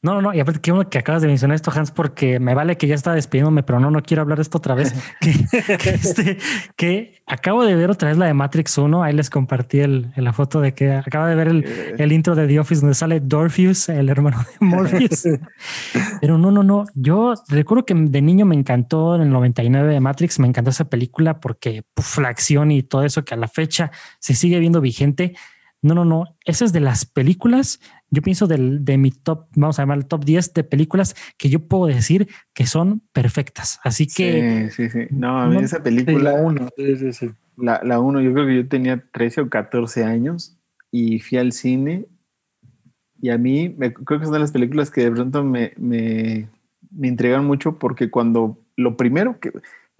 No, 0.00 0.14
no, 0.14 0.22
no. 0.22 0.32
Y 0.32 0.38
aparte, 0.38 0.60
qué 0.60 0.70
bueno 0.70 0.88
que 0.88 0.98
acabas 0.98 1.22
de 1.22 1.28
mencionar 1.28 1.56
esto, 1.56 1.72
Hans, 1.74 1.90
porque 1.90 2.38
me 2.38 2.54
vale 2.54 2.76
que 2.76 2.86
ya 2.86 2.94
está 2.94 3.14
despidiéndome, 3.14 3.64
pero 3.64 3.80
no, 3.80 3.90
no 3.90 4.00
quiero 4.00 4.22
hablar 4.22 4.38
de 4.38 4.42
esto 4.42 4.58
otra 4.58 4.76
vez. 4.76 4.94
que, 5.20 5.90
este, 5.90 6.38
que, 6.76 7.20
acabo 7.26 7.64
de 7.64 7.74
ver 7.74 7.90
otra 7.90 8.08
vez 8.08 8.16
la 8.16 8.26
de 8.26 8.34
Matrix 8.34 8.78
1. 8.78 9.02
Ahí 9.02 9.12
les 9.12 9.28
compartí 9.28 9.80
el, 9.80 10.12
la 10.14 10.32
foto 10.32 10.60
de 10.60 10.72
que 10.72 10.92
acaba 10.92 11.28
de 11.28 11.34
ver 11.34 11.48
el, 11.48 11.64
eh. 11.64 11.94
el, 11.98 12.12
intro 12.12 12.36
de 12.36 12.46
The 12.46 12.60
Office 12.60 12.80
donde 12.80 12.94
sale 12.94 13.18
Dorfius, 13.18 13.88
el 13.88 14.08
hermano 14.08 14.38
de 14.38 14.64
Morpheus. 14.64 15.24
pero 16.20 16.38
no, 16.38 16.52
no, 16.52 16.62
no. 16.62 16.84
Yo 16.94 17.34
recuerdo 17.48 17.84
que 17.84 17.94
de 17.94 18.22
niño 18.22 18.46
me 18.46 18.54
encantó 18.54 19.16
en 19.16 19.22
el 19.22 19.30
99 19.30 19.94
de 19.94 19.98
Matrix. 19.98 20.38
Me 20.38 20.46
encantó 20.46 20.70
esa 20.70 20.88
película 20.88 21.40
porque 21.40 21.82
la 22.18 22.28
acción 22.28 22.70
y 22.70 22.84
todo 22.84 23.02
eso 23.04 23.24
que 23.24 23.34
a 23.34 23.36
la 23.36 23.48
fecha 23.48 23.90
se 24.20 24.34
sigue 24.34 24.60
viendo 24.60 24.80
vigente. 24.80 25.34
No, 25.82 25.94
no, 25.94 26.04
no. 26.04 26.24
Esa 26.44 26.64
es 26.64 26.72
de 26.72 26.80
las 26.80 27.04
películas 27.04 27.80
yo 28.10 28.22
pienso 28.22 28.46
del, 28.46 28.84
de 28.84 28.98
mi 28.98 29.10
top, 29.10 29.46
vamos 29.54 29.78
a 29.78 29.82
llamar 29.82 29.98
el 29.98 30.06
top 30.06 30.24
10 30.24 30.54
de 30.54 30.64
películas 30.64 31.14
que 31.36 31.48
yo 31.48 31.60
puedo 31.60 31.86
decir 31.86 32.28
que 32.54 32.66
son 32.66 33.02
perfectas. 33.12 33.80
Así 33.84 34.06
que. 34.06 34.70
Sí, 34.70 34.88
sí, 34.88 34.90
sí. 34.90 35.06
No, 35.10 35.40
a 35.40 35.48
mí 35.48 35.62
esa 35.62 35.82
película. 35.82 36.32
la 36.32 36.40
1, 36.40 36.68
sí, 36.76 37.12
sí, 37.12 37.30
La, 37.56 37.80
la 37.84 38.00
1, 38.00 38.20
yo 38.20 38.32
creo 38.32 38.46
que 38.46 38.56
yo 38.56 38.68
tenía 38.68 39.04
13 39.12 39.42
o 39.42 39.48
14 39.50 40.04
años 40.04 40.58
y 40.90 41.20
fui 41.20 41.38
al 41.38 41.52
cine. 41.52 42.06
Y 43.20 43.30
a 43.30 43.38
mí, 43.38 43.74
me, 43.76 43.92
creo 43.92 44.20
que 44.20 44.26
son 44.26 44.34
de 44.34 44.40
las 44.40 44.52
películas 44.52 44.90
que 44.90 45.02
de 45.02 45.10
pronto 45.10 45.42
me, 45.42 45.72
me, 45.76 46.48
me 46.90 47.08
intrigan 47.08 47.44
mucho 47.44 47.78
porque 47.78 48.10
cuando 48.10 48.58
lo 48.76 48.96
primero 48.96 49.40
que 49.40 49.52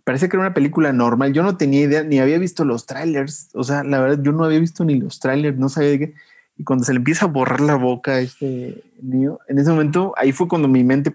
parece 0.08 0.30
que 0.30 0.36
era 0.36 0.46
una 0.46 0.54
película 0.54 0.90
normal. 0.90 1.34
Yo 1.34 1.42
no 1.42 1.58
tenía 1.58 1.82
idea, 1.82 2.02
ni 2.02 2.18
había 2.18 2.38
visto 2.38 2.64
los 2.64 2.86
trailers. 2.86 3.50
O 3.52 3.62
sea, 3.62 3.84
la 3.84 4.00
verdad, 4.00 4.22
yo 4.22 4.32
no 4.32 4.42
había 4.44 4.58
visto 4.58 4.82
ni 4.82 4.98
los 4.98 5.20
trailers, 5.20 5.58
no 5.58 5.68
sabía 5.68 5.90
de 5.90 5.98
qué. 5.98 6.14
Y 6.58 6.64
cuando 6.64 6.84
se 6.84 6.92
le 6.92 6.98
empieza 6.98 7.24
a 7.24 7.28
borrar 7.28 7.60
la 7.60 7.76
boca 7.76 8.12
a 8.12 8.20
este 8.20 8.82
niño, 9.00 9.38
en 9.46 9.58
ese 9.58 9.70
momento, 9.70 10.12
ahí 10.16 10.32
fue 10.32 10.48
cuando 10.48 10.66
mi 10.68 10.82
mente, 10.82 11.14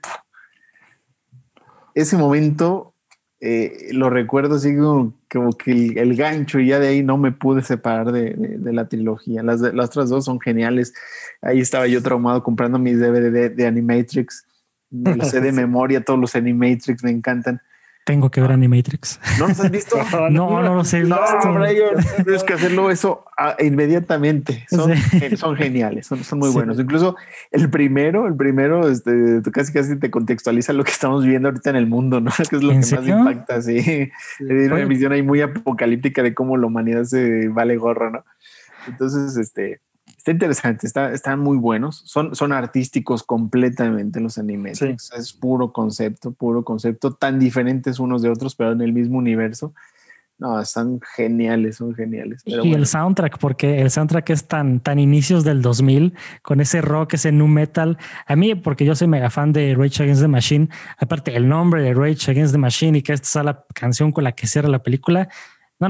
ese 1.94 2.18
momento 2.18 2.94
eh, 3.45 3.90
lo 3.91 4.10
recuerdo 4.10 4.56
así 4.56 4.74
como, 4.78 5.14
que 5.57 5.72
el, 5.98 6.15
gancho 6.15 6.60
y 6.60 6.68
ya 6.68 6.80
de 6.80 6.88
ahí 6.88 7.03
no 7.03 7.18
me 7.18 7.34
pude 7.34 7.61
separar 7.61 8.14
de, 8.14 8.57
la 8.72 8.88
trilogía. 8.88 9.44
Las, 9.44 9.60
las 9.60 9.90
otras 9.90 10.10
dos 10.10 10.24
son 10.24 10.40
geniales. 10.40 10.94
Ahí 11.41 11.60
estaba 11.60 11.86
yo 11.88 12.02
traumado 12.02 12.41
comprando 12.41 12.80
mis 12.80 12.98
DVD 12.98 13.30
de, 13.30 13.49
de 13.49 13.68
Animatrix. 13.68 14.45
Me 14.90 15.18
lo 15.18 15.26
sé 15.26 15.41
de 15.41 15.52
memoria, 15.52 16.06
todos 16.06 16.20
los 16.20 16.38
Animatrix 16.38 17.03
me 17.03 17.11
encantan. 17.11 17.61
Tengo 18.05 18.30
que 18.31 18.41
ver 18.41 18.51
ah. 18.51 18.55
Animatrix. 18.55 19.19
¿No 19.39 19.47
los 19.47 19.59
has 19.59 19.71
visto? 19.71 19.95
no, 20.30 20.61
no 20.61 20.75
los 20.75 20.93
he 20.93 21.01
visto. 21.01 21.15
No, 21.15 21.63
tienes 22.23 22.43
que 22.43 22.53
hacerlo 22.53 22.91
eso 22.91 23.25
ah, 23.38 23.55
inmediatamente. 23.59 24.65
Son, 24.69 24.91
son 25.38 25.55
geniales, 25.55 26.07
son, 26.07 26.23
son 26.23 26.39
muy 26.39 26.49
buenos. 26.49 26.80
Incluso 26.80 27.15
el 27.51 27.69
primero, 27.69 28.27
el 28.27 28.35
primero, 28.35 28.89
este, 28.89 29.41
casi 29.51 29.71
casi 29.71 29.97
te 29.97 30.11
contextualiza 30.11 30.73
lo 30.73 30.84
que 30.84 30.91
estamos 30.91 31.25
viendo 31.25 31.47
ahorita 31.49 31.69
en 31.69 31.75
el 31.77 31.88
mundo, 31.88 32.19
¿no? 32.19 32.31
Que 32.49 32.57
es 32.57 32.63
lo 32.63 32.71
que 32.71 32.75
más 32.77 32.91
impacta, 32.91 33.61
sí. 33.61 33.81
sí. 33.81 34.11
una 34.43 34.85
visión 34.85 35.13
ahí 35.13 35.23
muy 35.23 35.41
apocalíptica 35.41 36.21
de 36.21 36.34
cómo 36.34 36.57
la 36.57 36.67
humanidad 36.67 37.05
se 37.05 37.47
vale 37.47 37.77
gorro, 37.77 38.11
¿no? 38.11 38.25
Entonces, 38.88 39.38
este, 39.38 39.80
Está 40.23 40.31
interesante, 40.31 40.87
está, 40.87 41.11
están 41.11 41.41
muy 41.41 41.57
buenos. 41.57 42.01
Son, 42.05 42.33
son 42.33 42.53
artísticos 42.53 43.23
completamente 43.23 44.21
los 44.21 44.37
animes. 44.37 44.81
Es 44.81 45.33
puro 45.33 45.73
concepto, 45.73 46.31
puro 46.31 46.63
concepto, 46.63 47.11
tan 47.11 47.39
diferentes 47.39 47.99
unos 47.99 48.21
de 48.21 48.29
otros, 48.29 48.55
pero 48.55 48.71
en 48.71 48.79
el 48.79 48.93
mismo 48.93 49.17
universo. 49.17 49.73
No, 50.39 50.61
están 50.61 51.01
geniales, 51.13 51.75
son 51.75 51.93
geniales. 51.93 52.41
y 52.45 52.73
el 52.73 52.87
soundtrack, 52.87 53.37
porque 53.37 53.81
el 53.81 53.91
soundtrack 53.91 54.29
es 54.29 54.47
tan, 54.47 54.79
tan 54.79 54.97
inicios 54.97 55.43
del 55.43 55.61
2000, 55.61 56.13
con 56.41 56.61
ese 56.61 56.79
rock, 56.79 57.15
ese 57.15 57.33
nu 57.33 57.49
metal. 57.49 57.97
A 58.25 58.37
mí, 58.37 58.55
porque 58.55 58.85
yo 58.85 58.95
soy 58.95 59.09
mega 59.09 59.29
fan 59.29 59.51
de 59.51 59.75
Rage 59.75 60.03
Against 60.03 60.21
the 60.21 60.29
Machine, 60.29 60.69
aparte 60.99 61.35
el 61.35 61.49
nombre 61.49 61.81
de 61.81 61.93
Rage 61.93 62.31
Against 62.31 62.53
the 62.53 62.59
Machine 62.59 62.97
y 62.97 63.01
que 63.01 63.11
esta 63.11 63.39
es 63.39 63.45
la 63.45 63.65
canción 63.73 64.13
con 64.13 64.23
la 64.23 64.31
que 64.31 64.47
cierra 64.47 64.69
la 64.69 64.83
película. 64.83 65.27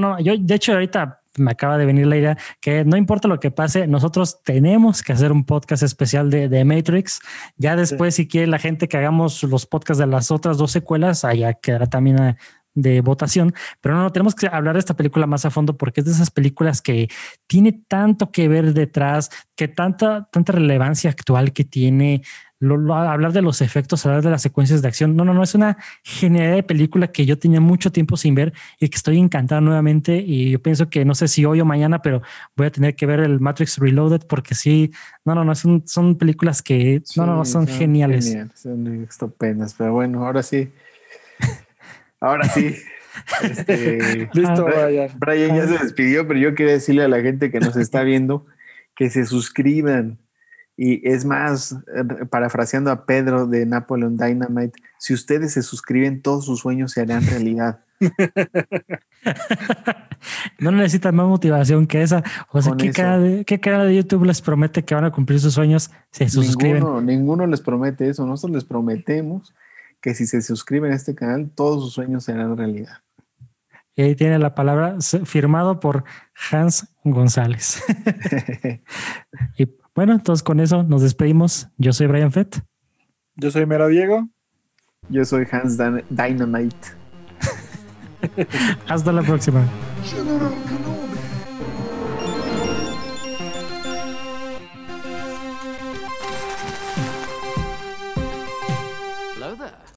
no, 0.00 0.20
yo 0.20 0.34
de 0.36 0.54
hecho 0.54 0.72
ahorita 0.72 1.20
me 1.36 1.50
acaba 1.50 1.78
de 1.78 1.86
venir 1.86 2.06
la 2.06 2.16
idea 2.16 2.38
que 2.60 2.84
no 2.84 2.96
importa 2.96 3.28
lo 3.28 3.40
que 3.40 3.50
pase, 3.50 3.86
nosotros 3.86 4.42
tenemos 4.42 5.02
que 5.02 5.12
hacer 5.12 5.32
un 5.32 5.44
podcast 5.44 5.82
especial 5.82 6.30
de, 6.30 6.48
de 6.48 6.64
Matrix. 6.64 7.20
Ya 7.56 7.76
después, 7.76 8.14
si 8.14 8.28
quiere 8.28 8.46
la 8.46 8.58
gente 8.58 8.88
que 8.88 8.96
hagamos 8.96 9.42
los 9.42 9.66
podcasts 9.66 9.98
de 9.98 10.06
las 10.06 10.30
otras 10.30 10.58
dos 10.58 10.70
secuelas, 10.70 11.24
allá 11.24 11.54
quedará 11.54 11.86
también 11.86 12.22
eh, 12.22 12.36
de 12.74 13.00
votación, 13.02 13.54
pero 13.80 13.94
no, 13.94 14.02
no, 14.02 14.10
tenemos 14.10 14.34
que 14.34 14.48
hablar 14.48 14.74
de 14.74 14.80
esta 14.80 14.96
película 14.96 15.26
más 15.26 15.44
a 15.44 15.50
fondo 15.50 15.76
porque 15.76 16.00
es 16.00 16.06
de 16.06 16.12
esas 16.12 16.30
películas 16.30 16.82
que 16.82 17.08
tiene 17.46 17.72
tanto 17.86 18.32
que 18.32 18.48
ver 18.48 18.74
detrás, 18.74 19.30
que 19.54 19.68
tanta, 19.68 20.28
tanta 20.32 20.52
relevancia 20.52 21.10
actual 21.10 21.52
que 21.52 21.64
tiene, 21.64 22.22
hablar 22.70 23.32
de 23.32 23.42
los 23.42 23.60
efectos, 23.60 24.04
hablar 24.06 24.22
de 24.22 24.30
las 24.30 24.42
secuencias 24.42 24.82
de 24.82 24.88
acción. 24.88 25.16
No, 25.16 25.24
no, 25.24 25.34
no, 25.34 25.42
es 25.42 25.54
una 25.54 25.76
genialidad 26.02 26.56
de 26.56 26.62
película 26.62 27.08
que 27.08 27.26
yo 27.26 27.38
tenía 27.38 27.60
mucho 27.60 27.92
tiempo 27.92 28.16
sin 28.16 28.34
ver 28.34 28.52
y 28.80 28.88
que 28.88 28.96
estoy 28.96 29.18
encantado 29.18 29.60
nuevamente. 29.60 30.16
Y 30.16 30.50
yo 30.50 30.62
pienso 30.62 30.88
que 30.88 31.04
no 31.04 31.14
sé 31.14 31.28
si 31.28 31.44
hoy 31.44 31.60
o 31.60 31.64
mañana, 31.64 32.02
pero 32.02 32.22
voy 32.56 32.66
a 32.66 32.70
tener 32.70 32.96
que 32.96 33.06
ver 33.06 33.20
el 33.20 33.40
Matrix 33.40 33.78
Reloaded 33.78 34.26
porque 34.26 34.54
sí, 34.54 34.92
no, 35.24 35.34
no, 35.34 35.44
no, 35.44 35.54
son, 35.54 35.82
son 35.86 36.16
películas 36.16 36.62
que, 36.62 37.02
no, 37.16 37.26
no, 37.26 37.36
no, 37.36 37.44
son, 37.44 37.66
geniales. 37.66 38.36
son 38.54 39.04
estupendas, 39.04 39.74
pero 39.74 39.92
bueno, 39.92 40.24
ahora 40.24 40.42
sí. 40.42 40.70
Ahora 42.20 42.48
sí. 42.48 42.74
Este, 43.42 44.30
Listo, 44.32 44.64
Brian. 44.64 45.10
Brian 45.18 45.56
ya 45.56 45.66
se 45.66 45.78
despidió, 45.84 46.26
pero 46.26 46.40
yo 46.40 46.54
quiero 46.54 46.72
decirle 46.72 47.02
a 47.02 47.08
la 47.08 47.20
gente 47.20 47.50
que 47.50 47.60
nos 47.60 47.76
está 47.76 48.02
viendo 48.02 48.46
que 48.94 49.10
se 49.10 49.26
suscriban 49.26 50.18
y 50.76 51.08
es 51.08 51.24
más, 51.24 51.72
eh, 51.72 52.26
parafraseando 52.26 52.90
a 52.90 53.06
Pedro 53.06 53.46
de 53.46 53.64
Napoleon 53.64 54.16
Dynamite, 54.16 54.80
si 54.98 55.14
ustedes 55.14 55.52
se 55.52 55.62
suscriben, 55.62 56.20
todos 56.22 56.46
sus 56.46 56.60
sueños 56.60 56.92
se 56.92 57.02
harán 57.02 57.24
realidad. 57.26 57.80
no 60.58 60.70
necesitan 60.72 61.14
más 61.14 61.26
motivación 61.26 61.86
que 61.86 62.02
esa. 62.02 62.22
O 62.50 62.60
sea, 62.60 62.74
¿qué 62.76 62.90
cara, 62.90 63.18
de, 63.18 63.44
¿qué 63.44 63.60
cara, 63.60 63.84
de, 63.84 63.94
YouTube 63.94 64.24
les 64.24 64.40
promete 64.40 64.84
que 64.84 64.94
van 64.94 65.04
a 65.04 65.12
cumplir 65.12 65.40
sus 65.40 65.54
sueños 65.54 65.90
si 66.10 66.24
se 66.24 66.30
suscriben? 66.30 66.84
Ninguno 67.06 67.46
les 67.46 67.60
promete 67.60 68.08
eso. 68.08 68.26
Nosotros 68.26 68.56
les 68.56 68.64
prometemos 68.64 69.54
que 70.00 70.14
si 70.14 70.26
se 70.26 70.42
suscriben 70.42 70.92
a 70.92 70.96
este 70.96 71.14
canal, 71.14 71.50
todos 71.54 71.82
sus 71.82 71.92
sueños 71.94 72.24
se 72.24 72.32
harán 72.32 72.56
realidad. 72.56 72.98
Y 73.96 74.02
ahí 74.02 74.16
tiene 74.16 74.40
la 74.40 74.56
palabra 74.56 74.96
firmado 75.24 75.78
por 75.78 76.04
Hans 76.50 76.88
González. 77.04 77.82
y 79.56 79.66
bueno, 79.94 80.12
entonces 80.12 80.42
con 80.42 80.60
eso 80.60 80.82
nos 80.82 81.02
despedimos. 81.02 81.68
Yo 81.78 81.92
soy 81.92 82.06
Brian 82.06 82.32
Fett. 82.32 82.62
Yo 83.36 83.50
soy 83.50 83.66
Mera 83.66 83.86
Diego. 83.88 84.28
Yo 85.08 85.24
soy 85.24 85.46
Hans 85.50 85.78
Dynamite. 86.10 86.76
Hasta 88.88 89.12
la 89.12 89.22
próxima. 89.22 89.64